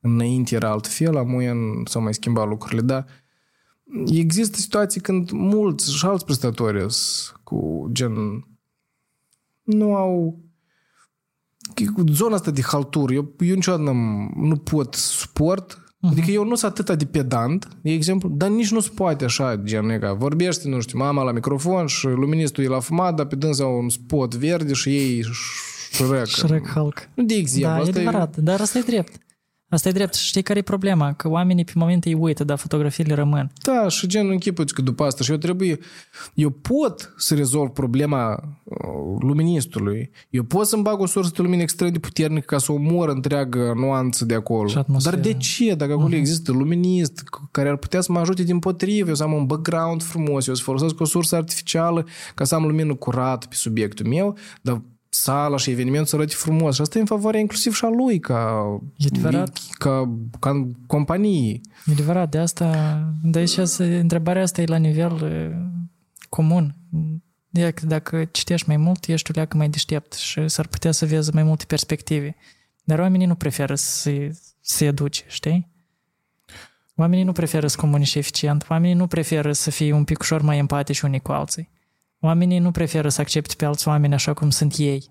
înainte 0.00 0.54
era 0.54 0.70
altfel, 0.70 1.16
amuia 1.16 1.54
s-au 1.84 2.02
mai 2.02 2.14
schimbat 2.14 2.48
lucrurile, 2.48 2.80
dar 2.80 3.06
există 4.06 4.56
situații 4.56 5.00
când 5.00 5.30
mulți 5.30 5.96
și 5.96 6.06
alți 6.06 6.24
prestatori 6.24 6.92
sunt 6.92 7.40
cu 7.42 7.88
gen... 7.92 8.44
Nu 9.62 9.94
au 9.94 10.40
zona 12.12 12.34
asta 12.34 12.50
de 12.50 12.62
halturi, 12.62 13.14
eu, 13.14 13.34
eu 13.38 13.54
niciodată 13.54 13.82
n-am, 13.82 14.32
nu 14.36 14.56
pot 14.56 14.94
suport. 14.94 15.74
Uh-huh. 15.74 16.10
Adică 16.10 16.30
eu 16.30 16.44
nu 16.44 16.54
sunt 16.54 16.78
atât 16.78 16.98
de 16.98 17.04
pedant, 17.04 17.68
de 17.82 17.90
exemplu, 17.90 18.28
dar 18.28 18.48
nici 18.48 18.70
nu 18.70 18.80
se 18.80 18.90
poate 18.94 19.24
așa, 19.24 19.56
gen, 19.56 19.88
e 19.88 19.98
ca 19.98 20.12
vorbește, 20.12 20.68
nu 20.68 20.80
știu, 20.80 20.98
mama 20.98 21.22
la 21.22 21.32
microfon 21.32 21.86
și 21.86 22.06
luministul 22.06 22.64
e 22.64 22.66
la 22.66 22.80
fumat, 22.80 23.14
dar 23.14 23.26
pe 23.26 23.36
dânsa 23.36 23.66
un 23.66 23.88
spot 23.88 24.34
verde 24.34 24.72
și 24.72 24.88
ei 24.88 25.24
șrec. 25.92 26.26
Shrek 26.26 26.68
Hulk. 26.68 27.08
Nu 27.14 27.24
de 27.24 27.34
exemplu. 27.34 27.70
Da, 27.70 27.76
e 27.76 27.80
asta 27.80 27.98
adevărat, 27.98 28.36
dar 28.36 28.60
asta 28.60 28.78
e 28.78 28.82
drept. 28.82 29.20
Asta 29.70 29.88
e 29.88 29.92
drept. 29.92 30.14
Și 30.14 30.26
știi 30.26 30.42
care 30.42 30.58
e 30.58 30.62
problema? 30.62 31.12
Că 31.12 31.28
oamenii 31.28 31.64
pe 31.64 31.72
momente 31.74 32.08
îi 32.08 32.14
uită, 32.14 32.44
dar 32.44 32.58
fotografiile 32.58 33.14
rămân. 33.14 33.52
Da, 33.62 33.88
și 33.88 34.06
gen 34.06 34.28
închipuți 34.30 34.74
că 34.74 34.82
după 34.82 35.04
asta 35.04 35.24
și 35.24 35.30
eu 35.30 35.36
trebuie, 35.36 35.78
eu 36.34 36.50
pot 36.50 37.14
să 37.16 37.34
rezolv 37.34 37.68
problema 37.70 38.42
uh, 38.64 38.76
luministului, 39.20 40.10
eu 40.30 40.42
pot 40.42 40.66
să-mi 40.66 40.82
bag 40.82 41.00
o 41.00 41.06
sursă 41.06 41.30
de 41.36 41.42
lumină 41.42 41.62
extrem 41.62 41.92
de 41.92 41.98
puternică 41.98 42.44
ca 42.46 42.58
să 42.58 42.72
omor 42.72 43.08
întreagă 43.08 43.72
nuanță 43.76 44.24
de 44.24 44.34
acolo. 44.34 44.68
Și 44.68 44.78
atmosferă. 44.78 45.16
Dar 45.16 45.24
de 45.24 45.34
ce? 45.38 45.74
Dacă 45.74 45.92
acolo 45.92 46.14
uh-huh. 46.14 46.18
există 46.18 46.52
luminist 46.52 47.22
care 47.50 47.68
ar 47.68 47.76
putea 47.76 48.00
să 48.00 48.12
mă 48.12 48.18
ajute 48.18 48.42
din 48.42 48.58
potrivă, 48.58 49.08
eu 49.08 49.14
să 49.14 49.22
am 49.22 49.32
un 49.32 49.46
background 49.46 50.02
frumos, 50.02 50.46
eu 50.46 50.54
să 50.54 50.62
folosesc 50.62 51.00
o 51.00 51.04
sursă 51.04 51.36
artificială 51.36 52.06
ca 52.34 52.44
să 52.44 52.54
am 52.54 52.62
lumină 52.62 52.94
curată 52.94 53.46
pe 53.46 53.54
subiectul 53.54 54.06
meu, 54.06 54.36
dar 54.62 54.82
sala 55.12 55.56
și 55.56 55.70
evenimentul 55.70 56.06
să 56.08 56.16
arate 56.16 56.34
frumos. 56.34 56.74
Și 56.74 56.80
asta 56.80 56.98
e 56.98 57.00
în 57.00 57.06
favoarea 57.06 57.40
inclusiv 57.40 57.74
și 57.74 57.84
a 57.84 57.88
lui 57.88 58.18
ca, 58.18 58.64
E 58.96 59.06
adevărat. 59.12 59.58
ca, 59.78 60.16
ca 60.38 60.68
companie. 60.86 61.60
E 61.86 61.92
adevărat, 61.92 62.30
de 62.30 62.38
asta, 62.38 62.98
de 63.22 63.38
aici 63.38 63.56
întrebarea 63.78 64.42
asta 64.42 64.60
e 64.62 64.66
la 64.66 64.76
nivel 64.76 65.12
uh, 65.12 65.56
comun. 66.28 66.74
E 67.50 67.70
că 67.70 67.86
dacă 67.86 68.24
citești 68.24 68.68
mai 68.68 68.76
mult, 68.76 69.04
ești 69.06 69.30
o 69.30 69.34
leacă 69.34 69.56
mai 69.56 69.68
deștept 69.68 70.12
și 70.12 70.48
s-ar 70.48 70.66
putea 70.66 70.92
să 70.92 71.06
vezi 71.06 71.34
mai 71.34 71.42
multe 71.42 71.64
perspective. 71.66 72.36
Dar 72.84 72.98
oamenii 72.98 73.26
nu 73.26 73.34
preferă 73.34 73.74
să 73.74 74.30
se 74.60 74.84
educe, 74.84 75.24
știi? 75.26 75.68
Oamenii 76.96 77.24
nu 77.24 77.32
preferă 77.32 77.66
să 77.66 77.76
comunice 77.76 78.18
eficient, 78.18 78.66
oamenii 78.68 78.96
nu 78.96 79.06
preferă 79.06 79.52
să 79.52 79.70
fie 79.70 79.92
un 79.92 80.04
pic 80.04 80.18
ușor 80.18 80.42
mai 80.42 80.58
empatici 80.58 81.00
unii 81.00 81.20
cu 81.20 81.32
alții. 81.32 81.68
Oamenii 82.20 82.58
nu 82.58 82.70
preferă 82.70 83.08
să 83.08 83.20
accepte 83.20 83.54
pe 83.56 83.64
alți 83.64 83.88
oameni 83.88 84.14
așa 84.14 84.32
cum 84.32 84.50
sunt 84.50 84.74
ei 84.76 85.10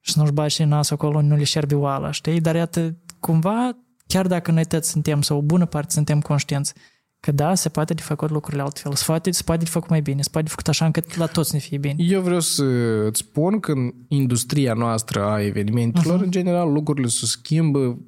și 0.00 0.18
nu-și 0.18 0.32
bagi 0.32 0.62
în 0.62 0.68
nas 0.68 0.90
acolo, 0.90 1.20
nu 1.20 1.36
le 1.36 1.44
șerbi 1.44 1.74
oala, 1.74 2.10
știi? 2.10 2.40
Dar 2.40 2.54
iată, 2.54 2.96
cumva, 3.20 3.76
chiar 4.06 4.26
dacă 4.26 4.50
noi 4.50 4.64
toți 4.64 4.90
suntem, 4.90 5.22
sau 5.22 5.36
o 5.36 5.42
bună 5.42 5.66
parte 5.66 5.92
suntem 5.92 6.20
conștienți, 6.20 6.74
că 7.20 7.32
da, 7.32 7.54
se 7.54 7.68
poate 7.68 7.94
de 7.94 8.02
făcut 8.02 8.30
lucrurile 8.30 8.62
altfel, 8.62 8.92
se 8.92 9.04
poate, 9.06 9.30
se 9.30 9.42
poate 9.42 9.64
de 9.64 9.70
făcut 9.70 9.88
mai 9.88 10.00
bine, 10.00 10.22
se 10.22 10.28
poate 10.30 10.46
de 10.46 10.50
făcut 10.50 10.68
așa 10.68 10.84
încât 10.84 11.16
la 11.16 11.26
toți 11.26 11.54
ne 11.54 11.60
fie 11.60 11.78
bine. 11.78 11.94
Eu 11.98 12.20
vreau 12.20 12.40
să 12.40 12.64
îți 13.06 13.18
spun 13.18 13.60
că 13.60 13.72
în 13.72 13.92
industria 14.08 14.74
noastră 14.74 15.24
a 15.24 15.42
evenimentelor, 15.42 16.20
uh-huh. 16.20 16.24
în 16.24 16.30
general, 16.30 16.72
lucrurile 16.72 17.08
se 17.08 17.26
schimbă 17.26 17.98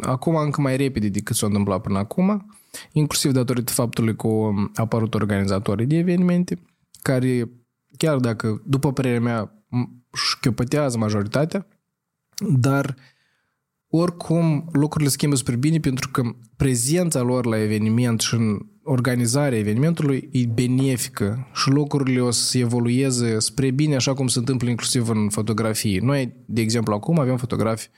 acum 0.00 0.36
încă 0.36 0.60
mai 0.60 0.76
repede 0.76 1.08
decât 1.08 1.36
s-a 1.36 1.46
întâmplat 1.46 1.80
până 1.80 1.98
acum, 1.98 2.46
inclusiv 2.92 3.32
datorită 3.32 3.72
faptului 3.72 4.16
că 4.16 4.26
au 4.26 4.70
apărut 4.74 5.14
organizatorii 5.14 5.86
de 5.86 5.96
evenimente, 5.96 6.58
care, 7.04 7.50
chiar 7.96 8.16
dacă, 8.16 8.62
după 8.66 8.92
părerea 8.92 9.20
mea, 9.20 9.64
șchiopătează 10.12 10.98
majoritatea, 10.98 11.66
dar 12.48 12.96
oricum 13.88 14.68
lucrurile 14.72 15.10
schimbă 15.10 15.36
spre 15.36 15.56
bine 15.56 15.78
pentru 15.78 16.10
că 16.10 16.22
prezența 16.56 17.20
lor 17.20 17.46
la 17.46 17.62
eveniment 17.62 18.20
și 18.20 18.34
în 18.34 18.58
organizarea 18.82 19.58
evenimentului 19.58 20.28
e 20.32 20.46
benefică 20.46 21.48
și 21.54 21.70
lucrurile 21.70 22.20
o 22.20 22.30
să 22.30 22.58
evolueze 22.58 23.38
spre 23.38 23.70
bine 23.70 23.94
așa 23.94 24.14
cum 24.14 24.26
se 24.26 24.38
întâmplă 24.38 24.68
inclusiv 24.68 25.08
în 25.08 25.28
fotografii. 25.28 25.98
Noi, 25.98 26.34
de 26.46 26.60
exemplu, 26.60 26.94
acum 26.94 27.18
avem 27.18 27.36
fotografi 27.36 27.90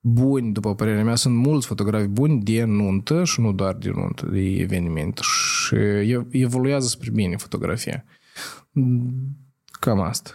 buni, 0.00 0.52
după 0.52 0.74
părerea 0.74 1.04
mea, 1.04 1.14
sunt 1.14 1.36
mulți 1.36 1.66
fotografi 1.66 2.06
buni 2.06 2.42
de 2.42 2.64
nuntă 2.64 3.24
și 3.24 3.40
nu 3.40 3.52
doar 3.52 3.74
de 3.74 3.90
nuntă, 3.94 4.28
de 4.32 4.40
eveniment 4.40 5.18
și 5.18 5.76
evoluează 6.30 6.86
spre 6.86 7.10
bine 7.10 7.36
fotografia. 7.36 8.04
Cam 9.80 10.00
asta. 10.00 10.30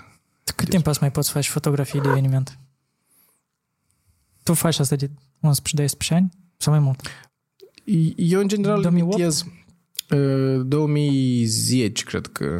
Cât 0.56 0.70
timp 0.70 0.88
ați 0.88 0.98
mai 1.02 1.12
poți 1.12 1.32
face 1.32 1.50
fotografii 1.50 2.02
de 2.02 2.08
eveniment? 2.08 2.58
Tu 4.44 4.54
faci 4.54 4.80
asta 4.80 4.96
de 4.96 5.10
11-12 5.10 5.10
ani? 6.10 6.30
Sau 6.58 6.74
mai 6.74 6.82
mult? 6.82 7.02
Eu, 8.16 8.40
în 8.40 8.48
general, 8.48 8.82
2008? 8.82 9.12
limitez 9.12 9.46
2010, 10.66 12.04
cred 12.04 12.28
că. 12.28 12.60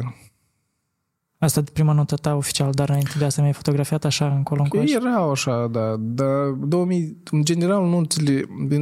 Asta 1.38 1.60
de 1.60 1.70
prima 1.72 1.92
notă 1.92 2.16
ta 2.16 2.34
oficial, 2.34 2.72
dar 2.72 2.88
înainte 2.88 3.18
de 3.18 3.24
asta 3.24 3.40
mi-ai 3.40 3.52
fotografiat 3.52 4.04
așa 4.04 4.34
încolo 4.34 4.62
încoace? 4.62 4.94
Era 4.94 5.16
așa, 5.16 5.66
da. 5.66 5.96
Dar 5.98 6.48
2000, 6.48 7.16
în 7.30 7.44
general, 7.44 7.86
nu 7.86 8.06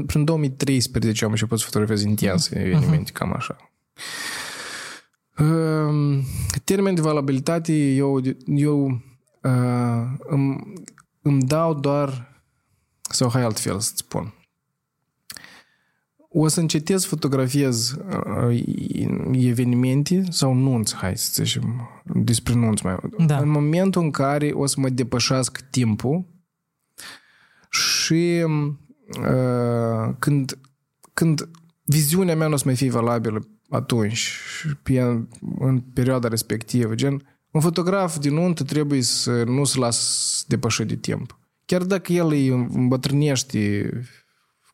prin 0.06 0.24
2013 0.24 1.24
am 1.24 1.30
început 1.30 1.58
să 1.58 1.64
fotografiez 1.64 2.02
intens 2.02 2.48
uh-huh. 2.48 2.56
evenimente, 2.56 3.10
uh-huh. 3.10 3.14
cam 3.14 3.32
așa. 3.32 3.56
Ehm, 5.36 6.24
termen 6.64 6.94
de 6.94 7.00
valabilitate, 7.00 7.72
eu, 7.72 8.20
eu 8.46 8.86
uh, 9.42 10.18
îmi, 10.18 10.72
îmi 11.22 11.42
dau 11.42 11.74
doar, 11.74 12.40
sau 13.00 13.30
hai 13.30 13.42
altfel 13.42 13.80
să 13.80 13.92
spun, 13.94 14.34
o 16.28 16.48
să 16.48 16.60
încetez 16.60 17.04
fotografiez 17.04 17.90
uh, 17.90 18.64
evenimente 19.32 20.24
sau 20.30 20.54
nunți, 20.54 20.94
hai 20.94 21.16
să 21.16 21.42
zicem, 21.44 21.88
despre 22.04 22.54
nunți 22.54 22.84
mai 22.84 22.96
da. 23.26 23.38
În 23.38 23.48
momentul 23.48 24.02
în 24.02 24.10
care 24.10 24.50
o 24.50 24.66
să 24.66 24.80
mă 24.80 24.88
depășească 24.88 25.60
timpul 25.70 26.24
și 27.70 28.44
uh, 29.20 30.14
când, 30.18 30.59
când 31.12 31.48
viziunea 31.82 32.36
mea 32.36 32.46
nu 32.46 32.54
o 32.54 32.56
să 32.56 32.62
mai 32.66 32.76
fie 32.76 32.90
valabilă 32.90 33.46
atunci, 33.72 34.38
pe, 34.82 35.00
în 35.58 35.80
perioada 35.80 36.28
respectivă. 36.28 36.94
Gen, 36.94 37.22
un 37.50 37.60
fotograf 37.60 38.18
din 38.18 38.34
nuntă 38.34 38.64
trebuie 38.64 39.02
să 39.02 39.42
nu 39.44 39.64
se 39.64 39.78
lasă 39.78 40.44
depășit 40.48 40.86
de 40.86 40.96
timp. 40.96 41.38
Chiar 41.64 41.82
dacă 41.82 42.12
el 42.12 42.26
îi 42.26 42.48
îmbătrânește 42.48 43.90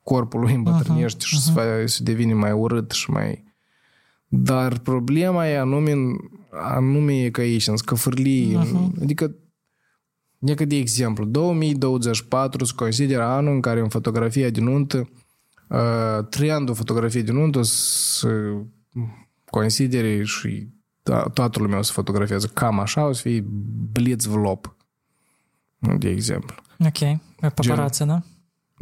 corpul 0.02 0.40
lui 0.40 0.54
îmbătrânește 0.54 1.18
uh-huh, 1.18 1.28
și 1.28 1.36
uh-huh. 1.36 1.54
Se, 1.54 1.86
se 1.86 2.02
devine 2.02 2.34
mai 2.34 2.52
urât 2.52 2.90
și 2.90 3.10
mai... 3.10 3.46
Dar 4.30 4.78
problema 4.78 5.46
e 5.46 5.58
anume, 5.58 5.94
anume 6.50 7.24
e 7.24 7.30
că 7.30 7.40
aici, 7.40 7.66
în 7.66 7.76
scăfârlii, 7.76 8.58
uh-huh. 8.58 9.02
adică 9.02 9.34
Necă 10.38 10.64
de 10.64 10.76
exemplu, 10.76 11.24
2024 11.24 12.64
se 12.64 12.72
consideră 12.76 13.22
anul 13.22 13.54
în 13.54 13.60
care 13.60 13.80
în 13.80 13.88
fotografia 13.88 14.50
din 14.50 14.64
nuntă, 14.64 15.08
uh, 15.68 16.26
trendul 16.30 16.74
fotografiei 16.74 17.22
din 17.22 17.34
nuntă 17.34 17.62
să 17.62 18.28
considere 19.49 20.23
și 20.23 20.68
toată 21.34 21.60
lumea 21.60 21.77
o 21.77 21.81
să 21.81 21.91
fotografiază 21.91 22.47
cam 22.47 22.80
așa, 22.80 23.05
o 23.05 23.11
să 23.11 23.22
fie 23.22 23.45
blitz 23.91 24.26
vlog, 24.26 24.76
de 25.97 26.10
exemplu. 26.10 26.55
Ok, 26.80 27.19
paparață, 27.53 28.05
da? 28.05 28.22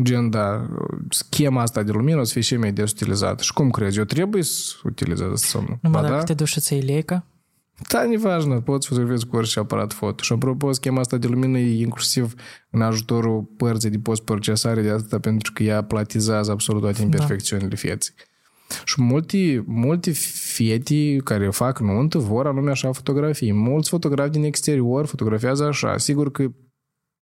Gen, 0.04 0.30
da, 0.30 0.70
schema 1.10 1.62
asta 1.62 1.84
de 1.84 1.92
lumină 1.92 2.20
o 2.20 2.24
să 2.24 2.32
fie 2.32 2.42
și 2.42 2.58
mai 2.58 2.72
des 2.72 2.92
utilizată. 2.92 3.44
Și 3.44 3.54
cum 3.54 3.70
crezi? 3.70 3.98
Eu 3.98 4.04
trebuie 4.04 4.44
să 4.44 4.74
utilizez 4.84 5.32
asta 5.32 5.48
sau 5.48 5.62
nu? 5.62 5.78
Numai 5.82 6.02
dacă 6.02 6.14
da? 6.14 6.24
te 6.24 6.34
duci 6.34 6.58
să 6.58 6.74
iei 6.74 6.84
leica? 6.84 7.26
Da, 7.90 8.06
неважно, 8.06 8.62
poți 8.62 8.88
fotografezi 8.88 9.26
cu 9.26 9.36
orice 9.36 9.60
aparat 9.60 9.94
foto. 9.94 10.24
Și 10.24 10.34
apropo, 10.34 10.72
schema 10.72 11.00
asta 11.00 11.18
de 11.18 11.28
lumină 11.28 11.58
e 11.58 11.82
inclusiv 11.82 12.34
în 12.70 12.82
ajutorul 12.82 13.42
părții 13.58 13.90
de 13.90 13.98
post-procesare 13.98 14.82
de 14.82 14.90
asta 14.90 15.20
pentru 15.20 15.52
că 15.54 15.64
ea 15.64 15.84
platizează 15.84 16.52
absolut 16.52 16.82
toate 16.82 17.02
imperfecțiunile 17.02 17.68
da. 17.68 17.76
vieții. 17.76 18.14
Și 18.85 19.03
multe, 19.03 19.65
multe 19.67 20.13
fete 20.55 21.17
care 21.17 21.51
fac 21.51 21.81
nuntă 21.81 22.19
vor 22.19 22.47
anume 22.47 22.71
așa 22.71 22.93
fotografii. 22.93 23.53
Mulți 23.53 23.89
fotografi 23.89 24.31
din 24.31 24.45
exterior 24.45 25.07
fotografiază 25.07 25.65
așa. 25.65 25.99
Sigur 25.99 26.31
că 26.31 26.47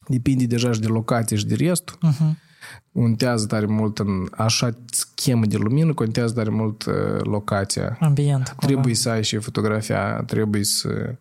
depinde 0.07 0.45
deja 0.45 0.71
și 0.71 0.79
de 0.79 0.87
locație 0.87 1.37
și 1.37 1.45
de 1.45 1.55
restul. 1.55 1.97
Uh-huh. 1.97 2.49
Contează 2.93 3.45
tare 3.45 3.65
mult 3.65 3.99
în 3.99 4.27
așa 4.31 4.69
schemă 4.85 5.45
de 5.45 5.57
lumină, 5.57 5.93
contează 5.93 6.33
tare 6.33 6.49
mult 6.49 6.85
uh, 6.85 6.93
locația. 7.21 7.97
Ambient. 7.99 8.55
Trebuie 8.57 8.81
cumva. 8.81 8.97
să 8.97 9.09
ai 9.09 9.23
și 9.23 9.37
fotografia, 9.37 10.23
trebuie 10.23 10.63
să... 10.63 11.15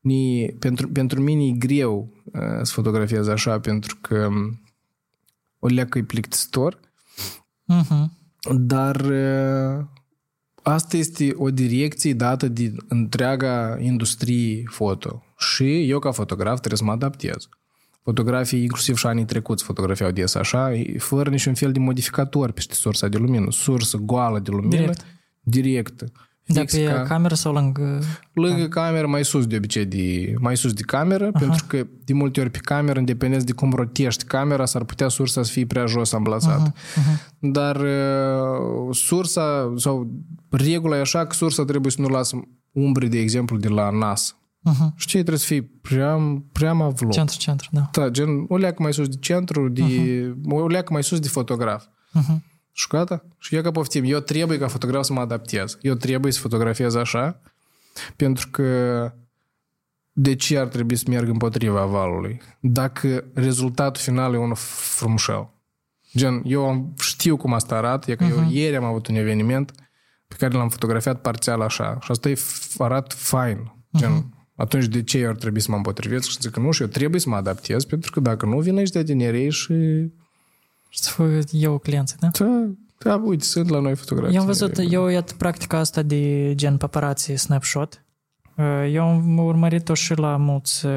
Ni, 0.00 0.46
pentru, 0.58 0.88
pentru 0.88 1.20
mine 1.20 1.44
e 1.44 1.50
greu 1.50 2.12
uh, 2.24 2.40
să 2.62 2.72
fotografiez 2.72 3.28
așa, 3.28 3.60
pentru 3.60 3.96
că 4.00 4.26
um, 4.26 4.60
o 5.58 5.66
leacă 5.66 5.98
e 5.98 6.02
plictisitor. 6.02 6.80
Uh-huh. 7.72 8.04
Dar 8.52 9.12
asta 10.62 10.96
este 10.96 11.32
o 11.36 11.50
direcție 11.50 12.12
dată 12.12 12.48
de 12.48 12.72
întreaga 12.88 13.76
industrie 13.80 14.62
foto. 14.66 15.22
Și 15.38 15.88
eu, 15.90 15.98
ca 15.98 16.10
fotograf, 16.10 16.58
trebuie 16.58 16.78
să 16.78 16.84
mă 16.84 16.92
adaptez. 16.92 17.48
Fotografii, 18.02 18.62
inclusiv 18.62 18.96
și 18.96 19.06
anii 19.06 19.24
trecuți, 19.24 19.64
fotografiau 19.64 20.10
des 20.10 20.34
așa, 20.34 20.72
fără 20.98 21.30
niciun 21.30 21.54
fel 21.54 21.72
de 21.72 21.78
modificator 21.78 22.50
peste 22.50 22.74
sursa 22.74 23.08
de 23.08 23.16
lumină. 23.16 23.50
Sursă 23.50 23.96
goală 23.96 24.38
de 24.38 24.50
lumină, 24.50 24.76
direct. 24.76 25.04
directă. 25.40 26.12
Da, 26.46 26.64
pe 26.64 26.84
ca... 26.84 27.02
cameră 27.02 27.34
sau 27.34 27.52
lângă... 27.52 27.98
Lângă 28.32 28.68
cameră, 28.68 29.06
mai 29.06 29.24
sus 29.24 29.46
de 29.46 29.56
obicei, 29.56 29.84
de, 29.84 30.34
mai 30.38 30.56
sus 30.56 30.72
de 30.72 30.82
cameră, 30.82 31.24
Aha. 31.24 31.38
pentru 31.38 31.64
că 31.66 31.86
de 32.04 32.12
multe 32.12 32.40
ori 32.40 32.50
pe 32.50 32.58
cameră, 32.58 32.98
independent 32.98 33.42
de 33.42 33.52
cum 33.52 33.72
rotești 33.72 34.24
camera, 34.24 34.64
s-ar 34.64 34.84
putea 34.84 35.08
sursa 35.08 35.42
să 35.42 35.50
fie 35.50 35.66
prea 35.66 35.86
jos 35.86 36.12
amblasată. 36.12 36.72
Uh-huh. 36.72 37.00
Uh-huh. 37.00 37.38
Dar 37.38 37.76
uh, 37.76 38.88
sursa, 38.90 39.74
sau 39.76 40.10
regula 40.50 40.96
e 40.96 41.00
așa 41.00 41.26
că 41.26 41.34
sursa 41.34 41.64
trebuie 41.64 41.92
să 41.92 42.00
nu 42.00 42.08
lasă 42.08 42.40
umbre, 42.72 43.06
de 43.06 43.18
exemplu, 43.18 43.56
de 43.56 43.68
la 43.68 43.90
nas. 43.90 44.36
Uh-huh. 44.70 44.94
Și 44.96 45.06
ce 45.06 45.16
trebuie 45.16 45.38
să 45.38 45.46
fie 45.46 45.70
prea, 45.80 46.18
prea 46.52 46.72
vlog. 46.72 47.12
Centru, 47.12 47.36
centru, 47.36 47.68
da. 47.72 47.88
Da, 47.92 48.08
gen 48.08 48.28
o 48.48 48.56
leacă 48.56 48.82
mai 48.82 48.92
sus 48.92 49.08
de 49.08 49.16
centru, 49.20 49.68
de, 49.68 49.82
uh-huh. 49.82 50.50
o 50.50 50.66
leacă 50.66 50.92
mai 50.92 51.02
sus 51.02 51.18
de 51.20 51.28
fotograf. 51.28 51.84
Uh-huh. 51.84 52.52
Și 52.76 52.86
gata. 52.88 53.24
Și 53.38 53.54
eu 53.54 53.62
ca 53.62 53.70
poftim, 53.70 54.04
eu 54.04 54.20
trebuie 54.20 54.58
ca 54.58 54.68
fotograf 54.68 55.04
să 55.04 55.12
mă 55.12 55.20
adaptez. 55.20 55.78
Eu 55.80 55.94
trebuie 55.94 56.32
să 56.32 56.40
fotografiez 56.40 56.94
așa, 56.94 57.40
pentru 58.16 58.48
că 58.50 59.12
de 60.12 60.34
ce 60.34 60.58
ar 60.58 60.66
trebui 60.66 60.96
să 60.96 61.04
merg 61.08 61.28
împotriva 61.28 61.84
valului? 61.84 62.40
Dacă 62.60 63.24
rezultatul 63.34 64.02
final 64.02 64.34
e 64.34 64.36
unul 64.36 64.56
frumușel. 64.56 65.48
Gen, 66.16 66.42
eu 66.44 66.68
am, 66.68 66.94
știu 66.98 67.36
cum 67.36 67.52
asta 67.52 67.76
arată, 67.76 68.10
e 68.10 68.14
că 68.14 68.24
uh-huh. 68.24 68.30
eu 68.30 68.40
mhm. 68.40 68.52
ieri 68.52 68.76
am 68.76 68.84
avut 68.84 69.06
un 69.06 69.14
eveniment 69.14 69.72
pe 70.28 70.34
care 70.38 70.56
l-am 70.56 70.68
fotografiat 70.68 71.20
parțial 71.20 71.60
așa 71.60 71.98
și 72.00 72.10
asta 72.10 72.28
e 72.28 72.38
arată 72.78 73.14
fain. 73.18 73.72
Gen, 73.96 74.10
uh-huh. 74.10 74.54
atunci 74.56 74.86
de 74.86 75.02
ce 75.02 75.18
eu 75.18 75.28
ar 75.28 75.36
trebui 75.36 75.60
să 75.60 75.70
mă 75.70 75.76
împotrivesc 75.76 76.28
și 76.28 76.36
zic 76.40 76.50
că 76.50 76.60
nu, 76.60 76.70
și 76.70 76.82
eu 76.82 76.88
trebuie 76.88 77.20
să 77.20 77.28
mă 77.28 77.36
adaptez 77.36 77.84
pentru 77.84 78.10
că 78.10 78.20
dacă 78.20 78.46
nu 78.46 78.60
vin 78.60 78.76
aici 78.76 78.90
de 78.90 79.02
tinerei 79.02 79.50
și 79.50 79.72
și 79.72 80.08
să 80.08 80.08
fac 80.08 80.23
eu 81.50 81.78
clienții, 81.78 82.16
da? 82.20 82.28
Da, 82.28 82.68
da, 82.98 83.22
uite, 83.24 83.44
sunt 83.44 83.68
la 83.68 83.78
noi 83.78 83.94
fotografii. 83.94 84.34
Eu 84.34 84.40
am 84.40 84.46
văzut, 84.46 84.78
eu 84.90 85.06
iat 85.06 85.32
practica 85.32 85.78
asta 85.78 86.02
de 86.02 86.52
gen 86.54 86.76
paparazzi 86.76 87.34
snapshot. 87.34 88.04
Uh, 88.56 88.90
eu 88.92 89.02
am 89.02 89.38
urmărit-o 89.38 89.94
și 89.94 90.14
la 90.14 90.36
mulți 90.36 90.86
uh, 90.86 90.92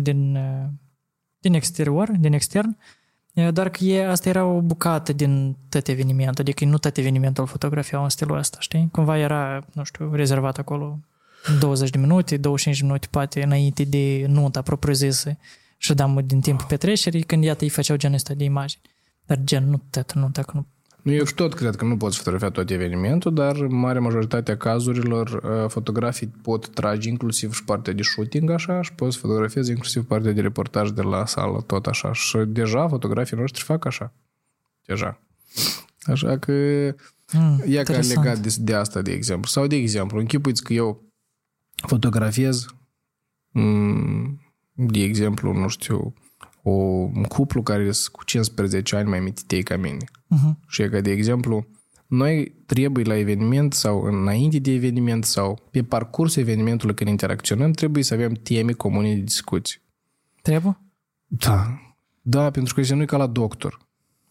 din, 0.00 0.36
uh, 0.36 0.68
din 1.38 1.54
exterior, 1.54 2.10
din 2.18 2.32
extern. 2.32 2.76
E, 3.32 3.50
Doar 3.50 3.68
că 3.68 3.84
e, 3.84 4.08
asta 4.08 4.28
era 4.28 4.44
o 4.44 4.60
bucată 4.60 5.12
din 5.12 5.56
tot 5.68 5.88
evenimentul, 5.88 6.44
adică 6.44 6.64
nu 6.64 6.78
tot 6.78 6.96
evenimentul 6.96 7.46
fotografiau 7.46 8.02
în 8.02 8.08
stilul 8.08 8.38
ăsta, 8.38 8.56
știi? 8.60 8.88
Cumva 8.92 9.18
era, 9.18 9.64
nu 9.72 9.84
știu, 9.84 10.14
rezervat 10.14 10.58
acolo 10.58 10.98
20 11.60 11.90
de 11.90 11.98
minute, 11.98 12.36
25 12.36 12.80
de 12.80 12.86
minute, 12.86 13.06
poate 13.10 13.42
înainte 13.42 13.84
de 13.84 14.24
nunta 14.28 14.62
propriu-zisă 14.62 15.36
și 15.76 15.94
dam 15.94 16.22
din 16.24 16.40
timp 16.40 16.62
petrecerii, 16.62 17.22
când 17.22 17.44
iată 17.44 17.64
îi 17.64 17.70
făceau 17.70 17.96
genul 17.96 18.16
ăsta 18.16 18.34
de 18.34 18.44
imagini. 18.44 18.82
Dar 19.26 19.40
gen, 19.44 19.68
nu 19.68 19.82
tot, 19.90 20.12
nu, 20.12 20.28
dacă 20.32 20.50
nu 20.54 20.66
Nu, 21.02 21.12
eu 21.12 21.24
și 21.24 21.34
tot 21.34 21.54
cred 21.54 21.76
că 21.76 21.84
nu 21.84 21.96
poți 21.96 22.16
fotografia 22.16 22.50
tot 22.50 22.70
evenimentul, 22.70 23.34
dar 23.34 23.56
în 23.56 23.74
mare 23.74 23.98
majoritatea 23.98 24.56
cazurilor 24.56 25.28
uh, 25.28 25.70
fotografii 25.70 26.26
pot 26.42 26.68
trage 26.68 27.08
inclusiv 27.08 27.54
și 27.54 27.64
partea 27.64 27.92
de 27.92 28.02
shooting 28.02 28.50
așa 28.50 28.82
și 28.82 28.92
poți 28.92 29.16
fotografiezi 29.16 29.70
inclusiv 29.70 30.04
partea 30.04 30.32
de 30.32 30.40
reportaj 30.40 30.90
de 30.90 31.02
la 31.02 31.26
sală, 31.26 31.60
tot 31.60 31.86
așa. 31.86 32.12
Și 32.12 32.38
deja 32.46 32.88
fotografii 32.88 33.36
noștri 33.36 33.62
fac 33.62 33.84
așa. 33.84 34.12
Deja. 34.86 35.20
Așa 36.06 36.38
că 36.38 36.52
Mm, 37.32 37.62
Ia 37.66 37.82
ca 37.82 37.92
interesant. 37.92 38.24
legat 38.24 38.38
de, 38.38 38.54
de 38.58 38.74
asta, 38.74 39.02
de 39.02 39.12
exemplu. 39.12 39.48
Sau, 39.48 39.66
de 39.66 39.76
exemplu, 39.76 40.18
închipuiți 40.18 40.62
că 40.62 40.72
eu 40.72 41.02
fotografiez, 41.86 42.66
mm, 43.50 44.40
de 44.72 45.02
exemplu, 45.02 45.52
nu 45.52 45.68
știu, 45.68 46.14
o, 46.62 46.70
un 46.70 47.22
cuplu 47.22 47.62
care 47.62 47.92
sunt 47.92 48.14
cu 48.14 48.24
15 48.24 48.96
ani 48.96 49.08
mai 49.08 49.20
mititei 49.20 49.62
ca 49.62 49.76
mine. 49.76 50.04
Mhm. 50.26 50.58
Și 50.68 50.82
e 50.82 50.88
ca, 50.88 51.00
de 51.00 51.10
exemplu, 51.10 51.66
noi 52.06 52.54
trebuie 52.66 53.04
la 53.04 53.16
eveniment 53.16 53.72
sau 53.72 54.02
înainte 54.02 54.58
de 54.58 54.70
eveniment 54.70 55.24
sau 55.24 55.68
pe 55.70 55.82
parcursul 55.82 56.42
evenimentului 56.42 56.94
când 56.94 57.10
interacționăm, 57.10 57.70
trebuie 57.70 58.02
să 58.02 58.14
avem 58.14 58.32
teme 58.32 58.72
comune 58.72 59.14
de 59.14 59.20
discuții. 59.20 59.80
Trebuie? 60.42 60.78
Da. 61.26 61.80
Da, 62.22 62.50
pentru 62.50 62.74
că 62.74 62.94
nu 62.94 63.02
e 63.02 63.04
ca 63.04 63.16
la 63.16 63.26
doctor. 63.26 63.78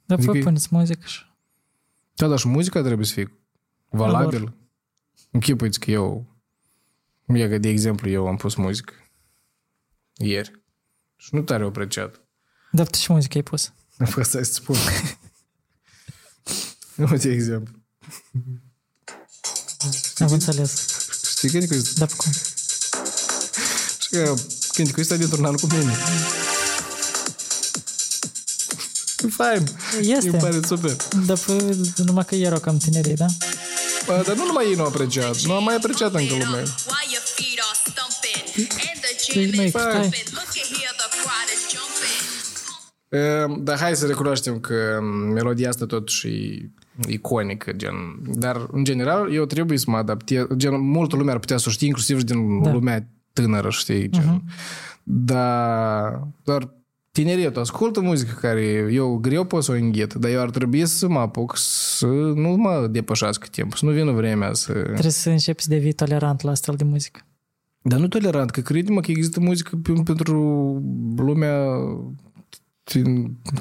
Dar 0.05 0.17
Adică 0.17 0.31
vă 0.31 0.37
e- 0.37 0.41
puneți 0.41 0.67
muzică 0.71 1.05
și... 1.05 1.25
Da, 2.15 2.27
dar 2.27 2.37
și 2.37 2.47
muzica 2.47 2.81
trebuie 2.81 3.05
să 3.05 3.13
fie 3.13 3.31
valabilă. 3.89 4.55
Închipuiți 5.31 5.79
că 5.79 5.91
eu, 5.91 6.35
e 7.25 7.47
că 7.47 7.57
de 7.57 7.69
exemplu, 7.69 8.09
eu 8.09 8.27
am 8.27 8.35
pus 8.35 8.55
muzică 8.55 8.93
ieri 10.17 10.60
și 11.23 11.29
nu 11.35 11.41
tare 11.41 11.63
o 11.63 11.67
apreciat. 11.67 12.21
Dar 12.71 12.87
tu 12.87 12.97
ce 12.97 13.11
muzică 13.13 13.37
ai 13.37 13.43
pus? 13.43 13.73
Am 13.97 14.05
fost 14.05 14.29
să-ți 14.29 14.53
spun. 14.53 14.75
Nu, 16.95 17.17
de 17.17 17.31
exemplu. 17.31 17.75
Am 20.19 20.31
înțeles. 20.31 20.87
Știi 21.35 21.49
când 21.49 21.67
că 21.67 21.75
Dar 21.95 22.09
cum? 22.15 22.31
știi 23.99 24.17
că 24.17 24.33
când 24.73 24.91
că 24.91 25.03
stai 25.03 25.17
dintr-un 25.17 25.45
an 25.45 25.55
cu 25.55 25.67
mine. 25.71 25.97
E 29.23 29.27
fain. 29.27 29.67
Este. 29.99 30.29
Îmi 30.29 30.39
pare 30.39 30.59
super. 30.67 30.95
Dar 31.25 31.37
pă, 31.37 31.75
numai 31.95 32.25
că 32.25 32.35
erau 32.35 32.59
cam 32.59 32.77
tinerii, 32.77 33.15
da? 33.15 33.25
Bă, 34.05 34.23
dar 34.25 34.35
nu 34.35 34.45
numai 34.45 34.65
ei 34.67 34.75
nu 34.75 34.81
au 34.81 34.87
apreciat. 34.87 35.41
Nu 35.41 35.53
am 35.53 35.63
mai 35.63 35.75
apreciat 35.75 36.13
încă 36.13 36.33
lumea. 36.33 36.47
While 36.47 37.07
your 37.09 37.23
feet 37.35 37.51
Dar 43.59 43.77
hai 43.79 43.95
să 43.95 44.05
recunoaștem 44.07 44.59
că 44.59 44.73
melodia 45.33 45.69
asta 45.69 45.85
totuși 45.85 46.27
e 46.27 46.71
iconică, 47.07 47.71
gen. 47.71 47.93
Dar, 48.33 48.67
în 48.71 48.83
general, 48.83 49.33
eu 49.33 49.45
trebuie 49.45 49.77
să 49.77 49.85
mă 49.87 49.97
adaptez. 49.97 50.45
Gen, 50.55 50.81
multă 50.81 51.15
lume 51.15 51.31
ar 51.31 51.39
putea 51.39 51.57
să 51.57 51.65
o 51.67 51.71
știe, 51.71 51.87
inclusiv 51.87 52.17
și 52.19 52.25
din 52.25 52.61
Da. 52.63 52.71
lumea 52.71 53.07
tânără, 53.33 53.69
știi, 53.69 54.09
gen. 54.09 54.41
Dar, 55.03 56.27
doar 56.43 56.73
tineretul 57.11 57.61
ascultă 57.61 58.01
muzică 58.01 58.37
care 58.41 58.61
eu 58.91 59.15
greu 59.17 59.43
pot 59.45 59.63
să 59.63 59.71
o 59.71 59.75
înghet, 59.75 60.13
dar 60.13 60.31
eu 60.31 60.41
ar 60.41 60.49
trebui 60.49 60.85
să 60.85 61.07
mă 61.07 61.19
apuc 61.19 61.53
să 61.57 62.05
nu 62.35 62.49
mă 62.49 62.87
depășească 62.91 63.47
timpul, 63.51 63.77
să 63.77 63.85
nu 63.85 63.91
vină 63.91 64.11
vremea 64.11 64.53
să... 64.53 64.71
Trebuie 64.73 65.11
să 65.11 65.29
începi 65.29 65.61
să 65.61 65.69
devii 65.69 65.93
tolerant 65.93 66.41
la 66.41 66.51
astfel 66.51 66.75
de 66.75 66.83
muzică. 66.83 67.19
Dar 67.81 67.99
nu 67.99 68.07
tolerant, 68.07 68.49
că 68.49 68.61
crede-mă 68.61 68.99
că 68.99 69.11
există 69.11 69.39
muzică 69.39 69.75
pe- 69.83 70.01
pentru 70.03 70.37
lumea 71.17 71.65
din, 71.65 72.15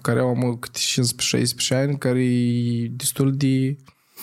care 0.02 0.20
au 0.20 0.34
mă, 0.36 0.56
câte 0.56 0.78
15-16 1.74 1.76
ani, 1.76 1.98
care 1.98 2.24
e 2.24 2.88
destul 2.88 3.36
de 3.36 3.76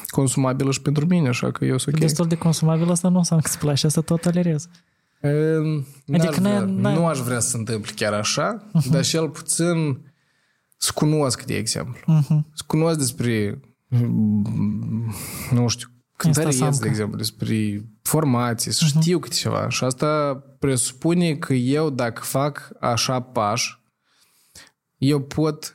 consumabilă 0.08 0.72
și 0.72 0.82
pentru 0.82 1.06
mine, 1.06 1.28
așa 1.28 1.52
că 1.52 1.66
eu 1.66 1.78
sunt 1.78 1.96
ok. 1.96 2.02
Destul 2.02 2.28
de 2.28 2.36
consumabil 2.36 2.92
asta 2.92 3.10
nu 3.10 3.18
înseamnă 3.18 3.44
că 3.46 3.50
îți 3.54 3.60
place, 3.64 3.86
asta 3.86 4.02
tot 4.02 4.22
tolerez. 4.22 4.70
Ehm, 5.22 5.86
N-aș 6.06 6.20
Adică 6.22 6.40
vrea, 6.42 6.60
n-ai- 6.60 6.72
n-ai- 6.72 6.94
nu 6.96 7.06
aș 7.08 7.20
vrea 7.20 7.40
să 7.40 7.50
se 7.50 7.58
întâmple 7.58 7.92
chiar 7.96 8.14
așa, 8.14 8.70
dar 8.92 9.04
cel 9.06 9.30
puțin 9.30 10.02
să 10.78 10.92
cunosc, 10.96 11.44
de 11.46 11.56
exemplu. 11.56 12.00
Mhm. 12.06 12.48
Să 12.54 12.64
cunosc 12.68 12.98
despre, 12.98 13.60
mm, 13.88 15.14
nu 15.52 15.68
știu, 15.68 15.88
cântăreți, 16.18 16.58
samca. 16.58 16.78
de 16.78 16.88
exemplu, 16.88 17.18
despre 17.18 17.86
formații, 18.02 18.72
să 18.72 18.86
știu 18.86 19.20
câte 19.20 19.36
ceva. 19.36 19.70
Și 19.70 19.84
asta 19.84 20.44
presupune 20.60 21.36
că 21.36 21.54
eu, 21.54 21.90
dacă 21.90 22.22
fac 22.24 22.70
așa 22.80 23.20
pași, 23.22 23.80
eu 24.98 25.22
pot 25.22 25.74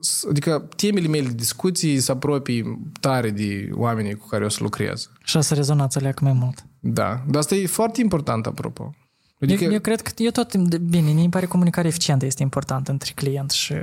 s- 0.00 0.24
Adică 0.28 0.68
temele 0.76 1.08
mele 1.08 1.26
de 1.26 1.32
discuții 1.34 2.00
se 2.00 2.12
apropii 2.12 2.78
tare 3.00 3.30
de 3.30 3.68
oamenii 3.72 4.14
cu 4.14 4.26
care 4.26 4.44
o 4.44 4.48
să 4.48 4.58
lucrez. 4.62 5.10
Și 5.24 5.42
să 5.42 5.54
rezonați 5.54 5.98
alea 5.98 6.14
mai 6.20 6.32
mult. 6.32 6.64
Da. 6.80 7.24
Dar 7.26 7.36
asta 7.36 7.54
e 7.54 7.66
foarte 7.66 8.00
important, 8.00 8.46
apropo. 8.46 8.94
Adică... 9.40 9.64
Eu, 9.64 9.72
eu 9.72 9.80
cred 9.80 10.00
că 10.00 10.10
eu 10.16 10.30
tot, 10.30 10.56
bine, 10.76 11.10
mi 11.12 11.28
pare 11.28 11.46
comunicarea 11.46 11.90
eficientă 11.90 12.26
este 12.26 12.42
importantă 12.42 12.90
între 12.90 13.12
client 13.14 13.50
și... 13.50 13.74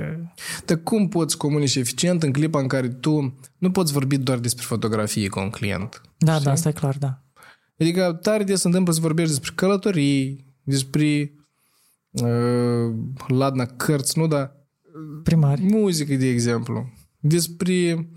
Dar 0.64 0.76
cum 0.76 1.08
poți 1.08 1.36
comunici 1.36 1.74
eficient 1.76 2.22
în 2.22 2.32
clipa 2.32 2.60
în 2.60 2.66
care 2.66 2.88
tu 2.88 3.38
nu 3.58 3.70
poți 3.70 3.92
vorbi 3.92 4.16
doar 4.18 4.38
despre 4.38 4.64
fotografie 4.64 5.28
cu 5.28 5.40
un 5.40 5.50
client? 5.50 6.00
Da, 6.18 6.38
da, 6.38 6.50
asta 6.50 6.68
e 6.68 6.72
clar, 6.72 6.96
da. 6.98 7.22
Adică 7.78 8.18
tare 8.22 8.44
de 8.44 8.54
se 8.54 8.66
întâmplă 8.66 8.92
să 8.92 9.00
vorbești 9.00 9.30
despre 9.30 9.52
călătorii, 9.54 10.44
despre 10.62 11.32
uh, 12.10 12.94
ladna 13.26 13.66
cărți, 13.66 14.18
nu, 14.18 14.26
dar 14.26 14.56
Primari. 15.22 15.62
muzică, 15.62 16.14
de 16.14 16.28
exemplu. 16.28 16.92
Despre 17.20 18.08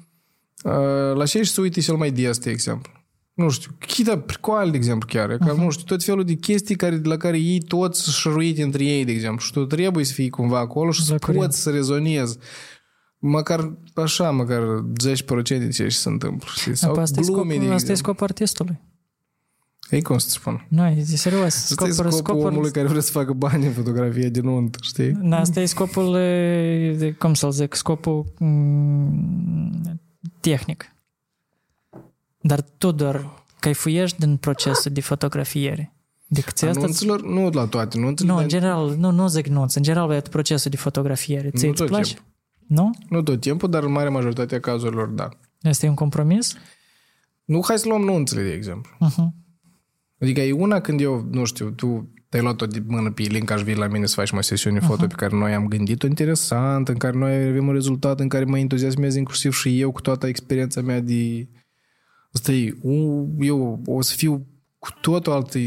uh, 0.64 1.16
la 1.16 1.26
ce 1.26 1.38
ești 1.38 1.54
să 1.54 1.62
uite 1.62 1.80
cel 1.80 1.96
mai 1.96 2.12
des, 2.12 2.38
de 2.38 2.50
exemplu. 2.50 2.92
Nu 3.34 3.50
știu, 3.50 3.72
chita 3.88 4.18
pricoale, 4.20 4.72
de 4.72 4.78
exemplu, 4.78 5.08
chiar. 5.12 5.36
Uh-huh. 5.36 5.48
Că, 5.48 5.54
nu 5.54 5.70
știu, 5.70 5.84
tot 5.86 6.04
felul 6.04 6.24
de 6.24 6.34
chestii 6.34 6.76
care, 6.76 7.00
la 7.04 7.18
care 7.18 7.38
ei 7.38 7.60
toți 7.62 8.12
șăruite 8.20 8.64
între 8.64 8.84
ei, 8.84 9.06
de 9.06 9.12
exemplu. 9.12 9.40
Și 9.46 9.52
tu 9.52 9.66
trebuie 9.66 10.06
să 10.06 10.14
fii 10.14 10.30
cumva 10.30 10.60
acolo 10.60 10.92
și 10.92 11.00
La 11.00 11.06
să 11.06 11.18
curent. 11.18 11.42
poți 11.42 11.62
să 11.62 11.70
rezonezi. 11.70 12.38
Măcar 13.20 13.78
așa, 13.96 14.32
măcar 14.32 14.62
10% 15.44 15.44
din 15.48 15.70
ce 15.72 15.88
se 15.90 16.10
întâmplă. 16.10 16.48
Știi? 16.56 16.76
Sau 16.76 16.90
Apoi 16.90 17.04
asta 17.04 17.20
e 17.20 17.24
glume, 17.24 17.42
scopul, 17.42 17.68
de 17.68 17.74
asta 17.74 17.74
e 17.74 17.74
exemplu. 17.92 17.96
scopul 17.96 18.24
artistului. 18.26 18.80
Ei, 19.90 20.02
cum 20.02 20.18
să 20.18 20.30
spun? 20.30 20.66
Nu, 20.70 20.86
e 20.88 21.04
serios. 21.04 21.44
Asta 21.44 21.86
e 21.88 21.92
Scopul, 21.92 22.12
scopul 22.12 22.46
omului 22.46 22.72
care 22.72 22.88
vrea 22.88 23.02
să 23.02 23.12
facă 23.12 23.34
bani 23.34 23.66
în 23.66 23.72
fotografie 23.72 24.30
de 24.30 24.42
nuntă, 24.42 24.78
știi? 24.82 25.12
Da, 25.12 25.40
asta 25.40 25.60
e 25.60 25.66
scopul, 25.66 26.16
e, 26.16 26.96
de- 26.98 27.12
cum 27.12 27.34
să-l 27.34 27.52
zic, 27.52 27.74
scopul 27.76 28.26
mm, 28.40 30.00
tehnic. 30.40 30.96
Dar 32.42 32.62
tu 32.78 32.92
doar 32.92 33.44
caifuiești 33.60 34.20
din 34.20 34.38
procesul 34.38 34.92
de 34.92 35.02
fotografiere. 35.02 35.94
Decât 36.28 36.56
ți 36.56 36.66
asta... 36.66 36.80
Anunților, 36.80 37.24
nu 37.24 37.50
la 37.50 37.66
toate 37.66 37.98
nunțile, 38.00 38.28
Nu, 38.30 38.34
dar 38.34 38.44
în 38.44 38.50
general, 38.50 38.96
nu, 38.98 39.12
nu 39.12 39.28
zic 39.28 39.48
nunți, 39.48 39.78
în 39.78 39.84
general 39.84 40.12
e 40.12 40.22
procesul 40.22 40.72
de 40.72 40.78
fotografiere. 40.78 41.50
Ți 41.50 41.64
Nu 41.64 41.70
îți 41.70 41.80
tot 41.80 41.88
place? 41.90 42.14
timpul. 42.14 42.34
Nu? 42.68 42.90
nu 43.10 43.22
tot 43.22 43.40
timpul, 43.42 43.70
dar 43.70 43.84
în 43.84 43.92
mare 43.92 44.10
majoritatea 44.10 44.60
cazurilor, 44.60 45.08
da. 45.08 45.30
Este 45.62 45.88
un 45.88 45.96
compromis? 45.96 46.56
Nu, 47.46 47.64
hai 47.68 47.78
să 47.80 47.88
luăm 47.88 48.02
nunțile, 48.02 48.42
de 48.44 48.52
exemplu. 48.52 48.92
Uh-huh. 49.10 49.45
Adică 50.20 50.42
e 50.42 50.52
una 50.52 50.80
când 50.80 51.02
eu, 51.02 51.28
nu 51.32 51.46
știu, 51.46 51.70
tu 51.70 52.14
te-ai 52.30 52.44
luat-o 52.44 52.66
de 52.66 52.84
mână 52.88 53.12
pe 53.12 53.22
link, 53.22 53.52
aș 53.52 53.62
vii 53.62 53.76
la 53.76 53.88
mine 53.88 54.06
să 54.06 54.14
faci 54.16 54.32
o 54.32 54.42
sesiune 54.42 54.80
foto 54.80 55.08
pe 55.08 55.14
care 55.16 55.36
noi 55.36 55.54
am 55.54 55.68
gândit-o 55.68 56.08
interesant, 56.08 56.88
în 56.88 56.96
care 56.96 57.18
noi 57.18 57.48
avem 57.48 57.68
un 57.68 57.74
rezultat 57.74 58.20
în 58.20 58.28
care 58.28 58.46
mă 58.46 58.60
entuziasmez 58.60 59.16
inclusiv 59.16 59.54
și 59.54 59.80
eu 59.80 59.92
cu 59.92 60.02
toată 60.02 60.28
experiența 60.28 60.82
mea 60.82 61.00
de... 61.00 61.48
Asta 62.32 62.52
e, 62.52 62.76
un- 62.82 63.36
eu 63.40 63.82
o 63.86 64.02
să 64.02 64.14
fiu 64.16 64.48
cu 64.80 64.90
tot 65.02 65.28
o 65.28 65.34
altă 65.34 65.60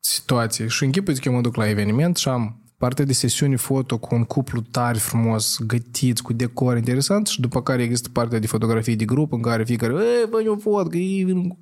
situație. 0.00 0.66
Și 0.66 0.84
închipuiți 0.84 1.20
că 1.20 1.28
eu 1.28 1.34
mă 1.34 1.40
duc 1.40 1.56
la 1.56 1.68
eveniment 1.68 2.16
și 2.16 2.28
am 2.28 2.64
parte 2.78 3.04
de 3.04 3.12
sesiune 3.12 3.56
foto 3.56 3.98
cu 3.98 4.14
un 4.14 4.24
cuplu 4.24 4.60
tare 4.60 4.98
frumos, 4.98 5.58
gătiți, 5.66 6.22
cu 6.22 6.32
decor 6.32 6.76
interesant 6.76 7.26
și 7.26 7.40
după 7.40 7.62
care 7.62 7.82
există 7.82 8.08
partea 8.08 8.38
de 8.38 8.46
fotografii 8.46 8.96
de 8.96 9.04
grup 9.04 9.32
în 9.32 9.42
care 9.42 9.64
fiecare, 9.64 9.92
ei, 9.92 10.26
bă, 10.30 10.40
eu 10.44 10.56
fot, 10.56 10.90
că 10.90 10.96
ei 10.96 11.24
vin 11.24 11.58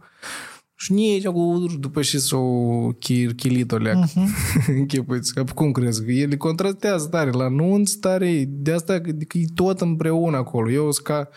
cu... 0.79 0.85
Și 0.85 0.93
nici 0.93 1.27
cu 1.27 1.67
după 1.79 2.03
și 2.03 2.19
s-o 2.19 2.43
chir, 2.99 3.35
chilit 3.35 3.73
o 3.73 3.77
leacă. 3.77 4.07
Uh-huh. 4.13 4.67
Închipuiți, 4.67 5.35
că 5.35 5.45
cum 5.45 5.73
crezi? 5.73 6.05
Că 6.05 6.11
ele 6.11 6.37
contrastează 6.37 7.07
tare, 7.07 7.31
la 7.31 7.49
nunți 7.49 7.99
tare, 7.99 8.45
de 8.49 8.73
asta 8.73 9.01
că 9.01 9.11
că 9.11 9.39
e 9.39 9.45
tot 9.55 9.81
împreună 9.81 10.37
acolo. 10.37 10.71
Eu 10.71 10.91
sunt 10.91 11.07
ca 11.07 11.29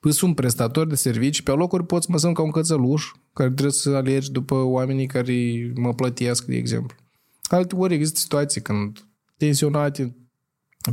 Păi 0.00 0.12
sunt 0.12 0.34
prestator 0.34 0.86
de 0.86 0.94
servicii, 0.94 1.42
pe 1.42 1.50
locuri 1.50 1.86
pot 1.86 2.02
să 2.02 2.08
mă 2.10 2.18
sunt 2.18 2.34
ca 2.34 2.42
un 2.42 2.50
cățăluș 2.50 3.12
care 3.32 3.50
trebuie 3.50 3.72
să 3.72 3.90
alergi 3.90 4.30
după 4.30 4.54
oamenii 4.54 5.06
care 5.06 5.72
mă 5.74 5.94
plătesc, 5.94 6.44
de 6.44 6.56
exemplu. 6.56 6.96
Alte 7.42 7.74
ori 7.74 7.94
există 7.94 8.18
situații 8.18 8.60
când 8.60 9.08
tensionate, 9.36 10.16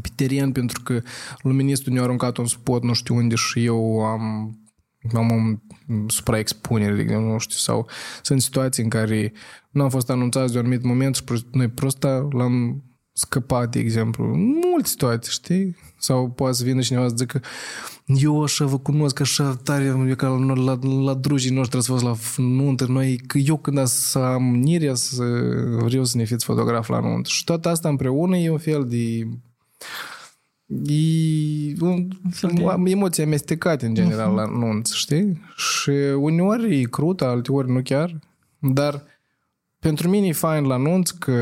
pe 0.02 0.10
teren 0.16 0.52
pentru 0.52 0.82
că 0.84 1.02
luministul 1.42 1.94
ne-a 1.94 2.04
aruncat 2.04 2.38
un 2.38 2.46
spot 2.46 2.84
nu 2.84 2.94
știu 2.94 3.16
unde 3.16 3.36
și 3.36 3.66
eu 3.66 4.06
am 4.06 4.58
am 5.14 5.32
o 5.32 5.60
supraexpunere, 6.08 6.96
de 6.96 7.02
exemplu, 7.02 7.32
nu 7.32 7.38
știu, 7.38 7.58
sau 7.58 7.88
sunt 8.22 8.42
situații 8.42 8.84
în 8.84 8.90
care 8.90 9.34
nu 9.70 9.84
am 9.84 9.90
fost 9.90 10.10
anunțați 10.10 10.52
de 10.52 10.58
un 10.60 10.66
anumit 10.66 10.84
moment 10.86 11.16
și 11.16 11.24
prost- 11.24 11.52
noi 11.52 11.68
prosta 11.68 12.28
l-am 12.32 12.84
scăpat, 13.14 13.72
de 13.72 13.80
exemplu. 13.80 14.26
Multe 14.36 14.88
situații, 14.88 15.32
știi? 15.32 15.76
Sau 16.00 16.30
poate 16.30 16.56
să 16.56 16.64
vină 16.64 16.82
cineva 16.82 17.08
să 17.08 17.14
zică 17.18 17.42
eu 18.06 18.44
așa 18.44 18.66
vă 18.66 18.78
cunosc 18.80 19.20
așa 19.20 19.56
tare, 19.64 19.84
eu 19.84 20.16
ca 20.16 20.28
la, 20.28 20.54
la, 20.54 20.80
la 21.04 21.14
drujii 21.14 21.52
noștri 21.52 21.78
ați 21.78 21.88
fost 21.88 22.04
la 22.04 22.16
f- 22.16 22.36
nuntă, 22.36 22.86
noi, 22.86 23.18
că 23.18 23.38
eu 23.38 23.58
când 23.58 23.88
să 23.88 24.20
am 24.20 24.56
nirea 24.56 24.94
să 24.94 25.24
vreau 25.84 26.04
să 26.04 26.18
ne 26.18 26.24
fiți 26.24 26.46
fotograf 26.46 26.88
la 26.88 27.00
nuntă. 27.00 27.30
Și 27.30 27.44
toată 27.44 27.70
asta 27.70 27.90
împreună 27.90 28.38
e 28.38 28.50
un 28.50 28.58
fel 28.58 28.86
de 28.88 29.28
E 30.68 31.74
un, 31.80 32.08
fel 32.30 32.52
de- 32.54 32.64
de... 32.84 32.90
emoții 32.90 33.24
amestecate 33.24 33.86
în 33.86 33.94
general 33.94 34.34
la 34.34 34.46
nunți, 34.46 34.98
știi? 34.98 35.42
Și 35.56 35.90
uneori 36.20 36.80
e 36.80 36.84
crud, 36.84 37.22
alteori 37.22 37.72
nu 37.72 37.82
chiar, 37.82 38.20
dar 38.60 39.04
pentru 39.80 40.10
mine 40.10 40.28
e 40.28 40.32
fain 40.32 40.66
la 40.66 40.78
nunți 40.78 41.20
că 41.20 41.34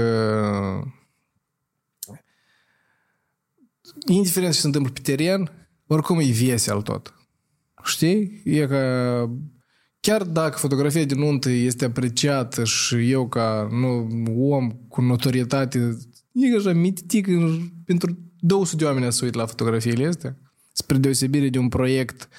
indiferent 4.08 4.54
ce 4.54 4.60
se 4.60 4.66
întâmplă 4.66 4.92
pe 4.92 5.00
teren, 5.00 5.52
oricum 5.88 6.20
e 6.20 6.32
vesel 6.46 6.82
tot. 6.82 7.14
Știi? 7.84 8.42
E 8.46 8.68
ca 8.68 9.30
chiar 10.00 10.24
dacă 10.24 10.58
fotografia 10.58 11.04
de 11.06 11.16
nuntă 11.16 11.50
este 11.50 11.86
apreciată 11.86 12.64
și 12.64 13.12
eu 13.12 13.28
ca 13.28 13.68
nu, 13.72 14.08
om 14.50 14.72
cu 14.72 15.02
notorietate, 15.02 15.98
e 16.32 16.56
așa 16.58 16.74
mititic 16.74 17.28
în- 17.28 17.70
pentru 17.86 18.18
200 18.46 18.76
de 18.76 18.86
oameni 18.86 19.14
să 19.14 19.26
uit 19.26 19.34
la 19.34 19.46
fotografiile 19.46 20.08
astea, 20.08 20.38
spre 20.72 20.98
deosebire 20.98 21.50
de 21.50 21.58
un 21.58 21.70
proiect 21.70 22.30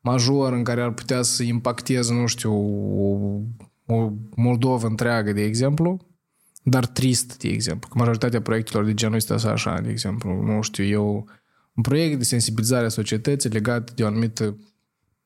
major 0.00 0.52
în 0.52 0.64
care 0.64 0.82
ar 0.82 0.92
putea 0.92 1.22
să 1.22 1.42
impacteze, 1.42 2.12
nu 2.12 2.26
știu, 2.26 2.52
o, 2.98 3.40
o 3.86 4.12
Moldova 4.34 4.86
întreagă, 4.86 5.32
de 5.32 5.42
exemplu, 5.42 6.06
dar 6.62 6.86
trist, 6.86 7.38
de 7.38 7.48
exemplu, 7.48 7.88
că 7.88 7.98
majoritatea 7.98 8.42
proiectelor 8.42 8.84
de 8.84 8.94
genul 8.94 9.16
ăsta 9.16 9.36
sunt 9.36 9.52
așa, 9.52 9.80
de 9.80 9.90
exemplu, 9.90 10.42
nu 10.42 10.62
știu, 10.62 10.84
eu 10.84 11.28
un 11.74 11.82
proiect 11.82 12.18
de 12.18 12.24
sensibilizare 12.24 12.84
a 12.84 12.88
societății 12.88 13.50
legat 13.50 13.92
de 13.92 14.02
o 14.02 14.06
anumită 14.06 14.56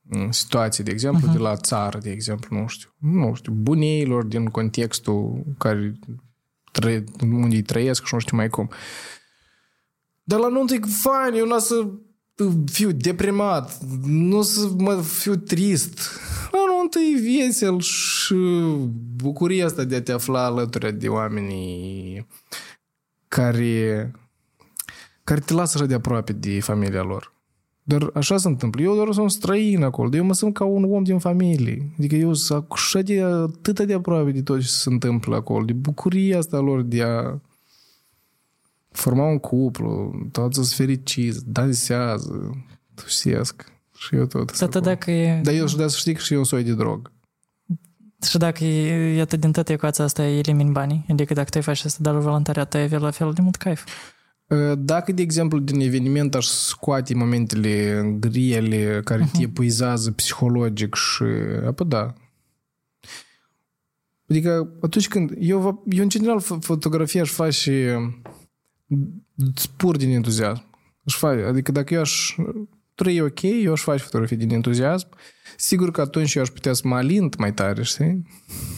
mm, 0.03 0.31
situație, 0.31 0.85
de 0.85 0.91
exemplu, 0.91 1.29
uh-huh. 1.29 1.33
de 1.33 1.39
la 1.39 1.57
țară, 1.57 1.99
de 1.99 2.11
exemplu, 2.11 2.61
nu 2.61 2.67
știu, 2.67 2.91
nu 2.99 3.35
știu, 3.35 3.53
buneilor 3.53 4.25
din 4.25 4.47
contextul 4.47 5.45
care 5.59 5.99
trăie, 6.73 7.05
unde 7.21 7.57
îi 7.57 7.63
trăiesc 7.63 8.05
și 8.05 8.15
nu 8.15 8.21
știu 8.21 8.37
mai 8.37 8.49
cum. 8.49 8.71
Dar 10.29 10.39
la 10.39 10.49
nuntă 10.49 10.75
e 10.75 10.81
fain, 11.03 11.35
eu 11.35 11.47
nu 11.47 11.55
o 11.55 11.59
să 11.59 11.87
fiu 12.67 12.93
deprimat, 12.93 13.79
nu 14.07 14.39
o 14.39 14.43
să 14.43 14.69
mă 14.77 15.01
fiu 15.03 15.37
trist. 15.37 15.99
La 16.53 16.59
nuntă 16.77 16.99
e 16.99 17.43
vesel 17.47 17.81
și 17.81 18.35
bucuria 19.17 19.65
asta 19.65 19.85
de 19.85 19.97
a 19.97 20.03
te 20.03 20.13
afla 20.13 20.45
alături 20.45 20.93
de 20.93 21.09
oamenii 21.09 22.27
care, 23.29 24.13
care 25.25 25.41
te 25.41 25.53
lasă 25.53 25.79
așa 25.79 25.87
de 25.87 25.95
aproape 25.95 26.33
de 26.33 26.61
familia 26.61 27.03
lor. 27.03 27.33
Dar 27.83 28.11
așa 28.15 28.37
se 28.37 28.49
întâmplă. 28.49 28.83
Eu 28.83 28.95
doar 28.95 29.13
sunt 29.13 29.31
străin 29.31 29.83
acolo. 29.83 30.17
Eu 30.17 30.25
mă 30.25 30.35
simt 30.35 30.55
ca 30.55 30.65
un 30.65 30.93
om 30.93 31.03
din 31.03 31.19
familie. 31.19 31.93
Adică 31.99 32.15
eu 32.15 32.35
sunt 32.35 32.67
așa 32.69 33.01
de 33.01 33.23
atât 33.23 33.81
de 33.81 33.95
aproape 33.95 34.31
de 34.31 34.43
tot 34.43 34.61
ce 34.61 34.67
se 34.67 34.89
întâmplă 34.89 35.37
acolo. 35.37 35.65
De 35.65 35.73
bucuria 35.73 36.39
asta 36.39 36.59
lor 36.59 36.83
de 36.83 37.03
a 37.03 37.41
forma 39.01 39.25
un 39.25 39.39
cuplu, 39.39 40.13
toți 40.33 40.55
sunt 40.55 40.67
fericiți, 40.69 41.41
dansează, 41.47 42.65
tusesc. 42.95 43.73
Și 43.97 44.15
eu 44.15 44.27
tot. 44.27 44.51
sunt 44.51 44.69
Atât 44.69 44.87
acolo. 44.87 44.95
dacă 44.95 45.11
e, 45.11 45.41
Dar 45.43 45.55
eu 45.55 45.67
și 45.67 45.77
să 45.77 45.89
știi 45.97 46.15
că 46.15 46.21
și 46.21 46.33
eu 46.33 46.39
un 46.39 46.45
soi 46.45 46.63
de 46.63 46.75
drog. 46.75 47.13
și 48.29 48.39
dacă 48.39 48.65
e, 48.65 49.17
e 49.17 49.21
atât 49.21 49.41
din 49.41 49.53
toată 49.53 49.73
ecuația 49.73 50.05
asta 50.05 50.25
elimini 50.27 50.71
banii, 50.73 51.05
adică 51.09 51.35
dacă 51.35 51.49
tu 51.51 51.61
faci 51.61 51.85
asta, 51.85 51.99
dar 52.03 52.15
voluntariat, 52.19 52.71
tu 52.71 52.77
ai 52.77 52.83
avea 52.83 52.99
la 52.99 53.11
fel 53.11 53.33
de 53.33 53.41
mult 53.41 53.57
caif. 53.57 53.85
Dacă, 54.79 55.13
de 55.13 55.23
exemplu, 55.23 55.59
din 55.59 55.81
eveniment 55.81 56.35
aș 56.35 56.47
scoate 56.47 57.15
momentele 57.15 58.03
grele 58.21 59.01
care 59.05 59.29
te 59.33 59.43
epuizează 59.43 60.11
psihologic 60.13 60.95
și... 60.95 61.23
Apă 61.67 61.85
da. 61.85 62.15
Adică 64.29 64.77
atunci 64.81 65.09
când... 65.09 65.33
Eu, 65.39 65.59
vă- 65.61 65.93
eu 65.97 66.03
în 66.03 66.09
general, 66.09 66.43
fo- 66.43 66.61
fotografia 66.61 67.21
aș 67.23 67.31
face 67.31 67.99
spur 69.55 69.97
din 69.97 70.11
entuziasm. 70.11 70.65
Aș 71.05 71.17
face, 71.17 71.43
adică 71.43 71.73
dacă 71.73 71.95
eu 71.95 72.01
aș 72.01 72.37
trăi 72.95 73.21
ok, 73.21 73.43
eu 73.43 73.73
aș 73.73 73.81
face 73.81 74.03
fotografii 74.03 74.37
din 74.37 74.51
entuziasm. 74.51 75.09
Sigur 75.57 75.91
că 75.91 76.01
atunci 76.01 76.35
eu 76.35 76.43
aș 76.43 76.49
putea 76.49 76.73
să 76.73 76.83
mă 76.85 76.95
alint 76.95 77.37
mai 77.37 77.55
tare, 77.55 77.83
știi? 77.83 78.27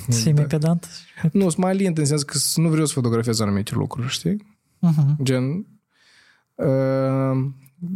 Să 0.09 0.31
da. 0.31 0.43
pedant. 0.43 0.89
Nu, 1.33 1.49
să 1.49 1.57
mă 1.59 1.67
alint 1.67 1.99
în 1.99 2.05
sens 2.05 2.23
că 2.23 2.39
nu 2.55 2.69
vreau 2.69 2.87
să 2.87 2.93
fotografiez 2.93 3.41
anumite 3.41 3.75
lucruri, 3.75 4.09
știi? 4.09 4.59
Uh-huh. 4.87 5.23
Gen... 5.23 5.67
Uh, 6.55 7.53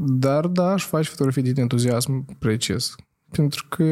dar 0.07 0.47
da, 0.47 0.73
aș 0.73 0.85
face 0.85 1.09
fotografii 1.09 1.43
din 1.43 1.61
entuziasm 1.61 2.39
precis. 2.39 2.95
Pentru 3.37 3.67
că 3.69 3.83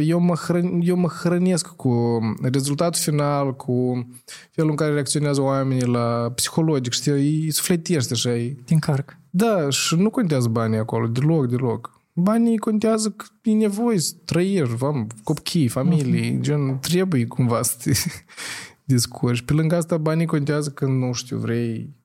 eu 0.00 0.18
mă, 0.18 0.34
hrăn, 0.34 0.80
eu 0.82 0.96
mă 0.96 1.08
hrănesc 1.08 1.66
cu 1.66 2.18
rezultatul 2.42 3.00
final, 3.00 3.56
cu 3.56 4.06
felul 4.50 4.70
în 4.70 4.76
care 4.76 4.92
reacționează 4.92 5.40
oamenii 5.40 5.84
la 5.86 6.32
psihologic, 6.34 6.92
știi, 6.92 7.12
îi 7.12 7.50
sufletește 7.50 8.12
așa. 8.12 8.34
e- 8.36 8.56
Din 8.64 8.78
carc. 8.78 9.16
Da, 9.30 9.70
și 9.70 9.94
nu 9.94 10.10
contează 10.10 10.48
banii 10.48 10.78
acolo, 10.78 11.06
deloc, 11.06 11.46
deloc. 11.48 12.00
Banii 12.12 12.58
contează 12.58 13.10
că 13.10 13.24
e 13.42 13.52
nevoie 13.52 13.98
să 13.98 14.12
trăiești, 14.24 14.84
am 14.84 15.06
copii, 15.24 15.68
familie, 15.68 16.40
gen, 16.40 16.78
trebuie 16.78 17.26
cumva 17.26 17.62
să 17.62 17.76
te 17.82 17.92
descurci. 18.84 19.42
Pe 19.42 19.52
lângă 19.52 19.76
asta, 19.76 19.96
banii 19.96 20.26
contează 20.26 20.70
când, 20.70 21.02
nu 21.02 21.12
știu, 21.12 21.38
vrei 21.38 21.96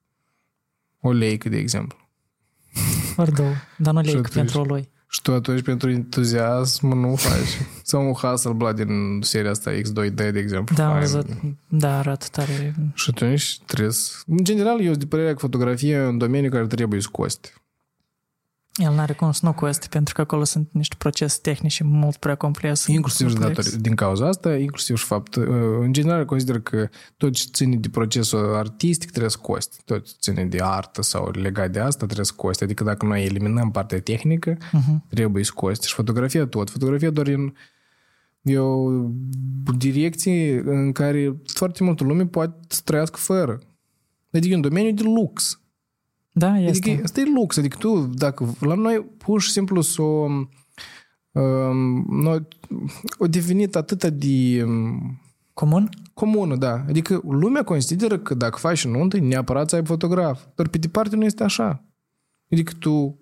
o 1.01 1.11
leică, 1.11 1.49
de 1.49 1.57
exemplu. 1.57 1.97
Ori 3.17 3.31
două. 3.33 3.51
Dar 3.77 3.93
nu 3.93 3.99
Și 4.03 4.05
leic 4.05 4.17
atunci- 4.17 4.33
pentru 4.35 4.59
o 4.59 4.63
loi. 4.63 4.91
Și 5.13 5.21
tu 5.21 5.33
atunci 5.33 5.61
pentru 5.61 5.89
entuziasm 5.89 6.87
nu 6.87 7.15
faci. 7.15 7.61
Sau 7.83 8.05
un 8.07 8.13
Hasselblad 8.13 8.75
din 8.75 9.19
seria 9.21 9.49
asta 9.49 9.71
X2D, 9.71 10.13
de 10.13 10.39
exemplu. 10.39 10.75
Da, 10.75 10.85
am 10.85 10.91
fain. 10.91 11.01
văzut. 11.01 11.27
Da, 11.67 11.97
arată 11.97 12.25
tare. 12.31 12.75
Și 12.93 13.09
atunci 13.13 13.59
trebuie 13.65 13.91
să... 13.91 14.11
În 14.27 14.43
general, 14.43 14.79
eu 14.79 14.85
sunt 14.85 14.97
de 14.97 15.05
părere 15.05 15.31
că 15.31 15.37
fotografia 15.37 15.97
e 15.97 16.07
un 16.07 16.17
domeniu 16.17 16.49
care 16.49 16.67
trebuie 16.67 17.01
scoste. 17.01 17.49
El 18.75 18.93
n-are 18.93 19.13
cum 19.13 19.31
să 19.31 19.39
nu 19.43 19.53
coste, 19.53 19.87
pentru 19.89 20.13
că 20.13 20.21
acolo 20.21 20.43
sunt 20.43 20.69
niște 20.71 20.95
procese 20.97 21.39
tehnice 21.41 21.83
mult 21.83 22.15
prea 22.15 22.35
complexe. 22.35 22.91
Inclusiv 22.91 23.27
și 23.29 23.33
complexe. 23.35 23.69
dator, 23.69 23.81
din 23.81 23.95
cauza 23.95 24.27
asta, 24.27 24.55
inclusiv 24.57 24.97
și 24.97 25.05
fapt, 25.05 25.35
uh, 25.35 25.45
în 25.79 25.93
general 25.93 26.25
consider 26.25 26.59
că 26.59 26.89
tot 27.17 27.33
ce 27.33 27.45
ține 27.53 27.75
de 27.75 27.89
procesul 27.89 28.55
artistic 28.55 29.09
trebuie 29.09 29.31
să 29.31 29.37
coste. 29.41 29.75
Tot 29.85 30.05
ce 30.05 30.13
ține 30.19 30.45
de 30.45 30.59
artă 30.61 31.01
sau 31.01 31.29
legat 31.31 31.71
de 31.71 31.79
asta 31.79 32.05
trebuie 32.05 32.25
să 32.25 32.33
coste. 32.35 32.63
Adică 32.63 32.83
dacă 32.83 33.05
noi 33.05 33.25
eliminăm 33.25 33.71
partea 33.71 34.01
tehnică, 34.01 34.57
Mhm. 34.71 35.03
trebuie 35.09 35.43
să 35.43 35.51
coste. 35.55 35.87
Și 35.87 35.93
fotografia 35.93 36.45
tot. 36.47 36.69
Fotografia 36.69 37.09
doar 37.09 37.27
în 37.27 37.53
e 38.41 38.57
o 38.57 38.89
direcție 39.77 40.61
în 40.65 40.91
care 40.91 41.35
foarte 41.53 41.83
multă 41.83 42.03
lume 42.03 42.25
poate 42.25 42.55
să 42.67 42.81
trăiască 42.83 43.17
fără. 43.17 43.59
Adică 44.31 44.53
e 44.53 44.55
un 44.55 44.61
domeniu 44.61 44.91
de 44.91 45.03
lux. 45.03 45.59
Da, 46.33 46.59
este. 46.59 46.89
Adică 46.89 47.03
asta 47.03 47.19
e 47.19 47.23
lux. 47.35 47.57
Adică 47.57 47.77
tu, 47.77 48.09
dacă 48.13 48.53
la 48.59 48.73
noi 48.73 49.05
pur 49.17 49.41
și 49.41 49.51
simplu 49.51 49.81
s-o 49.81 50.03
um, 51.31 52.05
noi, 52.09 52.47
o 53.17 53.27
devenit 53.27 53.75
atât 53.75 54.05
de 54.05 54.63
um, 54.63 55.19
Comun? 55.53 55.89
comună, 56.13 56.55
da. 56.55 56.73
Adică 56.87 57.21
lumea 57.23 57.63
consideră 57.63 58.17
că 58.19 58.33
dacă 58.33 58.57
faci 58.57 58.85
nuntă, 58.85 59.17
neapărat 59.17 59.69
să 59.69 59.75
ai 59.75 59.85
fotograf. 59.85 60.41
Dar 60.55 60.67
pe 60.67 60.77
departe 60.77 61.15
nu 61.15 61.25
este 61.25 61.43
așa. 61.43 61.83
Adică 62.51 62.73
tu 62.79 63.19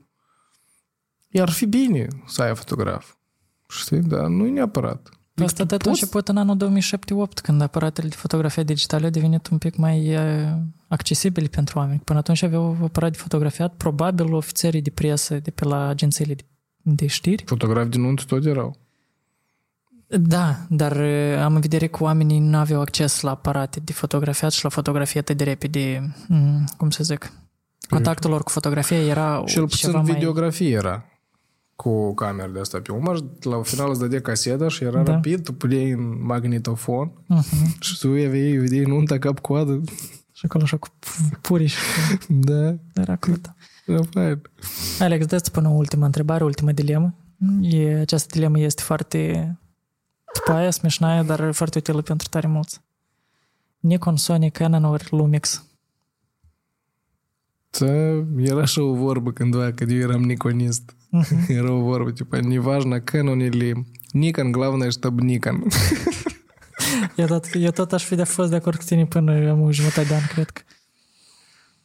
ar 1.34 1.50
fi 1.50 1.66
bine 1.66 2.08
să 2.26 2.42
ai 2.42 2.56
fotograf. 2.56 3.16
Știi? 3.70 4.02
Dar 4.02 4.28
nu 4.28 4.46
e 4.46 4.50
neapărat. 4.50 5.10
Pe 5.34 5.44
asta 5.44 5.64
tu 5.64 5.68
de 5.68 5.76
a 5.76 5.78
poți- 5.78 5.90
început 5.90 6.28
în 6.28 6.38
anul 6.38 6.58
2007-2008, 6.58 7.42
când 7.44 7.62
aparatele 7.62 8.08
de 8.08 8.16
fotografie 8.16 8.64
digitale 8.64 9.06
au 9.06 9.12
devenit 9.12 9.48
un 9.48 9.58
pic 9.58 9.76
mai 9.76 10.16
uh, 10.16 10.52
accesibile 10.88 11.48
pentru 11.48 11.80
oameni. 11.80 12.02
Până 12.04 12.20
atunci 12.20 12.44
aveau 12.44 12.78
aparat 12.84 13.12
de 13.12 13.18
fotografiat, 13.18 13.74
probabil 13.74 14.34
ofițerii 14.34 14.82
de 14.82 14.90
presă 14.90 15.40
de 15.40 15.52
pe 15.52 15.66
la 15.66 15.88
agențiile 15.88 16.34
de, 16.34 16.44
de 16.82 17.08
știri. 17.08 17.44
Fotografi 17.46 17.90
din 17.90 18.02
nuntă 18.02 18.24
tot 18.28 18.46
erau. 18.46 18.76
Da, 20.08 20.56
dar 20.70 20.96
uh, 20.96 21.38
am 21.44 21.56
în 21.56 21.62
vedere 21.62 21.88
că 21.88 22.04
oamenii 22.04 22.40
nu 22.40 22.58
aveau 22.58 22.82
acces 22.82 23.22
la 23.22 23.30
aparate 23.30 23.80
de 23.80 23.92
fotografiat 23.94 24.52
și 24.52 24.64
la 24.64 24.70
fotografie 24.70 25.20
atât 25.20 25.38
de 25.38 25.44
repede, 25.44 26.14
mm, 26.28 26.66
cum 26.78 26.90
să 26.90 27.04
zic, 27.04 27.32
contactul 27.90 28.30
lor 28.30 28.44
cu 28.44 28.50
fotografia 28.50 29.02
era 29.02 29.44
Cel 29.46 29.64
puțin 29.68 29.90
ceva 29.90 30.02
mai... 30.02 30.14
videografie 30.14 30.70
era 30.70 31.06
cu 31.82 32.14
camera 32.14 32.48
de 32.48 32.60
asta 32.60 32.82
pe 32.82 32.92
umăr, 32.92 33.24
la 33.42 33.62
final 33.62 33.90
îți 33.90 34.00
dădea 34.00 34.22
caseta 34.22 34.68
și 34.68 34.84
era 34.84 35.04
da. 35.04 35.14
rapid, 35.14 35.44
tu 35.44 35.54
puneai 35.54 35.90
în 35.90 36.26
magnetofon 36.26 37.12
uh-huh. 37.12 37.80
și 37.80 38.00
tu 38.00 38.08
vei 38.08 38.58
vedeai 38.58 38.84
nunta 38.84 39.18
cap-coadă. 39.18 39.82
Și 40.32 40.46
acolo 40.46 40.64
așa 40.64 40.78
cu 40.78 40.88
puri 41.42 41.66
și 41.66 41.78
cu... 41.78 42.34
Da. 42.34 42.76
Era 42.94 43.16
crută. 43.16 43.56
Era 43.86 44.00
da, 44.00 44.22
fain. 44.22 44.42
Alex, 45.00 45.26
dă 45.26 45.42
până 45.52 45.70
o 45.70 45.72
ultimă 45.72 46.06
întrebare, 46.06 46.44
ultima 46.44 46.72
dilemă. 46.72 47.14
E, 47.62 48.00
această 48.00 48.28
dilemă 48.32 48.60
este 48.60 48.82
foarte 48.82 49.56
tăpaia, 50.34 50.72
smișnaia, 50.72 51.24
dar 51.24 51.52
foarte 51.52 51.78
utilă 51.78 52.02
pentru 52.02 52.28
tare 52.30 52.48
mulți. 52.48 52.82
Nikon, 53.80 54.18
Sony, 54.18 54.52
Canon 54.52 54.84
ori 54.84 55.08
Lumix? 55.10 55.66
Da, 57.80 57.94
era 58.38 58.62
așa 58.62 58.84
o 58.84 58.94
vorbă 58.94 59.32
cândva, 59.32 59.72
când 59.72 59.92
eu 59.92 59.98
eram 59.98 60.22
niconist. 60.22 60.96
Era 61.49 61.73
o 61.73 61.81
vorbă, 61.81 62.11
tipa, 62.11 62.39
неважно, 62.39 63.01
Canon 63.01 63.41
или 63.41 63.87
Nikon, 64.13 64.53
главное, 64.53 64.91
чтобы 64.91 65.23
Nikon. 65.23 65.67
Eu 67.17 67.27
tot, 67.27 67.45
eu 67.55 67.71
tot 67.71 67.93
aș 67.93 68.05
fi 68.05 68.15
de 68.15 68.25
fost 68.25 68.51
de 68.51 68.57
acord 68.57 68.79
cu 68.79 68.85
tine 68.85 69.07
până 69.07 69.51
am 69.51 69.61
o 69.61 69.73
jumătate 69.73 70.09
de 70.09 70.15
an, 70.15 70.21
cred 70.27 70.51
că. 70.51 70.63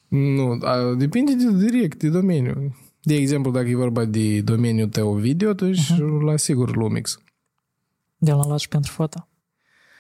Nu, 0.08 0.58
a, 0.62 0.94
depinde 0.98 1.34
de 1.34 1.66
direct, 1.66 2.00
de 2.00 2.10
domeniu. 2.10 2.76
De 3.02 3.16
exemplu, 3.16 3.52
dacă 3.52 3.68
e 3.68 3.76
vorba 3.76 4.06
de 4.06 4.42
domeniul 4.42 4.88
tău 4.88 5.14
video, 5.14 5.50
atunci 5.50 5.94
uh-huh. 5.94 6.24
la 6.26 6.38
sigur 6.38 6.76
Lumix. 6.76 7.20
De 8.18 8.32
la 8.32 8.46
luat 8.46 8.60
și 8.60 8.68
pentru 8.68 8.92
foto. 8.92 9.28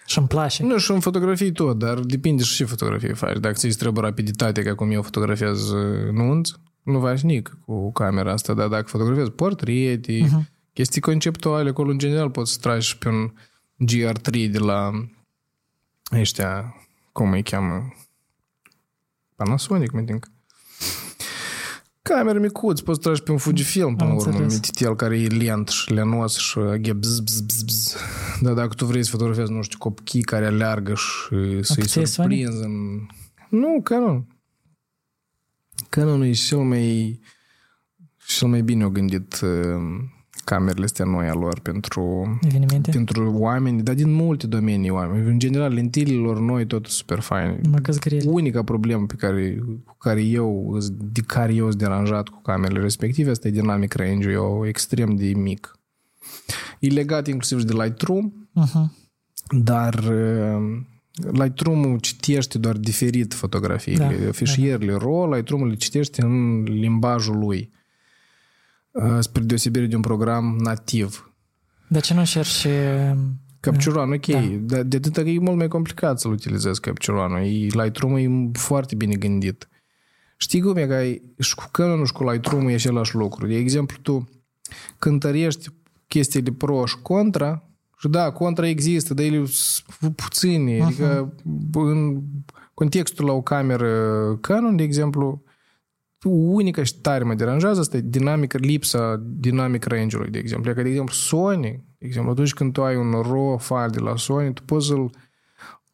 Și 0.06 0.18
îmi 0.18 0.28
place. 0.28 0.64
Nu, 0.64 0.78
și 0.78 0.92
în 0.92 1.00
fotografii 1.00 1.52
tot, 1.52 1.78
dar 1.78 2.00
depinde 2.00 2.44
și 2.44 2.56
ce 2.56 2.66
fotografie 2.66 3.14
faci. 3.14 3.38
Dacă 3.38 3.56
ți 3.56 3.78
trebuie 3.78 4.04
rapiditate, 4.04 4.62
ca 4.62 4.76
cum 4.76 4.92
eu 4.92 5.02
fotografiez 5.02 5.70
uh, 5.70 6.12
nunți, 6.12 6.54
nu 6.87 7.01
faci 7.01 7.21
nici 7.21 7.47
cu 7.65 7.93
camera 7.93 8.33
asta, 8.33 8.55
dar 8.55 8.69
dacă 8.69 8.87
fotografiezi 8.87 9.31
portrete, 9.31 10.19
uh-huh. 10.23 10.51
chestii 10.73 11.01
conceptuale, 11.01 11.69
acolo 11.69 11.91
în 11.91 11.99
general 11.99 12.31
poți 12.31 12.53
să 12.53 12.59
tragi 12.59 12.87
și 12.87 12.99
pe 12.99 13.09
un 13.09 13.33
GR3 13.91 14.51
de 14.51 14.59
la 14.59 14.91
ăștia, 16.13 16.75
cum 17.13 17.31
îi 17.33 17.43
cheamă? 17.43 17.95
Panasonic, 19.37 19.91
mă 19.91 20.03
think. 20.03 20.31
Camere 22.03 22.39
micuți, 22.39 22.85
poți 22.85 23.01
tragi 23.01 23.23
pe 23.23 23.31
un 23.33 23.39
Fujifilm, 23.39 23.97
până 23.97 24.11
la 24.11 24.17
urmă, 24.17 24.31
înțeles. 24.31 24.55
mititel 24.55 24.97
care 24.97 25.21
e 25.21 25.27
lent 25.27 25.69
și 25.69 25.93
lenos 25.93 26.37
și 26.37 26.59
aghe 26.59 26.93
bzz, 26.93 27.21
bzz, 27.21 27.41
bzz, 27.41 27.63
bzz. 27.63 27.97
Dar 28.41 28.53
dacă 28.53 28.75
tu 28.75 28.85
vrei 28.85 29.05
să 29.05 29.11
fotografezi, 29.11 29.53
nu 29.53 29.63
știu, 29.63 29.79
copchii 29.79 30.23
care 30.23 30.47
aleargă 30.47 30.95
și 30.95 31.63
să-i 31.63 31.83
tu 31.83 31.87
ți-ai 31.87 32.07
Sony? 32.07 32.07
surprinzi 32.07 32.65
în... 32.65 33.07
Nu, 33.49 33.81
Canon. 33.83 34.27
Canon 35.97 36.23
e 36.23 36.31
cel 36.33 36.59
mai 36.59 37.21
cel 38.27 38.49
mai 38.49 38.63
bine 38.63 38.83
au 38.83 38.91
gândit 38.91 39.41
uh, 39.41 40.05
camerele 40.45 40.85
astea 40.85 41.05
noi 41.05 41.29
a 41.29 41.33
lor 41.35 41.61
pentru 41.61 42.39
Evenimente. 42.43 42.91
pentru 42.91 43.33
oameni, 43.33 43.83
dar 43.83 43.95
din 43.95 44.13
multe 44.13 44.47
domenii 44.47 44.91
oameni. 44.91 45.27
În 45.29 45.39
general, 45.39 45.73
lentilele 45.73 46.17
lor 46.19 46.39
noi 46.41 46.67
tot 46.67 46.87
super 46.87 47.21
faine. 47.21 47.59
Numai 47.63 47.81
că 47.81 47.93
grele. 47.93 48.31
Unica 48.31 48.63
problemă 48.63 49.07
pe 49.07 49.15
care, 49.15 49.59
cu 49.85 49.97
care 49.99 50.21
eu, 50.23 50.79
de 51.13 51.21
care 51.21 51.55
eu 51.55 51.67
sunt 51.67 51.79
deranjat 51.81 52.29
cu 52.29 52.41
camerele 52.43 52.81
respective, 52.81 53.31
asta 53.31 53.49
e 53.49 53.51
dynamic 53.51 53.93
range-ul, 53.95 54.67
e 54.67 54.69
extrem 54.69 55.17
de 55.17 55.25
mic. 55.35 55.79
E 56.79 56.89
legat 56.89 57.27
inclusiv 57.27 57.59
și 57.59 57.65
de 57.65 57.73
Lightroom, 57.73 58.33
Uh-huh. 58.65 58.91
dar 59.51 59.95
uh, 59.95 60.79
Lightroom-ul 61.33 61.99
citește 61.99 62.59
doar 62.59 62.77
diferit 62.77 63.35
fotografiile. 63.35 64.19
Da, 64.25 64.31
Fișierele 64.33 64.93
RAW, 64.93 65.33
Lightroom-ul 65.33 65.69
le 65.69 65.75
citește 65.75 66.23
în 66.23 66.63
limbajul 66.63 67.39
lui. 67.39 67.71
Uh, 68.91 69.19
Spre 69.21 69.43
deosebire 69.43 69.87
de 69.87 69.97
un 69.97 70.03
program 70.03 70.57
nativ. 70.63 71.31
De 71.89 72.01
ce 72.01 72.13
nu 72.15 72.19
încerci 72.19 72.65
um, 72.65 73.41
Capture-One, 73.61 74.15
ok, 74.15 74.27
Da. 74.27 74.41
dar 74.77 74.83
de 74.83 74.97
atât 74.97 75.13
că 75.13 75.21
e 75.21 75.39
mult 75.39 75.57
mai 75.57 75.69
complicat 75.69 76.21
să-l 76.21 76.31
utilizezi 76.31 76.81
Capture-One. 76.81 77.47
E, 77.47 77.51
Lightroom 77.51 78.17
e 78.17 78.51
foarte 78.59 78.95
bine 78.95 79.15
gândit. 79.15 79.69
Știi 80.37 80.61
cum 80.61 80.77
e 80.77 80.87
că 80.87 80.95
ai, 80.95 81.23
și 81.39 81.55
cu 81.55 81.65
Canon 81.71 82.05
și 82.05 82.13
cu 82.13 82.31
Lightroom 82.31 82.69
e 82.69 82.75
același 82.75 83.15
lucru. 83.15 83.47
De 83.47 83.57
exemplu, 83.57 83.97
tu 84.03 84.29
cântărești 84.99 85.69
chestiile 86.09 86.53
pro 86.53 86.87
și 86.87 86.97
contra 87.03 87.71
și 87.99 88.09
da, 88.09 88.33
contra 88.33 88.69
există, 88.69 89.15
dar 89.15 89.25
ele 89.25 89.45
sunt 89.47 90.17
puține. 90.17 90.79
Uh-huh. 90.79 90.83
Adică 90.83 91.35
în 91.73 92.23
contextul 92.75 93.25
la 93.25 93.33
o 93.33 93.43
cameră 93.43 94.37
Canon, 94.41 94.77
de 94.77 94.83
exemplu, 94.83 95.43
unica 96.31 96.83
și 96.83 96.95
tare 96.95 97.25
mă 97.25 97.35
deranjează 97.35 97.81
asta 97.81 97.97
e 97.97 98.01
dinamică, 98.01 98.59
lipsa 98.59 99.23
dinamic 99.27 99.85
range-ului, 99.85 100.31
de 100.31 100.39
exemplu. 100.39 100.75
Că, 100.75 100.83
de 100.83 100.89
exemplu, 100.89 101.15
Sony, 101.15 101.85
de 101.99 102.07
exemplu, 102.07 102.31
atunci 102.31 102.55
când 102.55 102.73
tu 102.73 102.83
ai 102.83 102.97
un 102.97 103.11
RAW 103.11 103.59
file 103.59 103.89
de 103.91 103.99
la 103.99 104.17
Sony, 104.17 104.53
tu 104.53 104.63
poți 104.63 104.87
să-l 104.87 105.11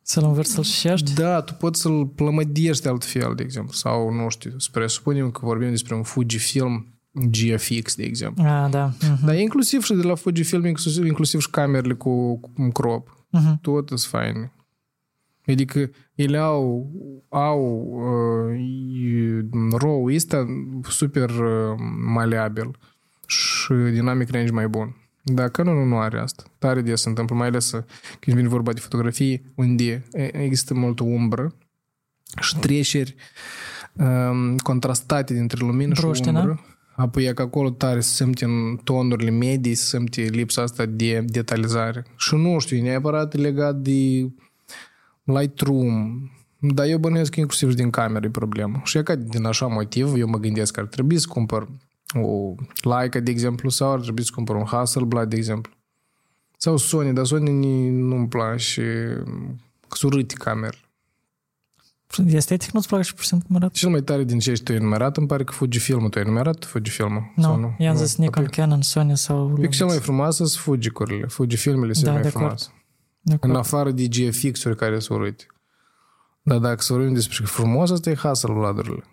să-l 0.05 0.25
învârți 0.25 0.53
să-l 0.53 0.65
șești? 0.65 1.15
da, 1.15 1.41
tu 1.41 1.55
poți 1.55 1.81
să-l 1.81 2.07
plămădești 2.07 2.89
altfel, 2.89 3.35
de 3.35 3.43
exemplu. 3.43 3.73
Sau, 3.73 4.13
nu 4.13 4.29
știu, 4.29 4.59
spre 4.59 4.87
supunem 4.87 5.31
că 5.31 5.41
vorbim 5.43 5.71
despre 5.71 5.95
un 5.95 6.03
Fujifilm 6.03 6.92
GFX, 7.13 7.95
de 7.95 8.03
exemplu. 8.03 8.45
A, 8.45 8.69
da. 8.69 8.93
Uh-huh. 8.93 9.25
Dar 9.25 9.37
inclusiv 9.37 9.83
și 9.83 9.95
de 9.95 10.03
la 10.03 10.15
Fujifilm, 10.15 10.65
inclusiv, 10.67 11.05
inclusiv 11.05 11.41
și 11.41 11.51
camerele 11.51 11.95
cu, 11.95 12.39
cu 12.39 12.51
un 12.57 12.71
crop. 12.71 13.09
Uh-huh. 13.09 13.61
Tot 13.61 13.89
sunt 13.89 14.01
faine. 14.01 14.53
Adică 15.47 15.91
ele 16.15 16.39
au, 16.39 16.91
au 17.29 17.89
uh, 18.51 19.79
RAW 19.79 20.05
ăsta 20.15 20.47
super 20.89 21.31
uh, 21.31 21.79
maleabil 22.05 22.79
și 23.27 23.73
dinamic 23.73 24.31
range 24.31 24.53
mai 24.53 24.69
bun. 24.69 24.97
Dar 25.25 25.49
Canon 25.49 25.89
nu 25.89 25.99
are 25.99 26.19
asta. 26.19 26.43
Tare 26.59 26.81
des 26.81 27.01
se 27.01 27.09
întâmplă, 27.09 27.37
mai 27.37 27.47
ales 27.47 27.73
uh, 27.73 27.83
când 28.21 28.37
vine 28.37 28.49
vorba 28.49 28.73
de 28.73 28.81
fotografii, 28.81 29.53
unde 29.55 30.05
există 30.33 30.75
multă 30.75 31.03
umbră 31.03 31.55
și 32.41 32.59
treceri 32.59 33.15
um, 33.93 34.57
contrastate 34.57 35.35
dintre 35.35 35.65
lumină 35.65 35.95
Broște, 36.01 36.25
și 36.25 36.33
da? 36.33 36.39
umbră. 36.39 36.61
Apoi 36.95 37.25
e 37.25 37.33
că 37.33 37.43
acolo 37.43 37.71
tare 37.71 38.01
se 38.01 38.15
simte 38.15 38.45
în 38.45 38.77
tonurile 38.85 39.31
medii, 39.31 39.75
se 39.75 39.85
simte 39.85 40.21
lipsa 40.21 40.63
asta 40.63 40.87
de 40.87 41.25
detalizare. 41.27 42.05
Și 42.17 42.35
nu 42.35 42.59
știu, 42.59 42.77
e 42.77 42.83
neapărat 42.83 43.35
legat 43.35 43.77
de 43.77 44.31
Lightroom, 45.25 46.21
dar 46.59 46.87
eu 46.87 46.99
bănuiesc 46.99 47.31
că 47.33 47.41
inclusiv 47.41 47.71
și 47.71 47.77
din 47.77 47.91
cameră 47.91 48.27
e 48.27 48.31
problemă. 48.31 48.81
Și 48.85 48.99
e 48.99 49.03
ca 49.03 49.15
din 49.15 49.45
așa 49.45 49.67
motiv, 49.67 50.15
eu 50.17 50.29
mă 50.29 50.39
gândesc 50.39 50.73
că 50.73 50.81
ar 50.81 50.87
trebui 50.87 51.19
să 51.19 51.27
cumpăr 51.29 51.69
o 52.15 52.55
Leica, 52.83 53.21
de 53.21 53.31
exemplu, 53.31 53.69
sau 53.69 53.93
ar 53.93 54.01
trebui 54.01 54.25
să 54.25 54.31
cumpăr 54.35 54.57
un 54.57 54.65
Hasselblad, 54.65 55.29
de 55.29 55.37
exemplu. 55.37 55.73
Sau 56.57 56.77
Sony, 56.77 57.13
dar 57.13 57.25
Sony 57.25 57.51
ni- 57.51 57.91
nu-mi 57.91 58.29
place 58.29 58.83
că 59.89 59.97
sunt 59.97 60.13
urâte 60.13 60.35
camere. 60.39 60.77
Estetic 62.27 62.71
nu-ți 62.71 62.89
place 62.89 63.03
și 63.09 63.15
pur 63.15 63.23
și 63.23 63.29
simplu 63.29 63.47
cum 63.47 63.57
arată? 63.57 63.73
Cel 63.77 63.91
mai 63.91 64.01
tare 64.03 64.25
din 64.25 64.39
ce 64.39 64.53
tu 64.53 64.73
ai 64.73 64.79
enumerat, 64.79 65.17
îmi 65.17 65.27
pare 65.27 65.45
că 65.45 65.53
Fujifilm-ul 65.53 66.09
tu 66.09 66.19
ai 66.19 66.25
enumerat 66.25 66.65
Fujifilm-ul? 66.65 67.33
Nu, 67.37 67.43
sau 67.43 67.57
nu? 67.57 67.75
i-am 67.79 67.95
Nu. 67.95 68.01
zis 68.01 68.17
Nikon, 68.17 68.45
Apoi- 68.45 68.57
Canon, 68.57 68.83
Sony 68.83 69.17
sau 69.17 69.45
Pic 69.47 69.55
Lumix. 69.57 69.77
cel 69.77 69.87
mai 69.87 69.99
frumoasă 69.99 70.45
sunt 70.45 70.63
Fujicurile. 70.63 71.27
Fujifilmele 71.27 71.93
sunt 71.93 72.05
Da, 72.05 72.13
mai 72.13 72.23
de 72.23 72.29
acord. 72.29 72.43
frumoase. 72.45 72.69
De 73.21 73.33
acord. 73.33 73.53
În 73.53 73.59
afară 73.59 73.91
de 73.91 74.07
GFX-uri 74.09 74.77
care 74.77 74.99
sunt 74.99 75.19
urâte. 75.19 75.47
Dar 76.43 76.59
dacă 76.59 76.81
să 76.83 76.93
vorbim 76.93 77.15
despre 77.15 77.45
frumos, 77.45 77.91
asta 77.91 78.11
e 78.11 78.15
Hasselblad-urile. 78.15 79.05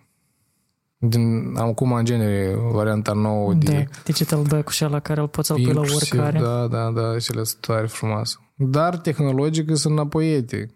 Din, 1.02 1.52
acum, 1.56 1.92
în 1.92 2.04
genere, 2.04 2.54
varianta 2.72 3.12
nouă 3.12 3.54
de... 3.54 3.72
Da, 3.72 4.00
digital 4.04 4.42
back 4.42 4.72
cu 4.78 4.84
la 4.88 5.00
care 5.00 5.20
îl 5.20 5.28
poți 5.28 5.46
să-l 5.46 5.56
pui 5.56 5.64
la 5.64 5.70
inclusiv, 5.80 6.18
oricare. 6.18 6.38
Da, 6.38 6.66
da, 6.66 6.90
da, 6.90 7.18
cele 7.18 7.42
sunt 7.44 7.60
tare 7.60 7.86
frumoase. 7.86 8.36
Dar 8.54 8.96
tehnologic 8.96 9.76
sunt 9.76 9.92
înapoiete. 9.92 10.74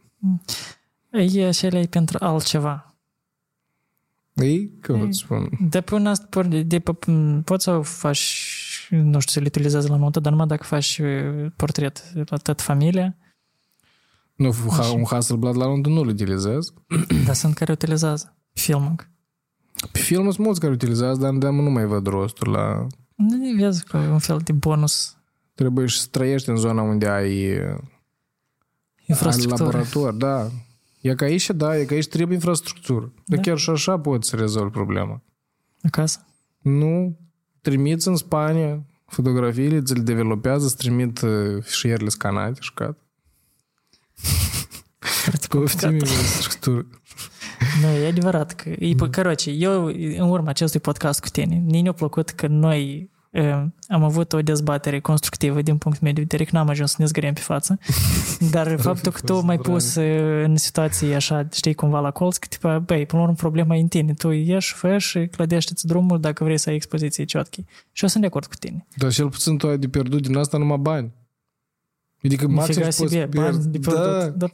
E 1.15 1.51
și 1.51 1.66
ele 1.66 1.78
e 1.78 1.86
pentru 1.86 2.16
altceva. 2.20 2.95
Ei, 4.35 4.73
cum 4.86 4.95
Ei. 4.95 5.07
îți 5.07 5.19
spun? 5.19 5.49
De 5.69 5.81
pe 5.81 5.95
un 5.95 6.07
asta, 6.07 6.27
por- 6.31 6.62
de 6.66 6.78
pe, 6.81 7.11
m, 7.11 7.43
poți 7.43 7.65
să 7.65 7.81
faci, 7.81 8.86
nu 8.91 9.19
știu, 9.20 9.32
să 9.32 9.41
le 9.41 9.47
utilizezi 9.47 9.89
la 9.89 9.97
montă, 9.97 10.20
dar 10.20 10.32
numai 10.32 10.47
dacă 10.47 10.62
faci 10.65 10.99
uh, 10.99 11.47
portret 11.57 12.03
la 12.15 12.36
toată 12.36 12.62
familia, 12.62 13.16
Nu, 14.35 14.53
ha- 14.70 14.93
un 14.95 15.05
Hasselblad 15.05 15.57
la 15.57 15.66
Londra 15.66 15.93
nu-l 15.93 16.09
utilizez. 16.09 16.73
dar 17.27 17.35
sunt 17.35 17.55
care 17.55 17.73
utilizează 17.73 18.36
filming. 18.53 19.09
Pe 19.93 19.99
film 19.99 20.23
sunt 20.31 20.39
mulți 20.47 20.61
care 20.61 20.73
utilizează, 20.73 21.20
dar 21.20 21.32
de 21.35 21.49
nu 21.49 21.70
mai 21.70 21.85
văd 21.85 22.07
rostul 22.07 22.51
la... 22.51 22.86
Nu 23.15 23.55
vezi 23.57 23.85
că 23.85 23.97
e 23.97 24.09
un 24.09 24.19
fel 24.19 24.39
de 24.45 24.53
bonus 24.53 25.16
Trebuie 25.55 25.89
să 25.89 26.07
trăiești 26.11 26.49
în 26.49 26.57
zona 26.57 26.82
unde 26.82 27.07
ai, 27.09 27.47
ai 27.49 27.78
infrastructură. 29.07 29.65
laborator, 29.65 30.12
da. 30.12 30.51
E 31.05 31.14
că 31.14 31.24
aici, 31.24 31.51
da, 31.51 31.78
e 31.78 31.85
că 31.85 31.94
aici 31.94 32.09
trebuie 32.09 32.35
infrastructură. 32.35 33.12
Dar 33.24 33.39
Da. 33.39 33.43
chiar 33.43 33.59
și 33.59 33.70
așa 33.70 33.98
poți 33.98 34.28
să 34.28 34.36
rezolvi 34.36 34.70
problema. 34.70 35.22
Acasă. 35.82 36.26
Nu, 36.59 37.18
trimiți 37.60 38.09
în 38.09 38.16
Spania 38.16 38.86
fotografiile, 39.06 39.82
ți 39.82 39.94
le 39.94 40.01
developează, 40.01 40.64
îți 40.64 40.76
trimit 40.76 41.20
uh, 41.20 41.62
fișierele 41.62 42.09
scanate 42.09 42.60
și 42.60 42.68
șcat. 42.70 42.98
Foarte 44.98 45.47
Poftim 45.56 45.89
complicat. 45.89 46.09
infrastructură. 46.09 46.86
Nu, 47.81 47.86
e 47.89 48.06
adevărat 48.06 48.55
că... 48.55 48.68
E, 48.68 48.94
mm. 49.01 49.10
Căroce, 49.10 49.51
eu, 49.51 49.85
în 50.18 50.28
urma 50.31 50.48
acestui 50.48 50.81
podcast 50.81 51.20
cu 51.20 51.28
tine, 51.28 51.55
ni 51.55 51.81
ne-a 51.81 51.93
plăcut 51.93 52.31
că 52.31 52.47
noi 52.47 53.12
Uh, 53.14 53.14
Э, 53.35 53.65
am 53.89 54.02
avut 54.02 54.32
o 54.32 54.43
dezbatere 54.43 55.01
constructivă 55.01 55.62
din 55.62 55.77
punct 55.77 55.98
de 55.98 56.11
vedere, 56.15 56.44
că 56.44 56.51
n-am 56.52 56.69
ajuns 56.69 56.90
să 56.90 56.97
ne 56.98 57.05
zgâriem 57.05 57.32
pe 57.32 57.40
față, 57.40 57.78
dar 58.55 58.81
faptul 58.81 59.12
că 59.12 59.20
tu 59.20 59.40
m-ai 59.40 59.59
pus 59.59 59.94
în 60.44 60.56
situații 60.56 61.15
așa, 61.15 61.48
știi, 61.52 61.74
cumva 61.74 62.01
la 62.01 62.11
colț, 62.11 62.36
că 62.36 62.47
tipa, 62.51 62.78
băi, 62.78 63.06
până 63.06 63.23
la 63.23 63.28
urmă 63.28 63.36
problema 63.39 63.77
e 63.77 63.81
în 63.81 63.89
tine, 63.89 64.12
tu 64.12 64.31
ieși, 64.31 64.74
fă 64.74 64.98
și 64.98 65.27
clădește-ți 65.27 65.86
drumul 65.86 66.20
dacă 66.20 66.44
vrei 66.44 66.59
să 66.59 66.69
ai 66.69 66.74
expoziții 66.74 67.24
ciotchi. 67.24 67.65
Și 67.93 68.02
eu 68.02 68.09
sunt 68.09 68.23
de 68.23 68.27
acord 68.27 68.47
cu 68.47 68.55
tine. 68.55 68.86
Dar 68.97 69.12
cel 69.12 69.28
puțin 69.28 69.56
tu 69.56 69.69
ai 69.69 69.78
de 69.78 69.89
pierdut 69.89 70.23
din 70.23 70.36
asta 70.36 70.59
numai 70.59 70.78
bani. 70.78 71.12
Adică 72.24 72.48
maxim 72.48 72.82
poți 72.82 73.06
pierd... 73.06 73.35
bani 73.35 73.65
da. 73.78 74.28
Dar... 74.28 74.51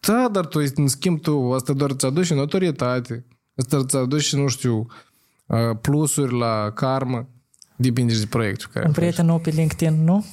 da, 0.00 0.28
dar 0.32 0.46
tu, 0.46 0.60
în 0.74 0.88
schimb, 0.88 1.20
tu 1.20 1.52
asta 1.52 1.72
doar 1.72 1.90
îți 1.90 2.06
aduci 2.06 2.30
în 2.30 2.38
autoritate, 2.38 3.24
asta 3.56 3.76
îți 3.76 3.96
aduci, 3.96 4.34
nu 4.34 4.48
știu, 4.48 4.86
plusuri 5.80 6.38
la 6.38 6.70
karmă, 6.74 7.28
Depinde 7.80 8.12
și 8.12 8.18
de 8.18 8.26
proiectul 8.26 8.68
care 8.72 8.86
Un 8.86 8.92
prieten 8.92 9.26
nou 9.26 9.38
pe 9.38 9.50
LinkedIn, 9.50 10.04
nu? 10.04 10.24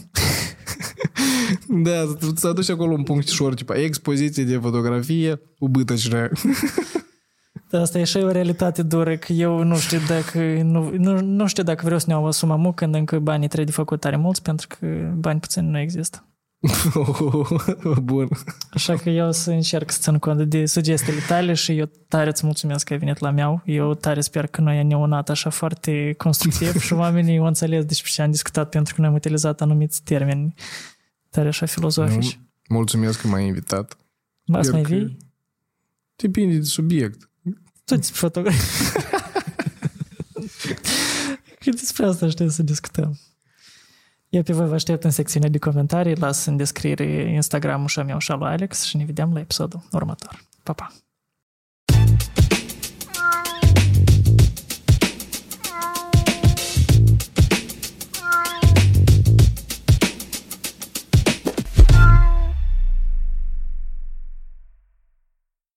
da, 1.86 2.15
să 2.36 2.48
aduci 2.48 2.69
acolo 2.69 2.94
un 2.94 3.03
punct 3.03 3.28
șor, 3.28 3.53
tipa 3.53 3.76
expoziție 3.76 4.44
de 4.44 4.57
fotografie, 4.57 5.41
ubâtăcină. 5.60 6.30
Da, 7.69 7.82
asta 7.82 7.99
e 7.99 8.03
și 8.03 8.18
o 8.18 8.32
realitate 8.32 8.84
dură, 8.84 9.18
că 9.18 9.34
eu 9.34 9.64
nu 9.64 9.78
știu 9.78 9.99
dacă, 10.07 10.40
nu, 10.64 10.90
nu, 10.98 11.22
nu 11.22 11.48
știu 11.48 11.64
dacă 11.64 11.82
vreau 11.84 11.99
să 11.99 12.06
ne 12.07 12.14
asum 12.14 12.52
acum 12.52 12.74
când 12.74 12.95
încă 12.95 13.19
banii 13.19 13.48
trebuie 13.48 13.65
de 13.65 13.72
făcut 13.72 13.99
tare 13.99 14.15
mulți, 14.15 14.41
pentru 14.41 14.68
că 14.68 14.88
bani 15.15 15.40
puțini 15.40 15.68
nu 15.68 15.80
există. 15.80 16.26
Bun. 18.01 18.27
Așa 18.71 18.95
că 18.95 19.09
eu 19.09 19.27
o 19.27 19.31
să 19.31 19.51
încerc 19.51 19.91
să 19.91 19.99
țin 20.01 20.17
cont 20.17 20.43
de 20.49 20.65
sugestiile 20.65 21.19
tale 21.27 21.53
și 21.53 21.77
eu 21.77 21.89
tare 22.07 22.29
îți 22.29 22.45
mulțumesc 22.45 22.85
că 22.85 22.93
ai 22.93 22.99
venit 22.99 23.19
la 23.19 23.31
meu. 23.31 23.61
Eu 23.65 23.93
tare 23.93 24.21
sper 24.21 24.47
că 24.47 24.61
noi 24.61 24.84
ne-am 24.84 25.01
unat 25.01 25.29
așa 25.29 25.49
foarte 25.49 26.13
constructiv 26.17 26.79
și 26.85 26.93
oamenii 26.93 27.38
au 27.38 27.45
înțeles 27.45 27.85
despre 27.85 28.09
ce 28.13 28.21
am 28.21 28.31
discutat 28.31 28.69
pentru 28.69 28.93
că 28.95 29.01
noi 29.01 29.09
am 29.09 29.15
utilizat 29.15 29.61
anumiți 29.61 30.01
termeni 30.03 30.53
tare 31.29 31.47
așa 31.47 31.65
filozofici. 31.65 32.39
Mulțumesc 32.69 33.21
că 33.21 33.27
m-ai 33.27 33.45
invitat. 33.45 33.97
Mai 34.45 34.61
mai 34.71 34.79
Iar 34.81 34.89
că- 34.89 34.95
vii? 34.95 35.17
Depinde 36.15 36.55
de 36.57 36.63
subiect. 36.63 37.29
Tu 37.85 37.95
despre 37.95 38.17
fotografie. 38.19 39.01
Că 41.59 41.69
despre 41.69 42.05
asta 42.05 42.29
știu 42.29 42.47
să 42.49 42.63
discutăm. 42.63 43.19
Eu 44.38 44.43
pe 44.43 44.53
voi 44.53 44.68
vă 44.68 44.73
aștept 44.73 45.03
în 45.03 45.11
secțiunea 45.11 45.49
de 45.49 45.57
comentarii, 45.57 46.15
las 46.15 46.45
în 46.45 46.57
descriere 46.57 47.31
Instagram-ul 47.31 47.88
și 47.88 47.99
a 47.99 48.03
meu 48.03 48.19
și 48.19 48.31
al 48.31 48.38
lui 48.39 48.47
Alex 48.47 48.84
și 48.84 48.97
ne 48.97 49.05
vedem 49.05 49.34
la 49.34 49.39
episodul 49.39 49.81
următor. 49.91 50.43
Pa, 50.64 50.73
pa! 50.73 51.06